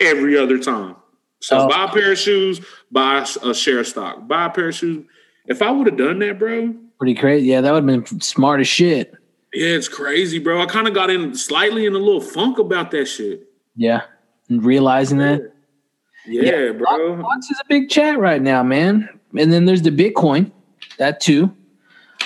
every 0.00 0.36
other 0.36 0.58
time. 0.58 0.96
So 1.40 1.58
oh. 1.58 1.68
buy 1.68 1.84
a 1.84 1.88
pair 1.88 2.12
of 2.12 2.18
shoes, 2.18 2.60
buy 2.90 3.26
a 3.42 3.54
share 3.54 3.80
of 3.80 3.86
stock. 3.88 4.28
Buy 4.28 4.46
a 4.46 4.50
pair 4.50 4.68
of 4.68 4.74
shoes. 4.74 5.04
If 5.46 5.60
I 5.60 5.70
would 5.70 5.88
have 5.88 5.96
done 5.96 6.20
that, 6.20 6.38
bro. 6.38 6.74
Pretty 6.98 7.14
crazy. 7.14 7.48
Yeah, 7.48 7.60
that 7.62 7.72
would 7.72 7.88
have 7.88 8.04
been 8.08 8.20
smart 8.20 8.60
as 8.60 8.68
shit. 8.68 9.12
Yeah, 9.52 9.70
it's 9.70 9.88
crazy, 9.88 10.38
bro. 10.38 10.62
I 10.62 10.66
kind 10.66 10.86
of 10.86 10.94
got 10.94 11.10
in 11.10 11.34
slightly 11.34 11.84
in 11.84 11.94
a 11.94 11.98
little 11.98 12.20
funk 12.20 12.58
about 12.58 12.90
that 12.92 13.06
shit. 13.06 13.48
Yeah. 13.74 14.02
And 14.48 14.64
realizing 14.64 15.20
yeah. 15.20 15.26
that. 15.26 15.52
Yeah, 16.26 16.42
yeah 16.42 16.72
bro. 16.72 17.20
Fox 17.20 17.50
is 17.50 17.60
a 17.60 17.64
big 17.68 17.90
chat 17.90 18.18
right 18.18 18.40
now, 18.40 18.62
man. 18.62 19.08
And 19.36 19.52
then 19.52 19.64
there's 19.64 19.82
the 19.82 19.90
Bitcoin 19.90 20.52
that 21.02 21.20
too. 21.20 21.54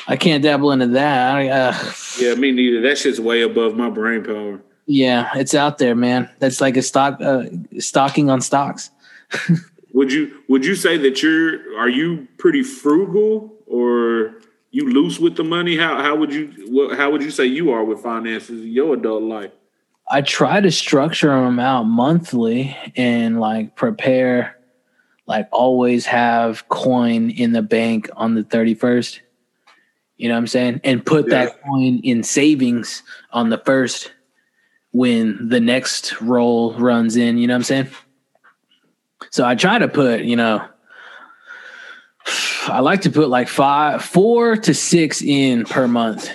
I 0.07 0.17
can't 0.17 0.43
dabble 0.43 0.71
into 0.71 0.89
that. 0.89 1.49
Uh, 1.49 1.93
yeah, 2.21 2.35
me 2.35 2.53
neither. 2.53 2.83
That 2.83 2.99
shit's 2.99 3.19
way 3.19 3.43
above 3.43 3.75
my 3.75 3.91
brain 3.91 4.23
power. 4.23 4.61
Yeah, 4.85 5.31
it's 5.35 5.55
out 5.55 5.79
there, 5.79 5.97
man. 5.97 6.31
That's 6.39 6.61
like 6.61 6.77
a 6.77 6.83
stock 6.83 7.21
uh, 7.21 7.45
stocking 7.79 8.31
on 8.31 8.41
stocks. 8.41 8.91
would 9.95 10.13
you 10.13 10.43
would 10.49 10.65
you 10.65 10.75
say 10.75 10.97
that 10.99 11.23
you're 11.23 11.77
are 11.79 11.89
you 11.89 12.29
pretty 12.39 12.63
frugal 12.63 13.53
or 13.67 14.35
you 14.71 14.89
loose 14.89 15.19
with 15.19 15.37
the 15.37 15.45
money? 15.45 15.77
How 15.77 16.01
how 16.03 16.15
would 16.15 16.33
you 16.33 16.53
what, 16.69 16.97
how 16.97 17.11
would 17.11 17.23
you 17.23 17.31
say 17.31 17.47
you 17.47 17.73
are 17.73 17.83
with 17.83 18.01
finances 18.01 18.61
in 18.61 18.69
your 18.69 18.95
adult 18.95 19.23
life? 19.23 19.53
I 20.09 20.21
try 20.21 20.61
to 20.61 20.71
structure 20.71 21.31
them 21.31 21.59
out 21.59 21.85
monthly 21.85 22.77
and 22.95 23.41
like 23.41 23.75
prepare 23.75 24.56
like 25.27 25.49
always 25.53 26.07
have 26.07 26.69
coin 26.69 27.31
in 27.31 27.53
the 27.53 27.63
bank 27.63 28.09
on 28.17 28.35
the 28.35 28.45
31st. 28.45 29.21
You 30.17 30.29
know 30.29 30.35
what 30.35 30.39
I'm 30.39 30.47
saying? 30.47 30.81
And 30.85 31.05
put 31.05 31.29
yeah. 31.29 31.47
that 31.47 31.63
coin 31.63 32.01
in 32.03 32.23
savings 32.23 33.03
on 33.33 33.51
the 33.51 33.59
first 33.59 34.13
when 34.93 35.49
the 35.49 35.61
next 35.61 36.21
roll 36.23 36.73
runs 36.75 37.17
in. 37.17 37.39
You 37.39 37.47
know 37.47 37.55
what 37.55 37.59
I'm 37.59 37.65
saying? 37.65 37.89
So 39.31 39.45
I 39.45 39.55
try 39.55 39.79
to 39.79 39.89
put, 39.89 40.23
you 40.23 40.37
know, 40.37 40.67
I 42.69 42.81
like 42.81 43.03
to 43.03 43.11
put 43.11 43.29
like 43.29 43.49
five, 43.49 44.03
four 44.03 44.57
to 44.57 44.75
six 44.75 45.23
in 45.23 45.65
per 45.65 45.87
month 45.87 46.31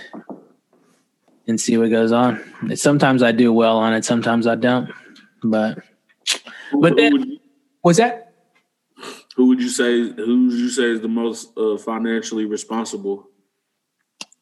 and 1.47 1.59
see 1.59 1.77
what 1.77 1.89
goes 1.89 2.11
on. 2.11 2.41
Sometimes 2.75 3.23
I 3.23 3.31
do 3.31 3.51
well 3.51 3.77
on 3.77 3.93
it, 3.93 4.05
sometimes 4.05 4.47
I 4.47 4.55
don't. 4.55 4.91
But, 5.43 5.79
but 6.79 6.95
then, 6.95 7.39
was 7.83 7.97
that? 7.97 8.30
Who 9.35 9.47
would 9.47 9.61
you 9.61 9.69
say? 9.69 9.99
Who 9.99 10.45
would 10.45 10.53
you 10.53 10.69
say 10.69 10.85
is 10.85 11.01
the 11.01 11.07
most 11.07 11.57
uh, 11.57 11.77
financially 11.77 12.45
responsible? 12.45 13.27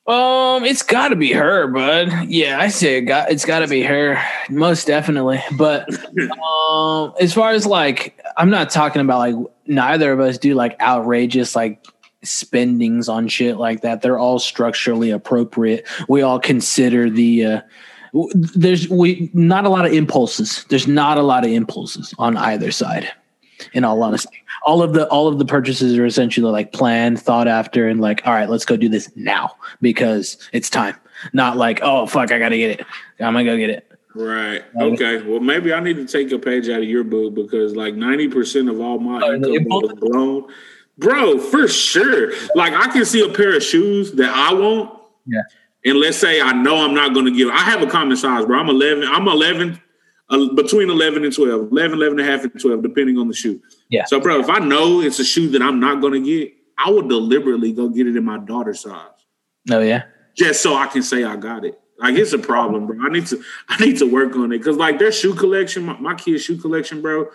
Um, 0.10 0.66
it's 0.66 0.82
got 0.82 1.10
to 1.10 1.16
be 1.16 1.32
her, 1.34 1.68
bud. 1.68 2.12
Yeah, 2.28 2.60
I 2.60 2.70
say 2.70 2.98
it 2.98 3.02
got, 3.02 3.32
it's 3.32 3.46
got 3.46 3.60
to 3.60 3.68
be 3.68 3.84
her, 3.84 4.20
most 4.50 4.88
definitely. 4.88 5.40
But 5.56 5.88
um, 6.40 7.14
as 7.22 7.32
far 7.32 7.52
as 7.52 7.68
like, 7.68 8.20
I'm 8.36 8.50
not 8.50 8.72
talking 8.72 9.04
about 9.04 9.20
like 9.20 9.36
neither 9.68 10.12
of 10.12 10.20
us 10.20 10.40
do 10.40 10.56
like 10.56 10.82
outrageous 10.82 11.56
like 11.56 11.86
spendings 12.24 13.08
on 13.08 13.28
shit 13.28 13.58
like 13.58 13.82
that. 13.82 14.02
They're 14.02 14.18
all 14.18 14.40
structurally 14.40 15.12
appropriate. 15.12 15.88
We 16.08 16.24
all 16.24 16.40
consider 16.40 17.10
the. 17.10 17.46
Uh, 17.46 17.62
there's 18.34 18.90
we 18.90 19.30
not 19.36 19.66
a 19.66 19.70
lot 19.70 19.86
of 19.86 19.94
impulses. 19.94 20.66
There's 20.70 20.88
not 20.88 21.20
a 21.20 21.22
lot 21.22 21.46
of 21.46 21.52
impulses 21.52 22.16
on 22.18 22.36
either 22.36 22.72
side. 22.72 23.12
In 23.74 23.84
all 23.84 24.02
honesty, 24.02 24.39
all 24.64 24.82
of 24.82 24.94
the 24.94 25.08
all 25.08 25.28
of 25.28 25.40
the 25.40 25.46
purchases 25.46 25.98
are 25.98 26.06
essentially 26.06 26.52
like 26.52 26.74
planned, 26.74 27.22
thought 27.22 27.48
after, 27.48 27.88
and 27.88 28.00
like, 28.00 28.26
all 28.26 28.34
right, 28.34 28.50
let's 28.50 28.66
go 28.66 28.78
do 28.78 28.90
this 28.90 29.12
now 29.16 29.56
because 29.82 30.38
it's 30.54 30.70
time. 30.70 30.96
Not 31.34 31.58
like, 31.58 31.80
oh 31.82 32.06
fuck, 32.06 32.32
I 32.32 32.40
gotta 32.40 32.58
get 32.58 32.80
it. 32.80 32.86
I'm 33.20 33.34
gonna 33.34 33.46
go 33.46 33.58
get 33.58 33.70
it. 33.70 33.86
Right. 34.16 34.64
Okay. 34.76 35.22
Well, 35.22 35.40
maybe 35.40 35.74
I 35.74 35.80
need 35.80 35.96
to 35.96 36.06
take 36.06 36.32
a 36.32 36.40
page 36.40 36.68
out 36.68 36.80
of 36.80 36.90
your 36.90 37.04
book 37.04 37.36
because 37.36 37.76
like 37.76 37.96
ninety 37.96 38.28
percent 38.28 38.70
of 38.70 38.80
all 38.80 39.00
my 39.00 39.22
oh, 39.24 39.34
income 39.34 39.66
was 39.68 39.94
blown. 39.94 40.52
Bro, 40.98 41.40
for 41.40 41.68
sure. 41.68 42.34
Like 42.56 42.74
I 42.74 42.92
can 42.92 43.06
see 43.06 43.26
a 43.26 43.34
pair 43.34 43.56
of 43.56 43.64
shoes 43.64 44.14
that 44.14 44.30
I 44.30 44.54
want. 44.54 44.98
Yeah. 45.26 45.42
and 45.86 46.00
let's 46.00 46.18
say 46.18 46.42
I 46.42 46.54
know 46.54 46.78
I'm 46.78 46.94
not 46.94 47.14
going 47.14 47.26
to 47.26 47.32
give. 47.32 47.50
I 47.50 47.60
have 47.60 47.82
a 47.82 47.88
common 47.88 48.18
size, 48.18 48.46
bro. 48.46 48.60
I'm 48.60 48.70
11. 48.70 49.04
I'm 49.08 49.28
11, 49.28 49.80
uh, 50.30 50.54
between 50.56 50.90
11 50.90 51.24
and 51.24 51.34
12, 51.34 51.72
11, 51.72 51.98
11 51.98 52.20
and 52.20 52.28
a 52.28 52.32
half 52.32 52.44
and 52.44 52.60
12, 52.60 52.82
depending 52.82 53.18
on 53.18 53.28
the 53.28 53.34
shoe. 53.34 53.62
Yeah. 53.90 54.06
So, 54.06 54.20
bro, 54.20 54.40
if 54.40 54.50
I 54.50 54.60
know 54.60 55.02
it's 55.02 55.20
a 55.20 55.26
shoe 55.26 55.50
that 55.50 55.62
I'm 55.62 55.80
not 55.80 56.00
going 56.02 56.14
to 56.14 56.22
get, 56.22 56.54
I 56.78 56.90
would 56.90 57.10
deliberately 57.10 57.74
go 57.74 57.90
get 57.90 58.08
it 58.08 58.16
in 58.16 58.24
my 58.24 58.38
daughter's 58.38 58.82
size. 58.82 59.10
Oh 59.70 59.82
yeah. 59.82 60.04
Just 60.36 60.62
so 60.62 60.76
I 60.76 60.88
can 60.88 61.04
say 61.04 61.24
I 61.24 61.36
got 61.36 61.66
it. 61.66 61.80
Like 61.98 62.16
it's 62.16 62.32
a 62.32 62.40
problem, 62.40 62.88
bro. 62.88 62.98
I 63.02 63.10
need 63.10 63.28
to 63.28 63.44
I 63.68 63.84
need 63.84 63.98
to 63.98 64.06
work 64.10 64.36
on 64.36 64.52
it 64.54 64.60
because 64.60 64.78
like 64.78 65.00
their 65.00 65.12
shoe 65.12 65.36
collection, 65.36 65.86
my, 65.86 66.00
my 66.00 66.16
kid's 66.16 66.44
shoe 66.44 66.58
collection, 66.58 67.02
bro. 67.02 67.30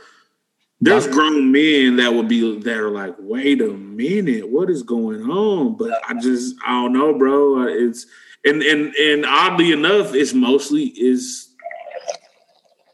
There's 0.80 1.06
grown 1.06 1.52
men 1.52 1.96
that 1.96 2.12
would 2.12 2.28
be 2.28 2.58
that 2.60 2.76
are 2.76 2.90
like, 2.90 3.14
wait 3.18 3.60
a 3.62 3.68
minute, 3.68 4.48
what 4.48 4.68
is 4.68 4.82
going 4.82 5.22
on? 5.30 5.76
But 5.76 6.00
I 6.06 6.14
just 6.14 6.56
I 6.66 6.72
don't 6.72 6.92
know, 6.92 7.16
bro. 7.16 7.62
Uh, 7.62 7.66
it's 7.66 8.06
and 8.44 8.62
and 8.62 8.94
and 8.94 9.26
oddly 9.26 9.72
enough, 9.72 10.14
it's 10.14 10.34
mostly 10.34 10.84
is 10.84 11.54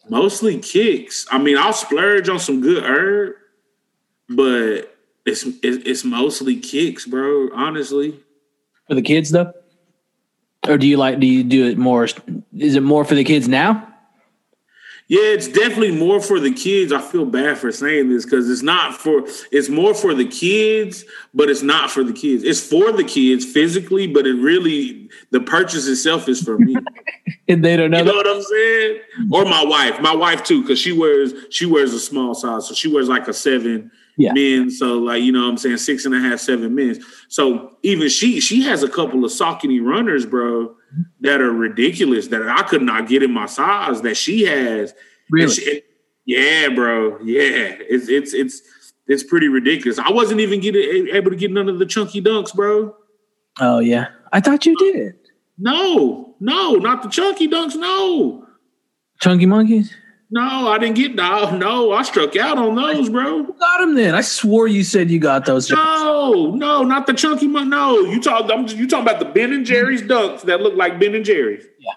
mostly 0.09 0.59
kicks. 0.59 1.27
I 1.31 1.39
mean, 1.39 1.57
I'll 1.57 1.73
splurge 1.73 2.29
on 2.29 2.39
some 2.39 2.61
good 2.61 2.83
herb, 2.83 3.35
but 4.31 4.97
it's 5.27 5.45
it's, 5.45 5.85
it's 5.87 6.05
mostly 6.05 6.59
kicks, 6.59 7.05
bro. 7.05 7.51
Honestly, 7.53 8.19
For 8.89 8.95
the 8.95 9.03
kids 9.03 9.31
though? 9.31 9.53
Or 10.69 10.79
do 10.79 10.87
you 10.87 10.97
like 10.97 11.21
do 11.21 11.27
you 11.27 11.43
do 11.43 11.67
it 11.67 11.77
more 11.77 12.05
is 12.05 12.77
it 12.77 12.83
more 12.83 13.05
for 13.05 13.15
the 13.15 13.25
kids 13.25 13.49
now? 13.49 13.87
Yeah, 15.09 15.23
it's 15.23 15.49
definitely 15.49 15.91
more 15.91 16.21
for 16.21 16.39
the 16.39 16.53
kids. 16.53 16.93
I 16.93 17.01
feel 17.01 17.27
bad 17.27 17.59
for 17.59 17.73
saying 17.73 18.11
this 18.11 18.25
because 18.25 18.49
it's 18.49 18.63
not 18.63 18.95
for 18.95 19.25
it's 19.51 19.69
more 19.69 19.93
for 19.93 20.15
the 20.15 20.27
kids, 20.27 21.05
but 21.35 21.51
it's 21.51 21.63
not 21.63 21.91
for 21.91 22.05
the 22.05 22.13
kids. 22.13 22.45
It's 22.45 22.65
for 22.65 22.93
the 22.93 23.03
kids 23.03 23.45
physically, 23.45 24.07
but 24.07 24.25
it 24.25 24.35
really 24.35 25.11
the 25.33 25.41
purchase 25.41 25.89
itself 25.89 26.29
is 26.29 26.41
for 26.41 26.59
me. 26.59 26.77
And 27.49 27.65
they 27.65 27.77
don't 27.77 27.91
know, 27.91 27.99
you 27.99 28.05
know 28.05 28.13
that? 28.13 28.29
what 28.29 28.37
I'm 28.37 28.43
saying? 28.43 29.01
Or 29.33 29.45
my 29.45 29.65
wife, 29.65 30.01
my 30.01 30.15
wife 30.15 30.45
too, 30.45 30.63
because 30.63 30.79
she 30.79 30.93
wears 30.93 31.33
she 31.51 31.67
wears 31.67 31.93
a 31.93 31.99
small 31.99 32.33
size, 32.33 32.69
so 32.69 32.75
she 32.75 32.87
wears 32.87 33.09
like 33.09 33.27
a 33.27 33.33
seven 33.33 33.91
Yeah. 34.21 34.33
men. 34.33 34.71
So 34.71 34.99
like 34.99 35.23
you 35.23 35.33
know 35.33 35.49
I'm 35.49 35.57
saying 35.57 35.79
six 35.79 36.05
and 36.05 36.15
a 36.15 36.21
half, 36.21 36.41
seven 36.41 36.75
men. 36.75 37.01
So 37.29 37.77
even 37.83 38.09
she 38.09 38.41
she 38.41 38.63
has 38.63 38.83
a 38.83 38.89
couple 38.89 39.25
of 39.25 39.31
Saucony 39.31 39.83
runners, 39.83 40.27
bro, 40.27 40.69
mm-hmm. 40.69 41.03
that 41.21 41.41
are 41.41 41.53
ridiculous 41.53 42.29
that 42.29 42.43
I 42.49 42.63
could 42.63 42.83
not 42.83 43.09
get 43.09 43.23
in 43.23 43.33
my 43.33 43.47
size 43.47 44.03
that 44.03 44.17
she 44.17 44.45
has. 44.45 44.95
Really? 45.31 45.53
She- 45.53 45.83
yeah, 46.27 46.69
bro. 46.69 47.19
Yeah, 47.21 47.77
it's 47.81 48.09
it's 48.09 48.35
it's 48.35 48.63
it's 49.07 49.25
pretty 49.25 49.49
ridiculous. 49.49 49.99
I 49.99 50.11
wasn't 50.11 50.41
even 50.41 50.61
getting 50.61 51.09
able 51.09 51.31
to 51.31 51.37
get 51.37 51.51
none 51.51 51.69
of 51.69 51.79
the 51.79 51.87
chunky 51.87 52.23
dunks, 52.23 52.55
bro. 52.55 52.95
Oh 53.59 53.81
yeah. 53.81 54.09
I 54.33 54.41
thought 54.41 54.65
you 54.65 54.77
did. 54.77 55.15
No, 55.59 56.37
no, 56.39 56.75
not 56.75 57.03
the 57.03 57.09
chunky 57.09 57.49
dunks. 57.49 57.75
No, 57.75 58.47
Chunky 59.21 59.45
monkeys? 59.45 59.95
No, 60.31 60.69
I 60.69 60.79
didn't 60.79 60.97
get 60.97 61.15
no. 61.15 61.57
No, 61.57 61.93
I 61.93 62.03
struck 62.03 62.37
out 62.37 62.57
on 62.59 62.75
those, 62.75 63.09
bro. 63.09 63.45
Who 63.45 63.53
got 63.55 63.81
them 63.81 63.95
then? 63.95 64.15
I 64.15 64.21
swore 64.21 64.69
you 64.69 64.85
said 64.85 65.11
you 65.11 65.19
got 65.19 65.45
those. 65.47 65.71
No, 65.71 66.53
no, 66.55 66.83
not 66.85 67.07
the 67.07 67.13
chunky 67.15 67.47
mon. 67.49 67.69
No, 67.71 67.99
you 68.01 68.21
talk. 68.21 68.51
I'm 68.51 68.67
just, 68.67 68.79
you 68.79 68.87
talking 68.89 69.07
about 69.09 69.19
the 69.19 69.25
Ben 69.27 69.53
and 69.53 69.67
Jerry's 69.67 70.03
dunks 70.03 70.43
that 70.43 70.61
look 70.61 70.75
like 70.77 71.01
Ben 71.01 71.15
and 71.15 71.25
Jerry's. 71.25 71.65
Yeah. 71.79 71.93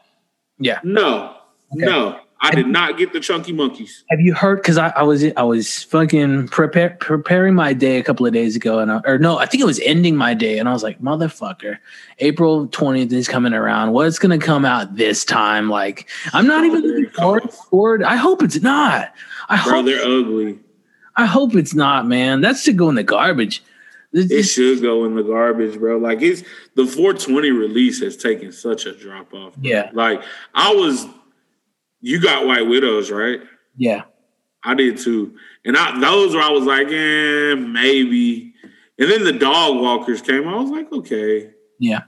Yeah. 0.59 0.79
No, 0.83 1.35
Okay. 1.75 1.85
no, 1.85 2.19
I 2.43 2.51
did 2.53 2.67
not 2.67 2.97
get 2.97 3.13
the 3.13 3.19
chunky 3.19 3.53
monkeys. 3.53 4.03
Have 4.09 4.19
you 4.19 4.33
heard? 4.33 4.57
Because 4.57 4.77
I, 4.77 4.89
I 4.89 5.03
was 5.03 5.23
I 5.37 5.43
was 5.43 5.83
fucking 5.83 6.49
prepare, 6.49 6.91
preparing 6.99 7.55
my 7.55 7.71
day 7.73 7.97
a 7.97 8.03
couple 8.03 8.25
of 8.25 8.33
days 8.33 8.55
ago, 8.55 8.79
and 8.79 8.91
I, 8.91 8.99
or 9.05 9.17
no, 9.17 9.37
I 9.37 9.45
think 9.45 9.61
it 9.61 9.65
was 9.65 9.79
ending 9.79 10.15
my 10.17 10.33
day, 10.33 10.59
and 10.59 10.67
I 10.67 10.73
was 10.73 10.83
like, 10.83 11.01
"Motherfucker, 11.01 11.77
April 12.19 12.67
twentieth 12.67 13.11
is 13.13 13.27
coming 13.27 13.53
around. 13.53 13.93
What's 13.93 14.19
gonna 14.19 14.37
come 14.37 14.65
out 14.65 14.95
this 14.97 15.23
time? 15.23 15.69
Like, 15.69 16.09
I'm 16.33 16.45
not 16.45 16.65
even 16.65 16.81
looking 16.81 17.09
forward. 17.11 17.51
forward. 17.51 18.03
I 18.03 18.17
hope 18.17 18.43
it's 18.43 18.61
not. 18.61 19.13
I 19.49 19.63
Bro, 19.63 19.73
hope 19.75 19.85
they're 19.85 20.03
ugly. 20.05 20.59
I 21.15 21.25
hope 21.25 21.55
it's 21.55 21.73
not, 21.73 22.07
man. 22.07 22.41
That's 22.41 22.63
to 22.65 22.73
go 22.73 22.89
in 22.89 22.95
the 22.95 23.03
garbage. 23.03 23.63
This- 24.11 24.29
It 24.31 24.43
should 24.43 24.81
go 24.81 25.05
in 25.05 25.15
the 25.15 25.23
garbage, 25.23 25.79
bro. 25.79 25.97
Like 25.97 26.21
it's 26.21 26.41
the 26.75 26.85
420 26.85 27.51
release 27.51 27.99
has 28.01 28.15
taken 28.17 28.51
such 28.51 28.85
a 28.85 28.93
drop 28.95 29.33
off. 29.33 29.53
yeah, 29.61 29.89
Like 29.93 30.21
I 30.53 30.73
was, 30.73 31.05
you 32.03 32.19
got 32.21 32.45
White 32.45 32.67
Widows, 32.67 33.09
right? 33.09 33.39
yeah, 33.77 34.03
I 34.63 34.75
did 34.75 34.97
too. 34.99 35.35
And 35.65 35.75
I 35.77 35.99
those 35.99 36.35
where 36.35 36.43
I 36.43 36.51
was 36.51 36.65
like, 36.65 36.87
eh, 36.87 37.55
maybe. 37.55 38.53
And 38.99 39.09
then 39.09 39.23
the 39.23 39.33
dog 39.33 39.81
walkers 39.81 40.21
came. 40.21 40.47
I 40.47 40.55
was 40.57 40.69
like, 40.69 40.91
okay. 40.91 41.51
yeah. 41.79 42.01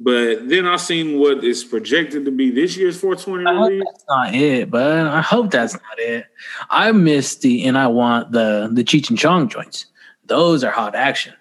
But 0.00 0.48
then 0.48 0.66
I 0.66 0.76
seen 0.76 1.18
what 1.18 1.44
is 1.44 1.62
projected 1.62 2.24
to 2.24 2.32
be 2.32 2.50
this 2.50 2.76
year's 2.76 2.98
420 2.98 3.46
I 3.46 3.54
hope 3.54 3.68
release. 3.68 3.84
that's 3.92 4.04
not 4.08 4.34
it, 4.34 4.70
but 4.70 5.06
I 5.06 5.20
hope 5.20 5.50
that's 5.50 5.74
not 5.74 5.98
it. 5.98 6.26
I 6.70 6.90
miss 6.92 7.36
the 7.36 7.64
and 7.66 7.76
I 7.78 7.86
want 7.88 8.32
the 8.32 8.68
the 8.72 8.82
Cheech 8.82 9.10
and 9.10 9.18
Chong 9.18 9.48
joints. 9.48 9.86
Those 10.24 10.64
are 10.64 10.70
hot 10.72 10.94
action. 10.94 11.34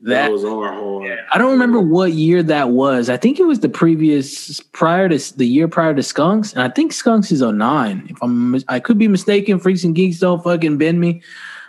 That 0.00 0.28
Those 0.28 0.44
are 0.44 0.72
hard. 0.72 1.18
I 1.32 1.38
don't 1.38 1.52
remember 1.52 1.80
what 1.80 2.12
year 2.12 2.42
that 2.42 2.70
was. 2.70 3.08
I 3.08 3.16
think 3.16 3.40
it 3.40 3.44
was 3.44 3.60
the 3.60 3.68
previous 3.68 4.60
prior 4.60 5.08
to 5.08 5.36
the 5.38 5.46
year 5.46 5.68
prior 5.68 5.94
to 5.94 6.02
Skunks, 6.02 6.52
and 6.52 6.62
I 6.62 6.68
think 6.68 6.92
Skunks 6.92 7.32
is 7.32 7.40
09. 7.40 8.06
If 8.10 8.22
I'm 8.22 8.56
I 8.68 8.78
could 8.78 8.98
be 8.98 9.08
mistaken. 9.08 9.58
Freaks 9.58 9.84
and 9.84 9.94
geeks 9.94 10.18
don't 10.18 10.44
fucking 10.44 10.76
bend 10.76 11.00
me. 11.00 11.22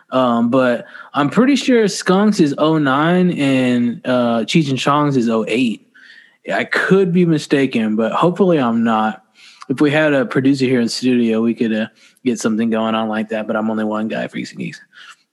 Um, 0.09 0.49
but 0.49 0.86
I'm 1.13 1.30
pretty 1.30 1.55
sure 1.55 1.88
Skunks 1.88 2.39
is 2.39 2.53
09 2.59 3.32
and 3.32 4.01
uh 4.05 4.39
Cheech 4.45 4.69
and 4.69 4.80
Chong's 4.80 5.15
is 5.15 5.30
08. 5.30 5.88
I 6.53 6.63
could 6.65 7.13
be 7.13 7.25
mistaken, 7.25 7.95
but 7.95 8.11
hopefully 8.11 8.59
I'm 8.59 8.84
not. 8.84 9.23
If 9.69 9.82
we 9.82 9.91
had 9.91 10.13
a 10.13 10.25
producer 10.25 10.65
here 10.65 10.80
in 10.80 10.88
studio, 10.88 11.41
we 11.41 11.53
could 11.53 11.73
uh, 11.73 11.88
get 12.23 12.39
something 12.39 12.69
going 12.69 12.95
on 12.95 13.09
like 13.09 13.30
that. 13.30 13.47
But 13.47 13.57
I'm 13.57 13.69
only 13.69 13.84
one 13.84 14.07
guy, 14.07 14.28
Freaks 14.28 14.51
and 14.51 14.59
Geeks. 14.59 14.82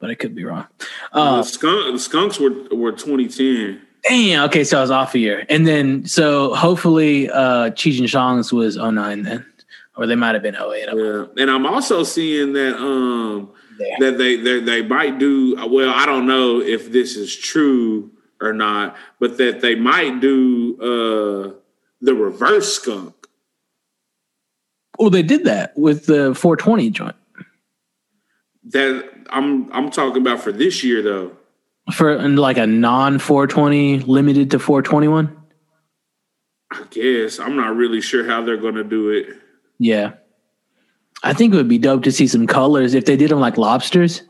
But 0.05 0.11
I 0.11 0.17
could 0.17 0.35
be 0.35 0.45
wrong. 0.45 0.67
the, 1.15 1.19
Uh, 1.19 1.43
skunk, 1.43 1.95
the 1.95 1.99
skunks 1.99 2.39
were 2.39 2.51
were 2.71 2.93
2010. 2.93 3.81
Damn. 4.07 4.45
Okay, 4.51 4.63
so 4.63 4.77
I 4.77 4.83
was 4.83 4.91
off 4.91 5.15
a 5.15 5.19
year, 5.19 5.47
and 5.49 5.67
then 5.67 6.05
so 6.05 6.53
hopefully, 6.53 7.31
uh, 7.31 7.71
Cheech 7.71 7.99
and 7.99 8.07
Chong's 8.07 8.53
was 8.53 8.77
09 8.77 9.23
then, 9.23 9.47
or 9.97 10.07
they 10.07 10.15
might 10.15 10.35
have 10.35 10.43
been 10.43 10.57
08. 10.57 10.91
Yeah. 10.95 11.25
And 11.43 11.51
I'm 11.51 11.65
also 11.65 12.03
seeing 12.03 12.53
that 12.53 12.77
um 12.77 13.49
there. 13.79 13.97
that 14.01 14.19
they, 14.19 14.37
they 14.37 14.61
they 14.61 14.83
might 14.83 15.19
do 15.19 15.57
well. 15.71 15.89
I 15.95 16.05
don't 16.05 16.27
know 16.27 16.61
if 16.61 16.93
this 16.93 17.17
is 17.17 17.35
true 17.35 18.11
or 18.43 18.53
not, 18.53 18.95
but 19.21 19.39
that 19.39 19.63
they 19.63 19.75
might 19.75 20.21
do 20.21 20.77
uh 20.83 21.55
the 22.03 22.15
reverse 22.15 22.75
skunk. 22.75 23.15
Oh, 24.99 25.09
they 25.09 25.23
did 25.23 25.45
that 25.45 25.73
with 25.79 26.05
the 26.05 26.35
420 26.35 26.91
joint 26.91 27.17
That 28.67 29.09
I'm 29.31 29.71
I'm 29.73 29.91
talking 29.91 30.23
about 30.23 30.41
for 30.41 30.53
this 30.53 30.83
year 30.83 31.03
though. 31.03 31.33
for 31.93 32.19
like 32.29 32.57
a 32.57 32.67
non 32.67 33.19
420 33.19 34.01
limited 34.01 34.51
to 34.53 34.59
421. 34.59 35.37
I 36.73 36.83
guess 36.91 37.39
I'm 37.39 37.57
not 37.57 37.77
really 37.77 38.01
sure 38.01 38.27
how 38.27 38.43
they're 38.43 38.57
gonna 38.57 38.85
do 38.85 39.11
it. 39.11 39.27
Yeah, 39.79 40.12
I 41.23 41.33
think 41.35 41.53
it 41.53 41.57
would 41.57 41.69
be 41.69 41.79
dope 41.79 42.05
to 42.05 42.12
see 42.12 42.27
some 42.27 42.47
colors 42.47 42.95
if 42.95 43.05
they 43.05 43.17
did 43.17 43.31
them 43.31 43.41
like 43.41 43.59
lobsters. 43.59 44.23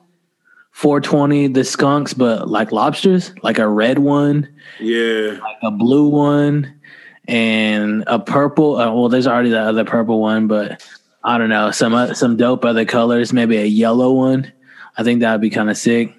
420 0.73 1.49
the 1.49 1.63
skunks, 1.63 2.15
but 2.15 2.49
like 2.49 2.73
lobsters, 2.73 3.33
like 3.45 3.61
a 3.61 3.69
red 3.69 4.01
one, 4.01 4.49
Yeah, 4.81 5.39
like 5.41 5.59
a 5.63 5.71
blue 5.71 6.09
one, 6.09 6.81
and 7.29 8.03
a 8.09 8.19
purple. 8.19 8.77
Uh, 8.77 8.93
well, 8.93 9.09
there's 9.09 9.29
already 9.29 9.51
the 9.51 9.61
other 9.61 9.85
purple 9.85 10.21
one, 10.21 10.49
but 10.49 10.85
I 11.25 11.39
don't 11.39 11.49
know 11.49 11.71
some 11.71 11.95
uh, 11.95 12.13
some 12.13 12.37
dope 12.37 12.65
other 12.65 12.85
colors. 12.85 13.33
Maybe 13.33 13.57
a 13.57 13.65
yellow 13.65 14.13
one. 14.13 14.53
I 14.97 15.03
think 15.03 15.21
that 15.21 15.33
would 15.33 15.41
be 15.41 15.51
kind 15.51 15.71
of 15.71 15.77
sick 15.77 16.15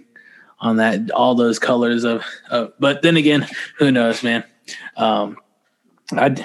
on 0.60 0.78
that. 0.78 1.12
All 1.12 1.36
those 1.36 1.60
colors 1.60 2.04
of, 2.04 2.24
of. 2.50 2.74
But 2.80 3.04
then 3.04 3.16
again, 3.16 3.48
who 3.78 3.92
knows, 3.92 4.24
man? 4.24 4.44
Um, 4.98 5.38
I. 6.12 6.36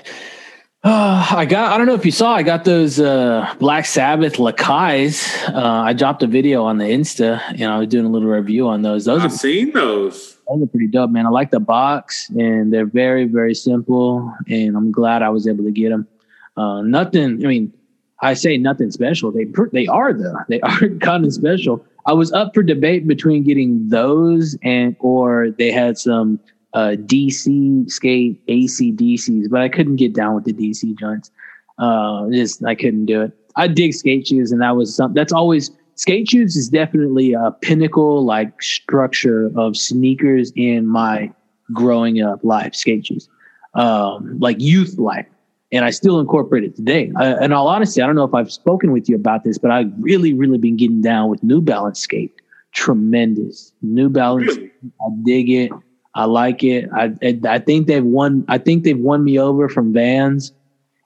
Uh, 0.82 1.26
I 1.32 1.44
got. 1.44 1.72
I 1.72 1.76
don't 1.76 1.86
know 1.86 1.94
if 1.94 2.06
you 2.06 2.12
saw. 2.12 2.34
I 2.34 2.42
got 2.42 2.64
those 2.64 2.98
uh, 2.98 3.54
Black 3.58 3.84
Sabbath 3.84 4.36
Lakais. 4.36 5.48
Uh, 5.48 5.82
I 5.82 5.92
dropped 5.92 6.22
a 6.22 6.26
video 6.26 6.64
on 6.64 6.78
the 6.78 6.86
Insta, 6.86 7.38
and 7.50 7.64
I 7.64 7.78
was 7.78 7.88
doing 7.88 8.06
a 8.06 8.08
little 8.08 8.28
review 8.28 8.66
on 8.66 8.80
those. 8.80 9.04
Those 9.04 9.20
I've 9.20 9.32
seen 9.32 9.72
those. 9.72 10.38
those 10.48 10.62
are 10.62 10.66
pretty 10.66 10.86
dope, 10.86 11.10
man. 11.10 11.26
I 11.26 11.28
like 11.28 11.50
the 11.50 11.60
box, 11.60 12.30
and 12.30 12.72
they're 12.72 12.86
very, 12.86 13.26
very 13.26 13.54
simple. 13.54 14.34
And 14.48 14.74
I'm 14.74 14.90
glad 14.90 15.20
I 15.20 15.28
was 15.28 15.46
able 15.46 15.64
to 15.64 15.70
get 15.70 15.90
them. 15.90 16.08
Uh, 16.56 16.80
nothing. 16.80 17.44
I 17.44 17.48
mean, 17.48 17.74
I 18.22 18.34
say 18.34 18.56
nothing 18.56 18.90
special. 18.90 19.32
They 19.32 19.46
they 19.72 19.86
are 19.86 20.12
though. 20.12 20.36
They 20.48 20.60
are 20.62 20.88
kind 21.00 21.24
of 21.24 21.32
special. 21.32 21.84
I 22.06 22.12
was 22.12 22.32
up 22.32 22.54
for 22.54 22.62
debate 22.62 23.06
between 23.06 23.44
getting 23.44 23.88
those 23.88 24.56
and 24.62 24.96
or 25.00 25.50
they 25.58 25.70
had 25.70 25.98
some 25.98 26.40
uh, 26.74 26.96
DC 26.98 27.90
skate 27.90 28.40
AC 28.48 28.92
DCs, 28.92 29.50
but 29.50 29.60
I 29.60 29.68
couldn't 29.68 29.96
get 29.96 30.14
down 30.14 30.34
with 30.34 30.44
the 30.44 30.52
DC 30.52 30.98
joints. 30.98 31.30
Uh, 31.78 32.28
just 32.30 32.64
I 32.64 32.74
couldn't 32.74 33.06
do 33.06 33.22
it. 33.22 33.32
I 33.56 33.66
dig 33.68 33.94
skate 33.94 34.26
shoes, 34.28 34.52
and 34.52 34.60
that 34.62 34.76
was 34.76 34.94
something 34.94 35.14
that's 35.14 35.32
always 35.32 35.70
skate 35.96 36.28
shoes 36.28 36.56
is 36.56 36.68
definitely 36.68 37.32
a 37.32 37.50
pinnacle 37.62 38.24
like 38.24 38.62
structure 38.62 39.50
of 39.56 39.76
sneakers 39.76 40.52
in 40.56 40.86
my 40.86 41.32
growing 41.72 42.22
up 42.22 42.42
life. 42.44 42.74
Skate 42.74 43.06
shoes. 43.06 43.28
um, 43.74 44.38
like 44.40 44.56
youth 44.60 44.98
life. 44.98 45.26
And 45.72 45.84
I 45.84 45.90
still 45.90 46.18
incorporate 46.18 46.64
it 46.64 46.74
today. 46.74 47.12
Uh, 47.20 47.36
in 47.40 47.52
all 47.52 47.68
honesty, 47.68 48.02
I 48.02 48.06
don't 48.06 48.16
know 48.16 48.24
if 48.24 48.34
I've 48.34 48.50
spoken 48.50 48.90
with 48.90 49.08
you 49.08 49.14
about 49.14 49.44
this, 49.44 49.56
but 49.56 49.70
I've 49.70 49.92
really, 50.00 50.34
really 50.34 50.58
been 50.58 50.76
getting 50.76 51.00
down 51.00 51.28
with 51.30 51.42
New 51.44 51.60
Balance 51.60 52.00
skate. 52.00 52.32
Tremendous. 52.72 53.72
New 53.82 54.08
Balance? 54.08 54.58
I 54.58 55.08
dig 55.24 55.48
it. 55.48 55.70
I 56.14 56.24
like 56.24 56.64
it. 56.64 56.88
I, 56.92 57.12
I 57.48 57.58
think 57.60 57.86
they've 57.86 58.04
won. 58.04 58.44
I 58.48 58.58
think 58.58 58.82
they've 58.82 58.98
won 58.98 59.22
me 59.22 59.38
over 59.38 59.68
from 59.68 59.92
Vans, 59.92 60.52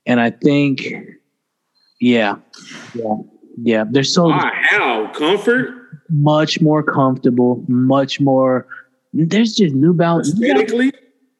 and 0.06 0.18
I 0.18 0.30
think, 0.30 0.82
yeah, 2.00 2.36
yeah, 2.94 3.14
yeah. 3.62 3.84
They're 3.90 4.02
so 4.02 4.28
Wow, 4.28 4.50
how 4.62 5.08
comfort 5.08 5.68
much 6.08 6.60
more 6.62 6.82
comfortable, 6.82 7.62
much 7.68 8.18
more. 8.18 8.66
There's 9.12 9.54
just 9.54 9.74
New 9.74 9.92
Balance. 9.92 10.34
New 10.34 10.48
Balance- 10.48 10.72
aesthetically. 10.72 10.92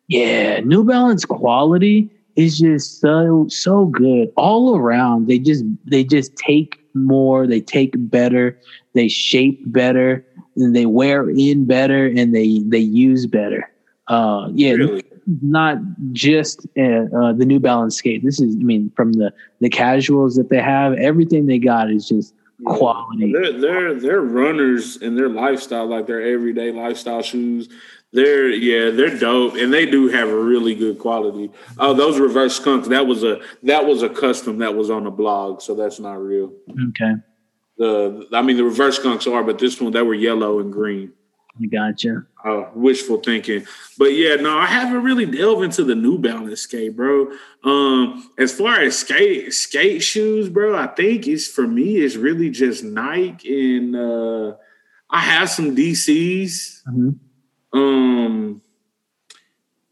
yeah, 0.09 0.60
New 0.60 0.84
Balance 0.84 1.24
quality 1.24 2.10
is 2.36 2.59
just 2.59 3.01
so 3.01 3.47
so 3.48 3.86
good 3.86 4.31
all 4.36 4.77
around. 4.77 5.28
They 5.28 5.39
just 5.39 5.65
they 5.85 6.05
just 6.05 6.36
take 6.36 6.81
more, 6.94 7.47
they 7.47 7.61
take 7.61 7.94
better, 7.97 8.59
they 8.94 9.09
shape 9.09 9.61
better, 9.66 10.24
and 10.56 10.74
they 10.74 10.86
wear 10.86 11.28
in 11.31 11.66
better, 11.66 12.06
and 12.06 12.35
they 12.35 12.61
they 12.66 12.78
use 12.78 13.27
better. 13.27 13.70
Uh, 14.09 14.48
yeah, 14.52 14.73
Really? 14.73 15.02
not 15.43 15.78
just 16.12 16.66
uh, 16.78 17.06
uh, 17.16 17.32
the 17.32 17.47
New 17.47 17.59
Balance 17.59 17.97
skate. 17.97 18.23
This 18.23 18.40
is, 18.40 18.55
I 18.56 18.59
mean, 18.59 18.93
from 18.97 19.15
the 19.15 19.32
the 19.61 19.70
casuals 19.70 20.36
that 20.36 20.51
they 20.51 20.61
have, 20.61 20.94
everything 20.94 21.47
they 21.47 21.59
got 21.59 21.90
is 21.90 22.09
just 22.09 22.35
quality. 22.65 23.32
They're 23.32 23.52
they're 23.52 23.94
they're 23.94 24.20
runners 24.20 24.97
and 24.97 25.16
their 25.16 25.28
lifestyle, 25.28 25.86
like 25.86 26.06
their 26.06 26.20
everyday 26.20 26.73
lifestyle 26.73 27.23
shoes. 27.23 27.69
They're 28.15 28.49
yeah, 28.49 28.91
they're 28.93 29.19
dope, 29.19 29.57
and 29.57 29.73
they 29.73 29.86
do 29.86 30.09
have 30.09 30.28
a 30.28 30.36
really 30.39 30.74
good 30.74 30.99
quality. 31.01 31.51
Oh, 31.78 31.93
those 31.95 32.19
reverse 32.20 32.55
skunks. 32.57 32.86
That 32.89 33.07
was 33.07 33.24
a 33.24 33.41
that 33.65 33.85
was 33.85 34.03
a 34.03 34.09
custom 34.09 34.59
that 34.59 34.74
was 34.77 34.89
on 34.89 35.05
the 35.05 35.11
blog, 35.11 35.61
so 35.61 35.74
that's 35.74 35.99
not 35.99 36.23
real. 36.23 36.53
Okay, 36.91 37.15
The 37.77 38.27
I 38.32 38.41
mean, 38.43 38.57
the 38.57 38.65
reverse 38.65 38.97
skunks 38.97 39.27
are, 39.27 39.43
but 39.43 39.59
this 39.59 39.81
one 39.81 39.93
they 39.93 40.01
were 40.03 40.15
yellow 40.15 40.61
and 40.61 40.73
green. 40.73 41.12
I 41.61 41.66
gotcha. 41.66 42.24
uh, 42.45 42.65
wishful 42.74 43.19
thinking. 43.19 43.65
But 43.99 44.07
yeah, 44.15 44.35
no, 44.36 44.59
I 44.59 44.66
haven't 44.66 45.03
really 45.05 45.24
delved 45.27 45.62
into 45.65 45.85
the 45.85 45.95
New 45.95 46.19
Balance 46.19 46.62
skate, 46.62 46.97
bro. 46.97 47.31
Um, 47.65 48.28
as 48.39 48.53
far 48.57 48.81
as 48.81 48.99
skate 48.99 49.53
skate 49.55 50.03
shoes, 50.03 50.49
bro, 50.49 50.77
I 50.77 50.86
think 50.89 51.27
it's 51.28 51.47
for 51.49 51.66
me, 51.66 51.97
it's 51.99 52.16
really 52.16 52.51
just 52.51 52.82
Nike 52.85 53.77
and 53.77 53.95
uh, 53.97 54.55
I 55.11 55.20
have 55.20 55.49
some 55.51 55.74
DCs. 55.77 56.82
Mhm. 56.89 57.19
Um, 57.74 58.62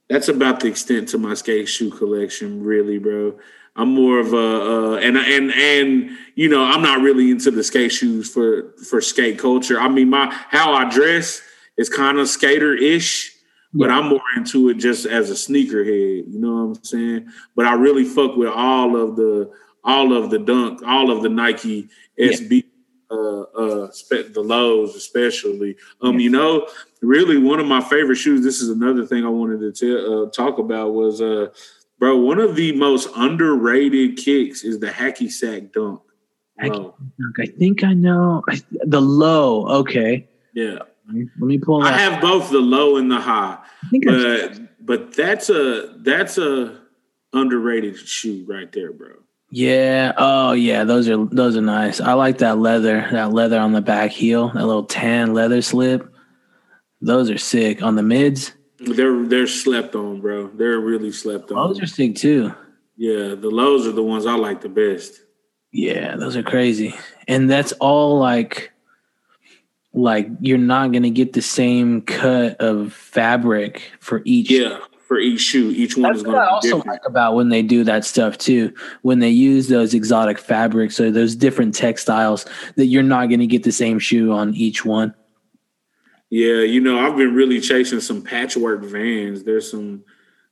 that's 0.08 0.28
about 0.28 0.60
the 0.60 0.68
extent 0.68 1.08
to 1.08 1.18
my 1.18 1.34
skate 1.34 1.68
shoe 1.68 1.90
collection, 1.90 2.62
really, 2.62 2.98
bro. 2.98 3.38
I'm 3.74 3.94
more 3.94 4.18
of 4.18 4.34
a 4.34 4.36
uh, 4.36 4.96
and 4.96 5.16
and 5.16 5.50
and 5.52 6.10
you 6.34 6.48
know 6.50 6.62
I'm 6.62 6.82
not 6.82 7.00
really 7.00 7.30
into 7.30 7.50
the 7.50 7.64
skate 7.64 7.92
shoes 7.92 8.30
for 8.30 8.72
for 8.88 9.00
skate 9.00 9.38
culture. 9.38 9.80
I 9.80 9.88
mean 9.88 10.10
my 10.10 10.30
how 10.50 10.74
I 10.74 10.90
dress 10.90 11.40
is 11.78 11.88
kind 11.88 12.18
of 12.18 12.28
skater 12.28 12.74
ish, 12.74 13.34
but 13.72 13.88
Yeah. 13.88 13.98
I'm 13.98 14.08
more 14.10 14.20
into 14.36 14.68
it 14.68 14.74
just 14.74 15.06
as 15.06 15.30
a 15.30 15.34
sneakerhead. 15.34 16.30
You 16.30 16.38
know 16.38 16.66
what 16.66 16.76
I'm 16.76 16.84
saying? 16.84 17.28
But 17.56 17.64
I 17.64 17.72
really 17.74 18.04
fuck 18.04 18.36
with 18.36 18.50
all 18.50 18.94
of 18.94 19.16
the 19.16 19.50
all 19.82 20.12
of 20.12 20.28
the 20.28 20.38
dunk, 20.38 20.82
all 20.84 21.10
of 21.10 21.22
the 21.22 21.30
Nike 21.30 21.88
Yeah. 22.18 22.32
SB, 22.32 22.64
uh, 23.10 23.40
uh, 23.40 23.90
spe- 23.90 24.34
the 24.34 24.42
lows 24.42 24.94
especially. 24.96 25.76
Um, 26.02 26.20
you 26.20 26.28
know, 26.28 26.68
really 27.02 27.36
one 27.36 27.60
of 27.60 27.66
my 27.66 27.80
favorite 27.80 28.16
shoes. 28.16 28.42
This 28.44 28.60
is 28.60 28.68
another 28.70 29.04
thing 29.04 29.24
I 29.24 29.28
wanted 29.28 29.60
to 29.60 29.72
tell, 29.72 30.22
uh, 30.24 30.30
talk 30.30 30.58
about 30.58 30.94
was, 30.94 31.20
uh, 31.20 31.48
bro, 31.98 32.16
one 32.16 32.38
of 32.38 32.54
the 32.56 32.72
most 32.76 33.08
underrated 33.16 34.16
kicks 34.16 34.62
is 34.64 34.78
the 34.78 34.86
hacky 34.88 35.30
sack 35.30 35.72
dunk. 35.72 36.00
Hacky- 36.62 36.76
Low. 36.76 36.94
I 37.40 37.46
think 37.46 37.82
I 37.82 37.92
know 37.94 38.42
the 38.84 39.00
low. 39.00 39.66
Okay, 39.80 40.28
Yeah, 40.54 40.78
let 41.12 41.36
me 41.40 41.58
pull 41.58 41.82
I 41.82 41.92
have 41.92 42.20
both 42.20 42.50
the 42.50 42.58
low 42.60 42.96
and 42.98 43.10
the 43.10 43.18
high, 43.18 43.58
but 44.04 44.60
but 44.84 45.14
that's 45.14 45.48
a 45.50 45.94
that's 45.98 46.38
a 46.38 46.78
underrated 47.32 47.96
shoe 47.96 48.44
right 48.46 48.70
there, 48.70 48.92
bro. 48.92 49.08
yeah. 49.50 50.12
Oh 50.18 50.52
yeah, 50.52 50.84
those 50.84 51.08
are 51.08 51.24
those 51.26 51.56
are 51.56 51.62
nice. 51.62 52.00
I 52.00 52.12
like 52.12 52.38
that 52.38 52.58
leather. 52.58 53.08
That 53.10 53.32
leather 53.32 53.58
on 53.58 53.72
the 53.72 53.80
back 53.80 54.10
heel. 54.10 54.48
That 54.50 54.66
little 54.66 54.84
tan 54.84 55.32
leather 55.34 55.62
slip. 55.62 56.11
Those 57.02 57.30
are 57.30 57.38
sick 57.38 57.82
on 57.82 57.96
the 57.96 58.02
mids. 58.02 58.52
They're 58.78 59.24
they're 59.26 59.46
slept 59.46 59.94
on, 59.94 60.20
bro. 60.20 60.48
They're 60.48 60.80
really 60.80 61.12
slept 61.12 61.50
on. 61.52 61.68
Those 61.68 61.82
are 61.82 61.86
sick 61.86 62.14
too. 62.16 62.54
yeah, 62.96 63.34
the 63.34 63.50
lows 63.50 63.86
are 63.86 63.92
the 63.92 64.02
ones 64.02 64.24
I 64.26 64.34
like 64.34 64.60
the 64.60 64.68
best. 64.68 65.20
Yeah, 65.72 66.16
those 66.16 66.36
are 66.36 66.42
crazy. 66.42 66.94
And 67.28 67.50
that's 67.50 67.72
all 67.80 68.18
like 68.18 68.72
like 69.94 70.28
you're 70.40 70.58
not 70.58 70.90
going 70.92 71.02
to 71.02 71.10
get 71.10 71.32
the 71.34 71.42
same 71.42 72.02
cut 72.02 72.56
of 72.60 72.92
fabric 72.92 73.90
for 74.00 74.22
each 74.24 74.50
Yeah, 74.50 74.78
for 75.06 75.18
each 75.18 75.40
shoe, 75.40 75.70
each 75.70 75.96
one 75.96 76.04
That's 76.04 76.18
is 76.20 76.24
what 76.24 76.32
going 76.32 76.42
I 76.42 76.50
also 76.50 76.68
different. 76.68 76.86
like 76.86 77.06
about 77.06 77.34
when 77.34 77.50
they 77.50 77.62
do 77.62 77.84
that 77.84 78.04
stuff 78.04 78.38
too. 78.38 78.72
When 79.02 79.18
they 79.18 79.28
use 79.30 79.68
those 79.68 79.92
exotic 79.94 80.38
fabrics 80.38 80.98
or 80.98 81.10
those 81.10 81.36
different 81.36 81.74
textiles, 81.74 82.46
that 82.76 82.86
you're 82.86 83.02
not 83.02 83.26
going 83.28 83.40
to 83.40 83.46
get 83.46 83.64
the 83.64 83.72
same 83.72 83.98
shoe 83.98 84.32
on 84.32 84.54
each 84.54 84.84
one. 84.84 85.14
Yeah, 86.32 86.62
you 86.62 86.80
know, 86.80 86.98
I've 86.98 87.14
been 87.14 87.34
really 87.34 87.60
chasing 87.60 88.00
some 88.00 88.22
patchwork 88.22 88.82
vans. 88.84 89.44
There's 89.44 89.70
some 89.70 90.02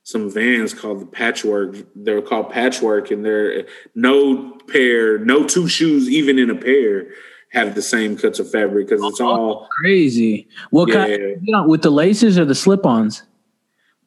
some 0.03 0.29
vans 0.29 0.75
called 0.75 1.01
the 1.01 1.07
patchwork. 1.07 1.75
They're 1.95 2.21
called 2.21 2.51
patchwork, 2.51 3.09
and 3.09 3.25
they're 3.25 3.65
no 3.95 4.59
pair, 4.67 5.17
no 5.17 5.43
two 5.43 5.67
shoes, 5.67 6.07
even 6.07 6.37
in 6.37 6.51
a 6.51 6.55
pair, 6.55 7.07
have 7.51 7.73
the 7.73 7.81
same 7.81 8.15
cuts 8.15 8.37
of 8.37 8.51
fabric 8.51 8.89
because 8.89 9.03
it's 9.03 9.19
all 9.19 9.67
Crazy. 9.71 10.47
What 10.69 10.87
yeah, 10.89 11.07
kind? 11.07 11.19
You 11.41 11.51
know, 11.51 11.67
with 11.67 11.81
the 11.81 11.89
laces 11.89 12.37
or 12.37 12.45
the 12.45 12.53
slip-ons? 12.53 13.23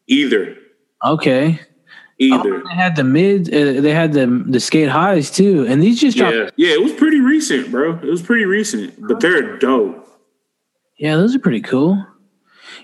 either 0.06 0.56
Okay. 1.05 1.59
either. 2.18 2.55
Oh, 2.55 2.62
they 2.68 2.74
had 2.76 2.94
the 2.94 3.02
mid. 3.02 3.52
Uh, 3.52 3.80
they 3.80 3.92
had 3.92 4.12
the 4.12 4.44
the 4.46 4.60
skate 4.60 4.90
highs 4.90 5.28
too, 5.28 5.66
and 5.66 5.82
these 5.82 6.01
just 6.01 6.16
dropped. 6.16 6.36
Yeah, 6.36 6.51
yeah, 6.55 6.74
it 6.74 6.82
was 6.84 6.92
pretty 6.92 7.18
recent, 7.18 7.72
bro. 7.72 7.96
It 7.96 8.05
was 8.05 8.22
pretty 8.22 8.44
recent, 8.44 8.94
but 9.09 9.18
they're 9.18 9.59
dope. 9.59 10.03
Yeah, 10.97 11.16
those 11.16 11.35
are 11.35 11.41
pretty 11.41 11.61
cool. 11.61 12.05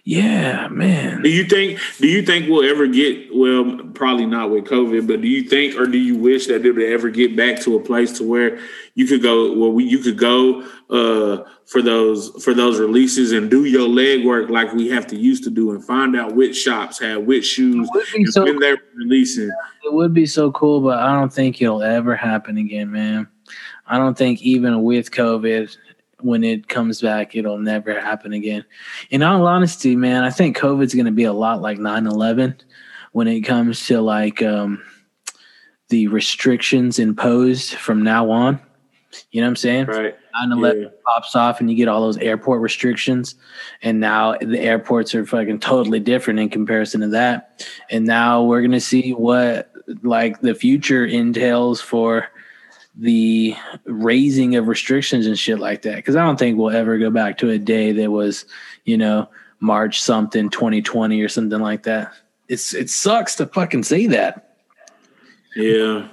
Yeah, 0.05 0.69
man. 0.69 1.23
Do 1.23 1.29
you 1.29 1.45
think? 1.45 1.79
Do 1.99 2.09
you 2.09 2.23
think 2.23 2.49
we'll 2.49 2.69
ever 2.69 2.87
get? 2.87 3.35
Well, 3.35 3.79
probably 3.95 4.27
not 4.27 4.51
with 4.51 4.65
COVID, 4.65 5.07
but 5.07 5.21
do 5.21 5.29
you 5.29 5.43
think, 5.43 5.77
or 5.77 5.87
do 5.87 5.99
you 5.99 6.17
wish 6.17 6.47
that 6.47 6.63
they 6.63 6.71
would 6.71 6.83
ever 6.83 7.11
get 7.11 7.37
back 7.37 7.61
to 7.63 7.77
a 7.77 7.81
place 7.81 8.17
to 8.19 8.25
where 8.25 8.59
you 8.95 9.07
could 9.07 9.23
go? 9.23 9.53
Well, 9.59 9.73
we, 9.73 9.85
you 9.85 9.99
could 9.99 10.17
go 10.17 10.63
uh, 10.91 11.45
for 11.67 11.83
those 11.83 12.31
for 12.43 12.55
those 12.55 12.79
releases 12.79 13.33
and 13.33 13.51
do 13.51 13.65
your 13.65 13.89
leg 13.89 14.25
work 14.25 14.49
like 14.49 14.73
we 14.73 14.89
have 14.89 15.07
to 15.09 15.17
used 15.17 15.45
to 15.45 15.51
do, 15.51 15.71
and 15.73 15.85
find 15.85 16.17
out 16.17 16.35
which 16.35 16.57
shops 16.57 16.99
have 17.01 17.23
which 17.23 17.47
shoes 17.47 17.87
It 17.87 17.91
would 17.93 18.07
be 18.15 18.23
and 18.23 18.33
so 18.33 18.45
when 18.45 18.59
they're 18.59 18.79
releasing. 18.97 19.51
It 19.85 19.93
would 19.93 20.15
be 20.15 20.27
so 20.27 20.51
cool, 20.53 20.81
but 20.81 20.99
I 20.99 21.13
don't 21.13 21.33
think 21.33 21.61
it'll 21.61 21.83
ever 21.83 22.17
happen 22.17 22.57
again, 22.59 22.91
man. 22.91 23.29
I 23.87 23.99
don't 23.99 24.17
think 24.17 24.41
even 24.43 24.83
with 24.83 25.11
COVID, 25.11 25.77
when 26.23 26.45
it 26.45 26.69
comes 26.69 27.01
back, 27.01 27.35
it'll 27.35 27.59
never 27.59 28.01
happen 28.01 28.33
again. 28.33 28.65
In 29.11 29.23
all 29.23 29.47
honesty, 29.47 29.97
man, 29.97 30.25
I 30.25 30.31
think 30.31 30.57
COVID's 30.57 30.95
going 30.95 31.07
to 31.07 31.13
be 31.13 31.25
a 31.25 31.33
lot 31.33 31.61
like 31.61 31.79
9 31.79 32.07
11 32.07 32.57
when 33.13 33.29
it 33.29 33.41
comes 33.43 33.87
to 33.87 34.01
like 34.01 34.43
um, 34.43 34.83
the 35.89 36.07
restrictions 36.09 36.99
imposed 36.99 37.75
from 37.75 38.03
now 38.03 38.31
on. 38.31 38.61
You 39.33 39.41
know 39.41 39.47
what 39.47 39.51
I'm 39.51 39.57
saying? 39.57 39.87
Right? 39.87 40.17
9 40.41 40.53
11 40.53 40.83
Yeah. 40.83 40.89
pops 41.05 41.35
off 41.35 41.61
and 41.61 41.69
you 41.69 41.77
get 41.77 41.89
all 41.89 42.03
those 42.03 42.19
airport 42.19 42.61
restrictions 42.61 43.35
and 43.83 43.99
now 43.99 44.37
the 44.41 44.61
airports 44.61 45.15
are 45.17 45.27
fucking 45.27 45.59
totally 45.59 45.99
different 45.99 46.39
in 46.39 46.49
comparison 46.49 47.01
to 47.01 47.09
that 47.09 47.67
and 47.91 48.07
now 48.07 48.45
we're 48.45 48.61
going 48.61 48.71
to 48.71 48.81
see 48.81 49.11
what 49.13 49.73
like 50.05 50.41
the 50.41 50.55
future 50.55 51.05
entails 51.05 51.81
for 51.81 52.29
the 53.01 53.57
raising 53.85 54.57
of 54.57 54.69
restrictions 54.69 55.27
and 55.27 55.39
shit 55.39 55.59
like 55.59 55.83
that. 55.83 55.97
Because 55.97 56.17
i 56.17 56.25
don't 56.25 56.39
think 56.39 56.59
we'll 56.59 56.71
ever 56.71 56.99
go 56.99 57.11
back 57.11 57.39
to 57.39 57.51
a 57.51 57.59
day 57.59 57.93
that 57.93 58.11
was 58.11 58.45
you 58.85 58.97
know 58.97 59.29
march 59.59 60.03
something 60.03 60.51
2020 60.51 61.21
or 61.21 61.29
something 61.29 61.61
like 61.61 61.85
that. 61.85 62.13
It's 62.49 62.75
it 62.75 62.91
sucks 62.91 63.37
to 63.37 63.47
fucking 63.47 63.85
say 63.85 64.07
that. 64.09 64.57
Yeah. 65.57 66.09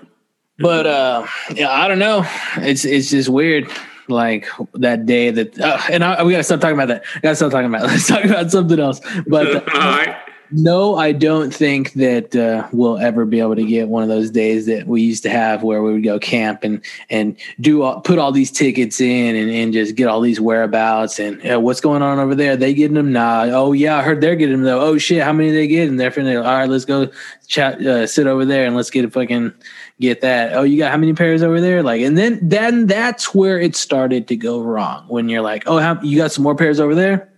but 0.57 0.87
uh 0.87 1.27
yeah 1.53 1.71
i 1.71 1.87
don't 1.87 1.99
know. 1.99 2.25
It's 2.57 2.85
it's 2.85 3.09
just 3.09 3.29
weird 3.29 3.69
like 4.09 4.47
that 4.75 5.05
day 5.05 5.29
that 5.29 5.59
uh, 5.59 5.79
and 5.89 6.03
I, 6.03 6.23
we 6.23 6.31
gotta 6.31 6.43
stop 6.43 6.61
talking 6.61 6.75
about 6.75 6.87
that. 6.87 7.03
I 7.15 7.19
gotta 7.19 7.35
stop 7.35 7.51
talking 7.51 7.67
about 7.67 7.83
let's 7.87 8.07
talk 8.07 8.23
about 8.23 8.49
something 8.49 8.79
else. 8.79 9.01
But 9.27 9.67
All 9.73 9.79
right. 9.79 10.15
No, 10.51 10.95
I 10.95 11.11
don't 11.11 11.53
think 11.53 11.93
that 11.93 12.35
uh, 12.35 12.67
we'll 12.71 12.97
ever 12.99 13.25
be 13.25 13.39
able 13.39 13.55
to 13.55 13.65
get 13.65 13.89
one 13.89 14.03
of 14.03 14.09
those 14.09 14.31
days 14.31 14.65
that 14.67 14.87
we 14.87 15.01
used 15.01 15.23
to 15.23 15.29
have 15.29 15.61
where 15.61 15.83
we 15.83 15.91
would 15.91 16.03
go 16.03 16.19
camp 16.19 16.63
and 16.63 16.81
and 17.09 17.35
do 17.59 17.81
all, 17.81 17.99
put 17.99 18.17
all 18.17 18.31
these 18.31 18.51
tickets 18.51 19.01
in 19.01 19.35
and, 19.35 19.51
and 19.51 19.73
just 19.73 19.95
get 19.95 20.07
all 20.07 20.21
these 20.21 20.39
whereabouts 20.39 21.19
and 21.19 21.45
uh, 21.51 21.59
what's 21.59 21.81
going 21.81 22.01
on 22.01 22.19
over 22.19 22.33
there. 22.33 22.55
They 22.55 22.73
getting 22.73 22.95
them? 22.95 23.11
Nah. 23.11 23.47
Oh 23.51 23.73
yeah, 23.73 23.97
I 23.97 24.03
heard 24.03 24.21
they're 24.21 24.37
getting 24.37 24.55
them 24.57 24.63
though. 24.63 24.79
Oh 24.79 24.97
shit, 24.97 25.21
how 25.21 25.33
many 25.33 25.51
they 25.51 25.67
get? 25.67 25.89
And 25.89 25.99
they're 25.99 26.11
finna. 26.11 26.37
All 26.37 26.43
right, 26.43 26.69
let's 26.69 26.85
go 26.85 27.11
chat, 27.47 27.81
uh, 27.85 28.07
sit 28.07 28.27
over 28.27 28.45
there 28.45 28.65
and 28.65 28.75
let's 28.75 28.89
get 28.89 29.03
a 29.03 29.09
fucking 29.09 29.53
get 29.99 30.21
that. 30.21 30.53
Oh, 30.53 30.63
you 30.63 30.77
got 30.77 30.91
how 30.91 30.97
many 30.97 31.13
pairs 31.13 31.43
over 31.43 31.59
there? 31.59 31.83
Like, 31.83 32.01
and 32.01 32.17
then 32.17 32.39
then 32.41 32.87
that's 32.87 33.35
where 33.35 33.59
it 33.59 33.75
started 33.75 34.27
to 34.29 34.37
go 34.37 34.61
wrong 34.61 35.05
when 35.07 35.27
you're 35.27 35.41
like, 35.41 35.63
oh, 35.67 35.79
how, 35.79 36.01
you 36.01 36.17
got 36.17 36.31
some 36.31 36.43
more 36.43 36.55
pairs 36.55 36.79
over 36.79 36.95
there? 36.95 37.29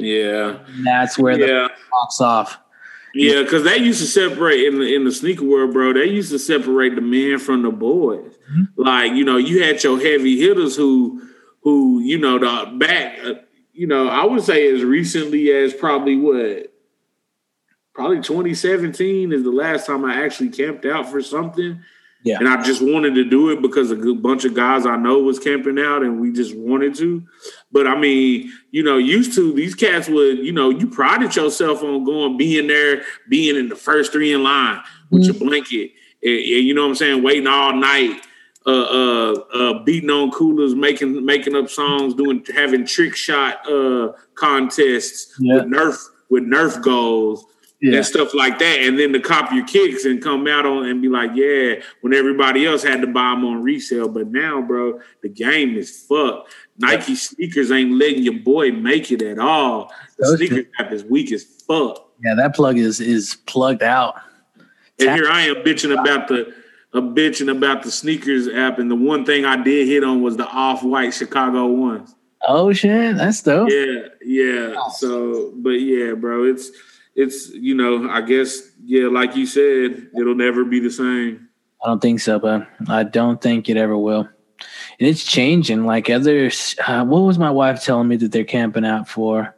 Yeah, 0.00 0.58
and 0.66 0.86
that's 0.86 1.18
where 1.18 1.36
the 1.36 1.46
Yeah. 1.46 1.68
pops 1.90 2.20
off. 2.20 2.58
Yeah, 3.12 3.42
because 3.42 3.64
they 3.64 3.76
used 3.78 4.00
to 4.00 4.06
separate 4.06 4.64
in 4.64 4.78
the 4.78 4.94
in 4.94 5.04
the 5.04 5.10
sneaker 5.12 5.44
world, 5.44 5.72
bro. 5.72 5.92
They 5.92 6.06
used 6.06 6.30
to 6.30 6.38
separate 6.38 6.94
the 6.94 7.00
men 7.00 7.38
from 7.38 7.62
the 7.62 7.70
boys. 7.70 8.32
Like 8.76 9.12
you 9.12 9.24
know, 9.24 9.36
you 9.36 9.62
had 9.62 9.82
your 9.82 9.98
heavy 10.00 10.38
hitters 10.38 10.76
who 10.76 11.20
who 11.62 12.00
you 12.00 12.18
know 12.18 12.38
the 12.38 12.70
back. 12.78 13.18
Uh, 13.24 13.34
you 13.72 13.86
know, 13.86 14.08
I 14.08 14.24
would 14.24 14.42
say 14.42 14.72
as 14.72 14.84
recently 14.84 15.50
as 15.50 15.72
probably 15.74 16.16
what, 16.16 16.72
probably 17.94 18.20
2017 18.20 19.32
is 19.32 19.42
the 19.42 19.50
last 19.50 19.86
time 19.86 20.04
I 20.04 20.22
actually 20.24 20.50
camped 20.50 20.84
out 20.86 21.08
for 21.10 21.20
something. 21.22 21.80
Yeah. 22.22 22.36
and 22.38 22.48
I 22.48 22.62
just 22.62 22.82
wanted 22.82 23.14
to 23.14 23.24
do 23.24 23.48
it 23.50 23.62
because 23.62 23.90
a 23.90 23.96
good 23.96 24.22
bunch 24.22 24.44
of 24.44 24.52
guys 24.54 24.84
I 24.84 24.96
know 24.96 25.20
was 25.20 25.38
camping 25.38 25.78
out, 25.78 26.02
and 26.02 26.20
we 26.20 26.32
just 26.32 26.54
wanted 26.54 26.94
to. 26.96 27.22
But 27.72 27.86
I 27.86 27.98
mean, 27.98 28.52
you 28.70 28.82
know, 28.82 28.98
used 28.98 29.34
to 29.36 29.52
these 29.54 29.74
cats 29.74 30.08
would, 30.08 30.38
you 30.38 30.52
know, 30.52 30.68
you 30.70 30.86
prided 30.86 31.34
yourself 31.34 31.82
on 31.82 32.04
going, 32.04 32.36
being 32.36 32.66
there, 32.66 33.02
being 33.28 33.56
in 33.56 33.68
the 33.68 33.76
first 33.76 34.12
three 34.12 34.32
in 34.34 34.42
line 34.42 34.80
with 35.10 35.24
your 35.24 35.34
blanket, 35.34 35.92
and, 36.22 36.32
and 36.32 36.44
you 36.66 36.74
know 36.74 36.82
what 36.82 36.88
I'm 36.90 36.94
saying, 36.96 37.22
waiting 37.22 37.46
all 37.46 37.74
night, 37.74 38.20
uh, 38.66 38.70
uh, 38.70 39.32
uh, 39.54 39.82
beating 39.84 40.10
on 40.10 40.30
coolers, 40.30 40.74
making 40.74 41.24
making 41.24 41.56
up 41.56 41.70
songs, 41.70 42.12
doing 42.14 42.44
having 42.54 42.84
trick 42.84 43.16
shot 43.16 43.66
uh 43.66 44.12
contests 44.34 45.34
Yeah. 45.38 45.54
with 45.56 45.64
Nerf 45.64 45.98
with 46.28 46.44
Nerf 46.44 46.82
goals 46.82 47.44
Yeah. 47.82 47.96
and 47.96 48.06
stuff 48.06 48.34
like 48.34 48.58
that, 48.58 48.80
and 48.80 48.98
then 48.98 49.12
to 49.14 49.20
cop 49.20 49.52
your 49.52 49.66
kicks 49.66 50.04
and 50.04 50.22
come 50.22 50.46
out 50.46 50.66
on 50.66 50.86
and 50.86 51.00
be 51.00 51.08
like, 51.08 51.30
yeah, 51.34 51.76
when 52.02 52.12
everybody 52.12 52.66
else 52.66 52.82
had 52.82 53.00
to 53.00 53.06
buy 53.06 53.30
them 53.30 53.44
on 53.44 53.62
resale. 53.62 54.08
But 54.08 54.28
now, 54.28 54.60
bro, 54.60 55.00
the 55.22 55.30
game 55.30 55.76
is 55.76 56.04
fucked. 56.06 56.52
Nike 56.76 57.14
sneakers 57.14 57.70
ain't 57.70 57.92
letting 57.92 58.22
your 58.22 58.38
boy 58.38 58.72
make 58.72 59.10
it 59.10 59.22
at 59.22 59.38
all. 59.38 59.92
The 60.18 60.24
Those 60.26 60.36
sneaker 60.36 60.68
app 60.78 60.92
is 60.92 61.04
weak 61.04 61.32
as 61.32 61.44
fuck. 61.44 62.06
Yeah, 62.22 62.34
that 62.34 62.54
plug 62.54 62.76
is 62.76 63.00
is 63.00 63.36
plugged 63.46 63.82
out. 63.82 64.16
And 64.98 65.10
here 65.10 65.30
I 65.30 65.42
am 65.42 65.56
bitching 65.56 65.98
about 65.98 66.28
the 66.28 66.52
uh, 66.92 67.00
bitching 67.00 67.50
about 67.50 67.82
the 67.82 67.90
sneakers 67.90 68.48
app, 68.48 68.78
and 68.78 68.90
the 68.90 68.96
one 68.96 69.24
thing 69.24 69.44
I 69.44 69.56
did 69.62 69.88
hit 69.88 70.04
on 70.04 70.22
was 70.22 70.36
the 70.36 70.46
off 70.46 70.82
white 70.82 71.14
Chicago 71.14 71.66
ones. 71.66 72.14
Oh 72.46 72.72
shit, 72.72 73.16
that's 73.16 73.42
dope. 73.42 73.70
Yeah, 73.70 74.08
yeah. 74.22 74.88
So, 74.90 75.52
but 75.56 75.70
yeah, 75.70 76.14
bro, 76.14 76.44
it's 76.44 76.70
it's 77.22 77.50
you 77.50 77.74
know, 77.74 78.08
I 78.10 78.20
guess 78.22 78.60
yeah, 78.84 79.08
like 79.08 79.36
you 79.36 79.46
said, 79.46 80.08
it'll 80.18 80.34
never 80.34 80.64
be 80.64 80.80
the 80.80 80.90
same. 80.90 81.48
I 81.82 81.88
don't 81.88 82.00
think 82.00 82.20
so, 82.20 82.38
but 82.38 82.66
I 82.88 83.04
don't 83.04 83.40
think 83.40 83.68
it 83.68 83.76
ever 83.76 83.96
will. 83.96 84.28
And 84.98 85.08
it's 85.08 85.24
changing. 85.24 85.84
Like 85.86 86.10
others, 86.10 86.76
uh, 86.86 87.04
what 87.04 87.20
was 87.20 87.38
my 87.38 87.50
wife 87.50 87.82
telling 87.82 88.08
me 88.08 88.16
that 88.16 88.32
they're 88.32 88.44
camping 88.44 88.84
out 88.84 89.08
for? 89.08 89.54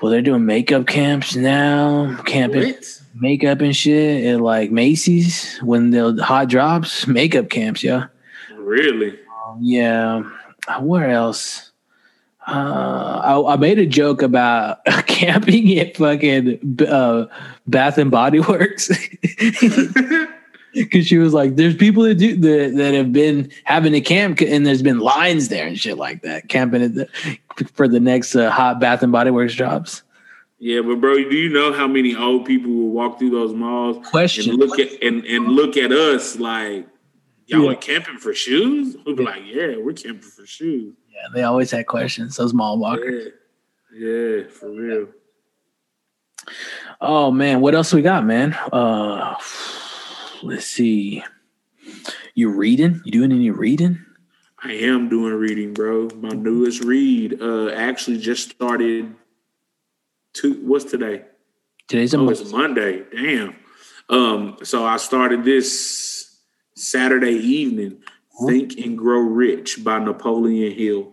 Well, 0.00 0.10
they're 0.10 0.22
doing 0.22 0.46
makeup 0.46 0.86
camps 0.86 1.36
now, 1.36 2.16
camping 2.24 2.72
What? 2.72 3.00
makeup 3.14 3.60
and 3.60 3.76
shit 3.76 4.24
at 4.24 4.40
like 4.40 4.70
Macy's 4.70 5.58
when 5.58 5.90
the 5.90 6.24
hot 6.24 6.48
drops, 6.48 7.06
makeup 7.06 7.50
camps. 7.50 7.84
Yeah, 7.84 8.06
Really? 8.56 9.18
yeah. 9.60 10.22
Uh, 10.66 10.80
Where 10.80 11.10
else? 11.10 11.69
Uh, 12.46 13.20
I, 13.46 13.52
I 13.52 13.56
made 13.56 13.78
a 13.78 13.86
joke 13.86 14.22
about 14.22 14.84
camping 15.06 15.78
at 15.78 15.96
fucking 15.96 16.78
uh, 16.88 17.26
Bath 17.66 17.98
and 17.98 18.10
Body 18.10 18.40
Works. 18.40 18.90
Because 20.72 21.04
she 21.04 21.18
was 21.18 21.34
like, 21.34 21.56
"There's 21.56 21.74
people 21.74 22.04
that 22.04 22.14
do 22.14 22.36
that 22.36 22.76
that 22.76 22.94
have 22.94 23.12
been 23.12 23.50
having 23.64 23.92
a 23.94 24.00
camp, 24.00 24.40
and 24.40 24.64
there's 24.64 24.82
been 24.82 25.00
lines 25.00 25.48
there 25.48 25.66
and 25.66 25.76
shit 25.76 25.98
like 25.98 26.22
that, 26.22 26.48
camping 26.48 26.82
at 26.82 26.94
the, 26.94 27.08
for 27.74 27.88
the 27.88 27.98
next 27.98 28.36
uh, 28.36 28.50
hot 28.52 28.78
Bath 28.78 29.02
and 29.02 29.10
Body 29.10 29.32
Works 29.32 29.52
jobs." 29.54 30.04
Yeah, 30.60 30.82
but 30.82 31.00
bro, 31.00 31.14
do 31.14 31.34
you 31.36 31.48
know 31.48 31.72
how 31.72 31.88
many 31.88 32.14
old 32.14 32.44
people 32.44 32.70
will 32.70 32.90
walk 32.90 33.18
through 33.18 33.30
those 33.30 33.52
malls 33.52 34.06
Question: 34.06 34.50
and 34.50 34.60
look 34.60 34.78
at 34.78 34.90
and, 35.02 35.24
and 35.24 35.48
look 35.48 35.76
at 35.76 35.90
us 35.90 36.38
like 36.38 36.86
y'all 37.46 37.64
Yeah. 37.64 37.70
are 37.72 37.74
camping 37.74 38.18
for 38.18 38.32
shoes? 38.32 38.96
We'll 39.04 39.16
be 39.16 39.24
like, 39.24 39.42
yeah, 39.46 39.74
we're 39.76 39.92
camping 39.92 40.20
for 40.20 40.46
shoes. 40.46 40.94
They 41.34 41.42
always 41.42 41.70
had 41.70 41.86
questions. 41.86 42.36
Those 42.36 42.52
mall 42.54 42.78
walkers. 42.78 43.32
Yeah, 43.94 44.08
yeah, 44.08 44.48
for 44.48 44.70
real. 44.70 45.08
Oh 47.00 47.30
man, 47.30 47.60
what 47.60 47.74
else 47.74 47.92
we 47.92 48.02
got, 48.02 48.24
man? 48.24 48.52
Uh, 48.72 49.36
let's 50.42 50.66
see. 50.66 51.22
You 52.34 52.50
reading? 52.50 53.00
You 53.04 53.12
doing 53.12 53.32
any 53.32 53.50
reading? 53.50 54.04
I 54.62 54.72
am 54.72 55.08
doing 55.08 55.34
reading, 55.34 55.72
bro. 55.74 56.08
My 56.16 56.30
newest 56.30 56.82
read 56.84 57.40
uh 57.40 57.70
actually 57.70 58.18
just 58.18 58.50
started. 58.50 59.14
Two, 60.32 60.54
what's 60.64 60.84
today? 60.84 61.24
Today's 61.88 62.14
a 62.14 62.18
Oh, 62.18 62.24
Monday. 62.24 62.40
it's 62.40 62.52
Monday. 62.52 63.02
Damn. 63.12 63.56
Um, 64.08 64.56
so 64.62 64.84
I 64.84 64.96
started 64.96 65.44
this 65.44 66.38
Saturday 66.76 67.32
evening. 67.32 68.02
Think 68.46 68.78
and 68.78 68.96
Grow 68.96 69.20
Rich 69.20 69.84
by 69.84 69.98
Napoleon 69.98 70.72
Hill. 70.72 71.12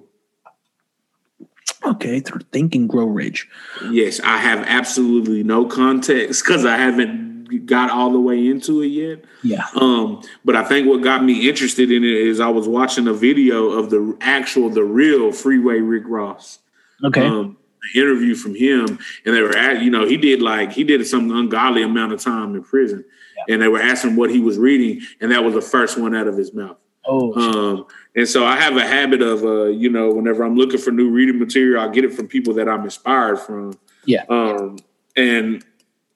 Okay, 1.84 2.20
th- 2.20 2.44
think 2.52 2.76
and 2.76 2.90
grow 2.90 3.06
rich. 3.06 3.48
Yes, 3.92 4.20
I 4.22 4.38
have 4.38 4.64
absolutely 4.68 5.44
no 5.44 5.66
context 5.66 6.44
because 6.44 6.66
I 6.66 6.76
haven't 6.76 7.66
got 7.66 7.90
all 7.90 8.12
the 8.12 8.20
way 8.20 8.48
into 8.48 8.82
it 8.82 8.88
yet. 8.88 9.24
Yeah. 9.44 9.66
Um, 9.76 10.22
but 10.44 10.56
I 10.56 10.64
think 10.64 10.88
what 10.88 11.02
got 11.02 11.24
me 11.24 11.48
interested 11.48 11.92
in 11.92 12.04
it 12.04 12.10
is 12.10 12.40
I 12.40 12.50
was 12.50 12.68
watching 12.68 13.08
a 13.08 13.14
video 13.14 13.70
of 13.70 13.90
the 13.90 14.18
actual, 14.20 14.70
the 14.70 14.84
real 14.84 15.32
Freeway 15.32 15.80
Rick 15.80 16.04
Ross. 16.08 16.60
Okay. 17.04 17.26
um, 17.26 17.58
an 17.94 18.02
interview 18.02 18.34
from 18.36 18.56
him, 18.56 19.00
and 19.26 19.36
they 19.36 19.42
were 19.42 19.56
at, 19.56 19.82
you 19.82 19.92
know, 19.92 20.06
he 20.06 20.18
did 20.18 20.42
like 20.42 20.72
he 20.72 20.84
did 20.84 21.06
some 21.06 21.32
ungodly 21.32 21.84
amount 21.84 22.12
of 22.12 22.20
time 22.20 22.56
in 22.56 22.64
prison, 22.64 23.06
and 23.48 23.62
they 23.62 23.68
were 23.68 23.80
asking 23.80 24.16
what 24.16 24.32
he 24.32 24.40
was 24.40 24.58
reading, 24.58 25.06
and 25.22 25.32
that 25.32 25.44
was 25.44 25.54
the 25.54 25.62
first 25.62 25.98
one 25.98 26.16
out 26.16 26.28
of 26.28 26.36
his 26.36 26.54
mouth. 26.54 26.78
Oh. 27.08 27.34
Um, 27.34 27.86
and 28.16 28.28
so 28.28 28.46
I 28.46 28.56
have 28.56 28.78
a 28.78 28.86
habit 28.86 29.22
of, 29.22 29.44
uh, 29.44 29.66
you 29.66 29.90
know, 29.90 30.12
whenever 30.12 30.44
I'm 30.44 30.56
looking 30.56 30.80
for 30.80 30.92
new 30.92 31.10
reading 31.10 31.40
material, 31.40 31.82
I 31.82 31.92
get 31.92 32.04
it 32.04 32.14
from 32.14 32.28
people 32.28 32.54
that 32.56 32.68
I'm 32.68 32.84
inspired 32.84 33.40
from. 33.40 33.78
Yeah. 34.06 34.24
Um, 34.30 34.78
and 35.16 35.64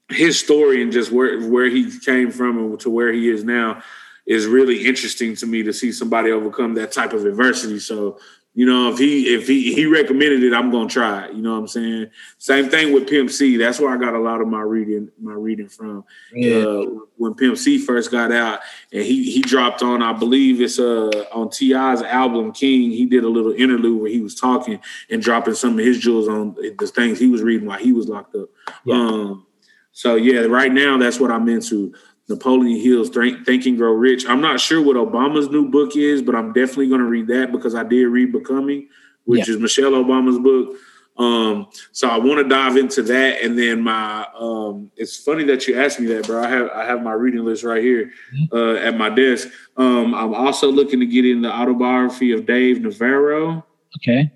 his 0.10 0.40
story 0.40 0.82
and 0.82 0.92
just 0.92 1.12
where 1.12 1.42
where 1.48 1.70
he 1.70 1.98
came 2.00 2.32
from 2.32 2.58
and 2.58 2.80
to 2.82 2.90
where 2.90 3.12
he 3.12 3.30
is 3.30 3.44
now 3.44 3.82
is 4.26 4.46
really 4.46 4.86
interesting 4.86 5.36
to 5.36 5.46
me 5.46 5.64
to 5.64 5.74
see 5.74 5.92
somebody 5.92 6.32
overcome 6.32 6.76
that 6.76 6.92
type 6.92 7.14
of 7.14 7.26
adversity. 7.26 7.80
So, 7.80 8.20
you 8.54 8.66
know, 8.66 8.92
if 8.92 8.98
he 8.98 9.34
if 9.34 9.48
he 9.48 9.74
he 9.74 9.86
recommended 9.86 10.44
it, 10.44 10.54
I'm 10.54 10.72
gonna 10.72 10.90
try 10.90 11.26
it. 11.26 11.34
You 11.34 11.42
know 11.42 11.54
what 11.54 11.60
I'm 11.60 11.68
saying? 11.70 12.08
Same 12.38 12.68
thing 12.68 12.92
with 12.92 13.08
Pimp 13.08 13.30
C. 13.30 13.56
That's 13.56 13.80
where 13.80 13.92
I 13.92 13.98
got 13.98 14.14
a 14.14 14.20
lot 14.20 14.42
of 14.42 14.48
my 14.50 14.60
reading 14.60 15.10
my 15.22 15.34
reading 15.34 15.70
from 15.70 16.04
yeah. 16.34 16.58
uh, 16.58 16.86
when 17.16 17.34
Pimp 17.34 17.58
C 17.58 17.78
first 17.78 18.12
got 18.12 18.30
out, 18.30 18.60
and 18.92 19.04
he 19.04 19.32
he 19.32 19.42
dropped 19.42 19.82
on, 19.82 20.02
I 20.02 20.12
believe 20.12 20.60
it's 20.60 20.80
uh 20.80 21.26
on 21.32 21.50
T.I's 21.50 22.02
album 22.02 22.52
King. 22.52 22.92
He 22.92 23.06
did 23.06 23.24
a 23.24 23.30
little 23.30 23.54
interlude 23.54 24.02
where 24.02 24.12
he 24.12 24.20
was 24.20 24.36
talking 24.36 24.82
and 25.10 25.22
dropping 25.22 25.54
some 25.54 25.80
of 25.80 25.86
his 25.86 26.00
jewels 26.00 26.28
on 26.28 26.56
the 26.56 26.88
things 26.88 27.20
he 27.20 27.30
was 27.30 27.42
reading 27.42 27.68
while 27.68 27.80
he 27.80 27.94
was 27.94 28.10
locked 28.10 28.36
up. 28.36 28.50
Yeah. 28.84 28.96
Um, 28.96 29.46
so 29.94 30.16
yeah, 30.16 30.42
right 30.42 30.72
now 30.72 30.98
that's 30.98 31.22
what 31.22 31.32
I'm 31.32 31.48
into. 31.48 31.94
Napoleon 32.30 32.80
Hill's 32.80 33.10
Think, 33.10 33.46
Think 33.46 33.66
and 33.66 33.78
Grow 33.78 33.94
Rich. 33.94 34.26
I'm 34.28 34.42
not 34.42 34.60
sure 34.60 34.82
what 34.82 34.96
Obama's 34.96 35.50
new 35.50 35.70
book 35.70 35.96
is, 35.96 36.22
but 36.22 36.36
I'm 36.36 36.54
definitely 36.54 36.90
going 36.90 37.02
to 37.02 37.08
read 37.08 37.28
that 37.28 37.52
because 37.52 37.76
I 37.76 37.84
did 37.84 38.06
read 38.06 38.32
Becoming, 38.32 38.88
which 39.26 39.50
is 39.50 39.58
Michelle 39.58 39.92
Obama's 39.92 40.40
book. 40.40 40.78
Um, 41.18 41.68
so 41.92 42.08
I 42.08 42.18
want 42.18 42.40
to 42.40 42.48
dive 42.48 42.78
into 42.78 43.04
that, 43.04 43.42
and 43.44 43.58
then 43.58 43.82
my 43.82 44.26
um, 44.40 44.92
it's 44.96 45.18
funny 45.18 45.44
that 45.44 45.68
you 45.68 45.80
asked 45.80 46.00
me 46.00 46.08
that, 46.08 46.26
bro. 46.26 46.42
I 46.42 46.48
have 46.48 46.70
I 46.70 46.86
have 46.86 47.04
my 47.04 47.12
reading 47.12 47.44
list 47.44 47.64
right 47.64 47.84
here 47.84 48.12
uh, 48.52 48.76
at 48.76 48.98
my 48.98 49.10
desk. 49.10 49.50
Um, 49.78 50.16
I'm 50.16 50.34
also 50.34 50.72
looking 50.72 51.00
to 51.02 51.06
get 51.06 51.26
in 51.26 51.42
the 51.42 51.52
autobiography 51.54 52.32
of 52.32 52.46
Dave 52.46 52.82
Navarro. 52.82 53.66
Okay. 53.98 54.32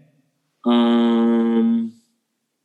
Um, 0.65 1.94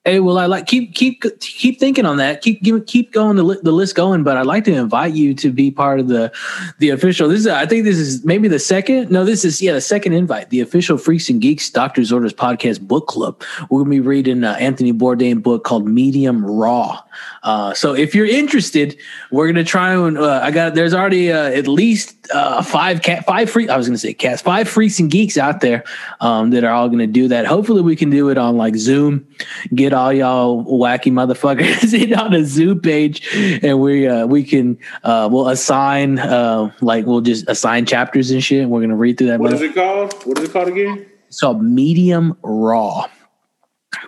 Hey, 0.06 0.18
well, 0.18 0.38
I 0.38 0.46
like 0.46 0.66
keep 0.66 0.94
keep 0.94 1.22
keep 1.40 1.78
thinking 1.78 2.06
on 2.06 2.16
that. 2.16 2.40
Keep 2.40 2.64
keep, 2.64 2.86
keep 2.86 3.12
going 3.12 3.36
the, 3.36 3.60
the 3.62 3.70
list 3.70 3.94
going. 3.94 4.22
But 4.22 4.38
I'd 4.38 4.46
like 4.46 4.64
to 4.64 4.72
invite 4.72 5.12
you 5.12 5.34
to 5.34 5.52
be 5.52 5.70
part 5.70 6.00
of 6.00 6.08
the 6.08 6.32
the 6.78 6.88
official. 6.88 7.28
This 7.28 7.40
is 7.40 7.46
I 7.48 7.66
think 7.66 7.84
this 7.84 7.98
is 7.98 8.24
maybe 8.24 8.48
the 8.48 8.58
second. 8.58 9.10
No, 9.10 9.26
this 9.26 9.44
is 9.44 9.60
yeah 9.60 9.74
the 9.74 9.80
second 9.82 10.14
invite. 10.14 10.48
The 10.48 10.60
official 10.60 10.96
Freaks 10.96 11.28
and 11.28 11.38
Geeks 11.38 11.68
Doctors 11.68 12.12
Orders 12.12 12.32
podcast 12.32 12.80
book 12.80 13.08
club. 13.08 13.42
We're 13.68 13.80
gonna 13.80 13.90
be 13.90 14.00
reading 14.00 14.42
uh, 14.42 14.52
Anthony 14.52 14.94
Bourdain 14.94 15.42
book 15.42 15.64
called 15.64 15.86
Medium 15.86 16.46
Raw. 16.46 17.02
Uh, 17.42 17.74
so 17.74 17.94
if 17.94 18.14
you're 18.14 18.24
interested, 18.26 18.96
we're 19.30 19.48
gonna 19.48 19.64
try 19.64 19.92
and 19.92 20.16
uh, 20.16 20.40
I 20.42 20.50
got 20.50 20.74
there's 20.74 20.94
already 20.94 21.30
uh, 21.30 21.50
at 21.50 21.68
least 21.68 22.16
uh, 22.32 22.62
five 22.62 23.02
cat 23.02 23.26
five 23.26 23.50
free 23.50 23.68
I 23.68 23.76
was 23.76 23.86
gonna 23.86 23.98
say 23.98 24.14
cats 24.14 24.40
five 24.40 24.66
freaks 24.66 24.98
and 24.98 25.10
geeks 25.10 25.36
out 25.36 25.60
there 25.60 25.84
um, 26.20 26.50
that 26.50 26.64
are 26.64 26.72
all 26.72 26.88
gonna 26.88 27.06
do 27.06 27.28
that. 27.28 27.44
Hopefully 27.44 27.82
we 27.82 27.96
can 27.96 28.08
do 28.08 28.30
it 28.30 28.38
on 28.38 28.56
like 28.56 28.76
Zoom. 28.76 29.26
Get 29.74 29.89
all 29.92 30.12
y'all 30.12 30.64
wacky 30.64 31.12
motherfuckers 31.12 31.92
in 32.02 32.14
on 32.14 32.34
a 32.34 32.44
Zoom 32.44 32.80
page, 32.80 33.26
and 33.62 33.80
we 33.80 34.06
uh, 34.06 34.26
we 34.26 34.44
can 34.44 34.78
uh, 35.04 35.28
we'll 35.30 35.48
assign 35.48 36.18
uh, 36.18 36.72
like 36.80 37.06
we'll 37.06 37.20
just 37.20 37.48
assign 37.48 37.86
chapters 37.86 38.30
and 38.30 38.42
shit. 38.42 38.62
And 38.62 38.70
we're 38.70 38.80
gonna 38.80 38.96
read 38.96 39.18
through 39.18 39.28
that. 39.28 39.40
What 39.40 39.52
is 39.52 39.62
it 39.62 39.74
called? 39.74 40.12
What 40.24 40.38
is 40.38 40.48
it 40.48 40.52
called 40.52 40.68
again? 40.68 41.06
It's 41.28 41.40
called 41.40 41.62
Medium 41.62 42.36
Raw 42.42 43.06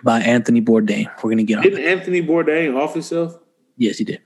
by 0.03 0.19
Anthony 0.21 0.61
Bourdain. 0.61 1.09
We're 1.23 1.29
gonna 1.29 1.43
get 1.43 1.57
on. 1.57 1.63
Didn't 1.63 1.83
Anthony 1.83 2.21
Bourdain 2.21 2.75
off 2.75 2.93
himself? 2.93 3.37
Yes, 3.77 3.97
he 3.97 4.03
did. 4.03 4.21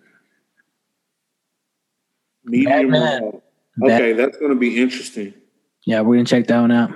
Medium 2.43 2.91
Batman. 2.91 3.23
raw. 3.23 3.39
Okay, 3.83 4.13
that's 4.13 4.37
going 4.37 4.51
to 4.51 4.57
be 4.57 4.81
interesting. 4.81 5.33
Yeah, 5.85 6.01
we're 6.01 6.15
gonna 6.15 6.25
check 6.25 6.47
that 6.47 6.59
one 6.59 6.71
out. 6.71 6.91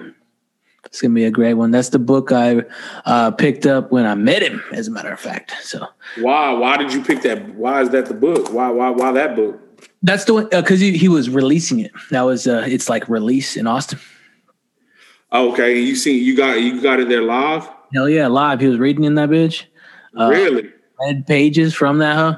It's 0.91 1.01
gonna 1.01 1.13
be 1.13 1.23
a 1.23 1.31
great 1.31 1.53
one. 1.53 1.71
That's 1.71 1.87
the 1.87 1.99
book 1.99 2.33
I 2.33 2.63
uh, 3.05 3.31
picked 3.31 3.65
up 3.65 3.93
when 3.93 4.05
I 4.05 4.13
met 4.13 4.41
him, 4.43 4.61
as 4.73 4.89
a 4.89 4.91
matter 4.91 5.09
of 5.11 5.21
fact. 5.21 5.53
So 5.63 5.87
Why? 6.19 6.51
Why 6.51 6.75
did 6.75 6.91
you 6.91 7.01
pick 7.01 7.21
that? 7.21 7.55
Why 7.55 7.81
is 7.81 7.91
that 7.91 8.07
the 8.07 8.13
book? 8.13 8.51
Why? 8.51 8.69
Why? 8.69 8.89
Why 8.89 9.11
that 9.13 9.35
book? 9.37 9.57
that's 10.03 10.25
the 10.25 10.33
one 10.33 10.47
because 10.49 10.79
he, 10.81 10.97
he 10.97 11.07
was 11.07 11.29
releasing 11.29 11.79
it. 11.79 11.91
That 12.09 12.23
was 12.23 12.45
uh, 12.45 12.65
it's 12.67 12.89
like 12.89 13.07
release 13.07 13.55
in 13.55 13.67
Austin. 13.67 13.99
Oh, 15.31 15.53
okay, 15.53 15.79
you 15.79 15.95
see, 15.95 16.17
you 16.19 16.35
got 16.35 16.59
you 16.61 16.81
got 16.81 16.99
it 16.99 17.07
there 17.07 17.21
live. 17.21 17.69
Hell 17.93 18.09
yeah, 18.09 18.27
live. 18.27 18.59
He 18.59 18.67
was 18.67 18.77
reading 18.77 19.05
in 19.05 19.15
that 19.15 19.29
bitch. 19.29 19.63
Uh, 20.19 20.27
really? 20.27 20.71
Read 20.99 21.25
pages 21.25 21.73
from 21.73 21.99
that, 21.99 22.15
huh? 22.15 22.35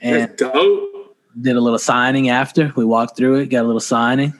And 0.00 0.22
That's 0.22 0.34
dope. 0.34 1.16
did 1.40 1.54
a 1.54 1.60
little 1.60 1.78
signing 1.78 2.30
after. 2.30 2.72
We 2.74 2.84
walked 2.84 3.16
through 3.16 3.36
it, 3.36 3.46
got 3.46 3.62
a 3.62 3.66
little 3.68 3.78
signing. 3.80 4.32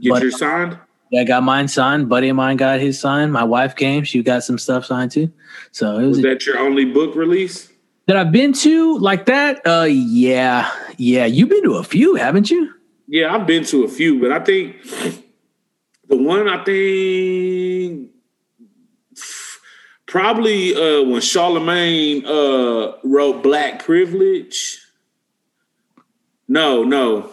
Get 0.00 0.10
But- 0.10 0.22
your 0.22 0.30
signed. 0.30 0.78
Yeah, 1.10 1.22
I 1.22 1.24
got 1.24 1.42
mine 1.42 1.68
signed. 1.68 2.08
Buddy 2.08 2.28
of 2.28 2.36
mine 2.36 2.56
got 2.56 2.80
his 2.80 2.98
signed. 2.98 3.32
My 3.32 3.44
wife 3.44 3.74
came. 3.76 4.04
She 4.04 4.22
got 4.22 4.44
some 4.44 4.58
stuff 4.58 4.84
signed 4.86 5.10
too. 5.10 5.30
So 5.72 5.98
it 5.98 6.06
was 6.06 6.16
Was 6.18 6.22
that 6.22 6.46
your 6.46 6.58
only 6.58 6.84
book 6.84 7.14
release? 7.14 7.68
that 8.06 8.16
I've 8.16 8.32
been 8.32 8.52
to 8.54 8.98
like 8.98 9.26
that. 9.26 9.64
Uh, 9.64 9.84
yeah, 9.88 10.68
yeah. 10.96 11.26
You've 11.26 11.48
been 11.48 11.62
to 11.62 11.74
a 11.74 11.84
few, 11.84 12.16
haven't 12.16 12.50
you? 12.50 12.72
Yeah, 13.06 13.32
I've 13.34 13.46
been 13.46 13.64
to 13.66 13.84
a 13.84 13.88
few, 13.88 14.20
but 14.20 14.32
I 14.32 14.40
think 14.40 14.76
the 16.08 16.16
one 16.16 16.48
I 16.48 16.64
think 16.64 18.10
probably 20.06 20.74
uh, 20.74 21.04
when 21.04 21.20
Charlemagne 21.20 22.24
uh, 22.26 22.92
wrote 23.04 23.42
Black 23.42 23.84
Privilege. 23.84 24.78
No, 26.48 26.82
no, 26.82 27.30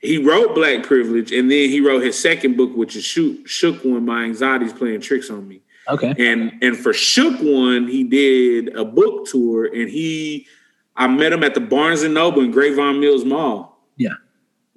he 0.00 0.18
wrote 0.18 0.54
Black 0.54 0.82
Privilege, 0.82 1.30
and 1.30 1.50
then 1.50 1.68
he 1.68 1.80
wrote 1.80 2.02
his 2.02 2.18
second 2.18 2.56
book, 2.56 2.74
which 2.74 2.96
is 2.96 3.04
Shook, 3.04 3.46
Shook 3.46 3.84
One. 3.84 4.06
My 4.06 4.24
anxiety's 4.24 4.72
playing 4.72 5.02
tricks 5.02 5.30
on 5.30 5.46
me. 5.46 5.60
Okay. 5.88 6.14
And 6.18 6.52
and 6.62 6.76
for 6.76 6.92
Shook 6.92 7.38
One, 7.40 7.86
he 7.86 8.04
did 8.04 8.74
a 8.74 8.84
book 8.84 9.26
tour, 9.26 9.66
and 9.66 9.88
he 9.88 10.46
I 10.96 11.06
met 11.06 11.32
him 11.32 11.44
at 11.44 11.54
the 11.54 11.60
Barnes 11.60 12.02
and 12.02 12.14
Noble 12.14 12.42
in 12.42 12.50
Grapevine 12.50 13.00
Mills 13.00 13.24
Mall. 13.24 13.78
Yeah. 13.96 14.14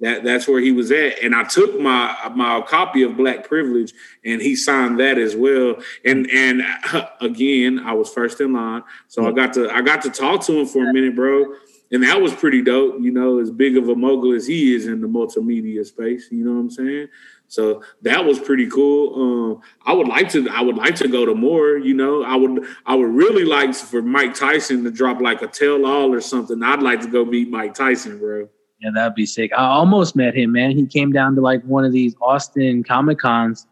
That 0.00 0.24
that's 0.24 0.46
where 0.46 0.60
he 0.60 0.72
was 0.72 0.90
at, 0.90 1.22
and 1.22 1.34
I 1.34 1.44
took 1.44 1.80
my 1.80 2.14
my 2.34 2.60
copy 2.62 3.02
of 3.02 3.16
Black 3.16 3.48
Privilege, 3.48 3.94
and 4.24 4.42
he 4.42 4.56
signed 4.56 5.00
that 5.00 5.16
as 5.18 5.34
well. 5.34 5.76
And 6.04 6.28
and 6.30 6.62
again, 7.20 7.78
I 7.78 7.92
was 7.92 8.12
first 8.12 8.40
in 8.40 8.52
line, 8.52 8.82
so 9.08 9.26
I 9.26 9.32
got 9.32 9.54
to 9.54 9.70
I 9.70 9.80
got 9.80 10.02
to 10.02 10.10
talk 10.10 10.44
to 10.46 10.60
him 10.60 10.66
for 10.66 10.88
a 10.88 10.92
minute, 10.92 11.14
bro. 11.14 11.54
And 11.94 12.02
that 12.02 12.20
was 12.20 12.34
pretty 12.34 12.60
dope, 12.60 12.96
you 13.00 13.12
know, 13.12 13.38
as 13.38 13.52
big 13.52 13.76
of 13.76 13.88
a 13.88 13.94
mogul 13.94 14.34
as 14.34 14.48
he 14.48 14.74
is 14.74 14.88
in 14.88 15.00
the 15.00 15.06
multimedia 15.06 15.86
space, 15.86 16.26
you 16.32 16.44
know 16.44 16.54
what 16.54 16.58
I'm 16.58 16.70
saying? 16.70 17.08
So 17.46 17.84
that 18.02 18.24
was 18.24 18.40
pretty 18.40 18.68
cool. 18.68 19.14
Um, 19.14 19.62
I 19.86 19.92
would 19.92 20.08
like 20.08 20.28
to, 20.30 20.48
I 20.50 20.60
would 20.60 20.74
like 20.76 20.96
to 20.96 21.06
go 21.06 21.24
to 21.24 21.36
more. 21.36 21.76
You 21.76 21.94
know, 21.94 22.24
I 22.24 22.34
would, 22.34 22.64
I 22.84 22.96
would 22.96 23.14
really 23.14 23.44
like 23.44 23.76
for 23.76 24.02
Mike 24.02 24.34
Tyson 24.34 24.82
to 24.82 24.90
drop 24.90 25.20
like 25.20 25.42
a 25.42 25.46
tell 25.46 25.86
all 25.86 26.12
or 26.12 26.20
something. 26.20 26.60
I'd 26.64 26.82
like 26.82 27.00
to 27.02 27.06
go 27.06 27.24
meet 27.24 27.48
Mike 27.48 27.74
Tyson, 27.74 28.18
bro. 28.18 28.48
Yeah, 28.80 28.90
that'd 28.92 29.14
be 29.14 29.24
sick. 29.24 29.52
I 29.56 29.64
almost 29.64 30.16
met 30.16 30.34
him, 30.34 30.50
man. 30.50 30.72
He 30.72 30.86
came 30.86 31.12
down 31.12 31.36
to 31.36 31.40
like 31.40 31.62
one 31.62 31.84
of 31.84 31.92
these 31.92 32.16
Austin 32.20 32.82
Comic 32.82 33.20
Cons. 33.20 33.68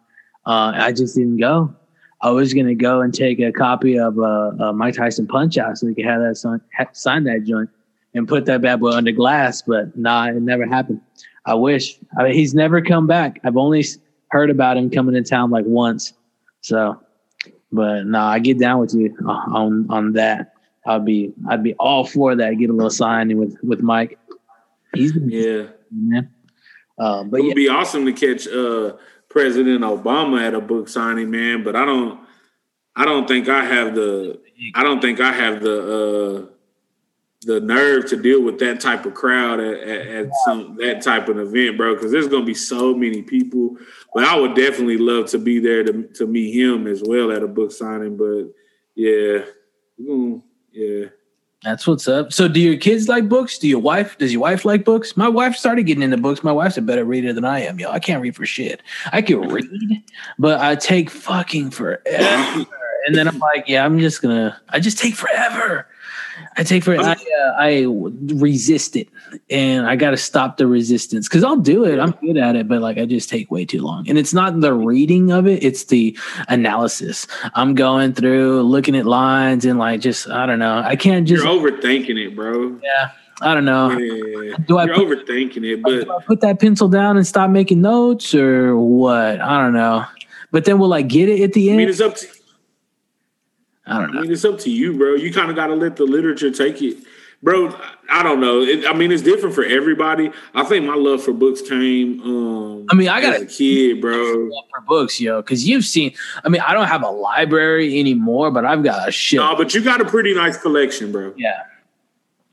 Uh, 0.46 0.70
I 0.76 0.92
just 0.92 1.16
didn't 1.16 1.38
go. 1.38 1.74
I 2.20 2.30
was 2.30 2.54
gonna 2.54 2.76
go 2.76 3.00
and 3.00 3.12
take 3.12 3.40
a 3.40 3.50
copy 3.50 3.98
of 3.98 4.16
uh, 4.16 4.52
uh, 4.60 4.72
Mike 4.72 4.94
Tyson 4.94 5.26
Punch 5.26 5.58
Out 5.58 5.76
so 5.76 5.88
we 5.88 5.94
could 5.96 6.04
have 6.04 6.22
that 6.22 6.36
sign, 6.36 6.60
ha- 6.78 6.86
sign 6.92 7.24
that 7.24 7.42
joint 7.42 7.68
and 8.14 8.28
put 8.28 8.46
that 8.46 8.62
bad 8.62 8.80
boy 8.80 8.90
under 8.90 9.12
glass. 9.12 9.62
But 9.62 9.96
nah, 9.96 10.26
it 10.26 10.42
never 10.42 10.66
happened. 10.66 11.00
I 11.44 11.54
wish. 11.54 11.98
I 12.18 12.24
mean, 12.24 12.34
he's 12.34 12.54
never 12.54 12.80
come 12.80 13.06
back. 13.06 13.40
I've 13.44 13.56
only 13.56 13.84
heard 14.28 14.50
about 14.50 14.76
him 14.76 14.90
coming 14.90 15.14
to 15.14 15.22
town 15.22 15.50
like 15.50 15.64
once. 15.66 16.12
So, 16.60 17.00
but 17.70 18.06
nah, 18.06 18.28
I 18.28 18.38
get 18.38 18.58
down 18.58 18.80
with 18.80 18.94
you 18.94 19.16
uh, 19.26 19.30
on 19.30 19.86
on 19.90 20.12
that. 20.12 20.54
I'd 20.86 21.04
be 21.04 21.32
I'd 21.48 21.62
be 21.62 21.74
all 21.74 22.04
for 22.04 22.34
that. 22.36 22.58
Get 22.58 22.70
a 22.70 22.72
little 22.72 22.90
signing 22.90 23.38
with 23.38 23.56
with 23.62 23.80
Mike. 23.80 24.18
He's 24.94 25.16
Yeah, 25.16 25.68
man. 25.90 26.30
Um, 26.98 27.30
but 27.30 27.40
it 27.40 27.44
would 27.44 27.48
yeah, 27.50 27.54
be 27.54 27.68
awesome 27.68 28.06
to 28.06 28.12
catch 28.12 28.46
uh, 28.46 28.96
President 29.28 29.82
Obama 29.82 30.46
at 30.46 30.54
a 30.54 30.60
book 30.60 30.88
signing, 30.88 31.30
man. 31.30 31.64
But 31.64 31.74
I 31.74 31.84
don't, 31.84 32.20
I 32.94 33.04
don't 33.04 33.26
think 33.26 33.48
I 33.48 33.64
have 33.64 33.94
the, 33.94 34.40
I 34.74 34.82
don't 34.82 35.00
think 35.00 35.20
I 35.20 35.32
have 35.32 35.62
the, 35.62 36.46
uh, 36.50 36.51
the 37.44 37.60
nerve 37.60 38.08
to 38.08 38.16
deal 38.16 38.42
with 38.42 38.58
that 38.60 38.80
type 38.80 39.04
of 39.04 39.14
crowd 39.14 39.60
at, 39.60 39.80
at, 39.80 40.06
at 40.06 40.30
some 40.44 40.76
that 40.76 41.02
type 41.02 41.28
of 41.28 41.38
event, 41.38 41.76
bro. 41.76 41.94
Because 41.94 42.12
there's 42.12 42.28
gonna 42.28 42.44
be 42.44 42.54
so 42.54 42.94
many 42.94 43.22
people. 43.22 43.76
But 44.14 44.24
I 44.24 44.38
would 44.38 44.54
definitely 44.54 44.98
love 44.98 45.26
to 45.30 45.38
be 45.38 45.58
there 45.58 45.84
to 45.84 46.04
to 46.14 46.26
meet 46.26 46.52
him 46.54 46.86
as 46.86 47.02
well 47.04 47.32
at 47.32 47.42
a 47.42 47.48
book 47.48 47.72
signing. 47.72 48.16
But 48.16 48.52
yeah, 48.94 49.44
we're 49.98 50.40
yeah. 50.72 51.06
that's 51.62 51.86
what's 51.86 52.08
up. 52.08 52.32
So, 52.32 52.48
do 52.48 52.60
your 52.60 52.76
kids 52.76 53.08
like 53.08 53.28
books? 53.28 53.58
Do 53.58 53.68
your 53.68 53.80
wife? 53.80 54.16
Does 54.18 54.32
your 54.32 54.42
wife 54.42 54.64
like 54.64 54.84
books? 54.84 55.16
My 55.16 55.28
wife 55.28 55.56
started 55.56 55.84
getting 55.84 56.02
into 56.02 56.16
books. 56.16 56.42
My 56.42 56.52
wife's 56.52 56.78
a 56.78 56.82
better 56.82 57.04
reader 57.04 57.32
than 57.32 57.44
I 57.44 57.60
am, 57.60 57.78
yo. 57.78 57.90
I 57.90 57.98
can't 57.98 58.22
read 58.22 58.36
for 58.36 58.46
shit. 58.46 58.82
I 59.12 59.22
can 59.22 59.40
read, 59.48 60.02
but 60.38 60.60
I 60.60 60.76
take 60.76 61.10
fucking 61.10 61.70
forever. 61.70 62.66
And 63.04 63.16
then 63.16 63.26
I'm 63.26 63.40
like, 63.40 63.64
yeah, 63.66 63.84
I'm 63.84 63.98
just 63.98 64.22
gonna. 64.22 64.60
I 64.68 64.78
just 64.78 64.96
take 64.96 65.16
forever. 65.16 65.88
I 66.56 66.62
take 66.62 66.84
for 66.84 66.96
I, 66.98 67.12
uh, 67.12 67.52
I 67.58 67.84
resist 68.34 68.96
it, 68.96 69.08
and 69.50 69.86
I 69.86 69.96
got 69.96 70.10
to 70.12 70.16
stop 70.16 70.56
the 70.56 70.66
resistance 70.66 71.28
because 71.28 71.44
I'll 71.44 71.56
do 71.56 71.84
it. 71.84 71.98
I'm 71.98 72.12
good 72.12 72.36
at 72.36 72.56
it, 72.56 72.68
but 72.68 72.80
like 72.80 72.98
I 72.98 73.04
just 73.06 73.28
take 73.28 73.50
way 73.50 73.64
too 73.64 73.82
long. 73.82 74.08
And 74.08 74.18
it's 74.18 74.32
not 74.34 74.60
the 74.60 74.72
reading 74.74 75.30
of 75.32 75.46
it; 75.46 75.62
it's 75.62 75.84
the 75.84 76.16
analysis. 76.48 77.26
I'm 77.54 77.74
going 77.74 78.12
through, 78.14 78.62
looking 78.62 78.96
at 78.96 79.06
lines, 79.06 79.64
and 79.64 79.78
like 79.78 80.00
just 80.00 80.28
I 80.28 80.46
don't 80.46 80.58
know. 80.58 80.78
I 80.84 80.96
can't 80.96 81.26
just 81.26 81.44
You're 81.44 81.52
overthinking 81.54 82.26
it, 82.26 82.34
bro. 82.36 82.78
yeah. 82.82 83.10
I 83.40 83.54
don't 83.54 83.64
know. 83.64 83.90
Yeah. 83.90 84.56
Do 84.68 84.78
I 84.78 84.84
You're 84.84 84.94
put- 84.94 85.26
overthinking 85.26 85.64
it, 85.64 85.82
but 85.82 85.90
Do 86.04 86.12
I 86.12 86.22
put 86.24 86.40
that 86.42 86.60
pencil 86.60 86.88
down 86.88 87.16
and 87.16 87.26
stop 87.26 87.50
making 87.50 87.80
notes, 87.80 88.34
or 88.34 88.76
what? 88.76 89.40
I 89.40 89.60
don't 89.60 89.72
know. 89.72 90.04
But 90.52 90.64
then 90.64 90.78
will 90.78 90.92
I 90.94 91.02
get 91.02 91.28
it 91.28 91.42
at 91.42 91.52
the 91.54 91.70
end? 91.70 91.76
I 91.76 91.78
mean, 91.78 91.88
it's 91.88 92.00
up 92.00 92.14
to 92.16 92.26
I 93.86 93.98
don't 93.98 94.10
I 94.10 94.12
know. 94.12 94.20
mean, 94.22 94.32
it's 94.32 94.44
up 94.44 94.58
to 94.60 94.70
you, 94.70 94.96
bro. 94.96 95.14
You 95.14 95.32
kind 95.32 95.50
of 95.50 95.56
got 95.56 95.66
to 95.68 95.74
let 95.74 95.96
the 95.96 96.04
literature 96.04 96.50
take 96.50 96.80
it, 96.82 96.98
bro. 97.42 97.76
I 98.10 98.22
don't 98.22 98.40
know. 98.40 98.60
It, 98.60 98.86
I 98.86 98.92
mean, 98.92 99.10
it's 99.10 99.22
different 99.22 99.54
for 99.54 99.64
everybody. 99.64 100.30
I 100.54 100.62
think 100.64 100.86
my 100.86 100.94
love 100.94 101.22
for 101.22 101.32
books 101.32 101.60
came. 101.62 102.20
Um, 102.22 102.86
I 102.90 102.94
mean, 102.94 103.08
I 103.08 103.20
got 103.20 103.40
a 103.40 103.46
kid, 103.46 104.00
bro. 104.00 104.14
for 104.70 104.80
books, 104.86 105.20
yo, 105.20 105.42
because 105.42 105.66
you've 105.66 105.84
seen. 105.84 106.14
I 106.44 106.48
mean, 106.48 106.60
I 106.60 106.74
don't 106.74 106.86
have 106.86 107.02
a 107.02 107.10
library 107.10 107.98
anymore, 107.98 108.50
but 108.50 108.64
I've 108.64 108.84
got 108.84 109.08
a 109.08 109.12
shit. 109.12 109.40
No, 109.40 109.56
but 109.56 109.74
you 109.74 109.82
got 109.82 110.00
a 110.00 110.04
pretty 110.04 110.34
nice 110.34 110.56
collection, 110.56 111.10
bro. 111.10 111.34
Yeah. 111.36 111.62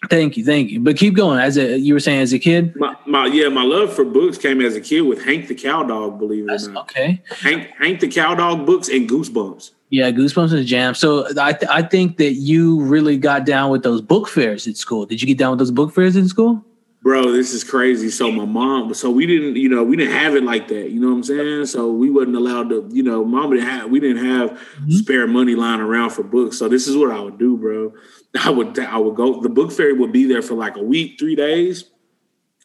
Thank 0.09 0.37
you, 0.37 0.45
thank 0.45 0.69
you. 0.69 0.79
But 0.79 0.95
keep 0.95 1.13
going. 1.13 1.39
As 1.39 1.57
a 1.57 1.77
you 1.77 1.93
were 1.93 1.99
saying, 1.99 2.21
as 2.21 2.31
a 2.31 2.39
kid. 2.39 2.73
My, 2.77 2.95
my 3.05 3.25
yeah, 3.25 3.49
my 3.49 3.63
love 3.63 3.93
for 3.93 4.05
books 4.05 4.37
came 4.37 4.61
as 4.61 4.73
a 4.75 4.81
kid 4.81 5.01
with 5.01 5.23
Hank 5.25 5.49
the 5.49 5.55
Cowdog. 5.55 6.17
Believe 6.17 6.45
it 6.45 6.47
That's 6.47 6.67
or 6.67 6.71
not, 6.71 6.83
okay. 6.89 7.21
Hank 7.41 7.67
Hank 7.77 7.99
the 7.99 8.07
Cowdog 8.07 8.65
books 8.65 8.87
and 8.87 9.09
Goosebumps. 9.09 9.71
Yeah, 9.89 10.11
Goosebumps 10.11 10.45
is 10.45 10.53
a 10.53 10.63
jam. 10.63 10.93
So 10.93 11.27
I 11.39 11.53
th- 11.53 11.69
I 11.69 11.81
think 11.81 12.17
that 12.17 12.33
you 12.33 12.79
really 12.81 13.17
got 13.17 13.45
down 13.45 13.71
with 13.71 13.83
those 13.83 14.01
book 14.01 14.27
fairs 14.27 14.67
at 14.67 14.77
school. 14.77 15.05
Did 15.05 15.21
you 15.21 15.27
get 15.27 15.37
down 15.37 15.51
with 15.51 15.59
those 15.59 15.71
book 15.71 15.93
fairs 15.93 16.15
in 16.15 16.27
school? 16.27 16.63
Bro, 17.01 17.31
this 17.31 17.53
is 17.53 17.63
crazy. 17.63 18.09
So 18.09 18.29
my 18.29 18.43
mom, 18.43 18.93
so 18.93 19.09
we 19.09 19.25
didn't, 19.25 19.55
you 19.55 19.69
know, 19.69 19.85
we 19.85 19.95
didn't 19.95 20.13
have 20.13 20.35
it 20.35 20.43
like 20.43 20.67
that. 20.67 20.91
You 20.91 20.99
know 20.99 21.07
what 21.07 21.15
I'm 21.15 21.23
saying? 21.23 21.65
So 21.67 21.89
we 21.89 22.09
wasn't 22.09 22.35
allowed 22.35 22.69
to, 22.69 22.89
you 22.91 23.03
know, 23.03 23.23
mom 23.23 23.51
didn't 23.51 23.69
have, 23.69 23.89
we 23.89 24.01
didn't 24.01 24.25
have 24.25 24.51
mm-hmm. 24.51 24.91
spare 24.91 25.25
money 25.25 25.55
lying 25.55 25.79
around 25.79 26.09
for 26.09 26.23
books. 26.23 26.57
So 26.57 26.67
this 26.67 26.89
is 26.89 26.97
what 26.97 27.11
I 27.11 27.21
would 27.21 27.39
do, 27.39 27.55
bro. 27.55 27.93
I 28.43 28.49
would, 28.49 28.77
I 28.77 28.97
would 28.97 29.15
go. 29.15 29.41
The 29.41 29.49
book 29.49 29.71
fairy 29.71 29.93
would 29.93 30.11
be 30.11 30.25
there 30.25 30.41
for 30.41 30.55
like 30.55 30.75
a 30.75 30.83
week, 30.83 31.17
three 31.17 31.35
days. 31.35 31.85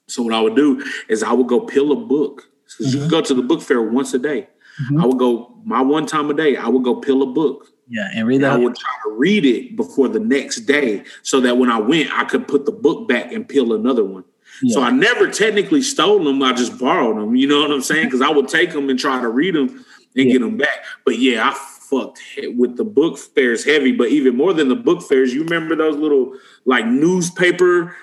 So 0.09 0.23
what 0.23 0.35
I 0.35 0.41
would 0.41 0.57
do 0.57 0.85
is 1.09 1.23
I 1.23 1.33
would 1.33 1.47
go 1.47 1.61
pill 1.61 1.93
a 1.93 1.97
book 1.97 2.51
because 2.65 2.87
mm-hmm. 2.87 2.95
you 2.95 3.01
can 3.03 3.11
go 3.11 3.21
to 3.21 3.35
the 3.35 3.43
book 3.43 3.63
fair 3.63 3.81
once 3.81 4.15
a 4.15 4.19
day. 4.19 4.49
Mm-hmm. 4.83 5.01
I 5.01 5.07
would 5.07 5.19
go 5.19 5.57
my 5.65 5.81
one 5.81 6.07
time 6.07 6.31
a 6.31 6.35
day. 6.35 6.57
I 6.57 6.69
would 6.69 6.85
go 6.85 6.97
peel 6.97 7.23
a 7.23 7.27
book. 7.27 7.69
Yeah, 7.89 8.09
and 8.15 8.27
read 8.27 8.41
that. 8.41 8.53
I 8.53 8.57
would 8.57 8.77
try 8.77 8.91
to 9.05 9.11
read 9.11 9.45
it 9.45 9.77
before 9.77 10.09
the 10.09 10.21
next 10.21 10.61
day, 10.61 11.05
so 11.23 11.41
that 11.41 11.59
when 11.59 11.71
I 11.71 11.79
went, 11.79 12.11
I 12.13 12.25
could 12.25 12.49
put 12.49 12.65
the 12.65 12.73
book 12.73 13.09
back 13.09 13.31
and 13.31 13.47
peel 13.47 13.75
another 13.75 14.05
one. 14.05 14.25
Yeah. 14.63 14.75
So 14.75 14.83
I 14.83 14.91
never 14.91 15.31
technically 15.31 15.83
stole 15.83 16.23
them. 16.25 16.43
I 16.43 16.53
just 16.53 16.79
borrowed 16.79 17.17
them. 17.17 17.37
You 17.37 17.47
know 17.47 17.61
what 17.61 17.71
I'm 17.71 17.83
saying? 17.83 18.07
Because 18.07 18.23
I 18.23 18.31
would 18.31 18.49
take 18.49 18.73
them 18.73 18.89
and 18.89 18.99
try 18.99 19.21
to 19.21 19.29
read 19.29 19.55
them 19.55 19.69
and 19.69 19.85
yeah. 20.15 20.33
get 20.33 20.41
them 20.41 20.57
back. 20.57 20.85
But 21.05 21.19
yeah, 21.19 21.51
I 21.51 21.55
fucked 21.55 22.21
with 22.57 22.77
the 22.77 22.85
book 22.85 23.19
fairs 23.19 23.65
heavy. 23.65 23.93
But 23.93 24.09
even 24.09 24.37
more 24.37 24.53
than 24.53 24.69
the 24.69 24.77
book 24.77 25.03
fairs, 25.03 25.35
you 25.35 25.45
remember 25.45 25.77
those 25.77 25.97
little 25.97 26.35
like 26.65 26.87
newspaper 26.87 27.95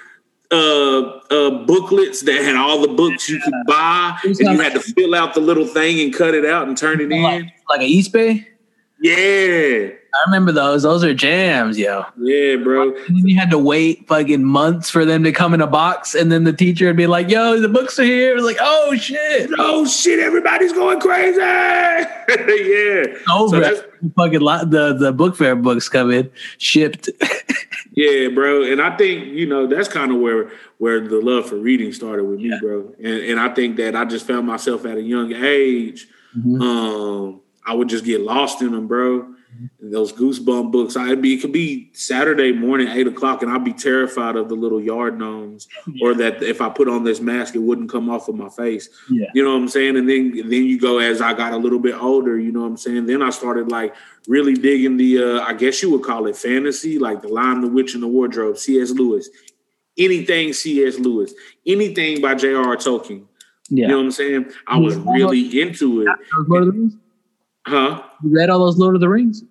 uh, 0.51 1.19
uh, 1.29 1.49
booklets 1.65 2.21
that 2.23 2.43
had 2.43 2.55
all 2.55 2.81
the 2.81 2.87
books 2.89 3.29
you 3.29 3.39
could 3.39 3.53
buy, 3.67 4.17
and 4.23 4.37
you 4.37 4.59
had 4.59 4.73
to 4.73 4.79
fill 4.79 5.15
out 5.15 5.33
the 5.33 5.39
little 5.39 5.65
thing 5.65 5.99
and 5.99 6.13
cut 6.13 6.33
it 6.33 6.45
out 6.45 6.67
and 6.67 6.77
turn 6.77 6.99
it 6.99 7.11
in, 7.11 7.23
like, 7.23 7.45
like 7.69 7.81
a 7.81 7.83
Eastbay. 7.83 8.45
Yeah. 9.01 9.89
I 10.13 10.17
remember 10.25 10.51
those. 10.51 10.83
Those 10.83 11.05
are 11.05 11.13
jams, 11.13 11.79
yo. 11.79 12.05
Yeah, 12.17 12.57
bro. 12.57 12.93
And 12.93 13.17
then 13.17 13.27
you 13.27 13.39
had 13.39 13.49
to 13.51 13.57
wait 13.57 14.07
fucking 14.07 14.43
months 14.43 14.89
for 14.89 15.05
them 15.05 15.23
to 15.23 15.31
come 15.31 15.53
in 15.53 15.61
a 15.61 15.67
box, 15.67 16.13
and 16.13 16.29
then 16.29 16.43
the 16.43 16.51
teacher 16.51 16.87
would 16.87 16.97
be 16.97 17.07
like, 17.07 17.29
"Yo, 17.29 17.59
the 17.61 17.69
books 17.69 17.97
are 17.97 18.03
here." 18.03 18.31
It 18.31 18.35
was 18.35 18.43
like, 18.43 18.57
"Oh 18.59 18.93
shit! 18.97 19.49
Oh 19.57 19.85
shit! 19.85 20.19
Everybody's 20.19 20.73
going 20.73 20.99
crazy!" 20.99 21.39
yeah. 21.39 23.05
Over. 23.33 23.63
So 23.63 23.83
fucking 24.17 24.41
lot, 24.41 24.69
the 24.69 24.93
the 24.93 25.13
book 25.13 25.37
fair 25.37 25.55
books 25.55 25.87
come 25.87 26.11
in 26.11 26.29
shipped. 26.57 27.09
yeah, 27.91 28.29
bro. 28.29 28.63
And 28.63 28.81
I 28.81 28.95
think 28.95 29.27
you 29.27 29.45
know 29.45 29.67
that's 29.67 29.87
kind 29.87 30.11
of 30.11 30.19
where 30.19 30.51
where 30.77 31.05
the 31.05 31.19
love 31.19 31.49
for 31.49 31.57
reading 31.57 31.91
started 31.91 32.23
with 32.23 32.39
me, 32.39 32.53
bro. 32.61 32.93
And 32.97 33.07
and 33.07 33.39
I 33.39 33.53
think 33.53 33.77
that 33.77 33.95
I 33.95 34.05
just 34.05 34.25
found 34.25 34.47
myself 34.47 34.85
at 34.85 34.97
a 34.97 35.01
young 35.01 35.33
age. 35.33 36.07
Mm-hmm. 36.37 36.61
Um, 36.61 37.41
I 37.65 37.73
would 37.73 37.89
just 37.89 38.05
get 38.05 38.21
lost 38.21 38.61
in 38.61 38.71
them, 38.71 38.87
bro. 38.87 39.35
Those 39.79 40.13
goosebump 40.13 40.71
books. 40.71 40.95
I'd 40.95 41.21
be 41.21 41.35
it 41.35 41.41
could 41.41 41.51
be 41.51 41.89
Saturday 41.93 42.51
morning, 42.51 42.87
eight 42.87 43.07
o'clock, 43.07 43.43
and 43.43 43.51
I'd 43.51 43.63
be 43.63 43.73
terrified 43.73 44.35
of 44.35 44.49
the 44.49 44.55
little 44.55 44.81
yard 44.81 45.19
gnomes, 45.19 45.67
yeah. 45.87 46.07
or 46.07 46.13
that 46.15 46.41
if 46.41 46.61
I 46.61 46.69
put 46.69 46.87
on 46.87 47.03
this 47.03 47.19
mask, 47.19 47.55
it 47.55 47.59
wouldn't 47.59 47.89
come 47.89 48.09
off 48.09 48.27
of 48.27 48.35
my 48.35 48.49
face. 48.49 48.89
Yeah. 49.09 49.27
You 49.33 49.43
know 49.43 49.51
what 49.51 49.61
I'm 49.61 49.67
saying? 49.67 49.97
And 49.97 50.07
then 50.07 50.33
then 50.49 50.63
you 50.63 50.79
go 50.79 50.99
as 50.99 51.21
I 51.21 51.33
got 51.33 51.53
a 51.53 51.57
little 51.57 51.79
bit 51.79 51.95
older, 51.95 52.39
you 52.39 52.51
know 52.51 52.61
what 52.61 52.67
I'm 52.67 52.77
saying? 52.77 53.05
Then 53.05 53.21
I 53.21 53.29
started 53.29 53.69
like 53.69 53.95
really 54.27 54.53
digging 54.53 54.97
the 54.97 55.23
uh, 55.23 55.41
I 55.41 55.53
guess 55.53 55.81
you 55.81 55.91
would 55.91 56.03
call 56.03 56.27
it 56.27 56.37
fantasy, 56.37 56.97
like 56.97 57.21
the 57.21 57.27
Lion, 57.27 57.61
the 57.61 57.67
Witch, 57.67 57.93
and 57.93 58.03
the 58.03 58.07
Wardrobe, 58.07 58.57
C.S. 58.57 58.91
Lewis. 58.91 59.29
Anything 59.97 60.53
C.S. 60.53 60.97
Lewis, 60.97 61.33
anything 61.67 62.21
by 62.21 62.35
J.R.R. 62.35 62.77
Tolkien. 62.77 63.25
Yeah. 63.69 63.83
You 63.83 63.87
know 63.87 63.97
what 63.97 64.05
I'm 64.05 64.11
saying? 64.11 64.45
I 64.67 64.77
was 64.77 64.95
really 64.95 65.61
into 65.61 66.01
it. 66.01 66.07
Huh? 67.65 68.03
You 68.23 68.35
read 68.35 68.49
all 68.49 68.59
those 68.59 68.77
Lord 68.77 68.95
of 68.95 69.01
the 69.01 69.09
Rings? 69.09 69.43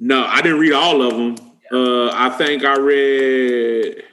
No, 0.00 0.24
I 0.24 0.42
didn't 0.42 0.58
read 0.58 0.72
all 0.72 1.02
of 1.02 1.12
them. 1.12 1.52
Uh, 1.70 2.10
I 2.12 2.30
think 2.30 2.64
I 2.64 2.76
read. 2.76 4.04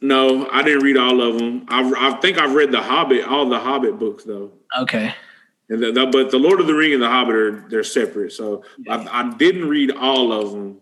No, 0.00 0.48
I 0.50 0.62
didn't 0.62 0.82
read 0.82 0.96
all 0.96 1.20
of 1.20 1.38
them. 1.38 1.66
I, 1.68 1.92
I 1.96 2.20
think 2.20 2.38
I've 2.38 2.54
read 2.54 2.72
the 2.72 2.80
Hobbit, 2.80 3.24
all 3.24 3.48
the 3.48 3.60
Hobbit 3.60 3.98
books 3.98 4.24
though. 4.24 4.52
Okay. 4.78 5.14
And 5.68 5.82
the, 5.82 5.92
the, 5.92 6.06
but 6.06 6.30
the 6.30 6.38
Lord 6.38 6.60
of 6.60 6.66
the 6.66 6.74
Ring 6.74 6.92
and 6.92 7.02
the 7.02 7.08
Hobbit 7.08 7.34
are 7.34 7.68
they're 7.68 7.84
separate. 7.84 8.32
So 8.32 8.64
yeah. 8.78 8.96
I, 8.96 9.20
I 9.20 9.30
didn't 9.34 9.68
read 9.68 9.92
all 9.92 10.32
of 10.32 10.52
them. 10.52 10.80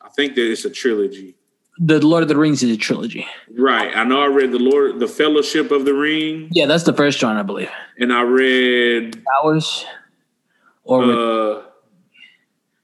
I 0.00 0.10
think 0.10 0.34
that 0.36 0.50
it's 0.50 0.64
a 0.64 0.70
trilogy 0.70 1.37
the 1.78 2.04
Lord 2.04 2.22
of 2.22 2.28
the 2.28 2.36
Rings 2.36 2.62
is 2.62 2.70
a 2.70 2.76
trilogy. 2.76 3.26
Right. 3.56 3.96
I 3.96 4.04
know 4.04 4.20
I 4.20 4.26
read 4.26 4.52
the 4.52 4.58
Lord 4.58 4.98
the 4.98 5.08
Fellowship 5.08 5.70
of 5.70 5.84
the 5.84 5.94
Ring. 5.94 6.48
Yeah, 6.52 6.66
that's 6.66 6.84
the 6.84 6.92
first 6.92 7.22
one, 7.22 7.36
I 7.36 7.42
believe. 7.42 7.70
And 7.98 8.12
I 8.12 8.22
read 8.22 9.22
Hours 9.36 9.84
or 10.84 11.04
uh, 11.04 11.62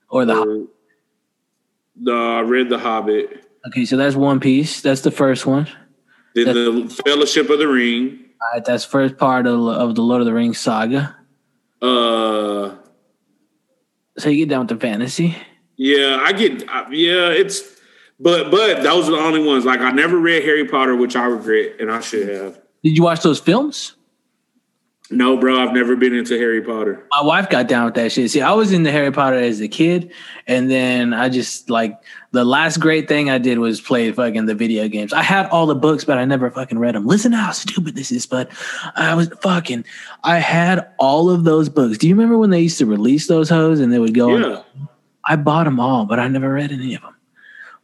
or 0.09 0.25
the 0.25 0.37
or, 0.37 0.67
the 1.97 2.13
I 2.13 2.41
read 2.41 2.69
the 2.69 2.79
Hobbit. 2.79 3.45
Okay, 3.69 3.85
so 3.85 3.97
that's 3.97 4.15
One 4.15 4.41
Piece. 4.41 4.81
That's 4.81 5.01
the 5.01 5.11
first 5.11 5.47
one. 5.47 5.69
Then 6.35 6.47
the 6.47 7.03
Fellowship 7.05 7.51
of 7.51 7.59
the 7.59 7.69
Ring. 7.69 8.21
All 8.41 8.49
right, 8.53 8.65
that's 8.65 8.85
first 8.85 9.17
part 9.17 9.47
of, 9.47 9.61
of 9.69 9.95
the 9.95 10.03
Lord 10.03 10.21
of 10.21 10.27
the 10.27 10.35
Rings 10.35 10.59
saga. 10.59 11.17
Uh 11.83 12.77
so 14.17 14.29
you 14.29 14.47
get 14.47 14.49
down 14.49 14.67
with 14.67 14.69
the 14.69 14.77
fantasy. 14.77 15.37
Yeah, 15.77 16.21
I 16.23 16.33
get. 16.33 16.63
Yeah, 16.93 17.31
it's 17.31 17.74
but 18.21 18.51
but 18.51 18.83
those 18.83 19.09
are 19.09 19.13
the 19.13 19.19
only 19.19 19.45
ones. 19.45 19.65
Like 19.65 19.81
I 19.81 19.91
never 19.91 20.19
read 20.19 20.45
Harry 20.45 20.67
Potter, 20.67 20.97
which 20.97 21.17
I 21.17 21.25
regret, 21.27 21.81
and 21.81 21.91
I 21.91 22.01
should 22.01 22.29
mm-hmm. 22.29 22.45
have. 22.45 22.61
Did 22.83 22.97
you 22.97 23.03
watch 23.03 23.23
those 23.23 23.41
films? 23.41 23.97
No, 25.11 25.37
bro, 25.37 25.63
I've 25.63 25.75
never 25.75 25.97
been 25.97 26.15
into 26.15 26.39
Harry 26.39 26.63
Potter. 26.63 27.07
My 27.11 27.23
wife 27.23 27.51
got 27.51 27.69
down 27.69 27.85
with 27.85 27.95
that 27.95 28.11
shit. 28.11 28.31
See, 28.31 28.41
I 28.41 28.53
was 28.53 28.73
into 28.73 28.91
Harry 28.91 29.13
Potter 29.13 29.37
as 29.37 29.61
a 29.61 29.69
kid, 29.69 30.11
and 30.47 30.71
then 30.71 31.13
I 31.13 31.29
just 31.29 31.69
like 31.69 32.01
the 32.31 32.45
last 32.45 32.79
great 32.79 33.07
thing 33.07 33.29
I 33.29 33.37
did 33.37 33.59
was 33.59 33.83
play 33.83 34.11
fucking 34.11 34.47
the 34.47 34.55
video 34.55 34.89
games. 34.89 35.13
I 35.13 35.23
had 35.23 35.47
all 35.51 35.67
the 35.67 35.75
books, 35.75 36.05
but 36.05 36.17
I 36.17 36.25
never 36.25 36.51
fucking 36.51 36.79
read 36.79 36.95
them. 36.95 37.07
Listen 37.07 37.33
to 37.33 37.37
how 37.37 37.53
stupid 37.53 37.95
this 37.97 38.11
is, 38.11 38.25
but 38.25 38.51
I 38.97 39.15
was 39.15 39.29
fucking. 39.43 39.85
I 40.25 40.39
had 40.39 40.89
all 40.99 41.29
of 41.29 41.45
those 41.45 41.69
books. 41.69 41.99
Do 41.99 42.09
you 42.09 42.15
remember 42.15 42.39
when 42.39 42.51
they 42.51 42.63
used 42.63 42.79
to 42.79 42.87
release 42.87 43.29
those 43.29 43.51
hoes 43.51 43.81
and 43.81 43.93
they 43.93 43.99
would 43.99 44.15
go? 44.15 44.37
Yeah. 44.37 44.63
I 45.27 45.37
bought 45.37 45.65
them 45.65 45.81
all, 45.81 46.07
but 46.07 46.19
I 46.19 46.29
never 46.29 46.51
read 46.51 46.73
any 46.73 46.95
of 46.95 47.03
them. 47.03 47.14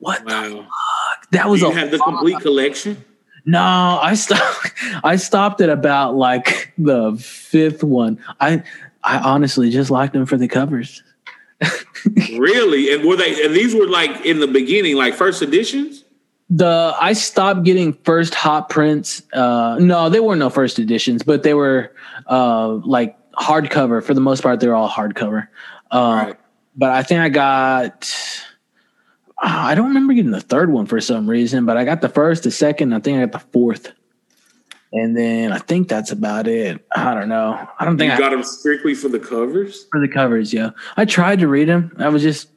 What 0.01 0.25
wow. 0.25 0.49
the 0.49 0.57
fuck? 0.57 1.31
That 1.31 1.49
was 1.49 1.61
you 1.61 1.71
a 1.71 1.75
have 1.75 1.91
the 1.91 1.99
complete 1.99 2.41
collection. 2.41 3.05
No, 3.45 3.99
I 4.03 4.15
stopped. 4.15 4.73
I 5.05 5.17
stopped 5.17 5.61
at 5.61 5.71
about 5.71 6.17
like 6.17 6.73
the 6.77 7.17
fifth 7.17 7.85
one. 7.85 8.19
I 8.41 8.63
I 9.05 9.19
honestly 9.19 9.71
just 9.71 9.91
liked 9.91 10.13
them 10.13 10.27
for 10.27 10.37
the 10.37 10.49
covers. 10.49 11.03
really? 12.39 12.93
And 12.93 13.05
were 13.05 13.17
they? 13.17 13.45
And 13.45 13.55
these 13.55 13.75
were 13.75 13.87
like 13.87 14.25
in 14.25 14.41
the 14.41 14.47
beginning, 14.47 14.97
like 14.97 15.15
first 15.15 15.43
editions. 15.43 16.05
The 16.49 16.97
I 17.01 17.13
stopped 17.13 17.65
getting 17.65 17.93
first 18.05 18.35
hot 18.35 18.69
prints. 18.69 19.23
Uh, 19.33 19.79
no, 19.81 20.09
they 20.09 20.21
were 20.21 20.37
no 20.37 20.51
first 20.51 20.79
editions, 20.79 21.23
but 21.23 21.43
they 21.43 21.55
were 21.55 21.93
uh, 22.27 22.69
like 22.69 23.17
hardcover 23.33 24.03
for 24.03 24.15
the 24.15 24.21
most 24.21 24.43
part. 24.43 24.61
They're 24.61 24.75
all 24.75 24.89
hardcover. 24.89 25.49
Uh, 25.91 26.25
right. 26.27 26.37
But 26.77 26.91
I 26.91 27.03
think 27.03 27.21
I 27.21 27.29
got 27.29 28.13
Ah, 29.43 29.69
I 29.69 29.75
don't 29.75 29.89
remember 29.89 30.13
getting 30.13 30.33
the 30.33 30.41
third 30.41 30.71
one 30.71 30.87
for 30.87 31.01
some 31.01 31.29
reason, 31.29 31.65
but 31.65 31.77
I 31.77 31.85
got 31.85 32.01
the 32.01 32.09
first, 32.09 32.43
the 32.43 32.51
second, 32.51 32.93
I 32.93 33.01
think 33.01 33.19
I 33.19 33.27
got 33.27 33.33
the 33.33 33.47
fourth. 33.53 33.93
And 34.93 35.17
then 35.17 35.53
I 35.53 35.59
think 35.59 35.89
that's 35.89 36.11
about 36.11 36.49
it. 36.49 36.85
I 36.95 37.15
don't 37.15 37.29
know. 37.29 37.69
I 37.79 37.85
don't 37.85 37.97
think 37.97 38.13
you 38.13 38.19
got 38.19 38.33
I, 38.33 38.37
them 38.37 38.43
strictly 38.43 38.95
for 38.95 39.09
the 39.09 39.21
covers. 39.21 39.87
For 39.93 40.01
the 40.01 40.09
covers, 40.09 40.53
yeah. 40.53 40.71
I 40.97 41.05
tried 41.05 41.39
to 41.39 41.49
read 41.49 41.69
them. 41.69 41.95
I 41.99 42.09
was 42.09 42.23
just 42.23 42.49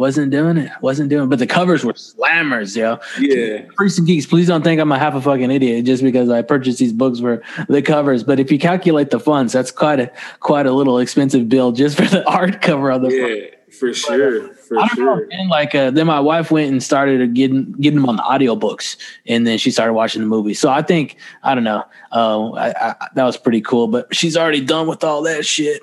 wasn't 0.00 0.30
doing 0.30 0.56
it. 0.56 0.72
Wasn't 0.80 1.10
doing. 1.10 1.24
It. 1.24 1.26
But 1.28 1.38
the 1.38 1.46
covers 1.46 1.84
were 1.84 1.92
slammers, 1.92 2.74
yo. 2.74 2.98
Yeah. 3.18 3.66
Freaks 3.76 3.98
and 3.98 4.06
geeks. 4.06 4.24
Please 4.24 4.46
don't 4.46 4.62
think 4.62 4.80
I'm 4.80 4.90
a 4.92 4.98
half 4.98 5.14
a 5.14 5.20
fucking 5.20 5.50
idiot 5.50 5.84
just 5.84 6.02
because 6.02 6.30
I 6.30 6.40
purchased 6.40 6.78
these 6.78 6.92
books 6.92 7.20
for 7.20 7.42
the 7.68 7.82
covers. 7.82 8.24
But 8.24 8.40
if 8.40 8.50
you 8.50 8.58
calculate 8.58 9.10
the 9.10 9.20
funds, 9.20 9.52
that's 9.52 9.70
quite 9.70 10.00
a 10.00 10.10
quite 10.40 10.66
a 10.66 10.72
little 10.72 10.98
expensive 10.98 11.50
bill 11.50 11.72
just 11.72 11.98
for 11.98 12.06
the 12.06 12.26
art 12.30 12.62
cover 12.62 12.90
on 12.90 13.02
the 13.02 13.10
yeah. 13.10 13.26
Front. 13.26 13.54
For 13.80 13.94
sure, 13.94 14.52
for 14.54 14.78
I 14.78 14.86
don't 14.88 14.94
sure. 14.94 15.20
Know, 15.22 15.26
man, 15.28 15.48
like 15.48 15.74
uh, 15.74 15.90
then 15.90 16.06
my 16.06 16.20
wife 16.20 16.50
went 16.50 16.70
and 16.70 16.82
started 16.82 17.32
getting 17.32 17.72
getting 17.72 17.98
them 18.00 18.08
on 18.10 18.16
the 18.16 18.22
audiobooks, 18.22 18.98
and 19.26 19.46
then 19.46 19.56
she 19.56 19.70
started 19.70 19.94
watching 19.94 20.20
the 20.20 20.28
movie. 20.28 20.52
So 20.52 20.68
I 20.68 20.82
think 20.82 21.16
I 21.42 21.54
don't 21.54 21.64
know. 21.64 21.84
Uh, 22.12 22.52
I, 22.52 22.90
I, 22.90 23.08
that 23.14 23.24
was 23.24 23.38
pretty 23.38 23.62
cool. 23.62 23.88
But 23.88 24.14
she's 24.14 24.36
already 24.36 24.60
done 24.60 24.86
with 24.86 25.02
all 25.02 25.22
that 25.22 25.46
shit. 25.46 25.82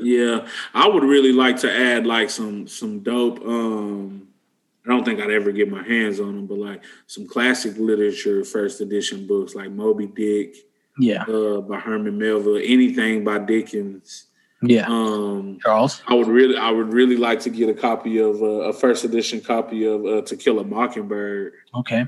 Yeah, 0.00 0.48
I 0.74 0.88
would 0.88 1.04
really 1.04 1.32
like 1.32 1.58
to 1.60 1.72
add 1.72 2.06
like 2.06 2.28
some 2.28 2.66
some 2.66 3.00
dope. 3.00 3.40
um 3.46 4.26
I 4.84 4.90
don't 4.90 5.04
think 5.04 5.20
I'd 5.20 5.30
ever 5.30 5.52
get 5.52 5.70
my 5.70 5.82
hands 5.82 6.18
on 6.18 6.34
them, 6.34 6.46
but 6.46 6.58
like 6.58 6.82
some 7.06 7.26
classic 7.26 7.78
literature 7.78 8.44
first 8.44 8.80
edition 8.80 9.28
books 9.28 9.54
like 9.54 9.70
Moby 9.70 10.06
Dick, 10.08 10.56
yeah, 10.98 11.22
uh, 11.22 11.60
by 11.60 11.78
Herman 11.78 12.18
Melville, 12.18 12.56
anything 12.56 13.22
by 13.22 13.38
Dickens. 13.38 14.26
Yeah. 14.68 14.86
Um, 14.88 15.58
Charles. 15.62 16.02
I 16.06 16.14
would 16.14 16.28
really, 16.28 16.56
I 16.56 16.70
would 16.70 16.92
really 16.92 17.16
like 17.16 17.40
to 17.40 17.50
get 17.50 17.68
a 17.68 17.74
copy 17.74 18.18
of 18.18 18.42
uh, 18.42 18.70
a 18.70 18.72
first 18.72 19.04
edition 19.04 19.40
copy 19.40 19.84
of 19.84 20.04
uh, 20.04 20.22
To 20.22 20.36
Kill 20.36 20.58
a 20.58 20.64
Mockingbird. 20.64 21.54
Okay. 21.74 22.06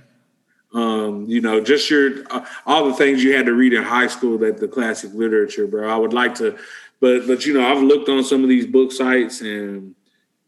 Um, 0.75 1.27
you 1.27 1.41
know, 1.41 1.61
just 1.61 1.89
your 1.89 2.25
uh, 2.31 2.45
all 2.67 2.87
the 2.87 2.95
things 2.95 3.23
you 3.23 3.35
had 3.35 3.47
to 3.47 3.53
read 3.55 3.73
in 3.73 3.83
high 3.83 4.09
school 4.09 4.37
that 4.39 4.59
the 4.59 4.69
classic 4.69 5.13
literature, 5.15 5.67
bro. 5.67 5.89
I 5.89 5.97
would 5.97 6.13
like 6.13 6.35
to, 6.37 6.59
but 7.01 7.27
but 7.27 7.47
you 7.47 7.55
know, 7.55 7.67
I've 7.67 7.83
looked 7.83 8.09
on 8.09 8.25
some 8.25 8.43
of 8.43 8.49
these 8.49 8.67
book 8.67 8.93
sites 8.93 9.41
and, 9.41 9.95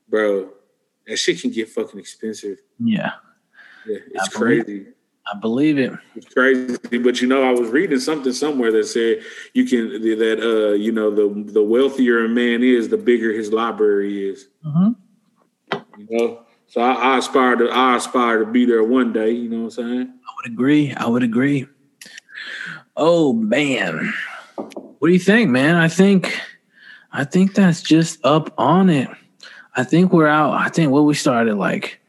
bro, 0.08 0.50
that 1.06 1.16
shit 1.16 1.40
can 1.40 1.50
get 1.50 1.68
fucking 1.68 1.98
expensive. 1.98 2.58
Yeah. 2.78 3.12
Yeah, 3.86 3.98
it's 4.12 4.28
crazy. 4.28 4.88
I 5.30 5.36
believe 5.36 5.78
it. 5.78 5.92
It's 6.14 6.32
crazy, 6.32 6.98
but 6.98 7.20
you 7.20 7.28
know, 7.28 7.42
I 7.42 7.52
was 7.52 7.68
reading 7.70 8.00
something 8.00 8.32
somewhere 8.32 8.72
that 8.72 8.86
said 8.86 9.20
you 9.52 9.64
can 9.66 10.00
that 10.18 10.40
uh 10.40 10.72
you 10.74 10.92
know 10.92 11.10
the 11.10 11.52
the 11.52 11.62
wealthier 11.62 12.24
a 12.24 12.28
man 12.28 12.62
is, 12.62 12.88
the 12.88 12.96
bigger 12.96 13.32
his 13.32 13.52
library 13.52 14.30
is. 14.30 14.48
Mhm. 14.64 14.96
You 15.98 16.06
know, 16.10 16.40
so 16.66 16.80
I, 16.80 16.92
I 16.92 17.18
aspire 17.18 17.56
to 17.56 17.68
I 17.68 17.96
aspire 17.96 18.38
to 18.38 18.46
be 18.46 18.64
there 18.64 18.82
one 18.84 19.12
day. 19.12 19.30
You 19.30 19.48
know 19.48 19.64
what 19.64 19.78
I'm 19.78 19.88
saying? 19.88 20.14
I 20.26 20.32
would 20.36 20.52
agree. 20.52 20.94
I 20.94 21.06
would 21.06 21.22
agree. 21.22 21.66
Oh 22.96 23.32
man, 23.32 24.12
what 24.56 25.08
do 25.08 25.12
you 25.12 25.18
think, 25.18 25.50
man? 25.50 25.76
I 25.76 25.88
think, 25.88 26.40
I 27.12 27.24
think 27.24 27.54
that's 27.54 27.82
just 27.82 28.24
up 28.24 28.52
on 28.58 28.90
it. 28.90 29.08
I 29.76 29.84
think 29.84 30.12
we're 30.12 30.26
out. 30.26 30.54
I 30.54 30.68
think 30.68 30.90
what 30.90 31.04
we 31.04 31.14
started 31.14 31.54
like, 31.54 32.00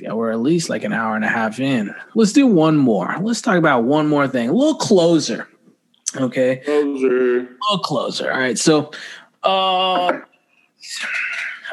yeah, 0.00 0.12
we're 0.12 0.30
at 0.30 0.40
least 0.40 0.68
like 0.68 0.84
an 0.84 0.92
hour 0.92 1.16
and 1.16 1.24
a 1.24 1.28
half 1.28 1.60
in. 1.60 1.94
Let's 2.14 2.32
do 2.32 2.46
one 2.46 2.76
more. 2.76 3.16
Let's 3.20 3.42
talk 3.42 3.56
about 3.56 3.84
one 3.84 4.08
more 4.08 4.26
thing. 4.28 4.48
A 4.48 4.52
little 4.52 4.74
closer. 4.76 5.48
Okay, 6.16 6.62
Those 6.66 7.04
are 7.04 7.38
a 7.38 7.42
little 7.42 7.78
closer. 7.84 8.32
All 8.32 8.38
right. 8.38 8.58
So, 8.58 8.90
uh, 9.44 10.18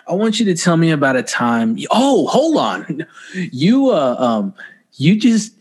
I 0.07 0.13
want 0.13 0.39
you 0.39 0.45
to 0.45 0.55
tell 0.55 0.77
me 0.77 0.91
about 0.91 1.15
a 1.15 1.23
time. 1.23 1.77
Oh, 1.91 2.27
hold 2.27 2.57
on. 2.57 3.05
You, 3.33 3.89
uh, 3.91 4.15
um, 4.17 4.53
you 4.93 5.19
just 5.19 5.53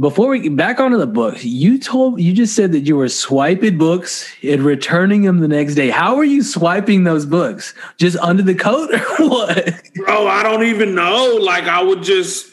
before 0.00 0.28
we 0.28 0.38
get 0.40 0.54
back 0.56 0.78
onto 0.78 0.96
the 0.96 1.06
books, 1.06 1.44
you 1.44 1.78
told 1.78 2.20
you 2.20 2.32
just 2.32 2.54
said 2.54 2.72
that 2.72 2.80
you 2.80 2.96
were 2.96 3.08
swiping 3.08 3.78
books 3.78 4.28
and 4.44 4.62
returning 4.62 5.22
them 5.22 5.40
the 5.40 5.48
next 5.48 5.74
day. 5.74 5.90
How 5.90 6.16
are 6.16 6.24
you 6.24 6.42
swiping 6.42 7.04
those 7.04 7.26
books? 7.26 7.74
Just 7.96 8.16
under 8.18 8.42
the 8.42 8.54
coat 8.54 8.90
or 8.94 8.98
what? 9.28 9.82
bro. 9.96 10.28
I 10.28 10.42
don't 10.44 10.64
even 10.64 10.94
know. 10.94 11.38
Like 11.42 11.64
I 11.64 11.82
would 11.82 12.02
just, 12.02 12.48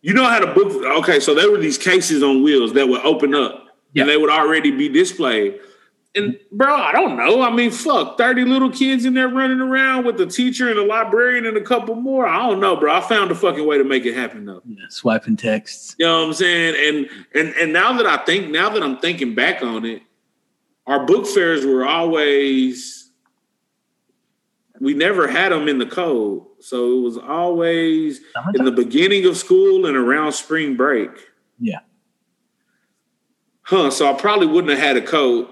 you 0.00 0.14
know, 0.14 0.24
how 0.24 0.38
to 0.38 0.46
book. 0.54 0.72
Okay, 1.02 1.20
so 1.20 1.34
there 1.34 1.50
were 1.50 1.58
these 1.58 1.76
cases 1.78 2.22
on 2.22 2.42
wheels 2.42 2.72
that 2.74 2.88
would 2.88 3.02
open 3.02 3.34
up 3.34 3.76
Yeah. 3.92 4.02
and 4.04 4.10
they 4.10 4.16
would 4.16 4.30
already 4.30 4.70
be 4.70 4.88
displayed. 4.88 5.60
And 6.16 6.38
bro, 6.52 6.72
I 6.72 6.92
don't 6.92 7.16
know. 7.16 7.42
I 7.42 7.50
mean, 7.50 7.72
fuck, 7.72 8.16
thirty 8.16 8.44
little 8.44 8.70
kids 8.70 9.04
in 9.04 9.14
there 9.14 9.28
running 9.28 9.60
around 9.60 10.06
with 10.06 10.16
the 10.16 10.26
teacher 10.26 10.68
and 10.68 10.78
the 10.78 10.84
librarian 10.84 11.44
and 11.44 11.56
a 11.56 11.60
couple 11.60 11.96
more. 11.96 12.24
I 12.26 12.38
don't 12.48 12.60
know, 12.60 12.76
bro. 12.76 12.94
I 12.94 13.00
found 13.00 13.32
a 13.32 13.34
fucking 13.34 13.66
way 13.66 13.78
to 13.78 13.84
make 13.84 14.06
it 14.06 14.14
happen 14.14 14.44
though. 14.44 14.62
Yeah, 14.64 14.84
swiping 14.90 15.36
texts. 15.36 15.96
You 15.98 16.06
know 16.06 16.20
what 16.20 16.28
I'm 16.28 16.34
saying? 16.34 16.76
And 16.86 17.10
and 17.34 17.54
and 17.56 17.72
now 17.72 17.94
that 17.94 18.06
I 18.06 18.24
think, 18.24 18.50
now 18.50 18.70
that 18.70 18.82
I'm 18.82 18.98
thinking 18.98 19.34
back 19.34 19.62
on 19.62 19.84
it, 19.84 20.02
our 20.86 21.04
book 21.04 21.26
fairs 21.26 21.66
were 21.66 21.84
always 21.84 23.10
we 24.80 24.94
never 24.94 25.26
had 25.26 25.50
them 25.50 25.68
in 25.68 25.78
the 25.78 25.86
code. 25.86 26.44
So 26.60 26.98
it 26.98 27.02
was 27.02 27.18
always 27.18 28.20
in 28.54 28.64
the 28.64 28.72
beginning 28.72 29.26
of 29.26 29.36
school 29.36 29.86
and 29.86 29.96
around 29.96 30.32
spring 30.32 30.76
break. 30.76 31.10
Yeah. 31.58 31.80
Huh. 33.62 33.90
So 33.90 34.10
I 34.10 34.14
probably 34.14 34.46
wouldn't 34.46 34.70
have 34.70 34.86
had 34.86 34.96
a 34.96 35.02
code. 35.02 35.48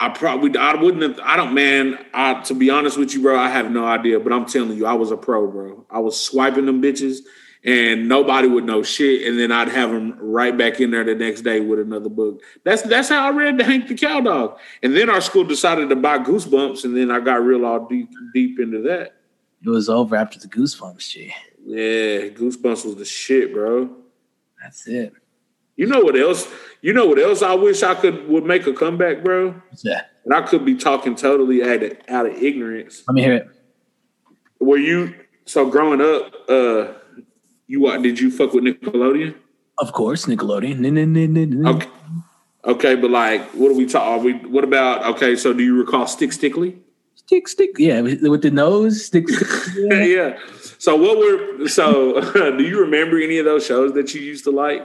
I 0.00 0.10
probably 0.10 0.56
I 0.56 0.74
wouldn't 0.74 1.02
have 1.02 1.20
I 1.22 1.36
don't 1.36 1.54
man, 1.54 1.98
I 2.14 2.40
to 2.42 2.54
be 2.54 2.70
honest 2.70 2.98
with 2.98 3.14
you, 3.14 3.22
bro, 3.22 3.38
I 3.38 3.48
have 3.48 3.70
no 3.70 3.84
idea. 3.84 4.20
But 4.20 4.32
I'm 4.32 4.46
telling 4.46 4.76
you, 4.76 4.86
I 4.86 4.94
was 4.94 5.10
a 5.10 5.16
pro, 5.16 5.50
bro. 5.50 5.84
I 5.90 5.98
was 5.98 6.20
swiping 6.20 6.66
them 6.66 6.80
bitches 6.80 7.18
and 7.64 8.08
nobody 8.08 8.48
would 8.48 8.64
know 8.64 8.82
shit. 8.82 9.26
And 9.26 9.38
then 9.38 9.50
I'd 9.50 9.68
have 9.68 9.90
them 9.90 10.16
right 10.20 10.56
back 10.56 10.80
in 10.80 10.90
there 10.90 11.04
the 11.04 11.14
next 11.14 11.42
day 11.42 11.60
with 11.60 11.80
another 11.80 12.08
book. 12.08 12.42
That's 12.64 12.82
that's 12.82 13.08
how 13.08 13.26
I 13.26 13.30
read 13.30 13.58
the 13.58 13.64
Hank 13.64 13.88
the 13.88 13.94
Cowdog. 13.94 14.58
And 14.82 14.96
then 14.96 15.10
our 15.10 15.20
school 15.20 15.44
decided 15.44 15.88
to 15.88 15.96
buy 15.96 16.18
Goosebumps, 16.18 16.84
and 16.84 16.96
then 16.96 17.10
I 17.10 17.20
got 17.20 17.42
real 17.42 17.64
all 17.64 17.86
deep 17.86 18.10
deep 18.32 18.58
into 18.60 18.82
that. 18.82 19.16
It 19.64 19.68
was 19.68 19.88
over 19.88 20.14
after 20.14 20.38
the 20.38 20.46
goosebumps, 20.46 21.10
G. 21.10 21.34
Yeah, 21.66 22.28
Goosebumps 22.28 22.84
was 22.84 22.94
the 22.94 23.04
shit, 23.04 23.52
bro. 23.52 23.90
That's 24.62 24.86
it. 24.86 25.12
You 25.78 25.86
know 25.86 26.00
what 26.00 26.18
else? 26.18 26.48
You 26.82 26.92
know 26.92 27.06
what 27.06 27.20
else 27.20 27.40
I 27.40 27.54
wish 27.54 27.84
I 27.84 27.94
could 27.94 28.28
would 28.28 28.44
make 28.44 28.66
a 28.66 28.72
comeback, 28.72 29.22
bro? 29.22 29.54
That? 29.84 30.10
And 30.24 30.34
I 30.34 30.42
could 30.42 30.64
be 30.64 30.74
talking 30.74 31.14
totally 31.14 31.62
out 31.62 31.82
of, 31.84 31.96
out 32.08 32.26
of 32.26 32.34
ignorance. 32.42 33.04
Let 33.06 33.14
me 33.14 33.22
hear 33.22 33.34
it. 33.34 33.48
Were 34.58 34.76
you 34.76 35.14
so 35.46 35.70
growing 35.70 36.00
up? 36.00 36.34
uh 36.48 36.94
You 37.68 37.80
what? 37.80 38.02
Did 38.02 38.18
you 38.18 38.30
fuck 38.32 38.52
with 38.54 38.64
Nickelodeon? 38.64 39.36
Of 39.78 39.92
course, 39.92 40.26
Nickelodeon. 40.26 41.66
Okay, 41.68 41.88
okay, 42.64 42.94
but 42.96 43.12
like, 43.12 43.42
what 43.52 43.70
are 43.70 43.74
we 43.74 43.86
talking? 43.86 44.50
What 44.50 44.64
about? 44.64 45.06
Okay, 45.14 45.36
so 45.36 45.52
do 45.52 45.62
you 45.62 45.78
recall 45.78 46.08
Stick 46.08 46.32
Stickly? 46.32 46.76
Stick, 47.14 47.46
stick. 47.46 47.70
Yeah, 47.78 48.00
with 48.00 48.22
with 48.22 48.42
the 48.42 48.50
nose. 48.50 49.04
Stick, 49.06 49.28
stick. 49.28 49.48
Yeah. 49.76 50.02
yeah. 50.02 50.38
So 50.78 50.96
what 50.96 51.18
were? 51.18 51.68
So 51.68 52.20
do 52.58 52.64
you 52.64 52.80
remember 52.80 53.20
any 53.20 53.38
of 53.38 53.44
those 53.44 53.64
shows 53.64 53.92
that 53.92 54.12
you 54.14 54.20
used 54.22 54.42
to 54.44 54.50
like? 54.50 54.82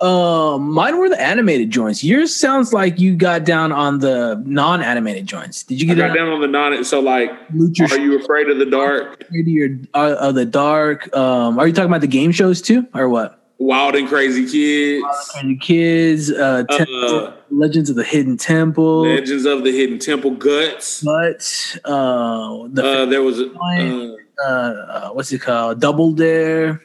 Uh, 0.00 0.58
mine 0.58 0.96
were 0.98 1.08
the 1.08 1.20
animated 1.20 1.70
joints. 1.70 2.04
Yours 2.04 2.34
sounds 2.34 2.72
like 2.72 3.00
you 3.00 3.16
got 3.16 3.44
down 3.44 3.72
on 3.72 3.98
the 3.98 4.40
non-animated 4.46 5.26
joints. 5.26 5.64
Did 5.64 5.80
you 5.80 5.90
I 5.90 5.94
get 5.94 6.00
got 6.00 6.06
down, 6.08 6.16
down 6.26 6.28
on 6.34 6.40
the 6.40 6.46
non. 6.46 6.84
So 6.84 7.00
like, 7.00 7.30
Lucha 7.50 7.90
are 7.90 7.98
you 7.98 8.16
afraid 8.20 8.48
of 8.48 8.58
the 8.58 8.66
dark? 8.66 9.24
your 9.32 9.70
uh, 9.94 10.14
of 10.20 10.36
the 10.36 10.44
dark? 10.44 11.14
Um, 11.16 11.58
are 11.58 11.66
you 11.66 11.72
talking 11.72 11.90
about 11.90 12.00
the 12.02 12.06
game 12.06 12.30
shows 12.30 12.62
too, 12.62 12.86
or 12.94 13.08
what? 13.08 13.34
Wild 13.60 13.96
and 13.96 14.06
Crazy 14.06 14.46
Kids, 14.46 15.32
And 15.36 15.60
kids, 15.60 16.30
uh, 16.30 16.62
Uh, 16.70 17.32
Legends 17.50 17.90
of 17.90 17.96
the 17.96 18.04
Hidden 18.04 18.36
Temple, 18.36 19.02
Legends 19.02 19.46
of 19.46 19.64
the 19.64 19.72
Hidden 19.72 19.98
Temple, 19.98 20.30
Guts. 20.30 21.02
but 21.02 21.76
uh, 21.84 22.68
the 22.68 22.84
Uh, 23.02 23.06
there 23.06 23.22
was 23.24 23.40
a 23.40 23.50
uh, 23.50 24.46
uh, 24.48 25.08
what's 25.10 25.32
it 25.32 25.40
called? 25.40 25.80
Double 25.80 26.12
Dare. 26.12 26.80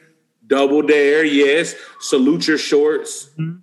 Double 0.54 0.82
Dare, 0.82 1.24
yes. 1.24 1.74
Salute 1.98 2.46
your 2.46 2.58
shorts. 2.58 3.30
Mhm. 3.36 3.60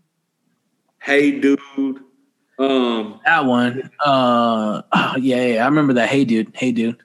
Hey, 1.00 1.32
dude. 1.40 1.58
Um, 2.60 3.20
That 3.26 3.46
one. 3.46 3.90
Uh, 4.06 4.82
oh, 4.92 5.16
yeah, 5.18 5.46
yeah, 5.46 5.64
I 5.64 5.68
remember 5.68 5.94
that. 5.94 6.10
Hey, 6.10 6.26
dude. 6.26 6.52
Hey, 6.54 6.74
dude. 6.74 6.98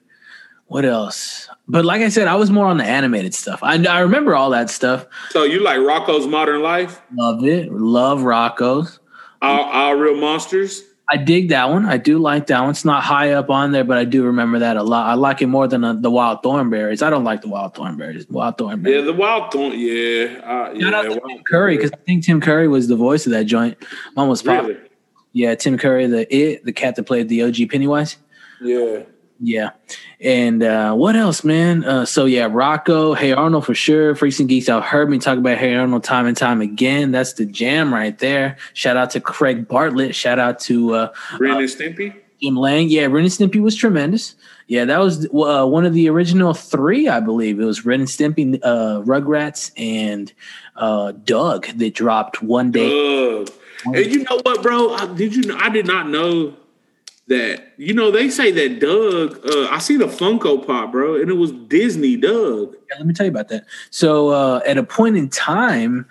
What 0.65 0.83
else? 0.83 1.47
But 1.69 1.85
like 1.85 2.01
I 2.01 2.09
said, 2.09 2.27
I 2.27 2.35
was 2.35 2.51
more 2.51 2.65
on 2.65 2.75
the 2.77 2.83
animated 2.83 3.33
stuff. 3.33 3.59
I, 3.63 3.81
I 3.85 4.01
remember 4.01 4.35
all 4.35 4.49
that 4.49 4.69
stuff. 4.69 5.05
so 5.29 5.43
you 5.43 5.61
like 5.63 5.77
Rocko's 5.79 6.27
Modern 6.27 6.61
Life? 6.61 7.01
Love 7.15 7.45
it. 7.45 7.71
Love 7.71 8.19
Rocko's. 8.19 8.99
All, 9.41 9.63
all 9.63 9.95
real 9.95 10.17
monsters? 10.17 10.81
I 11.09 11.15
dig 11.17 11.49
that 11.49 11.69
one. 11.69 11.85
I 11.85 11.97
do 11.97 12.17
like 12.17 12.47
that 12.47 12.59
one. 12.59 12.71
It's 12.71 12.83
not 12.83 13.01
high 13.01 13.31
up 13.31 13.49
on 13.49 13.71
there, 13.71 13.85
but 13.85 13.97
I 13.97 14.03
do 14.03 14.25
remember 14.25 14.59
that 14.59 14.75
a 14.75 14.83
lot. 14.83 15.07
I 15.07 15.13
like 15.13 15.41
it 15.41 15.47
more 15.47 15.65
than 15.65 15.83
uh, 15.85 15.93
the 15.93 16.11
Wild 16.11 16.43
Thornberrys. 16.43 17.01
I 17.01 17.09
don't 17.09 17.23
like 17.23 17.41
the 17.41 17.47
Wild 17.47 17.75
Thornberrys. 17.75 18.29
Wild 18.29 18.57
Thornberrys. 18.57 18.93
Yeah, 18.93 19.01
the 19.01 19.13
Wild 19.13 19.51
Thorn. 19.51 19.71
Yeah, 19.71 20.41
uh, 20.43 20.73
yeah. 20.73 20.81
Shout 20.81 20.93
out 20.93 21.03
to 21.03 21.21
Tim 21.25 21.43
Curry 21.43 21.77
because 21.77 21.91
I 21.93 21.97
think 21.97 22.25
Tim 22.25 22.41
Curry 22.41 22.67
was 22.67 22.89
the 22.89 22.97
voice 22.97 23.25
of 23.25 23.31
that 23.31 23.45
joint. 23.45 23.77
Was 24.15 24.41
pop. 24.41 24.65
Really? 24.65 24.79
Yeah, 25.31 25.55
Tim 25.55 25.77
Curry, 25.77 26.07
the 26.07 26.35
it, 26.35 26.65
the 26.65 26.73
cat 26.73 26.95
that 26.97 27.03
played 27.03 27.29
the 27.29 27.43
OG 27.43 27.69
Pennywise. 27.69 28.17
Yeah. 28.61 29.03
Yeah. 29.39 29.71
And 30.19 30.63
uh, 30.63 30.93
what 30.95 31.15
else, 31.15 31.43
man? 31.43 31.83
Uh, 31.83 32.05
so 32.05 32.25
yeah, 32.25 32.49
Rocko, 32.49 33.15
Hey 33.15 33.33
Arnold 33.33 33.65
for 33.65 33.75
sure. 33.75 34.15
Freaks 34.15 34.39
and 34.39 34.49
Geeks. 34.49 34.67
I've 34.69 34.83
heard 34.83 35.09
me 35.09 35.19
talk 35.19 35.37
about 35.37 35.57
Hey 35.57 35.75
Arnold 35.75 36.03
time 36.03 36.25
and 36.25 36.35
time 36.35 36.61
again. 36.61 37.11
That's 37.11 37.33
the 37.33 37.45
jam 37.45 37.93
right 37.93 38.17
there. 38.17 38.57
Shout 38.73 38.97
out 38.97 39.11
to 39.11 39.21
Craig 39.21 39.67
Bartlett. 39.67 40.15
Shout 40.15 40.39
out 40.39 40.59
to 40.61 40.93
uh, 40.95 41.13
Ren 41.39 41.57
and 41.57 41.67
Stimpy? 41.69 42.15
Jim 42.41 42.55
Lang. 42.55 42.89
Yeah, 42.89 43.05
Ren 43.05 43.23
and 43.25 43.31
Stimpy 43.31 43.61
was 43.61 43.75
tremendous. 43.75 44.35
Yeah, 44.67 44.85
that 44.85 44.99
was 44.99 45.25
uh, 45.27 45.65
one 45.65 45.85
of 45.85 45.93
the 45.93 46.09
original 46.09 46.53
three, 46.53 47.07
I 47.07 47.19
believe. 47.19 47.59
It 47.59 47.65
was 47.65 47.85
Ren 47.85 48.01
and 48.01 48.09
Stimpy, 48.09 48.59
uh, 48.63 49.01
Rugrats, 49.01 49.71
and 49.77 50.31
uh, 50.75 51.13
Doug 51.23 51.67
that 51.67 51.93
dropped 51.93 52.43
one 52.43 52.71
day. 52.71 52.89
Doug. 52.89 53.49
And 53.85 54.05
you 54.07 54.23
know 54.23 54.39
what, 54.43 54.61
bro? 54.61 54.93
I, 54.93 55.05
did 55.13 55.35
you? 55.35 55.43
know- 55.43 55.57
I 55.57 55.69
did 55.69 55.85
not 55.87 56.09
know 56.09 56.53
that. 57.27 57.73
You 57.77 57.93
know, 57.93 58.11
they 58.11 58.29
say 58.29 58.51
that 58.51 58.79
Doug. 58.79 59.45
Uh, 59.45 59.67
I 59.69 59.79
see 59.79 59.97
the 59.97 60.07
Funko 60.07 60.65
Pop, 60.65 60.91
bro, 60.91 61.15
and 61.15 61.29
it 61.29 61.35
was 61.35 61.51
Disney 61.51 62.15
Doug. 62.15 62.75
Yeah, 62.89 62.97
let 62.97 63.07
me 63.07 63.13
tell 63.13 63.25
you 63.25 63.31
about 63.31 63.49
that. 63.49 63.65
So 63.89 64.29
uh, 64.29 64.61
at 64.65 64.77
a 64.77 64.83
point 64.83 65.17
in 65.17 65.29
time, 65.29 66.07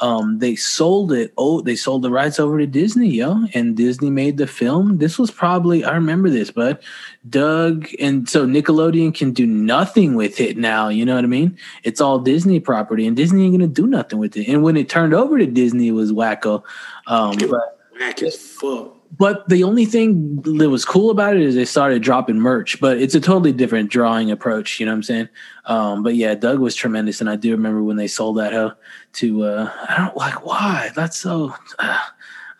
um, 0.00 0.38
they 0.38 0.54
sold 0.54 1.12
it. 1.12 1.32
Oh, 1.36 1.60
they 1.60 1.74
sold 1.74 2.02
the 2.02 2.10
rights 2.10 2.38
over 2.38 2.58
to 2.58 2.66
Disney, 2.66 3.08
yo, 3.08 3.46
and 3.54 3.76
Disney 3.76 4.10
made 4.10 4.36
the 4.36 4.46
film. 4.46 4.98
This 4.98 5.18
was 5.18 5.30
probably 5.30 5.84
I 5.84 5.94
remember 5.94 6.30
this, 6.30 6.50
but 6.50 6.82
Doug 7.28 7.88
and 7.98 8.28
so 8.28 8.46
Nickelodeon 8.46 9.14
can 9.14 9.32
do 9.32 9.46
nothing 9.46 10.14
with 10.14 10.40
it 10.40 10.56
now. 10.56 10.88
You 10.88 11.04
know 11.04 11.16
what 11.16 11.24
I 11.24 11.28
mean? 11.28 11.58
It's 11.82 12.00
all 12.00 12.20
Disney 12.20 12.60
property, 12.60 13.06
and 13.06 13.16
Disney 13.16 13.44
ain't 13.44 13.54
gonna 13.54 13.66
do 13.66 13.86
nothing 13.86 14.18
with 14.18 14.36
it. 14.36 14.46
And 14.48 14.62
when 14.62 14.76
it 14.76 14.88
turned 14.88 15.14
over 15.14 15.38
to 15.38 15.46
Disney, 15.46 15.88
it 15.88 15.92
was 15.92 16.12
wacko. 16.12 16.62
Um, 17.06 17.36
but 17.50 17.78
Whack 17.98 18.22
as 18.22 18.36
fuck. 18.36 18.97
But 19.16 19.48
the 19.48 19.64
only 19.64 19.84
thing 19.84 20.42
that 20.42 20.70
was 20.70 20.84
cool 20.84 21.10
about 21.10 21.36
it 21.36 21.42
is 21.42 21.54
they 21.54 21.64
started 21.64 22.02
dropping 22.02 22.38
merch, 22.38 22.78
but 22.80 22.98
it's 22.98 23.14
a 23.14 23.20
totally 23.20 23.52
different 23.52 23.90
drawing 23.90 24.30
approach. 24.30 24.78
You 24.78 24.86
know 24.86 24.92
what 24.92 24.96
I'm 24.96 25.02
saying? 25.02 25.28
Um, 25.64 26.02
but 26.02 26.14
yeah, 26.14 26.34
Doug 26.34 26.58
was 26.58 26.74
tremendous, 26.74 27.20
and 27.20 27.28
I 27.28 27.36
do 27.36 27.50
remember 27.52 27.82
when 27.82 27.96
they 27.96 28.06
sold 28.06 28.36
that 28.38 28.52
hoe 28.52 28.72
to. 29.14 29.44
Uh, 29.44 29.72
I 29.88 29.96
don't 29.96 30.16
like 30.16 30.44
why 30.44 30.90
that's 30.94 31.18
so. 31.18 31.54
Uh, 31.78 31.98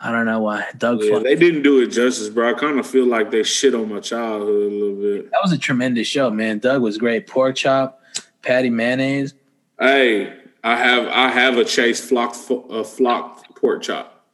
I 0.01 0.13
don't 0.13 0.27
know 0.27 0.41
why 0.41 0.65
Doug. 0.79 1.03
Yeah, 1.03 1.19
they 1.19 1.35
didn't 1.35 1.63
do 1.63 1.81
it 1.83 1.89
justice, 1.89 2.29
bro. 2.29 2.51
I 2.51 2.55
kind 2.55 2.79
of 2.79 2.87
feel 2.87 3.07
like 3.07 3.31
they 3.31 3.43
shit 3.43 3.75
on 3.75 3.93
my 3.93 4.01
childhood 4.01 4.73
a 4.73 4.75
little 4.75 4.95
bit. 4.95 5.31
that 5.31 5.41
was 5.43 5.53
a 5.53 5.59
tremendous 5.59 6.07
show, 6.07 6.31
man. 6.31 6.61
Doug 6.61 6.83
was 6.83 6.99
great. 6.99 7.27
Pork 7.27 7.57
chop, 7.57 8.01
Patti 8.43 8.71
Mayonnaise. 8.71 9.35
Hey, 9.79 10.35
I 10.65 10.77
have 10.77 11.09
I 11.09 11.29
have 11.31 11.59
a 11.59 11.65
Chase 11.65 12.01
flock 12.01 12.35
a 12.71 12.85
flocked 12.85 13.55
pork 13.57 13.83
chop. 13.83 14.25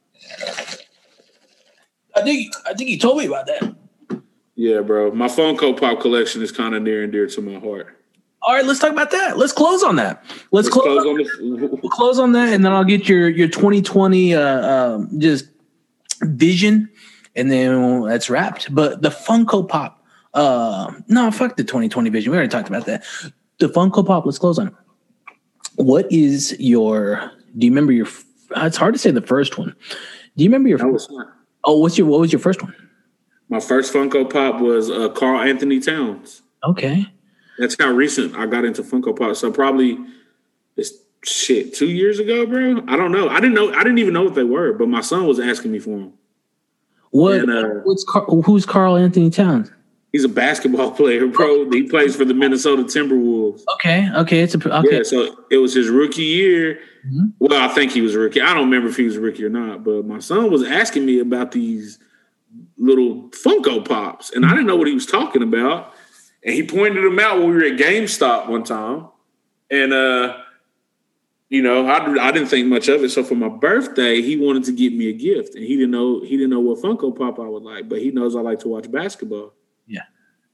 I 2.15 2.21
think 2.21 2.53
I 2.65 2.73
think 2.73 2.89
he 2.89 2.97
told 2.97 3.17
me 3.17 3.25
about 3.25 3.45
that. 3.47 3.75
Yeah, 4.55 4.81
bro. 4.81 5.11
My 5.11 5.27
Funko 5.27 5.77
Pop 5.79 5.99
collection 5.99 6.41
is 6.41 6.51
kind 6.51 6.73
of 6.75 6.81
near 6.83 7.03
and 7.03 7.11
dear 7.11 7.27
to 7.27 7.41
my 7.41 7.59
heart. 7.59 7.97
All 8.41 8.53
right, 8.53 8.65
let's 8.65 8.79
talk 8.79 8.91
about 8.91 9.11
that. 9.11 9.37
Let's 9.37 9.51
close 9.51 9.81
on 9.83 9.95
that. 9.95 10.23
Let's, 10.51 10.67
let's 10.67 10.69
close, 10.69 11.01
close, 11.01 11.05
on, 11.05 11.17
the- 11.17 11.79
we'll 11.81 11.91
close 11.91 12.19
on 12.19 12.31
that, 12.33 12.53
and 12.53 12.63
then 12.63 12.71
I'll 12.71 12.83
get 12.83 13.09
your 13.09 13.27
your 13.27 13.47
2020 13.47 14.35
uh, 14.35 14.69
um, 14.69 15.19
just 15.19 15.49
vision, 16.21 16.89
and 17.35 17.51
then 17.51 18.01
that's 18.03 18.29
wrapped. 18.29 18.73
But 18.73 19.01
the 19.01 19.09
Funko 19.09 19.67
Pop, 19.67 20.05
uh, 20.35 20.93
no, 21.07 21.31
fuck 21.31 21.57
the 21.57 21.63
2020 21.63 22.09
vision. 22.11 22.31
We 22.31 22.37
already 22.37 22.49
talked 22.51 22.69
about 22.69 22.85
that. 22.85 23.03
The 23.59 23.67
Funko 23.67 24.05
Pop. 24.05 24.25
Let's 24.25 24.37
close 24.37 24.59
on. 24.59 24.67
It. 24.67 24.73
What 25.75 26.09
is 26.11 26.55
your? 26.59 27.31
Do 27.57 27.65
you 27.65 27.71
remember 27.71 27.91
your? 27.91 28.07
It's 28.57 28.77
hard 28.77 28.93
to 28.93 28.99
say 28.99 29.11
the 29.11 29.21
first 29.21 29.57
one. 29.57 29.75
Do 30.37 30.43
you 30.43 30.49
remember 30.49 30.69
your? 30.69 30.77
Oh, 31.65 31.79
what's 31.79 31.97
your? 31.97 32.07
What 32.07 32.19
was 32.21 32.31
your 32.31 32.39
first 32.39 32.61
one? 32.61 32.75
My 33.49 33.59
first 33.59 33.93
Funko 33.93 34.31
Pop 34.31 34.59
was 34.59 34.89
uh, 34.89 35.09
Karl-Anthony 35.09 35.79
Towns. 35.79 36.41
Okay. 36.63 37.05
That's 37.59 37.75
how 37.79 37.91
recent 37.91 38.35
I 38.35 38.47
got 38.47 38.65
into 38.65 38.81
Funko 38.81 39.17
Pop. 39.17 39.35
So 39.35 39.51
probably 39.51 39.99
it's 40.77 40.93
shit 41.23 41.73
two 41.73 41.87
years 41.87 42.19
ago, 42.19 42.45
bro. 42.45 42.83
I 42.87 42.97
don't 42.97 43.11
know. 43.11 43.29
I 43.29 43.39
didn't 43.39 43.53
know. 43.53 43.71
I 43.73 43.83
didn't 43.83 43.99
even 43.99 44.13
know 44.13 44.23
what 44.23 44.35
they 44.35 44.43
were, 44.43 44.73
but 44.73 44.87
my 44.87 45.01
son 45.01 45.27
was 45.27 45.39
asking 45.39 45.71
me 45.71 45.79
for 45.79 45.91
them. 45.91 46.13
What? 47.11 47.35
And, 47.35 47.51
uh, 47.51 47.63
what's 47.83 48.03
Car- 48.03 48.25
who's 48.25 48.65
Karl-Anthony 48.65 49.29
Towns? 49.29 49.71
He's 50.15 50.23
a 50.23 50.29
basketball 50.29 50.91
player, 50.95 51.27
bro. 51.27 51.69
He 51.71 51.83
plays 51.83 52.15
for 52.15 52.23
the 52.23 52.33
Minnesota 52.33 52.83
Timberwolves. 52.83 53.63
Okay, 53.73 54.09
okay, 54.15 54.39
it's 54.39 54.55
a 54.55 54.77
okay. 54.79 54.95
Yeah, 54.95 55.03
so 55.03 55.43
it 55.51 55.57
was 55.57 55.73
his 55.73 55.89
rookie 55.89 56.23
year. 56.23 56.79
Mm-hmm. 57.05 57.25
Well, 57.39 57.61
I 57.61 57.67
think 57.73 57.91
he 57.91 57.99
was 57.99 58.15
a 58.15 58.19
rookie. 58.19 58.39
I 58.39 58.53
don't 58.53 58.69
remember 58.69 58.87
if 58.87 58.95
he 58.95 59.03
was 59.03 59.17
a 59.17 59.19
rookie 59.19 59.43
or 59.43 59.49
not, 59.49 59.83
but 59.83 60.05
my 60.05 60.19
son 60.19 60.49
was 60.49 60.63
asking 60.63 61.05
me 61.05 61.19
about 61.19 61.51
these 61.51 61.99
little 62.77 63.23
Funko 63.31 63.85
Pops, 63.85 64.31
and 64.31 64.45
I 64.45 64.51
didn't 64.51 64.67
know 64.67 64.77
what 64.77 64.87
he 64.87 64.93
was 64.93 65.05
talking 65.05 65.43
about. 65.43 65.93
And 66.45 66.53
he 66.53 66.65
pointed 66.65 67.03
them 67.03 67.19
out 67.19 67.39
when 67.39 67.49
we 67.49 67.55
were 67.55 67.65
at 67.65 67.77
GameStop 67.77 68.47
one 68.47 68.63
time, 68.63 69.09
and 69.69 69.91
uh, 69.91 70.37
you 71.49 71.61
know, 71.61 71.87
I, 71.87 72.25
I 72.25 72.31
didn't 72.31 72.47
think 72.47 72.67
much 72.67 72.87
of 72.87 73.03
it. 73.03 73.09
So 73.09 73.21
for 73.21 73.35
my 73.35 73.49
birthday, 73.49 74.21
he 74.21 74.37
wanted 74.37 74.63
to 74.63 74.71
get 74.71 74.93
me 74.93 75.09
a 75.09 75.13
gift, 75.13 75.55
and 75.55 75.65
he 75.65 75.75
didn't 75.75 75.91
know 75.91 76.21
he 76.21 76.37
didn't 76.37 76.51
know 76.51 76.61
what 76.61 76.79
Funko 76.79 77.13
Pop 77.13 77.37
I 77.37 77.49
would 77.49 77.63
like, 77.63 77.89
but 77.89 77.99
he 77.99 78.11
knows 78.11 78.33
I 78.33 78.39
like 78.39 78.59
to 78.59 78.69
watch 78.69 78.89
basketball. 78.89 79.51
Yeah. 79.87 80.03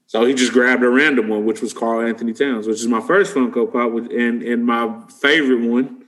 So 0.06 0.24
he 0.24 0.34
just 0.34 0.52
grabbed 0.52 0.82
a 0.82 0.90
random 0.90 1.28
one, 1.28 1.46
which 1.46 1.62
was 1.62 1.72
Karl-Anthony 1.72 2.34
Towns, 2.34 2.66
which 2.66 2.80
is 2.80 2.86
my 2.86 3.00
first 3.00 3.34
Funko 3.34 3.72
Pop, 3.72 3.92
and 4.10 4.42
and 4.42 4.66
my 4.66 5.02
favorite 5.20 5.66
one. 5.66 6.04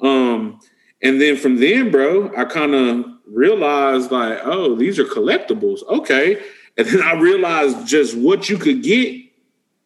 Um, 0.00 0.60
and 1.02 1.20
then 1.20 1.36
from 1.36 1.56
then, 1.56 1.90
bro, 1.90 2.30
I 2.36 2.44
kind 2.44 2.74
of 2.74 3.04
realized 3.26 4.10
like, 4.10 4.40
oh, 4.44 4.74
these 4.74 4.98
are 4.98 5.04
collectibles. 5.04 5.82
Okay. 5.88 6.42
And 6.76 6.86
then 6.86 7.02
I 7.02 7.14
realized 7.14 7.86
just 7.86 8.16
what 8.16 8.48
you 8.48 8.56
could 8.56 8.82
get 8.82 9.20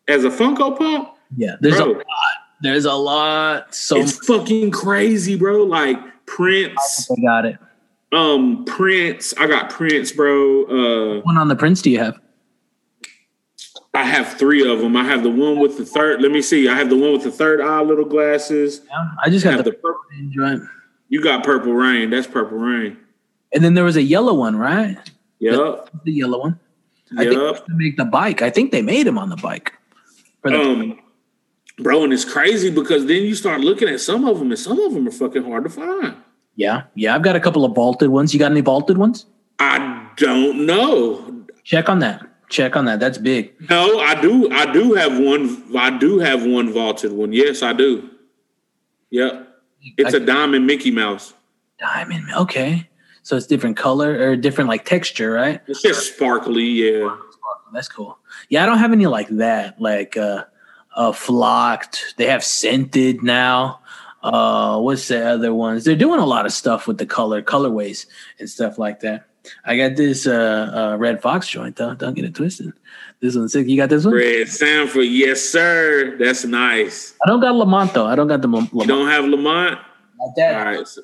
as 0.08 0.24
a 0.24 0.30
Funko 0.30 0.76
Pop. 0.76 1.18
Yeah, 1.36 1.56
there's 1.60 1.76
bro, 1.76 1.86
a 1.86 1.94
lot. 1.94 2.04
There's 2.60 2.84
a 2.84 2.92
lot. 2.92 3.74
So 3.74 3.96
it's 3.96 4.24
fucking 4.26 4.70
crazy, 4.70 5.36
bro. 5.36 5.64
Like 5.64 5.98
Prince. 6.26 7.10
I 7.10 7.20
got 7.22 7.46
it. 7.46 7.58
Um, 8.12 8.64
Prince. 8.64 9.34
I 9.38 9.46
got 9.46 9.70
Prince, 9.70 10.12
bro. 10.12 10.64
Uh, 10.64 11.20
one 11.22 11.36
on 11.36 11.48
the 11.48 11.56
Prince 11.56 11.82
do 11.82 11.90
you 11.90 11.98
have? 11.98 12.20
I 13.94 14.02
have 14.02 14.36
three 14.38 14.68
of 14.68 14.80
them. 14.80 14.96
I 14.96 15.04
have 15.04 15.22
the 15.22 15.30
one 15.30 15.60
with 15.60 15.78
the 15.78 15.86
third. 15.86 16.20
Let 16.20 16.32
me 16.32 16.42
see. 16.42 16.68
I 16.68 16.74
have 16.74 16.90
the 16.90 16.96
one 16.96 17.12
with 17.12 17.22
the 17.22 17.30
third 17.30 17.60
eye 17.60 17.80
little 17.80 18.04
glasses. 18.04 18.80
Yeah, 18.90 19.08
I 19.24 19.30
just 19.30 19.44
got 19.44 19.58
the, 19.58 19.64
the 19.64 19.72
purple 19.72 20.02
joint. 20.30 20.62
You 21.08 21.22
got 21.22 21.44
Purple 21.44 21.72
Rain. 21.72 22.10
That's 22.10 22.26
Purple 22.26 22.58
Rain. 22.58 22.96
And 23.52 23.62
then 23.62 23.74
there 23.74 23.84
was 23.84 23.96
a 23.96 24.02
yellow 24.02 24.34
one, 24.34 24.56
right? 24.56 24.96
Yep. 25.38 25.54
The, 25.54 25.90
the 26.04 26.12
yellow 26.12 26.40
one. 26.40 26.58
Yep. 27.12 27.26
I 27.26 27.30
think 27.30 27.66
they 27.68 27.74
make 27.74 27.96
the 27.96 28.04
bike. 28.04 28.42
I 28.42 28.50
think 28.50 28.72
they 28.72 28.82
made 28.82 29.06
him 29.06 29.16
on 29.16 29.28
the 29.28 29.36
bike. 29.36 29.72
The 30.42 30.60
um, 30.60 30.98
bro, 31.78 32.02
and 32.02 32.12
it's 32.12 32.24
crazy 32.24 32.70
because 32.70 33.06
then 33.06 33.22
you 33.22 33.34
start 33.34 33.60
looking 33.60 33.88
at 33.88 34.00
some 34.00 34.24
of 34.24 34.40
them, 34.40 34.50
and 34.50 34.58
some 34.58 34.80
of 34.80 34.92
them 34.92 35.06
are 35.06 35.12
fucking 35.12 35.44
hard 35.44 35.64
to 35.64 35.70
find. 35.70 36.16
Yeah, 36.56 36.84
yeah. 36.94 37.14
I've 37.14 37.22
got 37.22 37.36
a 37.36 37.40
couple 37.40 37.64
of 37.64 37.74
vaulted 37.74 38.10
ones. 38.10 38.34
You 38.34 38.40
got 38.40 38.50
any 38.50 38.60
vaulted 38.60 38.98
ones? 38.98 39.26
I 39.60 40.08
don't 40.16 40.66
know. 40.66 41.44
Check 41.62 41.88
on 41.88 42.00
that. 42.00 42.26
Check 42.48 42.76
on 42.76 42.84
that. 42.84 43.00
That's 43.00 43.18
big. 43.18 43.52
No, 43.70 43.98
I 43.98 44.20
do. 44.20 44.50
I 44.50 44.70
do 44.72 44.94
have 44.94 45.18
one. 45.18 45.76
I 45.76 45.96
do 45.96 46.18
have 46.18 46.44
one 46.44 46.72
vaulted 46.72 47.12
one. 47.12 47.32
Yes, 47.32 47.62
I 47.62 47.72
do. 47.72 48.10
Yep. 49.10 49.48
It's 49.96 50.14
I, 50.14 50.18
a 50.18 50.20
diamond 50.20 50.66
Mickey 50.66 50.90
Mouse. 50.90 51.34
Diamond. 51.78 52.26
Okay. 52.36 52.88
So 53.22 53.36
it's 53.36 53.46
different 53.46 53.76
color 53.76 54.12
or 54.18 54.36
different 54.36 54.68
like 54.68 54.84
texture, 54.84 55.32
right? 55.32 55.60
It's 55.66 55.82
just 55.82 56.14
sparkly, 56.14 56.64
yeah. 56.64 57.16
That's 57.72 57.88
cool. 57.88 58.18
Yeah, 58.50 58.62
I 58.62 58.66
don't 58.66 58.78
have 58.78 58.92
any 58.92 59.06
like 59.06 59.28
that, 59.30 59.80
like 59.80 60.16
uh 60.16 60.44
uh 60.94 61.12
flocked. 61.12 62.14
They 62.18 62.26
have 62.26 62.44
scented 62.44 63.22
now. 63.22 63.80
Uh 64.22 64.78
what's 64.80 65.08
the 65.08 65.26
other 65.26 65.54
ones? 65.54 65.84
They're 65.84 65.96
doing 65.96 66.20
a 66.20 66.26
lot 66.26 66.44
of 66.44 66.52
stuff 66.52 66.86
with 66.86 66.98
the 66.98 67.06
color, 67.06 67.42
colorways 67.42 68.06
and 68.38 68.48
stuff 68.48 68.78
like 68.78 69.00
that. 69.00 69.26
I 69.64 69.76
got 69.76 69.96
this 69.96 70.26
uh, 70.26 70.92
uh 70.94 70.96
Redd 70.98 71.22
Foxx 71.22 71.48
joint 71.48 71.76
though. 71.76 71.94
Don't 71.94 72.14
get 72.14 72.24
it 72.24 72.34
twisted. 72.34 72.72
This 73.20 73.36
one's 73.36 73.52
sick. 73.52 73.66
You 73.68 73.76
got 73.76 73.88
this 73.88 74.04
one? 74.04 74.14
Red 74.14 74.48
Sanford, 74.48 75.06
yes, 75.06 75.40
sir. 75.40 76.16
That's 76.18 76.44
nice. 76.44 77.14
I 77.24 77.28
don't 77.28 77.40
got 77.40 77.54
Lamont 77.54 77.94
though. 77.94 78.06
I 78.06 78.14
don't 78.16 78.28
got 78.28 78.42
the 78.42 78.48
Lamont. 78.48 78.72
You 78.74 78.86
don't 78.86 79.08
have 79.08 79.24
Lamont? 79.24 79.78
Like 80.20 80.34
that. 80.36 80.54
All 80.54 80.64
right. 80.64 80.86
So, 80.86 81.02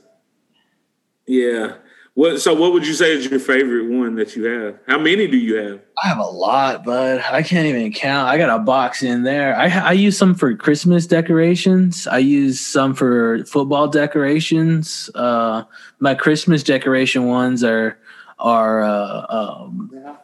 yeah. 1.27 1.77
What? 2.15 2.41
So, 2.41 2.55
what 2.55 2.73
would 2.73 2.87
you 2.87 2.93
say 2.93 3.13
is 3.13 3.27
your 3.27 3.39
favorite 3.39 3.89
one 3.89 4.17
that 4.17 4.35
you 4.35 4.45
have? 4.45 4.79
How 4.87 4.99
many 4.99 5.27
do 5.29 5.37
you 5.37 5.55
have? 5.57 5.81
I 6.03 6.09
have 6.09 6.19
a 6.19 6.25
lot, 6.25 6.85
but 6.85 7.25
I 7.25 7.43
can't 7.43 7.67
even 7.67 7.93
count. 7.93 8.29
I 8.29 8.37
got 8.37 8.55
a 8.55 8.63
box 8.63 9.03
in 9.03 9.23
there. 9.23 9.57
I 9.57 9.69
I 9.69 9.93
use 9.93 10.19
some 10.19 10.35
for 10.35 10.55
Christmas 10.55 11.07
decorations. 11.07 12.07
I 12.07 12.19
use 12.19 12.61
some 12.61 12.95
for 12.95 13.45
football 13.45 13.87
decorations. 13.89 15.09
Uh, 15.15 15.63
my 16.01 16.15
Christmas 16.15 16.63
decoration 16.63 17.27
ones 17.27 17.63
are 17.63 17.97
are 18.41 18.83
uh, 18.83 19.27
um, 19.29 20.19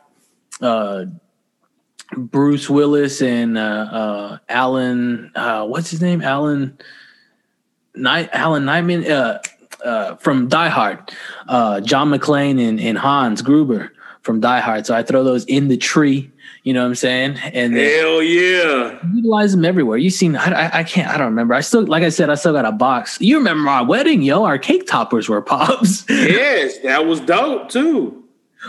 uh, 0.60 1.04
Bruce 2.16 2.68
Willis 2.70 3.20
and 3.22 3.58
uh, 3.58 3.60
uh, 3.60 4.38
Alan. 4.48 5.32
Uh, 5.34 5.66
what's 5.66 5.90
his 5.90 6.00
name? 6.00 6.22
Alan. 6.22 6.78
Night. 7.94 8.30
Alan 8.32 8.64
Nightman. 8.64 9.04
From 10.18 10.48
Die 10.48 10.68
Hard, 10.68 10.98
John 11.84 12.10
McClane 12.10 12.68
and, 12.68 12.80
and 12.80 12.98
Hans 12.98 13.40
Gruber 13.40 13.92
from 14.22 14.40
Die 14.40 14.60
Hard. 14.60 14.84
So 14.84 14.96
I 14.96 15.04
throw 15.04 15.22
those 15.22 15.44
in 15.44 15.68
the 15.68 15.76
tree. 15.76 16.32
You 16.66 16.72
know 16.72 16.82
what 16.82 16.88
I'm 16.88 16.94
saying? 16.96 17.36
And 17.52 17.76
hell 17.76 18.20
yeah, 18.20 18.98
utilize 19.14 19.52
them 19.52 19.64
everywhere. 19.64 19.98
You 19.98 20.10
seen? 20.10 20.34
I, 20.34 20.66
I, 20.66 20.78
I 20.80 20.82
can't. 20.82 21.08
I 21.08 21.16
don't 21.16 21.28
remember. 21.28 21.54
I 21.54 21.60
still, 21.60 21.86
like 21.86 22.02
I 22.02 22.08
said, 22.08 22.28
I 22.28 22.34
still 22.34 22.52
got 22.52 22.64
a 22.64 22.72
box. 22.72 23.20
You 23.20 23.38
remember 23.38 23.70
our 23.70 23.84
wedding, 23.84 24.22
yo? 24.22 24.42
Our 24.42 24.58
cake 24.58 24.88
toppers 24.88 25.28
were 25.28 25.40
pops. 25.42 26.04
yes, 26.08 26.78
that 26.78 27.06
was 27.06 27.20
dope 27.20 27.68
too 27.68 28.24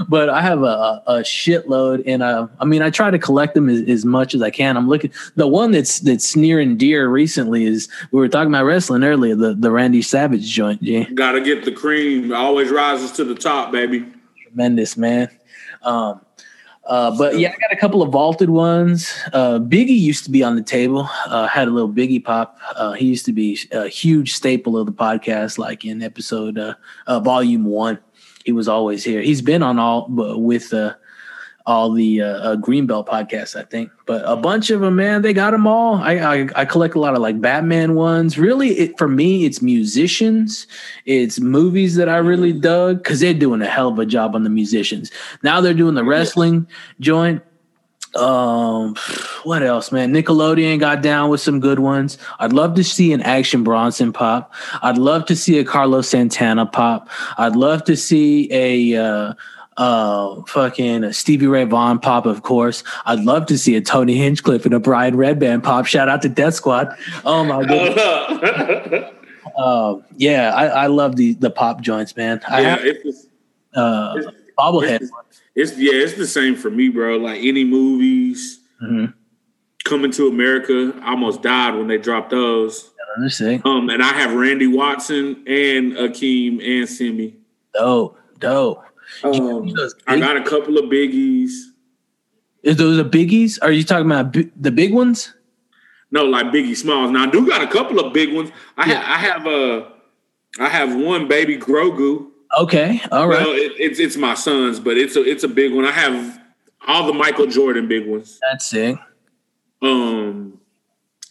but 0.07 0.29
I 0.29 0.41
have 0.41 0.61
a, 0.61 1.01
a 1.07 1.13
shitload, 1.21 2.03
and 2.05 2.21
uh, 2.21 2.47
I 2.59 2.65
mean, 2.65 2.83
I 2.83 2.91
try 2.91 3.09
to 3.09 3.17
collect 3.17 3.55
them 3.55 3.67
as, 3.67 3.81
as, 3.89 4.05
much 4.05 4.35
as 4.35 4.43
I 4.43 4.51
can. 4.51 4.77
I'm 4.77 4.87
looking. 4.87 5.11
The 5.35 5.47
one 5.47 5.71
that's 5.71 5.99
that's 6.01 6.35
near 6.35 6.59
and 6.59 6.77
dear 6.77 7.09
recently 7.09 7.65
is 7.65 7.89
we 8.11 8.19
were 8.19 8.27
talking 8.27 8.49
about 8.49 8.65
wrestling 8.65 9.03
earlier. 9.03 9.33
The 9.33 9.55
the 9.55 9.71
Randy 9.71 10.03
Savage 10.03 10.47
joint. 10.47 10.83
Yeah, 10.83 11.09
got 11.11 11.31
to 11.31 11.41
get 11.41 11.65
the 11.65 11.71
cream. 11.71 12.31
Always 12.31 12.69
rises 12.69 13.11
to 13.13 13.23
the 13.23 13.33
top, 13.33 13.71
baby. 13.71 14.05
Tremendous, 14.43 14.97
man. 14.97 15.29
Um, 15.81 16.21
uh, 16.87 17.15
but 17.17 17.37
yeah, 17.37 17.49
I 17.49 17.59
got 17.59 17.71
a 17.71 17.75
couple 17.75 18.01
of 18.01 18.11
vaulted 18.11 18.49
ones. 18.49 19.13
Uh, 19.33 19.59
Biggie 19.59 19.99
used 19.99 20.23
to 20.25 20.31
be 20.31 20.43
on 20.43 20.55
the 20.55 20.63
table. 20.63 21.09
Uh, 21.27 21.47
had 21.47 21.67
a 21.67 21.71
little 21.71 21.89
Biggie 21.89 22.23
pop. 22.23 22.59
Uh, 22.75 22.93
he 22.93 23.05
used 23.05 23.25
to 23.25 23.33
be 23.33 23.59
a 23.71 23.87
huge 23.87 24.33
staple 24.33 24.77
of 24.77 24.85
the 24.85 24.91
podcast, 24.91 25.57
like 25.57 25.85
in 25.85 26.01
episode 26.01 26.57
uh, 26.57 26.73
uh, 27.05 27.19
volume 27.19 27.65
one 27.65 27.99
he 28.47 28.53
was 28.53 28.69
always 28.69 29.03
here. 29.03 29.21
He's 29.21 29.41
been 29.41 29.61
on 29.61 29.77
all 29.77 30.07
with 30.09 30.73
uh, 30.73 30.93
all 31.67 31.91
the 31.91 32.21
uh, 32.21 32.25
uh, 32.27 32.55
Greenbelt 32.55 33.07
podcasts, 33.07 33.53
I 33.53 33.63
think. 33.63 33.91
But 34.05 34.23
a 34.25 34.37
bunch 34.37 34.69
of 34.69 34.79
them, 34.79 34.95
man, 34.95 35.21
they 35.21 35.33
got 35.33 35.51
them 35.51 35.67
all. 35.67 35.95
I, 35.95 36.13
I, 36.13 36.49
I 36.55 36.65
collect 36.65 36.95
a 36.95 36.99
lot 36.99 37.13
of 37.13 37.19
like 37.19 37.41
Batman 37.41 37.93
ones. 37.93 38.37
Really, 38.37 38.69
it, 38.69 38.97
for 38.97 39.09
me, 39.09 39.43
it's 39.43 39.61
musicians, 39.61 40.65
it's 41.05 41.41
movies 41.41 41.97
that 41.97 42.07
I 42.07 42.17
really 42.17 42.53
dug 42.53 42.99
because 42.99 43.19
they're 43.19 43.33
doing 43.33 43.61
a 43.61 43.67
hell 43.67 43.89
of 43.89 43.99
a 43.99 44.05
job 44.05 44.33
on 44.33 44.43
the 44.43 44.49
musicians. 44.49 45.11
Now 45.43 45.59
they're 45.59 45.73
doing 45.73 45.95
the 45.95 46.05
wrestling 46.05 46.67
joint. 47.01 47.43
Um, 48.15 48.95
what 49.43 49.61
else, 49.61 49.91
man? 49.91 50.13
Nickelodeon 50.13 50.79
got 50.79 51.01
down 51.01 51.29
with 51.29 51.41
some 51.41 51.59
good 51.59 51.79
ones. 51.79 52.17
I'd 52.39 52.53
love 52.53 52.75
to 52.75 52.83
see 52.83 53.11
an 53.11 53.21
Action 53.21 53.65
Bronson 53.65 54.13
pop. 54.13 54.53
I'd 54.81 54.97
love 54.97 55.25
to 55.25 55.35
see 55.35 55.59
a 55.59 55.65
Carlos 55.65 56.07
Santana 56.07 56.65
pop. 56.65 57.09
I'd 57.37 57.57
love 57.57 57.83
to 57.83 57.97
see 57.97 58.47
a 58.53 59.03
uh, 59.03 59.33
uh, 59.77 60.41
fucking 60.47 61.11
Stevie 61.13 61.47
Ray 61.47 61.63
Vaughan 61.63 61.99
pop, 61.99 62.25
of 62.25 62.43
course. 62.43 62.83
I'd 63.05 63.19
love 63.19 63.45
to 63.47 63.57
see 63.57 63.75
a 63.75 63.81
Tony 63.81 64.15
Hinchcliffe 64.15 64.65
and 64.65 64.73
a 64.73 64.79
Brian 64.79 65.15
Redban 65.15 65.63
pop. 65.63 65.85
Shout 65.85 66.09
out 66.09 66.21
to 66.23 66.29
Death 66.29 66.55
Squad. 66.55 66.95
Oh 67.23 67.43
my 67.43 67.63
god. 67.65 69.13
uh, 69.57 69.95
yeah, 70.15 70.53
I, 70.53 70.65
I, 70.65 70.87
love 70.87 71.15
the 71.15 71.33
the 71.35 71.51
pop 71.51 71.81
joints, 71.81 72.15
man. 72.15 72.41
I 72.47 72.61
yeah, 72.61 72.69
have, 72.69 72.85
it's, 72.85 73.27
uh, 73.75 74.13
it's, 74.17 74.27
bobblehead. 74.57 75.01
It's, 75.01 75.11
it's, 75.55 75.77
yeah, 75.77 75.93
it's 75.93 76.13
the 76.15 76.27
same 76.27 76.55
for 76.55 76.71
me, 76.71 76.89
bro. 76.89 77.17
Like 77.17 77.39
any 77.43 77.63
movies. 77.63 78.59
Mm-hmm. 78.81 79.11
Coming 79.85 80.11
to 80.11 80.27
America, 80.27 80.93
I 81.01 81.11
almost 81.11 81.41
died 81.41 81.75
when 81.75 81.87
they 81.87 81.97
dropped 81.97 82.31
those. 82.31 82.91
Um, 83.65 83.89
and 83.89 84.03
I 84.03 84.13
have 84.13 84.35
Randy 84.35 84.67
Watson 84.67 85.43
and 85.47 85.93
Akeem 85.93 86.59
and 86.59 86.87
Semmi. 86.87 87.33
Dope, 87.73 88.19
dope. 88.37 88.83
Um, 89.23 89.73
I 90.07 90.19
got 90.19 90.37
a 90.37 90.43
couple 90.43 90.77
of 90.77 90.85
biggies. 90.85 91.51
Is 92.63 92.77
those 92.77 92.97
the 92.97 93.05
biggies? 93.05 93.57
Are 93.61 93.71
you 93.71 93.83
talking 93.83 94.05
about 94.05 94.33
the 94.33 94.71
big 94.71 94.93
ones? 94.93 95.33
No, 96.11 96.23
like 96.23 96.47
Biggie 96.47 96.75
Smalls. 96.75 97.11
Now 97.11 97.23
I 97.23 97.27
do 97.27 97.47
got 97.47 97.61
a 97.61 97.67
couple 97.67 97.99
of 97.99 98.13
big 98.13 98.33
ones. 98.33 98.49
I 98.77 98.89
yeah. 98.89 99.01
ha- 99.01 99.13
I 99.13 99.17
have 99.17 99.45
a 99.45 99.91
uh, 100.59 100.69
have 100.69 100.95
one 100.95 101.27
baby 101.27 101.57
Grogu. 101.57 102.27
Okay, 102.57 103.01
all 103.11 103.27
right. 103.27 103.45
Well, 103.45 103.51
it, 103.51 103.73
it's 103.77 103.99
it's 103.99 104.15
my 104.15 104.33
son's, 104.33 104.79
but 104.79 104.97
it's 104.97 105.15
a 105.15 105.23
it's 105.23 105.43
a 105.43 105.49
big 105.49 105.73
one. 105.73 105.85
I 105.85 105.91
have 105.91 106.41
all 106.87 107.05
the 107.05 107.13
Michael 107.13 107.47
Jordan 107.47 107.87
big 107.87 108.07
ones. 108.07 108.39
That's 108.49 108.73
it. 108.73 108.97
Um, 109.81 110.59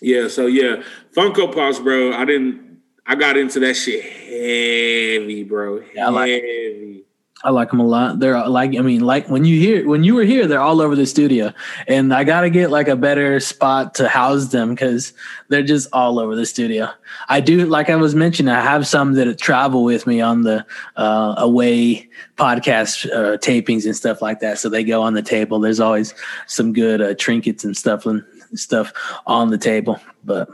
yeah. 0.03 0.28
So 0.28 0.47
yeah, 0.47 0.82
Funko 1.16 1.55
Pops, 1.55 1.78
bro. 1.78 2.12
I 2.12 2.24
didn't. 2.27 2.81
I 3.07 3.15
got 3.15 3.36
into 3.39 3.61
that 3.61 3.74
shit 3.74 4.03
heavy, 4.03 5.44
bro. 5.44 5.82
Yeah, 5.94 6.11
heavy. 6.11 7.06
I 7.47 7.51
like 7.51 7.70
them 7.70 7.78
a 7.78 7.86
lot. 7.86 8.18
They're 8.18 8.44
like, 8.48 8.77
I 8.77 8.81
mean, 8.81 9.02
like 9.02 9.28
when 9.28 9.44
you 9.44 9.56
hear 9.56 9.86
when 9.86 10.02
you 10.02 10.16
were 10.16 10.24
here, 10.24 10.48
they're 10.48 10.60
all 10.60 10.81
over 10.81 10.97
the 10.97 11.06
studio, 11.06 11.52
and 11.86 12.12
I 12.12 12.24
got 12.24 12.40
to 12.40 12.51
get 12.51 12.73
like 12.73 12.89
a 12.89 12.97
better 12.97 13.39
spot 13.39 13.94
to 13.94 14.09
house 14.09 14.48
them 14.48 14.70
because 14.70 15.12
they're 15.47 15.62
just 15.62 15.89
all 15.93 16.18
over 16.18 16.35
the 16.35 16.44
studio. 16.44 16.89
I 17.28 17.39
do, 17.39 17.66
like 17.66 17.89
I 17.89 17.94
was 17.94 18.16
mentioning, 18.16 18.52
I 18.52 18.62
have 18.62 18.85
some 18.85 19.14
that 19.14 19.39
travel 19.39 19.85
with 19.85 20.09
me 20.09 20.20
on 20.20 20.43
the 20.43 20.66
uh, 20.97 21.36
away 21.39 22.09
podcast 22.36 23.09
uh, 23.12 23.36
tapings 23.36 23.85
and 23.85 23.94
stuff 23.94 24.20
like 24.20 24.40
that. 24.40 24.59
So 24.59 24.68
they 24.68 24.82
go 24.82 25.01
on 25.01 25.14
the 25.14 25.23
table. 25.23 25.60
There's 25.60 25.78
always 25.78 26.14
some 26.48 26.73
good 26.73 27.01
uh, 27.01 27.14
trinkets 27.14 27.62
and 27.62 27.77
stuff 27.77 28.06
and 28.06 28.24
stuff 28.56 28.93
on 29.28 29.51
the 29.51 29.59
table. 29.59 30.01
But 30.24 30.48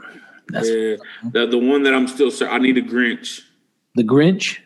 that's 0.49 0.69
yeah, 0.69 0.97
the 1.23 1.47
the 1.47 1.57
one 1.57 1.81
that 1.83 1.95
I'm 1.95 2.07
still. 2.07 2.31
I 2.47 2.59
need 2.59 2.77
a 2.77 2.83
Grinch. 2.83 3.41
The 3.95 4.03
Grinch. 4.03 4.59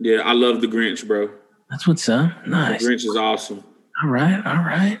Yeah, 0.00 0.22
I 0.22 0.32
love 0.32 0.60
the 0.60 0.66
Grinch, 0.66 1.06
bro. 1.06 1.30
That's 1.68 1.86
what's 1.86 2.08
up. 2.08 2.46
Nice. 2.46 2.82
The 2.82 2.88
Grinch 2.88 3.04
is 3.04 3.16
awesome. 3.16 3.62
All 4.02 4.08
right, 4.08 4.44
all 4.44 4.64
right. 4.64 4.98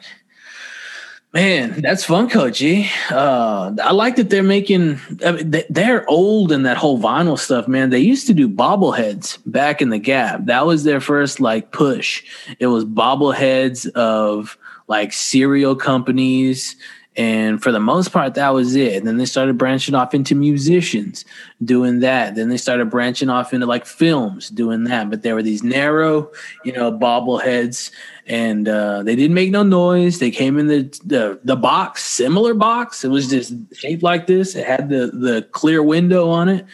Man, 1.32 1.80
that's 1.80 2.04
Funko, 2.04 2.52
G. 2.52 2.90
Uh, 3.08 3.72
I 3.82 3.92
like 3.92 4.16
that 4.16 4.30
they're 4.30 4.42
making. 4.42 5.00
I 5.24 5.32
mean, 5.32 5.62
they're 5.70 6.08
old 6.10 6.50
in 6.50 6.64
that 6.64 6.76
whole 6.76 6.98
vinyl 6.98 7.38
stuff, 7.38 7.68
man. 7.68 7.90
They 7.90 8.00
used 8.00 8.26
to 8.26 8.34
do 8.34 8.48
bobbleheads 8.48 9.38
back 9.46 9.80
in 9.80 9.90
the 9.90 9.98
Gap. 9.98 10.46
That 10.46 10.66
was 10.66 10.82
their 10.82 11.00
first 11.00 11.38
like 11.38 11.70
push. 11.70 12.24
It 12.58 12.66
was 12.66 12.84
bobbleheads 12.84 13.88
of 13.92 14.58
like 14.88 15.12
cereal 15.12 15.76
companies 15.76 16.74
and 17.16 17.60
for 17.60 17.72
the 17.72 17.80
most 17.80 18.12
part, 18.12 18.34
that 18.34 18.50
was 18.50 18.76
it. 18.76 18.94
And 18.94 19.06
then 19.06 19.16
they 19.16 19.24
started 19.24 19.58
branching 19.58 19.96
off 19.96 20.14
into 20.14 20.36
musicians 20.36 21.24
doing 21.62 22.00
that. 22.00 22.36
Then 22.36 22.50
they 22.50 22.56
started 22.56 22.88
branching 22.88 23.28
off 23.28 23.52
into 23.52 23.66
like 23.66 23.84
films 23.84 24.48
doing 24.48 24.84
that. 24.84 25.10
But 25.10 25.22
there 25.22 25.34
were 25.34 25.42
these 25.42 25.64
narrow, 25.64 26.30
you 26.64 26.72
know, 26.72 26.92
bobbleheads, 26.92 27.90
and 28.26 28.68
uh, 28.68 29.02
they 29.02 29.16
didn't 29.16 29.34
make 29.34 29.50
no 29.50 29.64
noise. 29.64 30.20
They 30.20 30.30
came 30.30 30.56
in 30.56 30.68
the, 30.68 30.82
the 31.04 31.40
the 31.42 31.56
box, 31.56 32.04
similar 32.04 32.54
box. 32.54 33.04
It 33.04 33.08
was 33.08 33.28
just 33.28 33.54
shaped 33.74 34.04
like 34.04 34.28
this. 34.28 34.54
It 34.54 34.64
had 34.64 34.88
the 34.88 35.10
the 35.12 35.42
clear 35.50 35.82
window 35.82 36.28
on 36.30 36.48
it. 36.48 36.64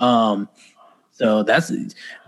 Um, 0.00 0.48
so 1.12 1.44
that's 1.44 1.72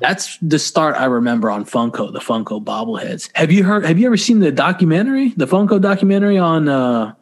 that's 0.01 0.39
the 0.41 0.61
start 0.61 0.95
I 0.95 1.07
remember 1.07 1.51
on 1.51 1.65
Funko, 1.65 2.13
the 2.13 2.21
Funko 2.21 2.65
bobbleheads. 2.65 3.29
Have 3.35 3.51
you 3.51 3.65
heard? 3.65 3.85
Have 3.85 3.99
you 3.99 4.07
ever 4.07 4.17
seen 4.17 4.39
the 4.39 4.53
documentary, 4.53 5.31
the 5.31 5.47
Funko 5.47 5.81
documentary 5.81 6.39
on? 6.39 6.69
Uh, 6.69 7.15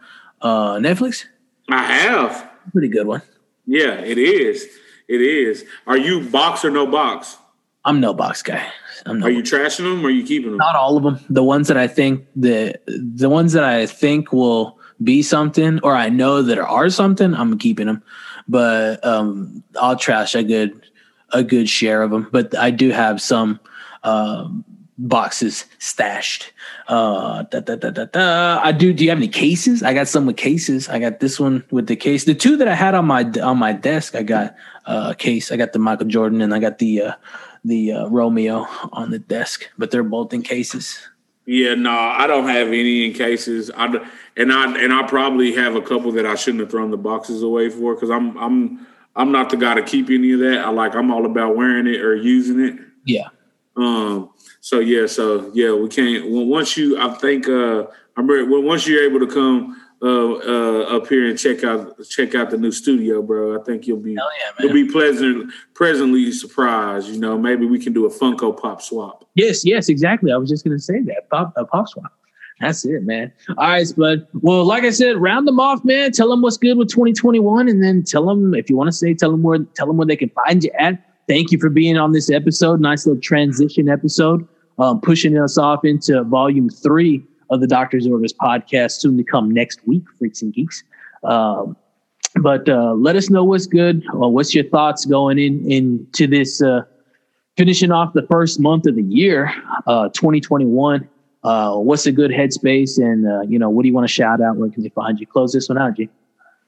uh, 0.44 0.76
Netflix? 0.76 1.24
I 1.68 1.82
have. 1.82 2.50
Pretty 2.72 2.88
good 2.88 3.06
one. 3.06 3.22
Yeah, 3.66 3.94
it 4.00 4.18
is. 4.18 4.68
It 5.08 5.20
is. 5.20 5.64
Are 5.86 5.96
you 5.96 6.28
box 6.28 6.64
or 6.64 6.70
no 6.70 6.86
box? 6.86 7.36
I'm 7.84 8.00
no 8.00 8.14
box 8.14 8.42
guy. 8.42 8.66
I'm 9.06 9.20
no 9.20 9.26
are 9.26 9.30
you 9.30 9.42
trashing 9.42 9.78
them 9.78 10.04
or 10.04 10.08
are 10.08 10.10
you 10.10 10.24
keeping 10.24 10.50
them? 10.50 10.58
Not 10.58 10.76
all 10.76 10.96
of 10.96 11.02
them. 11.02 11.18
The 11.28 11.42
ones 11.42 11.68
that 11.68 11.76
I 11.76 11.86
think 11.86 12.26
the 12.36 12.74
the 12.86 13.28
ones 13.28 13.52
that 13.52 13.64
I 13.64 13.86
think 13.86 14.32
will 14.32 14.78
be 15.02 15.22
something 15.22 15.80
or 15.82 15.94
I 15.94 16.08
know 16.08 16.42
that 16.42 16.58
are 16.58 16.90
something, 16.90 17.34
I'm 17.34 17.58
keeping 17.58 17.86
them. 17.86 18.02
But 18.48 19.04
um, 19.04 19.62
I'll 19.80 19.96
trash 19.96 20.34
a 20.34 20.42
good 20.42 20.80
a 21.32 21.42
good 21.42 21.68
share 21.68 22.02
of 22.02 22.10
them. 22.10 22.28
But 22.30 22.56
I 22.56 22.70
do 22.70 22.90
have 22.90 23.20
some 23.20 23.60
um, 24.02 24.64
boxes 24.96 25.66
stashed. 25.78 26.52
Uh, 26.86 27.44
da, 27.44 27.60
da, 27.60 27.76
da, 27.76 27.90
da, 27.90 28.04
da. 28.04 28.60
I 28.62 28.72
do. 28.72 28.92
Do 28.92 29.04
you 29.04 29.10
have 29.10 29.18
any 29.18 29.28
cases? 29.28 29.82
I 29.82 29.94
got 29.94 30.06
some 30.06 30.26
with 30.26 30.36
cases. 30.36 30.88
I 30.88 30.98
got 30.98 31.20
this 31.20 31.40
one 31.40 31.64
with 31.70 31.86
the 31.86 31.96
case. 31.96 32.24
The 32.24 32.34
two 32.34 32.56
that 32.58 32.68
I 32.68 32.74
had 32.74 32.94
on 32.94 33.06
my 33.06 33.24
on 33.42 33.58
my 33.58 33.72
desk, 33.72 34.14
I 34.14 34.22
got 34.22 34.54
uh, 34.84 35.08
a 35.12 35.14
case. 35.14 35.50
I 35.50 35.56
got 35.56 35.72
the 35.72 35.78
Michael 35.78 36.06
Jordan 36.06 36.42
and 36.42 36.54
I 36.54 36.58
got 36.58 36.78
the 36.78 37.00
uh, 37.00 37.12
the 37.64 37.92
uh, 37.92 38.06
Romeo 38.08 38.66
on 38.92 39.10
the 39.10 39.18
desk, 39.18 39.70
but 39.78 39.90
they're 39.90 40.02
both 40.02 40.34
in 40.34 40.42
cases. 40.42 40.98
Yeah, 41.46 41.74
no, 41.74 41.90
I 41.90 42.26
don't 42.26 42.48
have 42.48 42.68
any 42.68 43.06
in 43.06 43.12
cases. 43.12 43.70
I 43.76 43.86
and 44.36 44.52
I 44.52 44.78
and 44.78 44.92
I 44.92 45.02
probably 45.04 45.54
have 45.54 45.76
a 45.76 45.82
couple 45.82 46.12
that 46.12 46.26
I 46.26 46.34
shouldn't 46.34 46.60
have 46.60 46.70
thrown 46.70 46.90
the 46.90 46.96
boxes 46.96 47.42
away 47.42 47.68
for 47.68 47.94
because 47.94 48.10
I'm 48.10 48.36
I'm 48.36 48.86
I'm 49.16 49.32
not 49.32 49.50
the 49.50 49.56
guy 49.56 49.74
to 49.74 49.82
keep 49.82 50.10
any 50.10 50.32
of 50.32 50.40
that. 50.40 50.60
I 50.60 50.70
like 50.70 50.94
I'm 50.94 51.10
all 51.10 51.26
about 51.26 51.56
wearing 51.56 51.86
it 51.86 52.00
or 52.00 52.14
using 52.14 52.60
it. 52.60 52.78
Yeah. 53.04 53.28
Um 53.76 54.30
so 54.64 54.80
yeah, 54.80 55.04
so 55.04 55.50
yeah, 55.52 55.74
we 55.74 55.90
can't. 55.90 56.30
Well, 56.30 56.46
once 56.46 56.74
you, 56.74 56.98
I 56.98 57.12
think, 57.16 57.46
uh, 57.46 57.84
I'm 58.16 58.26
ready, 58.26 58.44
well, 58.44 58.62
once 58.62 58.86
you're 58.86 59.04
able 59.04 59.20
to 59.20 59.26
come 59.26 59.78
uh, 60.00 60.06
uh, 60.36 60.96
up 60.96 61.06
here 61.06 61.28
and 61.28 61.38
check 61.38 61.62
out 61.64 62.02
check 62.08 62.34
out 62.34 62.48
the 62.48 62.56
new 62.56 62.72
studio, 62.72 63.20
bro, 63.20 63.60
I 63.60 63.62
think 63.64 63.86
you'll 63.86 64.00
be 64.00 64.12
yeah, 64.12 64.22
you'll 64.60 64.72
be 64.72 64.90
pleasant, 64.90 65.52
pleasantly 65.76 66.32
surprised. 66.32 67.08
You 67.08 67.20
know, 67.20 67.36
maybe 67.36 67.66
we 67.66 67.78
can 67.78 67.92
do 67.92 68.06
a 68.06 68.08
Funko 68.08 68.58
Pop 68.58 68.80
swap. 68.80 69.28
Yes, 69.34 69.66
yes, 69.66 69.90
exactly. 69.90 70.32
I 70.32 70.38
was 70.38 70.48
just 70.48 70.64
gonna 70.64 70.78
say 70.78 71.02
that 71.02 71.28
pop 71.28 71.52
a 71.58 71.66
pop 71.66 71.86
swap. 71.90 72.10
That's 72.58 72.86
it, 72.86 73.02
man. 73.02 73.34
All 73.58 73.68
right, 73.68 73.86
Spud. 73.86 74.26
Well, 74.32 74.64
like 74.64 74.84
I 74.84 74.90
said, 74.90 75.18
round 75.18 75.46
them 75.46 75.60
off, 75.60 75.84
man. 75.84 76.10
Tell 76.12 76.30
them 76.30 76.40
what's 76.40 76.56
good 76.56 76.78
with 76.78 76.88
2021, 76.88 77.68
and 77.68 77.84
then 77.84 78.02
tell 78.02 78.24
them 78.24 78.54
if 78.54 78.70
you 78.70 78.78
want 78.78 78.88
to 78.88 78.92
say, 78.92 79.12
tell 79.12 79.30
them 79.30 79.42
where, 79.42 79.58
tell 79.74 79.86
them 79.86 79.98
where 79.98 80.06
they 80.06 80.16
can 80.16 80.30
find 80.30 80.64
you 80.64 80.70
at. 80.78 81.04
Thank 81.28 81.52
you 81.52 81.58
for 81.58 81.68
being 81.68 81.98
on 81.98 82.12
this 82.12 82.30
episode. 82.30 82.80
Nice 82.80 83.06
little 83.06 83.20
transition 83.20 83.90
episode 83.90 84.48
um, 84.78 85.00
pushing 85.00 85.38
us 85.38 85.58
off 85.58 85.84
into 85.84 86.22
volume 86.24 86.68
three 86.68 87.24
of 87.50 87.60
the 87.60 87.66
Doctor's 87.66 88.06
Orders 88.06 88.32
podcast, 88.32 88.92
soon 88.92 89.16
to 89.16 89.24
come 89.24 89.50
next 89.50 89.80
week, 89.86 90.04
Freaks 90.18 90.42
and 90.42 90.52
Geeks. 90.52 90.82
Um, 91.22 91.76
but 92.36 92.68
uh, 92.68 92.94
let 92.94 93.16
us 93.16 93.30
know 93.30 93.44
what's 93.44 93.66
good. 93.66 94.04
What's 94.12 94.54
your 94.54 94.64
thoughts 94.64 95.04
going 95.04 95.38
in 95.38 95.70
into 95.70 96.26
this 96.26 96.60
uh, 96.60 96.82
finishing 97.56 97.92
off 97.92 98.12
the 98.12 98.26
first 98.30 98.58
month 98.58 98.86
of 98.86 98.96
the 98.96 99.04
year, 99.04 99.52
uh, 99.86 100.08
2021? 100.08 101.08
Uh, 101.44 101.76
what's 101.76 102.06
a 102.06 102.12
good 102.12 102.30
headspace, 102.30 102.98
and 102.98 103.30
uh, 103.30 103.42
you 103.42 103.58
know 103.58 103.70
what 103.70 103.82
do 103.82 103.88
you 103.88 103.94
want 103.94 104.06
to 104.06 104.12
shout 104.12 104.40
out? 104.40 104.56
Where 104.56 104.70
can 104.70 104.82
they 104.82 104.88
find 104.88 105.20
you? 105.20 105.26
Close 105.26 105.52
this 105.52 105.68
one 105.68 105.78
out, 105.78 105.94
G. 105.94 106.08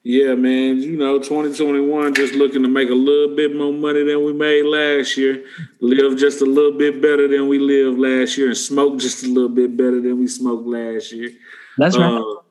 Yeah, 0.09 0.37
man. 0.37 0.81
You 0.81 0.97
know, 0.97 1.19
2021 1.19 2.15
just 2.15 2.35
looking 2.35 2.63
to 2.63 2.69
make 2.69 2.91
a 2.91 2.95
little 2.95 3.35
bit 3.35 3.57
more 3.57 3.73
money 3.73 4.05
than 4.05 4.25
we 4.25 4.33
made 4.33 4.63
last 4.63 5.17
year, 5.17 5.45
live 5.81 6.17
just 6.17 6.41
a 6.41 6.45
little 6.45 6.79
bit 6.79 7.03
better 7.03 7.27
than 7.27 7.49
we 7.49 7.59
lived 7.59 7.99
last 7.99 8.39
year, 8.39 8.47
and 8.47 8.57
smoke 8.57 9.01
just 9.01 9.25
a 9.25 9.27
little 9.27 9.49
bit 9.49 9.77
better 9.77 10.01
than 10.01 10.21
we 10.21 10.29
smoked 10.29 10.65
last 10.65 11.11
year. 11.11 11.33
That's 11.77 11.99
right. 11.99 12.21
Uh, 12.21 12.43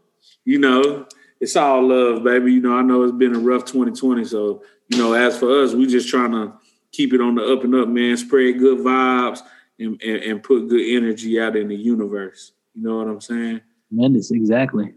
you 0.43 0.59
know, 0.59 1.07
it's 1.39 1.55
all 1.55 1.87
love, 1.87 2.25
baby. 2.25 2.51
You 2.51 2.59
know, 2.59 2.77
I 2.77 2.81
know 2.81 3.03
it's 3.03 3.13
been 3.13 3.33
a 3.33 3.39
rough 3.39 3.63
2020. 3.63 4.25
So, 4.25 4.61
you 4.89 4.97
know, 4.97 5.13
as 5.13 5.39
for 5.39 5.63
us, 5.63 5.73
we 5.73 5.87
just 5.87 6.09
trying 6.09 6.33
to 6.33 6.51
keep 6.91 7.13
it 7.13 7.21
on 7.21 7.35
the 7.35 7.53
up 7.53 7.63
and 7.63 7.73
up, 7.73 7.87
man. 7.87 8.17
Spread 8.17 8.59
good 8.59 8.79
vibes 8.79 9.39
and, 9.79 10.01
and, 10.01 10.23
and 10.23 10.43
put 10.43 10.67
good 10.67 10.85
energy 10.85 11.39
out 11.39 11.55
in 11.55 11.69
the 11.69 11.75
universe. 11.77 12.51
You 12.73 12.83
know 12.83 12.97
what 12.97 13.07
I'm 13.07 13.21
saying? 13.21 13.61
Tremendous, 13.87 14.31
exactly. 14.31 14.93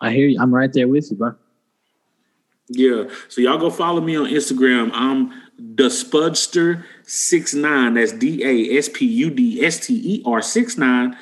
I 0.00 0.10
hear 0.10 0.26
you. 0.26 0.38
I'm 0.40 0.54
right 0.54 0.72
there 0.72 0.88
with 0.88 1.10
you, 1.10 1.18
bro. 1.18 1.34
Yeah. 2.68 3.04
So 3.28 3.40
y'all 3.40 3.58
go 3.58 3.70
follow 3.70 4.00
me 4.00 4.16
on 4.16 4.26
Instagram. 4.26 4.90
I'm 4.92 5.30
the 5.58 5.84
Spudster 5.88 6.84
six 7.04 7.54
nine. 7.54 7.94
That's 7.94 8.12
D 8.12 8.44
A 8.44 8.78
S 8.78 8.88
P 8.92 9.06
U 9.06 9.30
D 9.30 9.64
S 9.64 9.86
T 9.86 9.94
E 9.94 10.22
R 10.26 10.42
six 10.42 10.76
nine. 10.76 11.16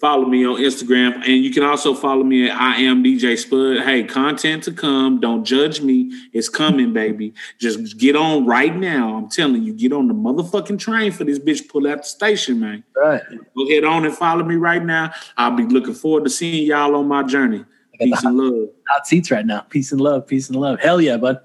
follow 0.00 0.26
me 0.26 0.46
on 0.46 0.56
Instagram. 0.60 1.14
And 1.16 1.44
you 1.44 1.50
can 1.50 1.62
also 1.62 1.94
follow 1.94 2.22
me 2.22 2.48
at 2.48 2.56
I 2.56 2.76
am 2.82 3.02
DJ 3.02 3.36
Spud. 3.38 3.82
Hey, 3.84 4.04
content 4.04 4.62
to 4.64 4.72
come. 4.72 5.20
Don't 5.20 5.44
judge 5.44 5.80
me. 5.80 6.12
It's 6.32 6.48
coming, 6.48 6.92
baby. 6.92 7.34
Just 7.58 7.98
get 7.98 8.14
on 8.14 8.46
right 8.46 8.74
now. 8.76 9.16
I'm 9.16 9.28
telling 9.28 9.62
you, 9.62 9.72
get 9.72 9.92
on 9.92 10.08
the 10.08 10.14
motherfucking 10.14 10.78
train 10.78 11.12
for 11.12 11.24
this 11.24 11.38
bitch 11.38 11.68
pull 11.68 11.88
out 11.88 11.98
the 11.98 12.04
station, 12.08 12.60
man. 12.60 12.84
Right. 12.94 13.22
Go 13.56 13.68
head 13.68 13.84
on 13.84 14.04
and 14.04 14.14
follow 14.14 14.44
me 14.44 14.56
right 14.56 14.84
now. 14.84 15.12
I'll 15.36 15.56
be 15.56 15.64
looking 15.64 15.94
forward 15.94 16.24
to 16.24 16.30
seeing 16.30 16.66
y'all 16.66 16.94
on 16.94 17.08
my 17.08 17.22
journey. 17.22 17.64
Peace 17.98 18.24
and 18.24 18.36
love. 18.36 18.68
Hot 18.88 19.06
seats 19.06 19.30
right 19.30 19.44
now. 19.46 19.60
Peace 19.60 19.92
and 19.92 20.00
love. 20.00 20.26
Peace 20.26 20.48
and 20.48 20.58
love. 20.58 20.80
Hell 20.80 21.00
yeah, 21.00 21.16
bud. 21.16 21.38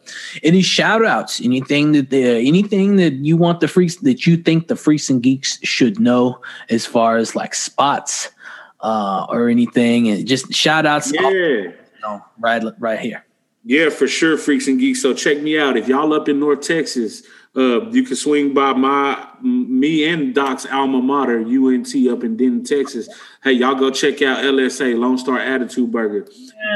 Any 0.44 0.62
shout 0.62 1.04
outs? 1.06 1.42
Anything 1.42 1.92
that 1.94 2.10
the 2.10 2.24
anything 2.48 2.98
that 2.98 3.14
you 3.14 3.38
want 3.38 3.60
the 3.60 3.68
freaks 3.68 3.96
that 3.98 4.26
you 4.26 4.38
think 4.38 4.68
the 4.68 4.76
freaks 4.76 5.10
and 5.10 5.22
geeks 5.22 5.60
should 5.64 6.00
know 6.00 6.40
as 6.70 6.86
far 6.86 7.18
as 7.18 7.36
like 7.36 7.54
spots 7.54 8.30
uh 8.82 9.26
or 9.30 9.48
anything 9.48 10.10
and 10.10 10.26
just 10.28 10.52
shout 10.54 10.86
outs 10.86 11.12
Yeah. 11.14 11.30
you 11.30 11.74
know, 12.02 12.24
right 12.40 12.64
right 12.80 13.00
here. 13.00 13.24
Yeah, 13.64 13.90
for 13.92 14.08
sure, 14.08 14.38
freaks 14.38 14.68
and 14.68 14.80
geeks. 14.80 15.02
So 15.02 15.14
check 15.14 15.40
me 15.40 15.58
out. 15.60 15.78
If 15.78 15.88
y'all 15.88 16.14
up 16.14 16.28
in 16.28 16.40
North 16.40 16.62
Texas, 16.62 17.22
uh, 17.54 17.90
you 17.90 18.04
can 18.04 18.16
swing 18.16 18.54
by 18.54 18.72
my 18.72 19.28
me 19.42 20.08
and 20.08 20.34
Doc's 20.34 20.66
alma 20.68 21.02
mater, 21.02 21.40
UNT, 21.40 21.94
up 22.10 22.24
in 22.24 22.38
Denton, 22.38 22.64
Texas. 22.64 23.10
Hey, 23.44 23.52
y'all 23.54 23.76
go 23.76 23.92
check 23.92 24.22
out 24.22 24.44
LSA 24.44 24.98
Lone 24.98 25.18
Star 25.18 25.38
Attitude 25.38 25.92
Burger. 25.92 26.28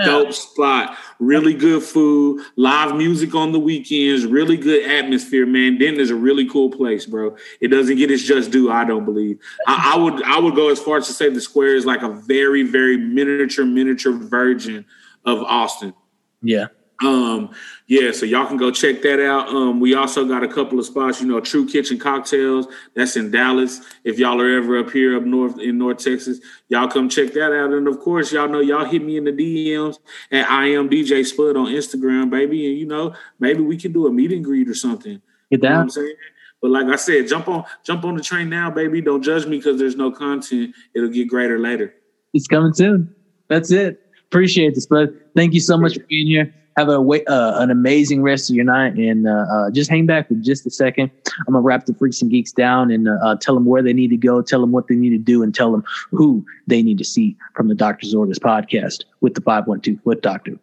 Dope 0.04 0.34
spot, 0.34 0.98
really 1.20 1.54
good 1.54 1.82
food, 1.82 2.44
live 2.58 2.94
music 2.98 3.34
on 3.36 3.54
the 3.54 3.60
weekends, 3.60 4.26
really 4.26 4.58
good 4.58 4.86
atmosphere. 4.86 5.46
Man, 5.46 5.78
Denton 5.78 6.02
is 6.02 6.10
a 6.10 6.16
really 6.16 6.50
cool 6.50 6.70
place, 6.70 7.06
bro. 7.06 7.38
It 7.62 7.70
doesn't 7.70 7.96
get 7.96 8.12
its 8.12 8.24
just 8.24 8.52
due, 8.52 8.70
I 8.70 8.84
don't 8.84 9.06
believe. 9.06 9.40
I, 9.68 9.94
I 9.96 9.98
would 9.98 10.24
I 10.24 10.40
would 10.40 10.56
go 10.56 10.70
as 10.70 10.80
far 10.80 10.98
as 10.98 11.08
to 11.08 11.14
say 11.14 11.30
the 11.30 11.40
square 11.40 11.76
is 11.76 11.86
like 11.86 12.02
a 12.02 12.10
very 12.10 12.64
very 12.64 12.98
miniature 12.98 13.66
miniature 13.66 14.12
version 14.12 14.86
of 15.24 15.42
Austin. 15.44 15.94
Yeah. 16.42 16.68
Um, 17.04 17.54
yeah, 17.88 18.12
so 18.12 18.26
y'all 18.26 18.48
can 18.48 18.58
go 18.58 18.72
check 18.72 19.02
that 19.02 19.20
out. 19.20 19.50
Um, 19.50 19.80
we 19.80 19.96
also 19.96 20.26
got 20.26 20.44
a 20.44 20.48
couple 20.48 20.80
of 20.80 20.86
spots, 20.86 21.22
you 21.22 21.28
know, 21.28 21.40
True 21.40 21.68
Kitchen 21.68 22.00
Cocktails. 22.00 22.68
That's 22.96 23.18
in 23.18 23.32
Dallas. 23.32 23.82
If 24.04 24.18
y'all 24.18 24.40
are 24.42 24.58
ever 24.58 24.80
up 24.80 24.92
here 24.92 25.18
up 25.18 25.24
north 25.24 25.60
in 25.60 25.78
North 25.78 25.98
Texas, 25.98 26.40
y'all 26.70 26.88
come 26.88 27.10
check 27.10 27.34
that 27.34 27.54
out. 27.54 27.74
And 27.74 27.88
of 27.88 28.00
course, 28.00 28.32
y'all 28.32 28.48
know 28.48 28.62
y'all 28.62 28.86
hit 28.86 29.04
me 29.04 29.18
in 29.18 29.26
the 29.26 29.32
DMs 29.32 30.00
at 30.32 30.50
I 30.50 30.68
am 30.68 30.90
DJ 30.90 31.26
Spud 31.26 31.58
on 31.58 31.68
Instagram, 31.68 32.30
baby. 32.30 32.70
And 32.70 32.78
you 32.78 32.86
know, 32.86 33.14
maybe 33.40 33.62
we 33.62 33.78
can 33.78 33.92
do 33.92 34.08
a 34.08 34.12
meet 34.12 34.32
and 34.32 34.44
greet 34.44 34.70
or 34.70 34.76
something. 34.76 35.22
Get 35.52 35.64
You 35.64 35.70
know. 35.70 35.82
I'm 35.82 35.90
saying? 35.90 36.16
But 36.62 36.72
like 36.72 36.88
I 36.88 36.96
said, 36.96 37.28
jump 37.28 37.48
on 37.48 37.66
jump 37.84 38.06
on 38.06 38.16
the 38.16 38.24
train 38.24 38.50
now, 38.50 38.72
baby. 38.72 39.02
Don't 39.02 39.22
judge 39.22 39.46
me 39.46 39.58
because 39.58 39.78
there's 39.78 39.98
no 39.98 40.12
content. 40.12 40.74
It'll 40.96 41.10
get 41.10 41.28
greater 41.28 41.60
later. 41.60 41.94
It's 42.34 42.48
coming 42.48 42.74
soon. 42.74 43.14
That's 43.50 43.70
it. 43.70 44.02
Appreciate 44.26 44.74
this, 44.74 44.88
bud. 44.88 45.10
Thank 45.36 45.54
you 45.54 45.60
so 45.60 45.78
much 45.78 45.96
for 45.96 46.04
being 46.10 46.28
here. 46.28 46.54
Have 46.78 46.90
a 46.90 47.00
uh, 47.00 47.60
an 47.60 47.72
amazing 47.72 48.22
rest 48.22 48.50
of 48.50 48.56
your 48.56 48.66
night, 48.66 48.96
and 48.96 49.28
uh, 49.28 49.46
uh, 49.50 49.72
just 49.72 49.90
hang 49.90 50.06
back 50.06 50.28
for 50.28 50.34
just 50.36 50.66
a 50.66 50.70
second. 50.70 51.10
I'm 51.48 51.54
gonna 51.54 51.62
wrap 51.62 51.86
the 51.86 51.94
freaks 51.94 52.22
and 52.22 52.30
geeks 52.30 52.52
down 52.52 52.92
and 52.92 53.08
uh, 53.08 53.18
uh, 53.24 53.36
tell 53.36 53.54
them 53.54 53.66
where 53.66 53.82
they 53.82 53.94
need 53.94 54.10
to 54.10 54.18
go, 54.18 54.42
tell 54.42 54.60
them 54.60 54.72
what 54.72 54.88
they 54.88 54.96
need 54.96 55.12
to 55.12 55.18
do, 55.18 55.42
and 55.42 55.56
tell 55.56 55.72
them 55.72 55.86
who 56.12 56.46
they 56.68 56.82
need 56.82 56.98
to 56.98 57.06
see 57.06 57.38
from 57.54 57.70
the 57.70 57.76
Doctor's 57.76 58.14
Orders 58.14 58.40
podcast 58.40 59.06
with 59.22 59.36
the 59.36 59.42
512 59.42 60.02
Foot 60.04 60.22
Doctor. 60.22 60.58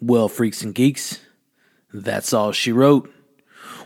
Well, 0.00 0.28
freaks 0.28 0.62
and 0.62 0.74
geeks, 0.74 1.20
that's 1.92 2.32
all 2.32 2.52
she 2.52 2.72
wrote. 2.72 3.10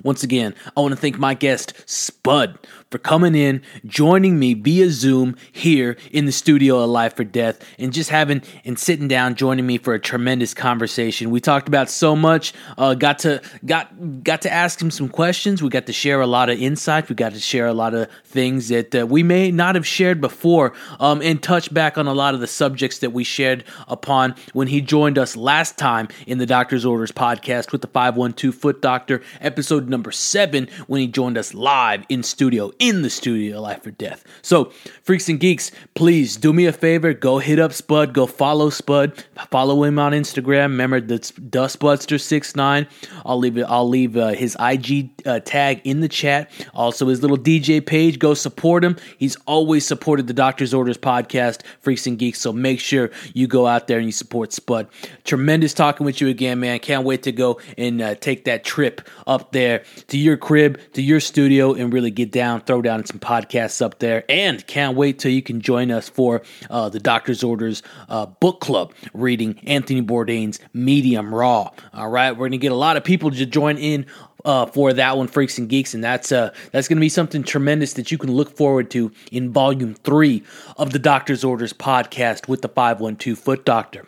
Once 0.02 0.22
again, 0.22 0.54
I 0.76 0.80
want 0.80 0.92
to 0.92 1.00
thank 1.00 1.18
my 1.18 1.34
guest, 1.34 1.72
Spud, 1.86 2.58
for 2.90 2.98
coming 2.98 3.34
in, 3.34 3.62
joining 3.84 4.38
me 4.38 4.54
via 4.54 4.90
Zoom 4.90 5.36
here 5.52 5.96
in 6.10 6.24
the 6.26 6.32
studio 6.32 6.78
of 6.80 6.90
Life 6.90 7.18
or 7.18 7.24
Death, 7.24 7.62
and 7.78 7.92
just 7.92 8.10
having 8.10 8.42
and 8.64 8.78
sitting 8.78 9.08
down, 9.08 9.34
joining 9.34 9.66
me 9.66 9.78
for 9.78 9.94
a 9.94 10.00
tremendous 10.00 10.54
conversation. 10.54 11.30
We 11.30 11.40
talked 11.40 11.68
about 11.68 11.90
so 11.90 12.16
much. 12.16 12.54
Uh, 12.76 12.94
got 12.94 13.18
to 13.20 13.42
got 13.64 14.24
got 14.24 14.42
to 14.42 14.52
ask 14.52 14.80
him 14.80 14.90
some 14.90 15.08
questions. 15.08 15.62
We 15.62 15.68
got 15.68 15.86
to 15.86 15.92
share 15.92 16.20
a 16.20 16.26
lot 16.26 16.48
of 16.48 16.60
insight. 16.60 17.08
We 17.08 17.14
got 17.14 17.32
to 17.32 17.40
share 17.40 17.66
a 17.66 17.74
lot 17.74 17.94
of 17.94 18.08
things 18.24 18.68
that 18.68 18.94
uh, 18.94 19.06
we 19.06 19.22
may 19.22 19.50
not 19.50 19.74
have 19.74 19.86
shared 19.86 20.20
before, 20.20 20.72
um, 21.00 21.20
and 21.22 21.42
touch 21.42 21.72
back 21.72 21.98
on 21.98 22.06
a 22.06 22.14
lot 22.14 22.34
of 22.34 22.40
the 22.40 22.46
subjects 22.46 22.98
that 22.98 23.10
we 23.10 23.24
shared 23.24 23.64
upon 23.86 24.34
when 24.52 24.68
he 24.68 24.80
joined 24.80 25.18
us 25.18 25.36
last 25.36 25.76
time 25.76 26.08
in 26.26 26.38
the 26.38 26.46
Doctor's 26.46 26.84
Orders 26.84 27.12
podcast 27.12 27.72
with 27.72 27.82
the 27.82 27.86
512 27.88 28.54
Foot 28.54 28.80
Doctor, 28.80 29.22
episode 29.40 29.88
number 29.88 30.10
seven, 30.10 30.68
when 30.86 31.00
he 31.00 31.06
joined 31.06 31.36
us 31.36 31.54
live 31.54 32.04
in 32.08 32.22
studio, 32.22 32.70
in 32.78 33.02
the 33.02 33.10
studio, 33.10 33.60
Life 33.60 33.86
or 33.86 33.90
Death. 33.90 34.24
So, 34.42 34.72
freaks 35.02 35.28
and 35.28 35.40
geeks, 35.40 35.70
please 35.94 36.36
do 36.36 36.52
me 36.52 36.66
a 36.66 36.72
favor, 36.72 37.12
go 37.12 37.38
hit 37.38 37.58
up 37.58 37.72
Spud, 37.72 38.14
go 38.14 38.26
follow 38.26 38.70
Spud, 38.70 39.24
follow 39.50 39.84
him 39.84 39.98
on 39.98 40.12
Instagram. 40.12 40.68
Remember 40.68 41.00
that's 41.00 41.32
DaSpudster69. 41.32 42.88
I'll 43.24 43.38
leave 43.38 43.58
it. 43.58 43.64
I'll 43.68 43.88
leave 43.88 44.16
uh, 44.16 44.28
his 44.28 44.56
IG 44.60 45.10
uh, 45.26 45.40
tag 45.40 45.80
in 45.84 46.00
the 46.00 46.08
chat. 46.08 46.50
Also, 46.74 47.08
his 47.08 47.22
little 47.22 47.38
DJ 47.38 47.84
page. 47.84 48.18
Go 48.18 48.34
support 48.34 48.84
him. 48.84 48.96
He's 49.18 49.36
always 49.46 49.86
supported 49.86 50.26
the 50.26 50.34
Doctor's 50.34 50.74
Orders 50.74 50.98
podcast, 50.98 51.62
Freaks 51.80 52.06
and 52.06 52.18
Geeks. 52.18 52.40
So 52.40 52.52
make 52.52 52.80
sure 52.80 53.10
you 53.34 53.46
go 53.46 53.66
out 53.66 53.86
there 53.86 53.98
and 53.98 54.06
you 54.06 54.12
support 54.12 54.52
Spud. 54.52 54.88
Tremendous 55.24 55.74
talking 55.74 56.04
with 56.04 56.20
you 56.20 56.28
again, 56.28 56.60
man. 56.60 56.78
Can't 56.78 57.04
wait 57.04 57.22
to 57.24 57.32
go 57.32 57.60
and 57.76 58.00
uh, 58.00 58.14
take 58.14 58.44
that 58.44 58.64
trip 58.64 59.00
up 59.26 59.52
there 59.52 59.84
to 60.08 60.18
your 60.18 60.36
crib, 60.36 60.80
to 60.92 61.02
your 61.02 61.20
studio, 61.20 61.74
and 61.74 61.92
really 61.92 62.10
get 62.10 62.30
down, 62.30 62.60
throw 62.68 62.82
down 62.82 63.04
some 63.06 63.18
podcasts 63.18 63.80
up 63.80 63.98
there. 63.98 64.24
And 64.28 64.64
can't 64.66 64.94
wait 64.94 65.18
till 65.18 65.32
you 65.32 65.42
can 65.42 65.62
join 65.62 65.90
us 65.90 66.08
for 66.08 66.42
uh, 66.68 66.90
the 66.90 67.00
Doctor's 67.00 67.42
Orders 67.42 67.82
uh, 68.10 68.26
book 68.26 68.60
club 68.60 68.92
reading 69.14 69.58
Anthony 69.66 70.02
Bourdain's 70.02 70.60
Medium 70.74 71.34
Raw. 71.34 71.70
All 71.94 72.10
right, 72.10 72.30
we're 72.32 72.48
gonna 72.48 72.58
get 72.58 72.70
a 72.70 72.76
lot 72.76 72.98
of 72.98 73.04
people 73.04 73.30
to 73.30 73.46
join 73.46 73.78
in 73.78 74.04
uh, 74.44 74.66
for 74.66 74.92
that 74.92 75.16
one, 75.16 75.28
Freaks 75.28 75.58
and 75.58 75.68
Geeks, 75.68 75.94
and 75.94 76.04
that's 76.04 76.30
uh, 76.30 76.52
that's 76.70 76.88
going 76.88 76.98
to 76.98 77.00
be 77.00 77.08
something 77.08 77.42
tremendous 77.42 77.94
that 77.94 78.12
you 78.12 78.18
can 78.18 78.30
look 78.30 78.56
forward 78.56 78.90
to 78.92 79.10
in 79.32 79.50
Volume 79.50 79.94
Three 79.94 80.44
of 80.76 80.92
the 80.92 80.98
Doctor's 80.98 81.42
Orders 81.42 81.72
podcast 81.72 82.48
with 82.48 82.62
the 82.62 82.68
Five 82.68 83.00
One 83.00 83.16
Two 83.16 83.34
Foot 83.34 83.64
Doctor. 83.64 84.06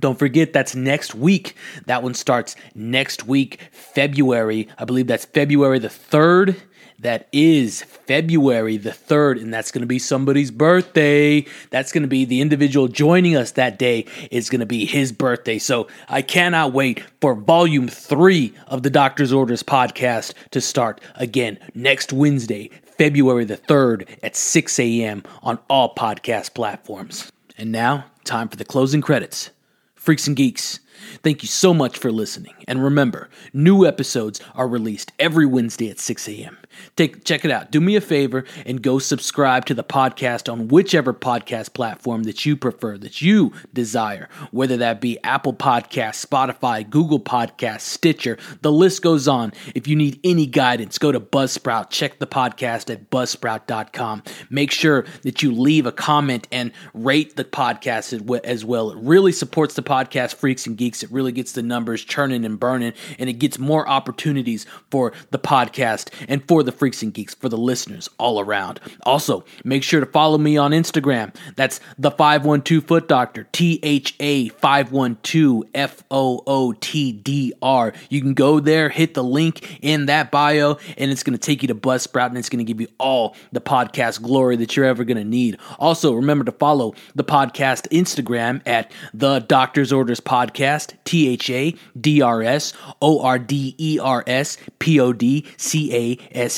Don't 0.00 0.18
forget 0.18 0.54
that's 0.54 0.74
next 0.74 1.14
week. 1.14 1.54
That 1.86 2.02
one 2.02 2.14
starts 2.14 2.56
next 2.74 3.26
week, 3.26 3.60
February. 3.70 4.68
I 4.78 4.86
believe 4.86 5.06
that's 5.06 5.26
February 5.26 5.78
the 5.78 5.90
third. 5.90 6.56
That 7.02 7.26
is 7.32 7.82
February 7.82 8.76
the 8.76 8.90
3rd, 8.90 9.42
and 9.42 9.52
that's 9.52 9.72
going 9.72 9.82
to 9.82 9.88
be 9.88 9.98
somebody's 9.98 10.52
birthday. 10.52 11.44
That's 11.70 11.90
going 11.90 12.02
to 12.04 12.08
be 12.08 12.24
the 12.24 12.40
individual 12.40 12.86
joining 12.86 13.34
us 13.34 13.50
that 13.52 13.76
day, 13.76 14.06
is 14.30 14.48
going 14.48 14.60
to 14.60 14.66
be 14.66 14.84
his 14.84 15.10
birthday. 15.10 15.58
So 15.58 15.88
I 16.08 16.22
cannot 16.22 16.72
wait 16.72 17.02
for 17.20 17.34
volume 17.34 17.88
three 17.88 18.54
of 18.68 18.84
the 18.84 18.90
Doctor's 18.90 19.32
Orders 19.32 19.64
podcast 19.64 20.34
to 20.52 20.60
start 20.60 21.00
again 21.16 21.58
next 21.74 22.12
Wednesday, 22.12 22.70
February 22.84 23.46
the 23.46 23.56
3rd 23.56 24.08
at 24.22 24.36
6 24.36 24.78
a.m. 24.78 25.24
on 25.42 25.58
all 25.68 25.96
podcast 25.96 26.54
platforms. 26.54 27.32
And 27.58 27.72
now, 27.72 28.04
time 28.22 28.48
for 28.48 28.54
the 28.56 28.64
closing 28.64 29.00
credits. 29.00 29.50
Freaks 29.96 30.28
and 30.28 30.36
Geeks, 30.36 30.78
thank 31.24 31.42
you 31.42 31.48
so 31.48 31.74
much 31.74 31.98
for 31.98 32.12
listening. 32.12 32.54
And 32.68 32.82
remember, 32.82 33.28
new 33.52 33.84
episodes 33.84 34.40
are 34.54 34.68
released 34.68 35.10
every 35.18 35.46
Wednesday 35.46 35.90
at 35.90 35.98
6 35.98 36.28
a.m. 36.28 36.58
Take 36.96 37.24
check 37.24 37.44
it 37.44 37.50
out. 37.50 37.70
Do 37.70 37.80
me 37.80 37.96
a 37.96 38.00
favor 38.00 38.44
and 38.66 38.82
go 38.82 38.98
subscribe 38.98 39.66
to 39.66 39.74
the 39.74 39.84
podcast 39.84 40.50
on 40.50 40.68
whichever 40.68 41.12
podcast 41.12 41.74
platform 41.74 42.24
that 42.24 42.44
you 42.44 42.56
prefer, 42.56 42.98
that 42.98 43.22
you 43.22 43.52
desire, 43.72 44.28
whether 44.50 44.76
that 44.76 45.00
be 45.00 45.18
Apple 45.24 45.54
Podcasts, 45.54 46.24
Spotify, 46.24 46.88
Google 46.88 47.20
Podcasts, 47.20 47.80
Stitcher. 47.82 48.38
The 48.62 48.72
list 48.72 49.02
goes 49.02 49.28
on. 49.28 49.52
If 49.74 49.86
you 49.86 49.96
need 49.96 50.20
any 50.24 50.46
guidance, 50.46 50.98
go 50.98 51.12
to 51.12 51.20
Buzzsprout. 51.20 51.90
Check 51.90 52.18
the 52.18 52.26
podcast 52.26 52.90
at 52.90 53.10
buzzsprout.com. 53.10 54.22
Make 54.50 54.70
sure 54.70 55.04
that 55.22 55.42
you 55.42 55.52
leave 55.52 55.86
a 55.86 55.92
comment 55.92 56.48
and 56.52 56.72
rate 56.94 57.36
the 57.36 57.44
podcast 57.44 58.12
as 58.44 58.64
well. 58.64 58.90
It 58.90 58.98
really 58.98 59.32
supports 59.32 59.74
the 59.74 59.82
podcast, 59.82 60.34
Freaks 60.34 60.66
and 60.66 60.76
Geeks. 60.76 61.02
It 61.02 61.10
really 61.10 61.32
gets 61.32 61.52
the 61.52 61.62
numbers 61.62 62.04
churning 62.04 62.44
and 62.44 62.58
burning, 62.58 62.92
and 63.18 63.28
it 63.28 63.34
gets 63.34 63.58
more 63.58 63.88
opportunities 63.88 64.66
for 64.90 65.12
the 65.30 65.38
podcast 65.38 66.10
and 66.28 66.46
for 66.46 66.61
the 66.62 66.72
Freaks 66.72 67.02
and 67.02 67.12
Geeks, 67.12 67.34
for 67.34 67.48
the 67.48 67.56
listeners 67.56 68.08
all 68.18 68.40
around. 68.40 68.80
Also, 69.04 69.44
make 69.64 69.82
sure 69.82 70.00
to 70.00 70.06
follow 70.06 70.38
me 70.38 70.56
on 70.56 70.72
Instagram. 70.72 71.34
That's 71.56 71.80
the 71.98 72.10
512 72.10 72.84
Foot 72.84 73.08
Doctor, 73.08 73.46
T 73.52 73.80
H 73.82 74.14
A 74.20 74.48
512 74.48 75.64
F 75.74 76.02
O 76.10 76.42
O 76.46 76.72
T 76.72 77.12
D 77.12 77.52
R. 77.62 77.92
You 78.08 78.20
can 78.20 78.34
go 78.34 78.60
there, 78.60 78.88
hit 78.88 79.14
the 79.14 79.24
link 79.24 79.78
in 79.82 80.06
that 80.06 80.30
bio, 80.30 80.78
and 80.96 81.10
it's 81.10 81.22
going 81.22 81.36
to 81.36 81.38
take 81.38 81.62
you 81.62 81.68
to 81.68 81.74
Buzzsprout 81.74 82.28
and 82.28 82.38
it's 82.38 82.48
going 82.48 82.64
to 82.64 82.64
give 82.64 82.80
you 82.80 82.88
all 82.98 83.36
the 83.52 83.60
podcast 83.60 84.22
glory 84.22 84.56
that 84.56 84.76
you're 84.76 84.86
ever 84.86 85.04
going 85.04 85.16
to 85.16 85.24
need. 85.24 85.58
Also, 85.78 86.12
remember 86.14 86.44
to 86.44 86.52
follow 86.52 86.94
the 87.14 87.24
podcast 87.24 87.88
Instagram 87.88 88.60
at 88.66 88.90
the 89.14 89.40
Doctor's 89.40 89.92
Orders 89.92 90.20
Podcast, 90.20 90.94
T 91.04 91.28
H 91.28 91.50
A 91.50 91.74
D 91.98 92.22
R 92.22 92.42
S 92.42 92.72
O 93.00 93.20
R 93.22 93.38
D 93.38 93.74
E 93.78 93.98
R 94.00 94.24
S 94.26 94.58
P 94.78 95.00
O 95.00 95.12
D 95.12 95.46
C 95.56 95.94
A 95.94 96.18
S 96.36 96.51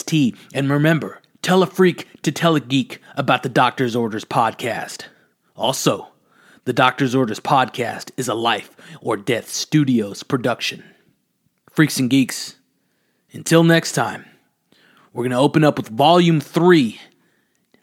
And 0.53 0.71
remember, 0.71 1.21
tell 1.43 1.63
a 1.63 1.67
freak 1.67 2.09
to 2.23 2.33
tell 2.33 2.57
a 2.57 2.61
geek 2.61 3.01
about 3.17 3.43
the 3.43 3.49
Doctor's 3.49 3.95
Orders 3.95 4.25
Podcast. 4.25 5.05
Also, 5.57 6.09
the 6.65 6.73
Doctor's 6.73 7.15
Orders 7.15 7.41
podcast 7.41 8.11
is 8.17 8.27
a 8.27 8.35
Life 8.35 8.75
or 9.01 9.17
Death 9.17 9.49
Studios 9.51 10.23
production. 10.23 10.83
Freaks 11.71 11.99
and 11.99 12.09
Geeks, 12.09 12.57
until 13.33 13.63
next 13.63 13.93
time, 13.93 14.25
we're 15.13 15.25
going 15.25 15.31
to 15.33 15.37
open 15.37 15.63
up 15.63 15.77
with 15.77 15.89
Volume 15.89 16.41
3 16.41 17.01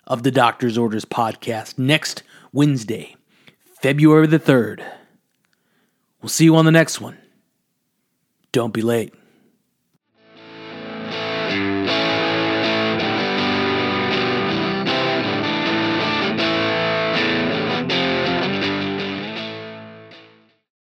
of 0.08 0.24
the 0.24 0.32
Doctor's 0.32 0.78
Orders 0.78 1.06
podcast 1.06 1.78
next 1.78 2.24
Wednesday, 2.52 3.16
February 3.82 4.28
the 4.28 4.40
3rd. 4.40 4.84
We'll 6.22 6.30
see 6.30 6.46
you 6.46 6.56
on 6.56 6.66
the 6.66 6.72
next 6.72 7.00
one. 7.00 7.18
Don't 8.52 8.74
be 8.74 8.82
late. 8.82 9.14